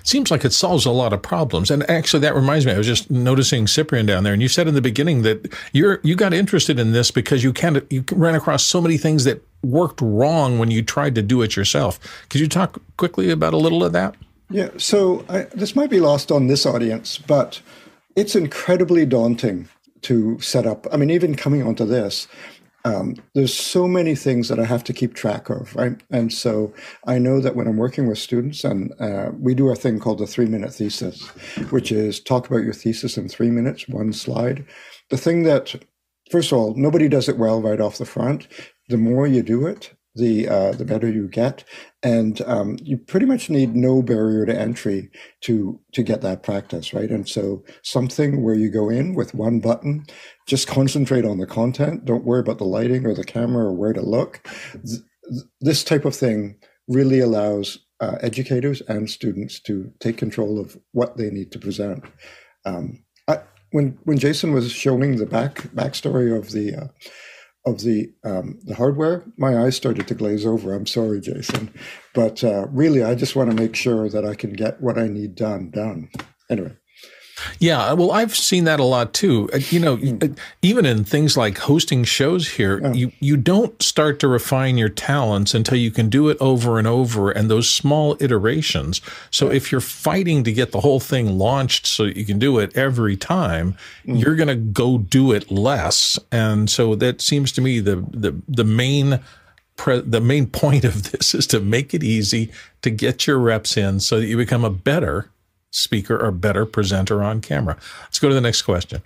Seems 0.03 0.31
like 0.31 0.45
it 0.45 0.53
solves 0.53 0.85
a 0.85 0.91
lot 0.91 1.13
of 1.13 1.23
problems. 1.23 1.71
And 1.71 1.89
actually, 1.89 2.21
that 2.21 2.35
reminds 2.35 2.67
me, 2.67 2.73
I 2.73 2.79
was 2.79 2.87
just 2.87 3.11
noticing 3.11 3.67
Cyprian 3.67 4.07
down 4.07 4.25
there, 4.25 4.33
and 4.33 4.43
you 4.43 4.49
said 4.49 4.67
in 4.67 4.75
the 4.75 4.83
beginning 4.83 5.23
that 5.23 5.55
you're 5.73 6.01
you 6.03 6.17
got 6.17 6.35
interested 6.35 6.81
in 6.81 6.93
this 6.93 7.11
because 7.11 7.45
you 7.45 7.53
you 7.91 8.05
ran 8.11 8.35
across 8.35 8.65
so 8.65 8.81
many 8.81 8.97
things 8.97 9.25
that 9.25 9.43
worked 9.63 10.01
wrong 10.01 10.59
when 10.59 10.71
you 10.71 10.83
tried 10.83 11.15
to 11.15 11.23
do 11.23 11.43
it 11.43 11.55
yourself. 11.55 12.01
Could 12.31 12.41
you 12.41 12.49
talk 12.49 12.81
quickly 12.97 13.31
about 13.31 13.55
a 13.55 13.59
little 13.59 13.85
of 13.85 13.93
that? 13.93 14.17
Yeah, 14.49 14.71
so 14.77 15.25
I, 15.29 15.43
this 15.55 15.75
might 15.75 15.91
be 15.91 16.01
lost 16.01 16.31
on 16.31 16.47
this 16.47 16.67
audience, 16.67 17.19
but 17.19 17.61
it's 18.15 18.37
incredibly 18.37 19.05
daunting 19.05 19.69
to 20.03 20.39
set 20.41 20.67
up. 20.67 20.87
I 20.93 20.97
mean, 20.97 21.11
even 21.11 21.35
coming 21.35 21.63
onto 21.63 21.85
this, 21.85 22.29
um, 22.85 23.17
there's 23.35 23.53
so 23.53 23.89
many 23.89 24.15
things 24.15 24.49
that 24.49 24.61
I 24.61 24.65
have 24.65 24.85
to 24.85 24.93
keep 24.93 25.15
track 25.15 25.51
of, 25.51 25.75
right? 25.75 26.01
And 26.11 26.33
so 26.33 26.73
I 27.09 27.19
know 27.19 27.41
that 27.41 27.57
when 27.57 27.67
I'm 27.67 27.77
working 27.77 28.07
with 28.07 28.19
students, 28.19 28.63
and 28.63 28.93
uh, 29.01 29.33
we 29.37 29.55
do 29.57 29.69
a 29.71 29.75
thing 29.75 29.99
called 29.99 30.19
the 30.19 30.27
three 30.29 30.47
minute 30.47 30.73
thesis, 30.73 31.27
which 31.71 31.91
is 31.91 32.21
talk 32.21 32.47
about 32.47 32.63
your 32.63 32.73
thesis 32.73 33.17
in 33.17 33.29
three 33.29 33.51
minutes, 33.51 33.89
one 33.89 34.13
slide. 34.13 34.65
The 35.11 35.17
thing 35.17 35.43
that, 35.43 35.75
first 36.31 36.53
of 36.53 36.59
all, 36.59 36.75
nobody 36.77 37.09
does 37.09 37.29
it 37.29 37.39
well 37.39 37.61
right 37.61 37.81
off 37.81 37.99
the 37.99 38.07
front. 38.07 38.47
The 38.89 38.97
more 38.97 39.27
you 39.27 39.43
do 39.43 39.67
it, 39.67 39.93
the 40.17 40.49
uh, 40.49 40.73
the 40.73 40.85
better 40.85 41.09
you 41.09 41.29
get, 41.29 41.65
and 42.03 42.41
um, 42.43 42.77
you 42.83 42.99
pretty 42.99 43.27
much 43.27 43.51
need 43.51 43.77
no 43.77 44.03
barrier 44.03 44.47
to 44.47 44.59
entry 44.59 45.11
to 45.43 45.81
to 45.93 46.03
get 46.03 46.23
that 46.23 46.43
practice 46.43 46.93
right. 46.93 47.11
And 47.11 47.29
so 47.29 47.65
something 47.83 48.43
where 48.43 48.55
you 48.55 48.71
go 48.71 48.89
in 48.89 49.15
with 49.15 49.35
one 49.35 49.61
button, 49.61 50.07
just 50.47 50.67
concentrate 50.67 51.25
on 51.25 51.39
the 51.39 51.47
content. 51.47 52.05
Don't 52.05 52.25
worry 52.25 52.41
about 52.41 52.59
the 52.59 52.65
lighting 52.65 53.07
or 53.07 53.15
the 53.15 53.25
camera 53.25 53.67
or 53.67 53.75
where 53.75 53.93
to 53.93 54.03
look. 54.03 54.47
This 55.61 55.85
type 55.85 56.05
of 56.05 56.15
thing 56.15 56.57
really 56.89 57.21
allows 57.21 57.79
uh, 58.01 58.17
educators 58.21 58.81
and 58.83 59.11
students 59.11 59.61
to 59.61 59.91
take 60.01 60.17
control 60.17 60.61
of 60.61 60.79
what 60.93 61.17
they 61.17 61.31
need 61.31 61.51
to 61.53 61.59
present. 61.59 62.05
Um, 62.65 63.03
I, 63.29 63.41
when 63.73 63.99
when 64.05 64.19
Jason 64.19 64.53
was 64.53 64.71
showing 64.71 65.17
the 65.17 65.27
back 65.27 65.55
backstory 65.75 66.37
of 66.37 66.53
the 66.53 66.75
uh, 66.75 66.87
of 67.67 67.81
the 67.83 68.13
um, 68.25 68.61
the 68.65 68.77
hardware, 68.77 69.25
my 69.37 69.59
eyes 69.59 69.77
started 69.77 70.09
to 70.09 70.15
glaze 70.15 70.47
over. 70.47 70.73
I'm 70.73 70.87
sorry, 70.87 71.21
Jason, 71.21 71.75
but 72.15 72.45
uh, 72.45 72.67
really, 72.69 73.03
I 73.03 73.15
just 73.17 73.37
want 73.37 73.51
to 73.51 73.57
make 73.57 73.75
sure 73.75 74.09
that 74.09 74.25
I 74.25 74.35
can 74.35 74.53
get 74.53 74.81
what 74.81 74.99
I 74.99 75.09
need 75.09 75.35
done 75.35 75.71
done. 75.71 76.11
Anyway. 76.51 76.77
Yeah, 77.59 77.93
well, 77.93 78.13
I've 78.13 78.35
seen 78.35 78.65
that 78.65 78.81
a 78.81 78.85
lot 78.85 79.13
too. 79.13 79.51
Uh, 79.53 79.59
you 79.71 79.79
know, 79.79 79.97
hmm. 79.97 80.19
uh, 80.23 80.29
even 80.63 80.87
in 80.87 81.05
things 81.05 81.37
like 81.37 81.59
hosting 81.59 82.05
shows 82.05 82.49
here, 82.49 82.81
yeah. 82.81 82.93
you 82.93 83.13
you 83.21 83.37
don't 83.37 83.81
start 83.83 84.19
to 84.21 84.29
refine 84.29 84.79
your 84.79 84.89
talents 84.89 85.55
until 85.55 85.77
you 85.77 85.91
can 85.91 86.09
do 86.09 86.29
it 86.29 86.39
over 86.41 86.79
and 86.79 86.87
over 86.87 87.31
and 87.31 87.51
those 87.51 87.69
small 87.69 88.17
iterations. 88.21 89.01
So 89.31 89.51
if 89.51 89.71
you're 89.71 89.81
fighting 89.81 90.45
to 90.45 90.53
get 90.53 90.73
the 90.73 90.81
whole 90.81 91.01
thing 91.01 91.39
launched 91.39 91.87
so 91.87 92.05
you 92.05 92.25
can 92.25 92.39
do 92.39 92.59
it 92.59 92.77
every 92.77 93.17
time, 93.17 93.77
mm. 94.07 94.21
you're 94.21 94.37
going 94.37 94.49
to 94.49 94.55
go 94.55 94.99
do 94.99 95.33
it 95.33 95.51
less. 95.51 96.19
And 96.33 96.71
so 96.71 96.95
that 96.97 97.21
seems 97.21 97.53
to 97.53 97.61
me 97.61 97.81
the 97.81 97.97
the 97.97 98.35
the 98.49 98.65
main 98.65 99.21
Pre- 99.77 100.01
the 100.01 100.23
main 100.23 100.47
point 100.63 100.87
of 100.87 101.13
this 101.13 101.35
is 101.35 101.47
to 101.49 101.61
make 101.61 101.93
it 101.93 102.03
easy 102.03 102.51
to 102.81 102.89
get 102.89 103.27
your 103.27 103.39
reps 103.39 103.77
in 103.77 104.01
so 104.01 104.19
that 104.19 104.27
you 104.27 104.39
become 104.39 104.65
a 104.65 104.71
better 104.71 105.29
speaker 105.77 106.17
or 106.23 106.31
better 106.31 106.67
presenter 106.67 107.23
on 107.23 107.41
camera. 107.41 107.77
Let's 108.05 108.19
go 108.19 108.29
to 108.29 108.35
the 108.35 108.41
next 108.41 108.63
question. 108.63 109.03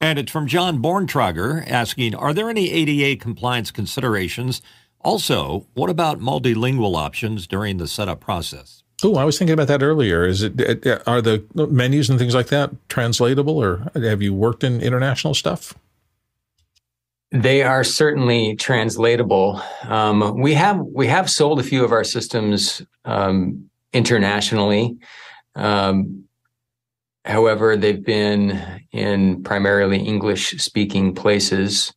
And 0.00 0.18
it's 0.18 0.32
from 0.32 0.46
John 0.46 0.82
Borntrager 0.82 1.68
asking 1.70 2.14
Are 2.14 2.34
there 2.34 2.50
any 2.50 2.70
ADA 2.70 3.20
compliance 3.20 3.70
considerations? 3.70 4.60
Also, 5.00 5.66
what 5.74 5.90
about 5.90 6.20
multilingual 6.20 6.96
options 6.96 7.46
during 7.46 7.76
the 7.76 7.86
setup 7.86 8.20
process? 8.20 8.82
Oh, 9.02 9.16
I 9.16 9.24
was 9.24 9.38
thinking 9.38 9.52
about 9.52 9.68
that 9.68 9.82
earlier. 9.82 10.24
Is 10.24 10.42
it 10.42 10.86
are 11.06 11.20
the 11.20 11.44
menus 11.54 12.08
and 12.08 12.18
things 12.18 12.34
like 12.34 12.46
that 12.48 12.70
translatable, 12.88 13.58
or 13.58 13.90
have 13.94 14.22
you 14.22 14.32
worked 14.32 14.64
in 14.64 14.80
international 14.80 15.34
stuff? 15.34 15.74
They 17.30 17.62
are 17.62 17.84
certainly 17.84 18.56
translatable. 18.56 19.60
Um, 19.82 20.40
we 20.40 20.54
have 20.54 20.78
we 20.80 21.06
have 21.08 21.28
sold 21.28 21.60
a 21.60 21.64
few 21.64 21.84
of 21.84 21.92
our 21.92 22.04
systems 22.04 22.80
um, 23.04 23.68
internationally. 23.92 24.96
Um, 25.54 26.24
however, 27.24 27.76
they've 27.76 28.04
been 28.04 28.82
in 28.92 29.42
primarily 29.42 29.98
English 29.98 30.50
speaking 30.62 31.14
places. 31.14 31.92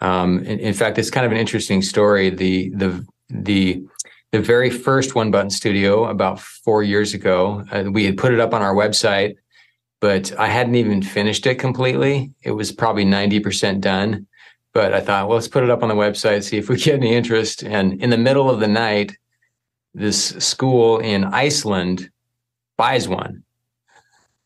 Um, 0.00 0.40
in, 0.40 0.58
in, 0.60 0.74
fact, 0.74 0.98
it's 0.98 1.10
kind 1.10 1.26
of 1.26 1.32
an 1.32 1.38
interesting 1.38 1.82
story. 1.82 2.30
The 2.30 2.70
the 2.70 3.06
the 3.30 3.84
the 4.32 4.40
very 4.40 4.70
first 4.70 5.14
one 5.14 5.30
button 5.30 5.50
studio 5.50 6.06
about 6.06 6.40
four 6.40 6.82
years 6.82 7.14
ago, 7.14 7.64
uh, 7.70 7.84
we 7.90 8.04
had 8.04 8.16
put 8.16 8.32
it 8.32 8.40
up 8.40 8.52
on 8.52 8.62
our 8.62 8.74
website, 8.74 9.36
but 10.00 10.36
I 10.38 10.48
hadn't 10.48 10.74
even 10.74 11.02
finished 11.02 11.46
it 11.46 11.56
completely. 11.56 12.32
It 12.42 12.52
was 12.52 12.72
probably 12.72 13.04
ninety 13.04 13.40
percent 13.40 13.80
done. 13.80 14.26
But 14.72 14.92
I 14.92 15.00
thought, 15.00 15.28
well, 15.28 15.36
let's 15.36 15.46
put 15.46 15.62
it 15.62 15.70
up 15.70 15.84
on 15.84 15.88
the 15.88 15.94
website, 15.94 16.42
see 16.42 16.58
if 16.58 16.68
we 16.68 16.76
get 16.76 16.96
any 16.96 17.14
interest. 17.14 17.62
And 17.62 18.02
in 18.02 18.10
the 18.10 18.18
middle 18.18 18.50
of 18.50 18.58
the 18.58 18.66
night, 18.66 19.16
this 19.94 20.30
school 20.30 20.98
in 20.98 21.22
Iceland 21.22 22.10
buys 22.76 23.08
one. 23.08 23.44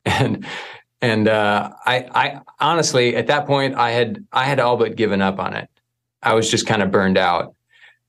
And 0.04 0.46
and 1.00 1.28
uh, 1.28 1.70
I 1.84 1.96
I 2.14 2.40
honestly 2.60 3.16
at 3.16 3.28
that 3.28 3.46
point 3.46 3.74
I 3.76 3.90
had 3.90 4.24
I 4.32 4.44
had 4.44 4.60
all 4.60 4.76
but 4.76 4.96
given 4.96 5.22
up 5.22 5.38
on 5.38 5.54
it. 5.54 5.68
I 6.22 6.34
was 6.34 6.50
just 6.50 6.66
kind 6.66 6.82
of 6.82 6.90
burned 6.90 7.18
out 7.18 7.54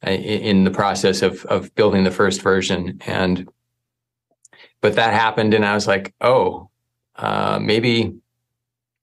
uh, 0.05 0.11
in 0.11 0.63
the 0.63 0.71
process 0.71 1.21
of 1.21 1.45
of 1.45 1.73
building 1.75 2.03
the 2.03 2.11
first 2.11 2.41
version 2.41 2.99
and 3.05 3.47
but 4.81 4.95
that 4.95 5.13
happened 5.13 5.53
and 5.53 5.65
I 5.65 5.73
was 5.73 5.87
like, 5.87 6.13
"Oh, 6.21 6.69
uh, 7.17 7.59
maybe 7.61 8.15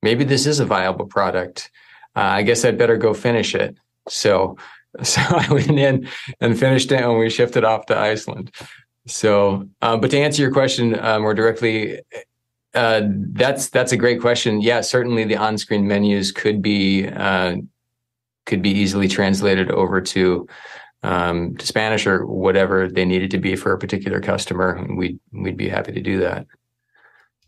maybe 0.02 0.24
this 0.24 0.46
is 0.46 0.58
a 0.58 0.64
viable 0.64 1.06
product. 1.06 1.70
Uh, 2.16 2.20
I 2.20 2.42
guess 2.42 2.64
I'd 2.64 2.78
better 2.78 2.96
go 2.96 3.12
finish 3.12 3.54
it." 3.54 3.76
So 4.08 4.56
so 5.02 5.20
I 5.20 5.52
went 5.52 5.78
in 5.78 6.08
and 6.40 6.58
finished 6.58 6.90
it 6.92 7.02
and 7.02 7.18
we 7.18 7.30
shifted 7.30 7.64
off 7.64 7.86
to 7.86 7.98
Iceland. 7.98 8.52
So, 9.06 9.68
uh, 9.82 9.96
but 9.96 10.10
to 10.10 10.18
answer 10.18 10.42
your 10.42 10.52
question 10.52 10.98
uh, 10.98 11.18
more 11.20 11.34
directly, 11.34 12.00
uh, 12.74 13.02
that's 13.32 13.68
that's 13.70 13.92
a 13.92 13.96
great 13.96 14.20
question. 14.20 14.60
Yeah, 14.60 14.80
certainly 14.80 15.24
the 15.24 15.36
on-screen 15.36 15.86
menus 15.86 16.32
could 16.32 16.60
be 16.60 17.08
uh, 17.08 17.56
could 18.44 18.62
be 18.62 18.70
easily 18.70 19.08
translated 19.08 19.70
over 19.70 20.00
to 20.00 20.48
um, 21.02 21.56
to 21.56 21.66
Spanish 21.66 22.06
or 22.06 22.26
whatever 22.26 22.88
they 22.88 23.04
needed 23.04 23.30
to 23.30 23.38
be 23.38 23.56
for 23.56 23.72
a 23.72 23.78
particular 23.78 24.20
customer. 24.20 24.84
We'd 24.94 25.18
we'd 25.32 25.56
be 25.56 25.68
happy 25.68 25.92
to 25.92 26.00
do 26.00 26.18
that. 26.20 26.46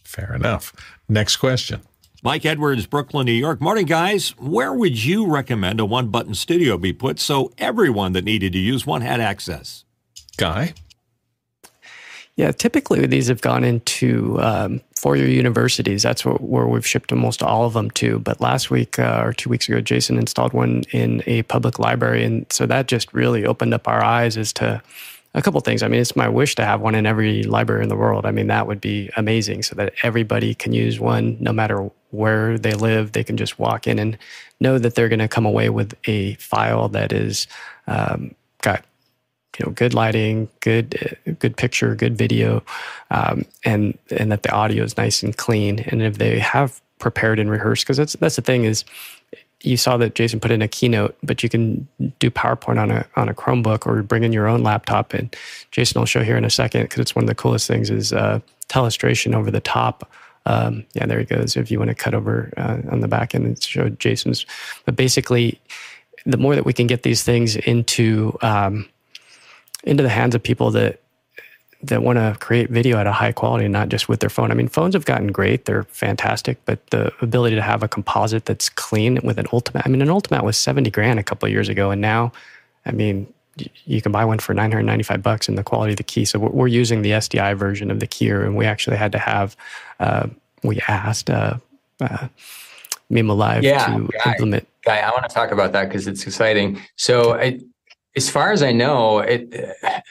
Fair 0.05 0.35
enough. 0.35 0.73
Next 1.09 1.37
question. 1.37 1.83
Mike 2.23 2.45
Edwards, 2.45 2.87
Brooklyn, 2.87 3.27
New 3.27 3.33
York. 3.33 3.61
Morning, 3.61 3.87
guys. 3.87 4.31
Where 4.39 4.73
would 4.73 5.05
you 5.05 5.27
recommend 5.27 5.79
a 5.79 5.85
one 5.85 6.09
button 6.09 6.35
studio 6.35 6.77
be 6.77 6.93
put 6.93 7.21
so 7.21 7.53
everyone 7.59 8.13
that 8.13 8.25
needed 8.25 8.53
to 8.55 8.59
use 8.59 8.87
one 8.87 9.03
had 9.03 9.21
access? 9.21 9.85
Guy? 10.37 10.75
Yeah, 12.39 12.53
typically 12.53 13.05
these 13.07 13.27
have 13.27 13.41
gone 13.41 13.65
into 13.65 14.41
um, 14.41 14.81
four-year 14.95 15.27
universities. 15.27 16.05
That's 16.05 16.25
what, 16.25 16.41
where 16.41 16.69
we've 16.69 16.87
shipped 16.87 17.11
almost 17.11 17.43
all 17.43 17.67
of 17.67 17.73
them 17.73 17.91
to. 17.93 18.21
But 18.21 18.41
last 18.41 18.71
week 18.71 18.97
uh, 18.97 19.23
or 19.25 19.33
two 19.33 19.51
weeks 19.51 19.69
ago, 19.69 19.81
Jason 19.81 20.19
installed 20.19 20.53
one 20.53 20.85
in 20.93 21.25
a 21.27 21.43
public 21.43 21.81
library, 21.81 22.23
and 22.25 22.47
so 22.49 22.65
that 22.67 22.87
just 22.87 23.13
really 23.13 23.45
opened 23.45 23.75
up 23.75 23.89
our 23.89 24.05
eyes 24.05 24.37
as 24.37 24.53
to 24.53 24.81
a 25.35 25.43
couple 25.43 25.61
things. 25.63 25.83
I 25.83 25.89
mean, 25.89 26.01
it's 26.01 26.15
my 26.15 26.29
wish 26.29 26.55
to 26.55 26.65
have 26.65 26.81
one 26.81 26.95
in 26.95 27.07
every 27.07 27.43
library 27.43 27.83
in 27.83 27.89
the 27.89 27.97
world. 27.97 28.25
I 28.25 28.31
mean, 28.31 28.47
that 28.47 28.69
would 28.69 28.81
be 28.81 29.11
amazing, 29.17 29.65
so 29.65 29.75
that 29.75 29.93
everybody 30.05 30.55
can 30.55 30.73
use 30.73 31.01
one, 31.01 31.37
no 31.41 31.53
matter 31.53 31.91
where 32.11 32.57
they 32.57 32.73
live. 32.73 33.13
They 33.13 33.25
can 33.25 33.37
just 33.37 33.59
walk 33.59 33.89
in 33.89 33.99
and 33.99 34.17
know 34.61 34.79
that 34.79 34.95
they're 34.95 35.09
going 35.09 35.19
to 35.19 35.27
come 35.27 35.45
away 35.45 35.71
with 35.71 35.93
a 36.07 36.35
file 36.35 36.89
that 36.91 37.13
is 37.13 37.49
um, 37.89 38.37
got 38.63 38.85
you 39.59 39.67
know 39.67 39.73
good 39.73 39.95
lighting, 39.95 40.49
good 40.61 41.17
good 41.39 41.57
picture, 41.57 41.95
good 41.95 42.17
video, 42.17 42.63
um, 43.11 43.45
and 43.65 43.99
and 44.11 44.31
that 44.33 44.43
the 44.43 44.53
audio 44.53 44.85
is 44.85 44.97
nice 44.97 45.23
and 45.23 45.37
clean. 45.37 45.81
And 45.81 46.03
if 46.03 46.19
they 46.19 46.39
have 46.39 46.81
prepared 46.99 47.39
and 47.39 47.51
rehearsed, 47.51 47.85
because 47.85 47.97
that's 47.97 48.15
that's 48.15 48.37
the 48.37 48.43
thing 48.43 48.65
is, 48.65 48.85
you 49.63 49.77
saw 49.77 49.97
that 49.97 50.15
Jason 50.15 50.41
put 50.41 50.51
in 50.51 50.63
a 50.63 50.69
keynote, 50.69 51.17
but 51.23 51.43
you 51.43 51.49
can 51.49 51.89
do 52.19 52.31
PowerPoint 52.31 52.81
on 52.81 52.91
a 52.91 53.07
on 53.17 53.29
a 53.29 53.35
Chromebook 53.35 53.87
or 53.87 54.03
bring 54.03 54.25
in 54.25 54.33
your 54.33 54.47
own 54.47 54.63
laptop. 54.63 55.13
And 55.13 55.35
Jason 55.71 56.01
will 56.01 56.07
show 56.07 56.23
here 56.23 56.37
in 56.37 56.45
a 56.45 56.51
second 56.51 56.83
because 56.83 57.01
it's 57.01 57.15
one 57.15 57.25
of 57.25 57.29
the 57.29 57.35
coolest 57.35 57.67
things 57.67 57.91
is 57.91 58.13
uh, 58.13 58.41
telestration 58.69 59.35
over 59.35 59.51
the 59.51 59.61
top. 59.61 60.09
Um, 60.47 60.87
yeah, 60.95 61.05
there 61.05 61.19
he 61.19 61.25
goes. 61.25 61.57
If 61.57 61.71
you 61.71 61.79
want 61.79 61.89
to 61.89 61.95
cut 61.95 62.15
over 62.15 62.53
uh, 62.57 62.79
on 62.91 63.01
the 63.01 63.09
back 63.09 63.35
end 63.35 63.45
and 63.45 63.63
show 63.63 63.89
Jason's, 63.91 64.47
but 64.85 64.97
basically, 64.97 65.61
the 66.25 66.39
more 66.39 66.55
that 66.55 66.65
we 66.65 66.73
can 66.73 66.87
get 66.87 67.03
these 67.03 67.23
things 67.23 67.57
into 67.57 68.39
um, 68.41 68.89
into 69.89 70.03
the 70.03 70.09
hands 70.09 70.35
of 70.35 70.43
people 70.43 70.71
that 70.73 71.01
that 71.81 72.03
want 72.03 72.19
to 72.19 72.37
create 72.41 72.71
video 72.71 72.99
at 72.99 73.07
a 73.07 73.13
high 73.13 73.31
quality, 73.31 73.69
not 73.69 73.89
just 73.89 74.09
with 74.09 74.19
their 74.19 74.29
phone. 74.29 74.51
I 74.51 74.55
mean, 74.55 74.67
phones 74.67 74.95
have 74.95 75.05
gotten 75.05 75.29
great; 75.29 75.65
they're 75.65 75.85
fantastic, 75.85 76.59
but 76.65 76.85
the 76.91 77.13
ability 77.21 77.57
to 77.57 77.63
have 77.63 77.83
a 77.83 77.89
composite 77.89 78.47
that's 78.47 78.69
clean 78.69 79.21
with 79.23 79.39
an 79.39 79.47
Ultimatte. 79.47 79.83
I 79.85 79.89
mean, 79.89 80.03
an 80.03 80.09
Ultimatte 80.09 80.45
was 80.45 80.57
seventy 80.57 80.91
grand 80.91 81.19
a 81.19 81.23
couple 81.23 81.47
of 81.47 81.53
years 81.53 81.69
ago, 81.69 81.91
and 81.91 82.01
now, 82.01 82.33
I 82.85 82.93
mean, 82.93 83.33
you 83.87 84.01
can 84.01 84.13
buy 84.13 84.25
one 84.25 84.39
for 84.39 84.55
995 84.55 85.23
bucks 85.23 85.49
and 85.49 85.59
the 85.59 85.65
quality 85.65 85.93
of 85.93 85.97
the 85.97 86.05
key. 86.05 86.25
So 86.25 86.39
we're, 86.39 86.69
using 86.69 87.03
the 87.03 87.11
SDI 87.11 87.57
version 87.57 87.91
of 87.91 87.99
the 87.99 88.07
keyer, 88.07 88.45
and 88.45 88.57
we 88.57 88.67
actually 88.67 88.97
had 88.97 89.11
to 89.13 89.19
have, 89.19 89.57
uh, 89.99 90.29
we 90.63 90.79
asked 90.87 91.31
uh, 91.31 91.55
uh, 92.01 92.29
mimoLive 93.11 93.63
yeah, 93.63 93.87
to 93.87 94.09
guy, 94.25 94.33
implement. 94.33 94.69
Guy, 94.85 94.99
I 94.99 95.11
want 95.11 95.29
to 95.29 95.35
talk 95.35 95.51
about 95.51 95.73
that 95.73 95.89
because 95.89 96.07
it's 96.07 96.27
exciting. 96.27 96.81
So 96.97 97.35
I, 97.35 97.61
as 98.17 98.29
far 98.29 98.53
as 98.53 98.63
I 98.63 98.73
know, 98.73 99.21
it, 99.21 99.55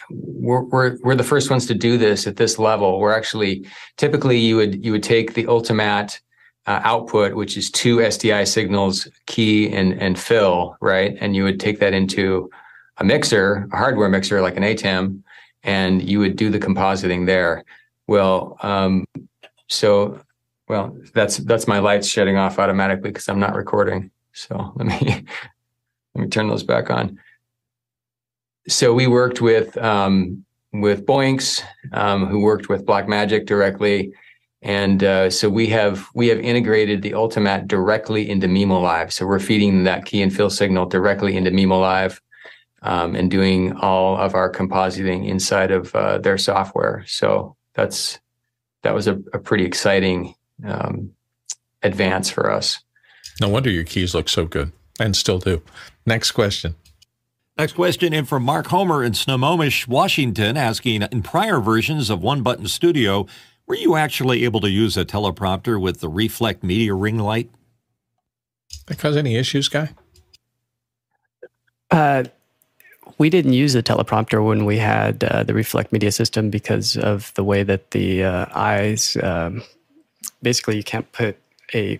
we're, 0.10 0.62
we're, 0.62 0.98
we're 1.02 1.16
the 1.16 1.24
first 1.24 1.50
ones 1.50 1.66
to 1.68 1.74
do 1.74 1.98
this 1.98 2.28
at 2.28 2.38
this 2.38 2.58
level. 2.58 3.00
We're 3.00 3.16
actually 3.16 3.66
typically 3.98 4.38
you 4.38 4.56
would 4.56 4.86
you 4.86 4.92
would 4.94 5.04
take 5.04 5.34
the 5.34 5.46
Ultimatte, 5.46 6.20
uh, 6.68 6.82
output, 6.84 7.34
which 7.34 7.58
is 7.58 7.72
two 7.72 7.98
SDI 7.98 8.46
signals, 8.46 9.08
key 9.26 9.72
and 9.72 9.94
and 10.02 10.20
fill, 10.20 10.78
right? 10.82 11.18
And 11.20 11.36
you 11.36 11.44
would 11.44 11.60
take 11.60 11.80
that 11.80 11.94
into 11.94 12.50
a 12.98 13.04
mixer, 13.04 13.68
a 13.72 13.78
hardware 13.78 14.10
mixer 14.10 14.42
like 14.42 14.58
an 14.58 14.64
ATEM, 14.64 15.24
and 15.64 16.08
you 16.08 16.20
would 16.20 16.36
do 16.36 16.50
the 16.50 16.60
compositing 16.60 17.26
there. 17.26 17.64
Well, 18.06 18.58
um, 18.62 19.06
so 19.68 20.20
well, 20.68 20.96
that's 21.14 21.38
that's 21.38 21.68
my 21.68 21.80
lights 21.80 22.08
shutting 22.08 22.36
off 22.36 22.60
automatically 22.60 23.12
because 23.12 23.30
I'm 23.30 23.40
not 23.40 23.56
recording. 23.56 24.12
So 24.34 24.74
let 24.76 24.88
me 24.88 25.26
let 26.16 26.22
me 26.22 26.28
turn 26.28 26.50
those 26.50 26.64
back 26.64 26.90
on. 26.90 27.18
So 28.68 28.94
we 28.94 29.08
worked 29.08 29.42
with 29.42 29.78
um, 29.78 30.44
with 30.74 31.06
Boinx, 31.06 31.64
um, 31.94 32.26
who 32.26 32.42
worked 32.42 32.70
with 32.70 32.86
Blackmagic 32.86 33.46
directly, 33.46 34.14
and 34.62 35.04
uh, 35.04 35.30
so 35.30 35.50
we 35.50 35.68
have 35.68 36.08
we 36.14 36.28
have 36.28 36.40
integrated 36.40 37.02
the 37.02 37.12
Ultimatte 37.12 37.68
directly 37.68 38.30
into 38.30 38.48
mimoLive. 38.48 39.12
So 39.12 39.26
we're 39.26 39.40
feeding 39.40 39.84
that 39.86 40.06
key 40.06 40.22
and 40.22 40.36
fill 40.36 40.50
signal 40.50 40.86
directly 40.86 41.38
into 41.38 41.52
mimoLive, 41.52 42.20
um, 42.82 43.16
and 43.16 43.32
doing 43.32 43.74
all 43.78 44.18
of 44.18 44.36
our 44.36 44.52
compositing 44.52 45.28
inside 45.28 45.72
of 45.72 45.96
uh, 45.96 46.18
their 46.18 46.38
software. 46.38 47.04
So 47.08 47.56
that's 47.74 48.20
that 48.84 48.94
was 48.94 49.08
a, 49.08 49.14
a 49.34 49.40
pretty 49.40 49.66
exciting 49.66 50.36
um, 50.66 51.12
advance 51.84 52.30
for 52.30 52.52
us. 52.52 52.80
No 53.40 53.50
wonder 53.50 53.70
your 53.70 53.84
keys 53.84 54.14
look 54.14 54.30
so 54.30 54.46
good 54.46 54.72
and 55.00 55.16
still 55.16 55.40
do. 55.40 55.62
Next 56.06 56.32
question. 56.32 56.76
Next 57.58 57.74
question 57.74 58.14
in 58.14 58.26
from 58.26 58.44
Mark 58.44 58.68
Homer 58.68 59.04
in 59.04 59.16
Snohomish, 59.16 59.88
Washington, 59.88 60.58
asking 60.58 61.02
in 61.02 61.24
prior 61.24 61.60
versions 61.60 62.12
of 62.12 62.22
One 62.22 62.44
Button 62.44 62.68
Studio, 62.68 63.26
were 63.66 63.74
you 63.76 63.96
actually 63.96 64.44
able 64.44 64.60
to 64.60 64.70
use 64.70 64.96
a 64.96 65.04
teleprompter 65.04 65.82
with 65.82 66.00
the 66.00 66.10
Reflecmedia 66.10 66.92
ring 67.00 67.18
light? 67.18 67.50
That 68.86 69.00
cause 69.00 69.18
any 69.18 69.38
issues, 69.38 69.70
guy? 69.70 69.90
Uh, 71.90 72.26
we 73.18 73.32
didn't 73.32 73.54
use 73.54 73.74
the 73.74 73.82
teleprompter 73.82 74.46
when 74.46 74.66
we 74.66 74.78
had 74.78 75.24
uh, 75.24 75.42
the 75.42 75.54
Reflecmedia 75.54 76.14
system 76.14 76.52
because 76.52 76.96
of 76.96 77.34
the 77.34 77.44
way 77.44 77.64
that 77.64 77.90
the 77.90 78.24
uh, 78.24 78.46
eyes. 78.54 79.18
Um, 79.24 79.64
basically, 80.44 80.78
you 80.78 80.84
can't 80.84 81.12
put 81.12 81.38
a 81.74 82.00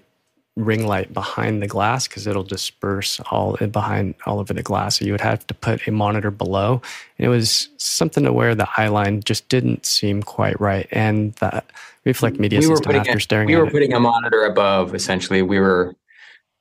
ring 0.58 0.88
light 0.88 1.14
behind 1.14 1.62
the 1.62 1.68
glass 1.68 2.08
because 2.08 2.28
it'll 2.28 2.44
disperse 2.44 3.20
all 3.32 3.56
behind 3.72 4.16
all 4.26 4.40
over 4.40 4.54
the 4.54 4.64
glass. 4.64 5.00
So 5.00 5.06
you 5.06 5.12
would 5.12 5.22
have 5.22 5.46
to 5.48 5.54
put 5.54 5.88
a 5.88 5.92
monitor 5.92 6.32
below. 6.32 6.82
And 7.18 7.26
it 7.26 7.30
was 7.30 7.70
something 7.78 8.24
to 8.24 8.34
where 8.34 8.56
the 8.56 8.68
eye 8.76 8.88
line 8.88 9.22
just 9.22 9.48
didn't 9.50 9.86
seem 9.86 10.24
quite 10.24 10.60
right. 10.60 10.88
And 10.92 11.34
the 11.36 11.64
Reflecmedia 12.08 12.60
we 12.60 12.64
system 12.64 12.96
after 12.96 13.18
a, 13.18 13.22
staring 13.22 13.48
we 13.48 13.56
were 13.58 13.68
it, 13.68 13.72
putting 13.72 13.94
a 13.94 14.00
monitor 14.00 14.46
above 14.46 14.96
essentially 14.96 15.42
we 15.42 15.60
were 15.60 15.94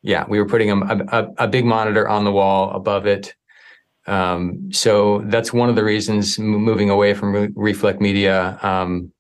yeah 0.03 0.25
we 0.29 0.41
were 0.41 0.47
putting 0.47 0.71
a, 0.71 0.77
a, 0.77 1.45
a 1.45 1.49
big 1.49 1.65
monitor 1.65 2.09
on 2.09 2.25
the 2.25 2.33
wall 2.33 2.71
above 2.73 3.07
it 3.07 3.35
um, 4.09 4.73
so 4.73 5.23
that's 5.27 5.53
one 5.53 5.69
of 5.69 5.77
the 5.77 5.85
reasons 5.85 6.37
moving 6.39 6.91
away 6.91 7.15
from 7.15 7.33
re- 7.33 7.73
Reflecmedia 7.73 8.63
um, 8.65 9.13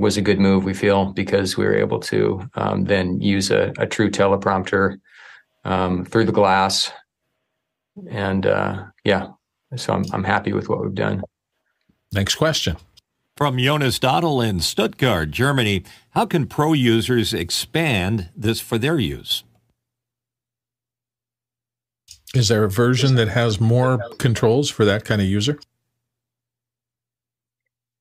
was 0.00 0.16
a 0.16 0.22
good 0.22 0.40
move, 0.40 0.64
we 0.64 0.74
feel, 0.74 1.12
because 1.12 1.56
we 1.56 1.64
were 1.64 1.76
able 1.76 2.00
to 2.00 2.48
um, 2.54 2.84
then 2.84 3.20
use 3.20 3.50
a, 3.50 3.72
a, 3.78 3.86
true 3.86 4.10
teleprompter 4.10 4.98
um, 5.64 6.04
through 6.04 6.24
the 6.24 6.32
glass. 6.32 6.90
And 8.10 8.46
uh, 8.46 8.84
yeah, 9.04 9.28
so 9.76 9.92
I'm, 9.92 10.04
I'm 10.12 10.24
happy 10.24 10.52
with 10.52 10.68
what 10.68 10.82
we've 10.82 10.94
done. 10.94 11.22
Next 12.12 12.36
question. 12.36 12.76
From 13.36 13.58
Jonas 13.58 13.98
Dottel 13.98 14.46
in 14.46 14.60
Stuttgart, 14.60 15.30
Germany. 15.30 15.84
How 16.10 16.26
can 16.26 16.46
pro 16.46 16.72
users 16.72 17.32
expand 17.32 18.30
this 18.36 18.60
for 18.60 18.78
their 18.78 18.98
use? 18.98 19.44
Is 22.34 22.48
there 22.48 22.64
a 22.64 22.70
version 22.70 23.16
that 23.16 23.28
has 23.28 23.60
more 23.60 23.98
controls 24.18 24.70
for 24.70 24.84
that 24.84 25.04
kind 25.04 25.20
of 25.20 25.26
user? 25.26 25.58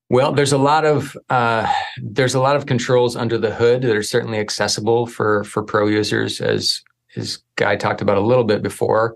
Well, 0.09 0.31
there's 0.31 0.53
a 0.53 0.57
lot 0.57 0.85
of 0.85 1.15
uh, 1.29 1.71
there's 2.01 2.33
a 2.33 2.39
lot 2.39 2.55
of 2.55 2.65
controls 2.65 3.15
under 3.15 3.37
the 3.37 3.53
hood 3.53 3.83
that 3.83 3.95
are 3.95 4.03
certainly 4.03 4.39
accessible 4.39 5.05
for 5.05 5.43
for 5.43 5.61
pro 5.61 5.87
users, 5.87 6.41
as 6.41 6.81
as 7.15 7.39
Guy 7.55 7.75
talked 7.75 8.01
about 8.01 8.17
a 8.17 8.21
little 8.21 8.43
bit 8.43 8.63
before. 8.63 9.15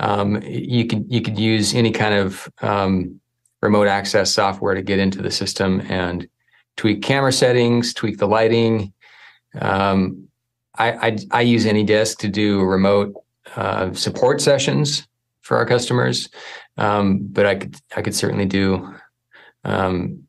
Um, 0.00 0.42
you 0.42 0.86
could 0.86 1.06
you 1.08 1.22
could 1.22 1.38
use 1.38 1.72
any 1.72 1.92
kind 1.92 2.14
of 2.14 2.48
um, 2.62 3.20
remote 3.62 3.86
access 3.86 4.34
software 4.34 4.74
to 4.74 4.82
get 4.82 4.98
into 4.98 5.22
the 5.22 5.30
system 5.30 5.80
and 5.88 6.28
tweak 6.76 7.02
camera 7.02 7.32
settings, 7.32 7.94
tweak 7.94 8.18
the 8.18 8.26
lighting. 8.26 8.92
Um, 9.60 10.28
I, 10.76 10.92
I, 10.92 11.18
I 11.30 11.40
use 11.42 11.64
AnyDesk 11.64 12.18
to 12.18 12.28
do 12.28 12.60
remote 12.62 13.14
uh, 13.54 13.92
support 13.92 14.40
sessions 14.40 15.06
for 15.42 15.56
our 15.56 15.64
customers, 15.64 16.28
um, 16.76 17.20
but 17.30 17.46
I 17.46 17.54
could 17.54 17.76
I 17.96 18.02
could 18.02 18.16
certainly 18.16 18.46
do 18.46 18.92
um, 19.62 20.23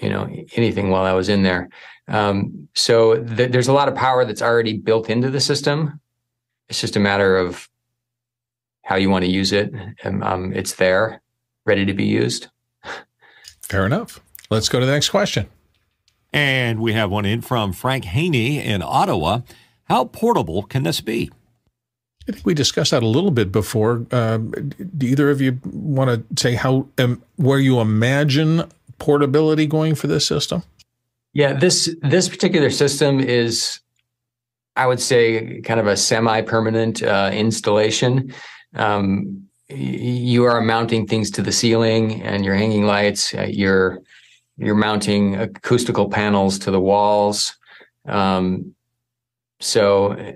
you 0.00 0.08
know 0.08 0.28
anything 0.56 0.90
while 0.90 1.04
I 1.04 1.12
was 1.12 1.28
in 1.28 1.42
there. 1.42 1.68
Um, 2.08 2.68
so 2.74 3.22
th- 3.22 3.50
there's 3.52 3.68
a 3.68 3.72
lot 3.72 3.88
of 3.88 3.94
power 3.94 4.24
that's 4.24 4.42
already 4.42 4.76
built 4.78 5.10
into 5.10 5.30
the 5.30 5.40
system. 5.40 6.00
It's 6.68 6.80
just 6.80 6.96
a 6.96 7.00
matter 7.00 7.36
of 7.36 7.68
how 8.82 8.96
you 8.96 9.10
want 9.10 9.24
to 9.24 9.30
use 9.30 9.52
it. 9.52 9.72
And, 10.02 10.24
um, 10.24 10.52
it's 10.54 10.74
there, 10.74 11.20
ready 11.66 11.84
to 11.84 11.92
be 11.92 12.04
used. 12.04 12.48
Fair 13.60 13.84
enough. 13.84 14.20
Let's 14.50 14.70
go 14.70 14.80
to 14.80 14.86
the 14.86 14.92
next 14.92 15.10
question. 15.10 15.46
And 16.32 16.80
we 16.80 16.94
have 16.94 17.10
one 17.10 17.26
in 17.26 17.42
from 17.42 17.72
Frank 17.72 18.04
Haney 18.04 18.62
in 18.62 18.82
Ottawa. 18.82 19.40
How 19.84 20.04
portable 20.04 20.62
can 20.62 20.82
this 20.82 21.00
be? 21.00 21.30
I 22.28 22.32
think 22.32 22.46
we 22.46 22.54
discussed 22.54 22.90
that 22.90 23.02
a 23.02 23.06
little 23.06 23.30
bit 23.30 23.50
before. 23.50 24.06
Uh, 24.10 24.38
do 24.38 25.06
either 25.06 25.30
of 25.30 25.40
you 25.40 25.58
want 25.64 26.28
to 26.36 26.42
say 26.42 26.54
how 26.54 26.86
um, 26.98 27.22
where 27.36 27.58
you 27.58 27.80
imagine 27.80 28.70
portability 28.98 29.66
going 29.66 29.94
for 29.94 30.06
this 30.06 30.26
system? 30.26 30.62
Yeah, 31.32 31.52
this 31.52 31.94
this 32.02 32.28
particular 32.28 32.70
system 32.70 33.20
is, 33.20 33.80
I 34.76 34.86
would 34.86 35.00
say, 35.00 35.60
kind 35.60 35.78
of 35.78 35.86
a 35.86 35.96
semi-permanent 35.96 37.02
uh, 37.02 37.30
installation. 37.32 38.34
Um, 38.74 39.48
you 39.68 40.44
are 40.44 40.60
mounting 40.60 41.06
things 41.06 41.30
to 41.32 41.42
the 41.42 41.52
ceiling, 41.52 42.22
and 42.22 42.44
you're 42.44 42.54
hanging 42.54 42.86
lights. 42.86 43.34
Uh, 43.34 43.46
you're 43.48 44.00
you're 44.56 44.74
mounting 44.74 45.36
acoustical 45.36 46.08
panels 46.08 46.58
to 46.60 46.70
the 46.70 46.80
walls. 46.80 47.56
Um, 48.06 48.74
so, 49.60 50.34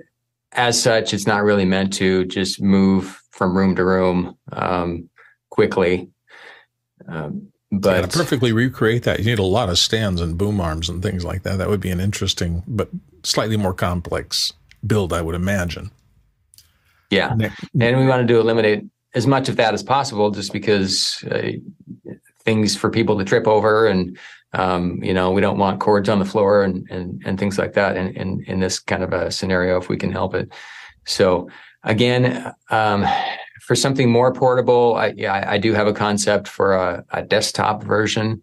as 0.52 0.80
such, 0.80 1.14
it's 1.14 1.26
not 1.26 1.42
really 1.42 1.64
meant 1.64 1.92
to 1.94 2.24
just 2.26 2.60
move 2.60 3.20
from 3.30 3.56
room 3.56 3.74
to 3.76 3.84
room 3.84 4.36
um, 4.52 5.08
quickly. 5.50 6.10
Um, 7.08 7.51
but 7.72 8.00
yeah, 8.00 8.06
to 8.06 8.18
perfectly 8.18 8.52
recreate 8.52 9.04
that, 9.04 9.18
you 9.18 9.24
need 9.24 9.38
a 9.38 9.42
lot 9.42 9.70
of 9.70 9.78
stands 9.78 10.20
and 10.20 10.36
boom 10.36 10.60
arms 10.60 10.90
and 10.90 11.02
things 11.02 11.24
like 11.24 11.42
that. 11.44 11.56
That 11.56 11.70
would 11.70 11.80
be 11.80 11.90
an 11.90 12.00
interesting, 12.00 12.62
but 12.68 12.90
slightly 13.22 13.56
more 13.56 13.72
complex 13.72 14.52
build, 14.86 15.12
I 15.12 15.22
would 15.22 15.34
imagine. 15.34 15.90
Yeah, 17.08 17.32
and 17.32 17.98
we 17.98 18.06
wanted 18.06 18.28
to 18.28 18.38
eliminate 18.38 18.84
as 19.14 19.26
much 19.26 19.48
of 19.48 19.56
that 19.56 19.72
as 19.72 19.82
possible, 19.82 20.30
just 20.30 20.52
because 20.52 21.24
uh, 21.30 21.52
things 22.40 22.76
for 22.76 22.90
people 22.90 23.18
to 23.18 23.24
trip 23.24 23.46
over, 23.46 23.86
and 23.86 24.18
um, 24.52 25.02
you 25.02 25.14
know, 25.14 25.30
we 25.30 25.40
don't 25.40 25.58
want 25.58 25.80
cords 25.80 26.10
on 26.10 26.18
the 26.18 26.24
floor 26.26 26.62
and 26.62 26.86
and 26.90 27.22
and 27.24 27.38
things 27.38 27.58
like 27.58 27.72
that. 27.72 27.96
In 27.96 28.08
in, 28.16 28.44
in 28.46 28.60
this 28.60 28.78
kind 28.78 29.02
of 29.02 29.14
a 29.14 29.30
scenario, 29.30 29.78
if 29.78 29.88
we 29.88 29.96
can 29.96 30.12
help 30.12 30.34
it. 30.34 30.52
So 31.06 31.48
again, 31.84 32.52
um, 32.70 33.06
for 33.62 33.76
something 33.76 34.10
more 34.10 34.32
portable, 34.32 34.96
I, 34.96 35.14
yeah, 35.16 35.44
I 35.46 35.56
do 35.56 35.72
have 35.72 35.86
a 35.86 35.92
concept 35.92 36.48
for 36.48 36.74
a, 36.74 37.04
a 37.10 37.22
desktop 37.22 37.84
version, 37.84 38.42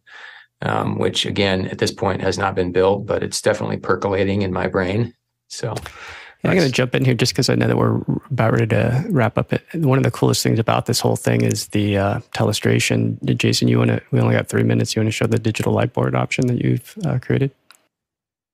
um, 0.62 0.98
which 0.98 1.26
again 1.26 1.68
at 1.68 1.80
this 1.80 1.92
point 1.92 2.22
has 2.22 2.38
not 2.38 2.56
been 2.56 2.72
built, 2.72 3.06
but 3.06 3.22
it's 3.22 3.42
definitely 3.42 3.78
percolating 3.78 4.44
in 4.44 4.54
my 4.54 4.68
brain. 4.68 5.14
So. 5.48 5.76
Yeah, 6.44 6.52
I'm 6.52 6.56
going 6.56 6.70
to 6.70 6.74
jump 6.74 6.96
in 6.96 7.04
here 7.04 7.16
just 7.16 7.34
because 7.34 7.50
I 7.50 7.56
know 7.56 7.68
that 7.68 7.76
we're 7.76 8.02
about 8.32 8.54
ready 8.54 8.68
to 8.68 9.04
wrap 9.10 9.38
up. 9.38 9.52
It. 9.52 9.62
One 9.74 9.98
of 9.98 10.06
the 10.06 10.12
coolest 10.12 10.42
things 10.42 10.58
about 10.58 10.86
this 10.86 11.02
whole 11.02 11.18
thing 11.18 11.42
is 11.42 11.68
the 11.68 11.98
uh, 11.98 12.20
telestration. 12.34 13.22
Jason, 13.36 13.68
you 13.68 13.78
want 13.78 13.90
to? 13.90 14.02
We 14.12 14.22
only 14.22 14.36
got 14.36 14.48
three 14.48 14.64
minutes. 14.64 14.96
You 14.96 15.02
want 15.02 15.10
to 15.10 15.12
show 15.12 15.28
the 15.28 15.38
digital 15.38 15.76
lightboard 15.76 16.14
option 16.16 16.48
that 16.48 16.64
you've 16.64 16.98
uh, 17.06 17.20
created? 17.20 17.52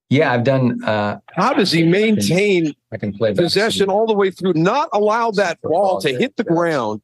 Yeah, 0.09 0.33
I've 0.33 0.43
done. 0.43 0.83
Uh, 0.83 1.19
How 1.35 1.53
does 1.53 1.71
he 1.71 1.83
maintain 1.83 2.73
I 2.95 2.97
can 2.97 3.11
play 3.11 3.33
possession 3.33 3.89
all 3.89 4.07
the 4.07 4.13
way 4.13 4.31
through, 4.31 4.53
not 4.53 4.87
allow 4.93 5.29
that 5.31 5.61
ball 5.61 5.99
to 5.99 6.17
hit 6.17 6.37
the 6.37 6.45
ground? 6.45 7.01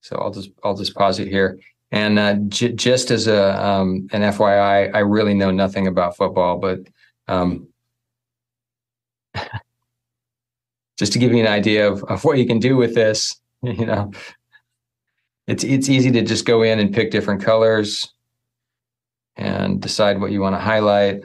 So 0.00 0.16
I'll 0.16 0.30
just 0.30 0.50
I'll 0.64 0.74
just 0.74 0.94
pause 0.94 1.18
it 1.18 1.28
here. 1.28 1.58
And 1.90 2.18
uh, 2.18 2.36
j- 2.48 2.72
just 2.72 3.10
as 3.10 3.26
a 3.26 3.62
um, 3.62 4.08
an 4.12 4.22
FYI, 4.22 4.94
I 4.94 5.00
really 5.00 5.34
know 5.34 5.50
nothing 5.50 5.86
about 5.86 6.16
football, 6.16 6.56
but 6.56 6.80
um, 7.28 7.68
just 10.98 11.12
to 11.12 11.18
give 11.18 11.32
you 11.32 11.40
an 11.40 11.46
idea 11.46 11.92
of, 11.92 12.02
of 12.04 12.24
what 12.24 12.38
you 12.38 12.46
can 12.46 12.60
do 12.60 12.74
with 12.74 12.94
this, 12.94 13.38
you 13.62 13.84
know, 13.84 14.12
it's 15.46 15.62
it's 15.62 15.90
easy 15.90 16.10
to 16.12 16.22
just 16.22 16.46
go 16.46 16.62
in 16.62 16.78
and 16.78 16.94
pick 16.94 17.10
different 17.10 17.42
colors 17.42 18.14
and 19.36 19.82
decide 19.82 20.22
what 20.22 20.30
you 20.30 20.40
want 20.40 20.54
to 20.54 20.60
highlight. 20.60 21.20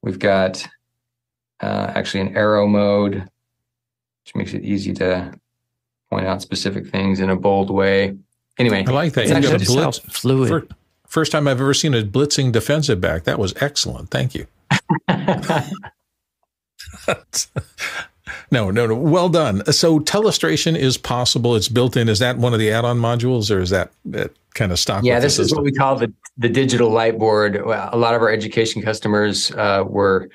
We've 0.00 0.18
got 0.18 0.66
uh, 1.60 1.92
actually 1.94 2.20
an 2.20 2.36
arrow 2.36 2.66
mode, 2.66 3.14
which 4.24 4.34
makes 4.34 4.52
it 4.54 4.64
easy 4.64 4.92
to 4.94 5.32
point 6.10 6.26
out 6.26 6.42
specific 6.42 6.86
things 6.88 7.20
in 7.20 7.30
a 7.30 7.36
bold 7.36 7.70
way. 7.70 8.16
Anyway, 8.58 8.84
I 8.86 8.90
like 8.90 9.12
that. 9.14 9.22
it's 9.24 9.32
a 9.32 9.36
actually- 9.36 9.64
blitz. 9.66 9.98
fluid. 9.98 10.48
Fir- 10.48 10.66
First 11.06 11.30
time 11.32 11.46
I've 11.46 11.60
ever 11.60 11.72
seen 11.72 11.94
a 11.94 12.02
blitzing 12.02 12.50
defensive 12.50 13.00
back. 13.00 13.24
That 13.24 13.38
was 13.38 13.54
excellent. 13.60 14.10
Thank 14.10 14.34
you. 14.34 14.46
no, 18.50 18.70
no, 18.70 18.86
no. 18.86 18.94
Well 18.94 19.28
done. 19.28 19.64
So 19.72 20.00
telestration 20.00 20.76
is 20.76 20.98
possible. 20.98 21.54
It's 21.56 21.68
built 21.68 21.96
in. 21.96 22.08
Is 22.08 22.18
that 22.18 22.38
one 22.38 22.52
of 22.52 22.58
the 22.58 22.70
add-on 22.70 22.98
modules, 22.98 23.54
or 23.54 23.60
is 23.60 23.70
that, 23.70 23.92
that 24.06 24.32
kind 24.54 24.72
of 24.72 24.78
stock? 24.78 25.04
yeah, 25.04 25.20
this 25.20 25.38
is 25.38 25.54
what 25.54 25.62
we 25.62 25.72
call 25.72 25.96
the 25.96 26.12
the 26.36 26.48
digital 26.48 26.90
light 26.90 27.18
board. 27.18 27.64
Well, 27.64 27.88
A 27.92 27.96
lot 27.96 28.14
of 28.14 28.22
our 28.22 28.30
education 28.30 28.82
customers 28.82 29.50
uh, 29.52 29.84
were 29.86 30.28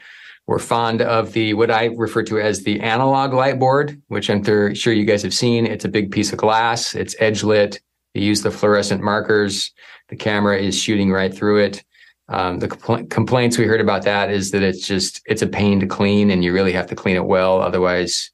were 0.47 0.59
fond 0.59 1.01
of 1.01 1.33
the 1.33 1.53
what 1.53 1.71
I 1.71 1.85
refer 1.85 2.23
to 2.23 2.39
as 2.39 2.63
the 2.63 2.79
analog 2.81 3.33
light 3.33 3.59
board, 3.59 4.01
which 4.07 4.29
I'm 4.29 4.43
sure 4.43 4.93
you 4.93 5.05
guys 5.05 5.23
have 5.23 5.33
seen. 5.33 5.65
It's 5.65 5.85
a 5.85 5.89
big 5.89 6.11
piece 6.11 6.31
of 6.31 6.39
glass. 6.39 6.95
It's 6.95 7.15
edge 7.19 7.43
lit. 7.43 7.79
You 8.13 8.23
use 8.23 8.41
the 8.41 8.51
fluorescent 8.51 9.01
markers. 9.01 9.71
The 10.09 10.15
camera 10.17 10.57
is 10.57 10.77
shooting 10.77 11.11
right 11.11 11.33
through 11.33 11.59
it. 11.59 11.83
Um, 12.27 12.59
the 12.59 12.67
compl- 12.67 13.09
complaints 13.09 13.57
we 13.57 13.65
heard 13.65 13.81
about 13.81 14.03
that 14.03 14.29
is 14.29 14.51
that 14.51 14.63
it's 14.63 14.85
just 14.85 15.21
it's 15.25 15.41
a 15.41 15.47
pain 15.47 15.79
to 15.79 15.87
clean, 15.87 16.31
and 16.31 16.43
you 16.43 16.53
really 16.53 16.73
have 16.73 16.87
to 16.87 16.95
clean 16.95 17.15
it 17.15 17.25
well. 17.25 17.61
Otherwise, 17.61 18.31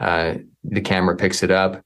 uh, 0.00 0.34
the 0.64 0.80
camera 0.80 1.16
picks 1.16 1.42
it 1.42 1.50
up. 1.50 1.82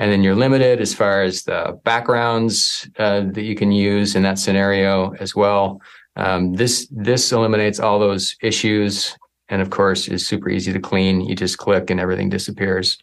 And 0.00 0.12
then 0.12 0.22
you're 0.22 0.36
limited 0.36 0.80
as 0.80 0.94
far 0.94 1.22
as 1.22 1.42
the 1.42 1.78
backgrounds 1.82 2.88
uh, 2.98 3.22
that 3.32 3.42
you 3.42 3.56
can 3.56 3.72
use 3.72 4.14
in 4.14 4.22
that 4.22 4.38
scenario 4.38 5.12
as 5.14 5.34
well. 5.34 5.80
Um, 6.18 6.54
this 6.54 6.88
this 6.90 7.32
eliminates 7.32 7.78
all 7.78 7.98
those 7.98 8.36
issues, 8.42 9.16
and 9.48 9.62
of 9.62 9.70
course 9.70 10.08
is 10.08 10.26
super 10.26 10.50
easy 10.50 10.72
to 10.72 10.80
clean. 10.80 11.20
You 11.22 11.34
just 11.34 11.58
click 11.58 11.90
and 11.90 12.00
everything 12.00 12.28
disappears. 12.28 12.98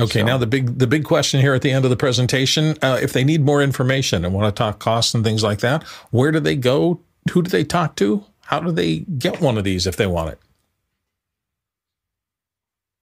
Okay, 0.00 0.22
now 0.22 0.38
the 0.38 0.46
big 0.46 0.78
the 0.78 0.86
big 0.86 1.04
question 1.04 1.40
here 1.40 1.54
at 1.54 1.62
the 1.62 1.70
end 1.70 1.84
of 1.84 1.90
the 1.90 1.96
presentation: 1.96 2.76
uh, 2.82 2.98
if 3.00 3.12
they 3.12 3.22
need 3.22 3.42
more 3.42 3.62
information 3.62 4.24
and 4.24 4.34
want 4.34 4.54
to 4.54 4.58
talk 4.58 4.78
costs 4.78 5.14
and 5.14 5.22
things 5.22 5.42
like 5.42 5.60
that, 5.60 5.82
where 6.10 6.32
do 6.32 6.40
they 6.40 6.56
go? 6.56 7.00
Who 7.32 7.42
do 7.42 7.50
they 7.50 7.64
talk 7.64 7.96
to? 7.96 8.24
How 8.46 8.60
do 8.60 8.72
they 8.72 9.00
get 9.00 9.40
one 9.40 9.58
of 9.58 9.64
these 9.64 9.86
if 9.86 9.96
they 9.96 10.06
want 10.06 10.30
it? 10.30 10.38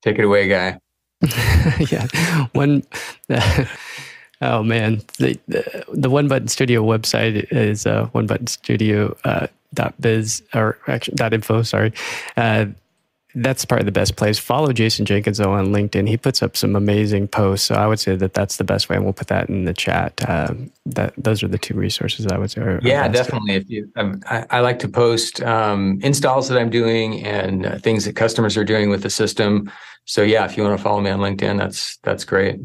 Take 0.03 0.19
it 0.19 0.25
away, 0.25 0.49
guy. 0.49 0.79
yeah, 1.91 2.09
one. 2.53 2.83
oh 4.43 4.63
man, 4.63 5.01
the, 5.19 5.39
the 5.49 5.85
the 5.93 6.11
One 6.11 6.29
Button 6.29 6.49
Studio 6.49 6.83
website 6.83 7.51
is 7.51 7.87
uh, 7.87 8.07
one 8.13 8.27
button 8.27 8.47
studio 8.47 9.17
uh, 9.25 9.47
dot 9.73 9.95
biz 10.01 10.43
or 10.55 10.79
actually 10.89 11.15
dot 11.15 11.33
info. 11.33 11.63
Sorry, 11.63 11.93
uh, 12.37 12.67
that's 13.35 13.65
probably 13.65 13.85
the 13.85 13.93
best 13.93 14.17
place. 14.17 14.39
Follow 14.39 14.73
Jason 14.73 15.07
Jenkins 15.07 15.39
though 15.39 15.53
on 15.53 15.69
LinkedIn. 15.69 16.09
He 16.09 16.17
puts 16.17 16.43
up 16.43 16.57
some 16.57 16.77
amazing 16.77 17.29
posts. 17.29 17.67
So 17.67 17.75
I 17.77 17.87
would 17.87 18.01
say 18.01 18.17
that 18.17 18.35
that's 18.35 18.57
the 18.57 18.65
best 18.65 18.89
way, 18.89 18.97
and 18.97 19.05
we'll 19.05 19.15
put 19.15 19.29
that 19.29 19.49
in 19.49 19.65
the 19.65 19.75
chat. 19.75 20.29
Um, 20.29 20.71
that 20.87 21.15
those 21.17 21.43
are 21.43 21.49
the 21.49 21.59
two 21.59 21.75
resources 21.75 22.27
I 22.27 22.37
would 22.37 22.51
say. 22.51 22.61
Are, 22.61 22.81
Yeah, 22.83 23.09
definitely. 23.09 23.55
If 23.55 23.71
you, 23.71 23.91
um, 23.97 24.21
I, 24.27 24.45
I 24.51 24.61
like 24.61 24.79
to 24.81 24.89
post 24.89 25.41
um, 25.43 25.99
installs 26.03 26.49
that 26.49 26.59
I'm 26.59 26.71
doing 26.71 27.25
and 27.25 27.65
uh, 27.65 27.79
things 27.79 28.05
that 28.05 28.17
customers 28.17 28.57
are 28.57 28.65
doing 28.65 28.91
with 28.91 29.03
the 29.03 29.11
system. 29.11 29.71
So 30.05 30.23
yeah, 30.23 30.45
if 30.45 30.57
you 30.57 30.65
want 30.65 30.77
to 30.77 30.83
follow 30.83 31.01
me 31.01 31.11
on 31.11 31.21
LinkedIn, 31.21 31.59
that's 31.59 31.97
that's 31.99 32.25
great. 32.25 32.61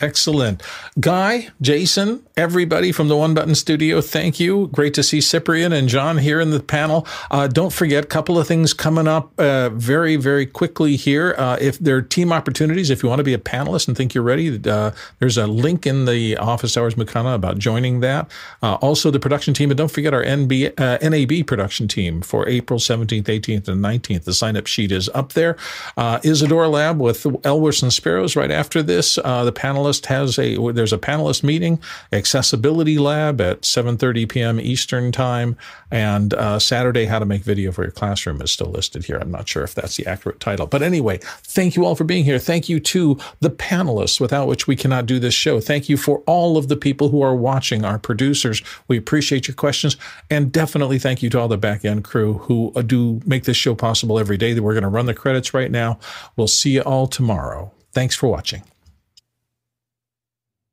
Excellent. 0.00 0.62
Guy, 0.98 1.48
Jason, 1.60 2.24
everybody 2.36 2.90
from 2.90 3.08
the 3.08 3.16
One 3.16 3.32
Button 3.32 3.54
Studio, 3.54 4.00
thank 4.00 4.40
you. 4.40 4.68
Great 4.68 4.92
to 4.94 5.02
see 5.02 5.20
Cyprian 5.20 5.72
and 5.72 5.88
John 5.88 6.18
here 6.18 6.40
in 6.40 6.50
the 6.50 6.60
panel. 6.60 7.06
Uh, 7.30 7.46
don't 7.46 7.72
forget, 7.72 8.04
a 8.04 8.06
couple 8.06 8.38
of 8.38 8.46
things 8.46 8.74
coming 8.74 9.06
up 9.06 9.38
uh, 9.38 9.68
very, 9.70 10.16
very 10.16 10.46
quickly 10.46 10.96
here. 10.96 11.34
Uh, 11.38 11.56
if 11.60 11.78
there 11.78 11.96
are 11.96 12.02
team 12.02 12.32
opportunities, 12.32 12.90
if 12.90 13.02
you 13.02 13.08
want 13.08 13.20
to 13.20 13.24
be 13.24 13.34
a 13.34 13.38
panelist 13.38 13.86
and 13.86 13.96
think 13.96 14.14
you're 14.14 14.24
ready, 14.24 14.60
uh, 14.68 14.90
there's 15.20 15.38
a 15.38 15.46
link 15.46 15.86
in 15.86 16.06
the 16.06 16.36
Office 16.38 16.76
Hours 16.76 16.96
Makana 16.96 17.34
about 17.34 17.58
joining 17.58 18.00
that. 18.00 18.30
Uh, 18.62 18.74
also, 18.74 19.10
the 19.10 19.20
production 19.20 19.54
team, 19.54 19.70
and 19.70 19.78
don't 19.78 19.90
forget 19.90 20.12
our 20.12 20.24
NB, 20.24 20.78
uh, 20.80 20.98
NAB 21.08 21.46
production 21.46 21.86
team 21.86 22.20
for 22.20 22.48
April 22.48 22.80
17th, 22.80 23.24
18th, 23.24 23.68
and 23.68 23.82
19th. 23.82 24.24
The 24.24 24.34
sign 24.34 24.56
up 24.56 24.66
sheet 24.66 24.90
is 24.90 25.08
up 25.10 25.34
there. 25.34 25.56
Isadora 25.96 26.68
Lab 26.68 27.00
with 27.00 27.24
Elworth 27.44 27.82
and 27.82 27.92
Sparrows 27.92 28.36
right 28.36 28.50
after 28.50 28.82
this. 28.82 29.14
The 29.14 29.52
panelist 29.84 30.06
has 30.06 30.38
a 30.38 30.72
there's 30.72 30.92
a 30.92 30.98
panelist 30.98 31.42
meeting, 31.42 31.80
accessibility 32.12 32.98
lab 32.98 33.40
at 33.40 33.62
7:30 33.62 34.28
p.m. 34.28 34.60
Eastern 34.60 35.12
time, 35.12 35.56
and 35.90 36.34
uh, 36.34 36.58
Saturday 36.58 37.06
how 37.06 37.18
to 37.18 37.26
make 37.26 37.42
video 37.42 37.72
for 37.72 37.82
your 37.82 37.92
classroom 37.92 38.40
is 38.40 38.50
still 38.50 38.70
listed 38.70 39.04
here. 39.04 39.18
I'm 39.18 39.30
not 39.30 39.48
sure 39.48 39.62
if 39.62 39.74
that's 39.74 39.96
the 39.96 40.06
accurate 40.06 40.40
title, 40.40 40.66
but 40.66 40.82
anyway, 40.82 41.18
thank 41.42 41.76
you 41.76 41.84
all 41.84 41.94
for 41.94 42.04
being 42.04 42.24
here. 42.24 42.38
Thank 42.38 42.68
you 42.68 42.80
to 42.80 43.18
the 43.40 43.50
panelists, 43.50 44.20
without 44.20 44.48
which 44.48 44.66
we 44.66 44.76
cannot 44.76 45.06
do 45.06 45.18
this 45.18 45.34
show. 45.34 45.60
Thank 45.60 45.88
you 45.88 45.96
for 45.96 46.20
all 46.20 46.56
of 46.56 46.68
the 46.68 46.76
people 46.76 47.08
who 47.08 47.22
are 47.22 47.36
watching, 47.36 47.84
our 47.84 47.98
producers. 47.98 48.62
We 48.88 48.96
appreciate 48.96 49.48
your 49.48 49.54
questions, 49.54 49.96
and 50.30 50.52
definitely 50.52 50.98
thank 50.98 51.22
you 51.22 51.30
to 51.30 51.40
all 51.40 51.48
the 51.48 51.58
back 51.58 51.84
end 51.84 52.04
crew 52.04 52.34
who 52.34 52.72
uh, 52.74 52.82
do 52.82 53.20
make 53.26 53.44
this 53.44 53.56
show 53.56 53.74
possible 53.74 54.18
every 54.18 54.36
day. 54.36 54.52
That 54.52 54.62
we're 54.62 54.74
going 54.74 54.82
to 54.82 54.88
run 54.88 55.06
the 55.06 55.14
credits 55.14 55.54
right 55.54 55.70
now. 55.70 55.98
We'll 56.36 56.48
see 56.48 56.70
you 56.70 56.82
all 56.82 57.06
tomorrow. 57.06 57.72
Thanks 57.92 58.16
for 58.16 58.28
watching. 58.28 58.64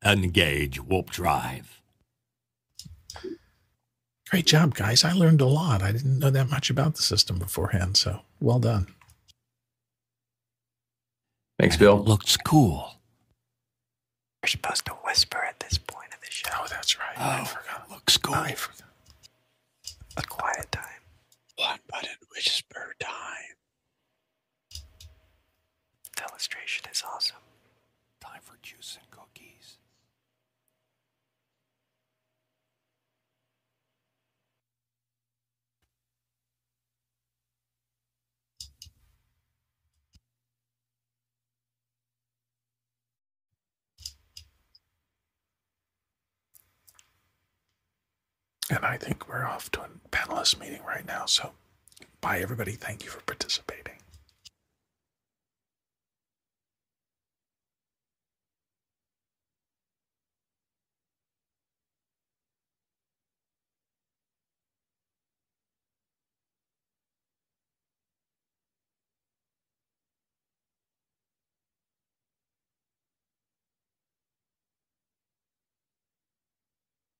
Engage 0.04 0.80
Warp 0.80 1.10
Drive. 1.10 1.80
Great 4.28 4.46
job, 4.46 4.74
guys. 4.74 5.04
I 5.04 5.12
learned 5.12 5.40
a 5.40 5.46
lot. 5.46 5.82
I 5.82 5.92
didn't 5.92 6.18
know 6.18 6.30
that 6.30 6.50
much 6.50 6.70
about 6.70 6.94
the 6.96 7.02
system 7.02 7.38
beforehand, 7.38 7.96
so 7.96 8.20
well 8.40 8.58
done. 8.58 8.86
Thanks, 11.58 11.76
Bill. 11.76 12.02
Looks 12.02 12.36
cool. 12.38 12.94
You're 14.42 14.48
supposed 14.48 14.86
to 14.86 14.92
whisper 15.04 15.38
at 15.46 15.60
this 15.60 15.78
point 15.78 16.12
of 16.14 16.20
the 16.20 16.30
show. 16.30 16.48
Oh, 16.54 16.66
that's 16.68 16.98
right. 16.98 17.16
I 17.16 17.42
oh, 17.42 17.44
forgot. 17.44 17.90
Looks 17.90 18.16
cool. 18.16 18.34
I 18.34 18.54
forgot. 18.54 18.88
A 20.16 20.22
quiet 20.22 20.72
time. 20.72 20.84
One 21.56 21.78
button 21.90 22.16
whisper 22.34 22.94
time. 22.98 23.56
The 26.16 26.22
Illustration 26.30 26.86
is 26.90 27.02
awesome. 27.14 27.36
Time 28.20 28.40
for 28.42 28.56
juice 28.62 28.98
and 29.00 29.10
cookies. 29.10 29.78
And 48.72 48.86
I 48.86 48.96
think 48.96 49.28
we're 49.28 49.44
off 49.44 49.70
to 49.72 49.82
a 49.82 49.88
panelist 50.10 50.58
meeting 50.58 50.82
right 50.82 51.06
now. 51.06 51.26
So, 51.26 51.52
bye, 52.22 52.40
everybody. 52.40 52.72
Thank 52.72 53.04
you 53.04 53.10
for 53.10 53.20
participating. 53.20 54.01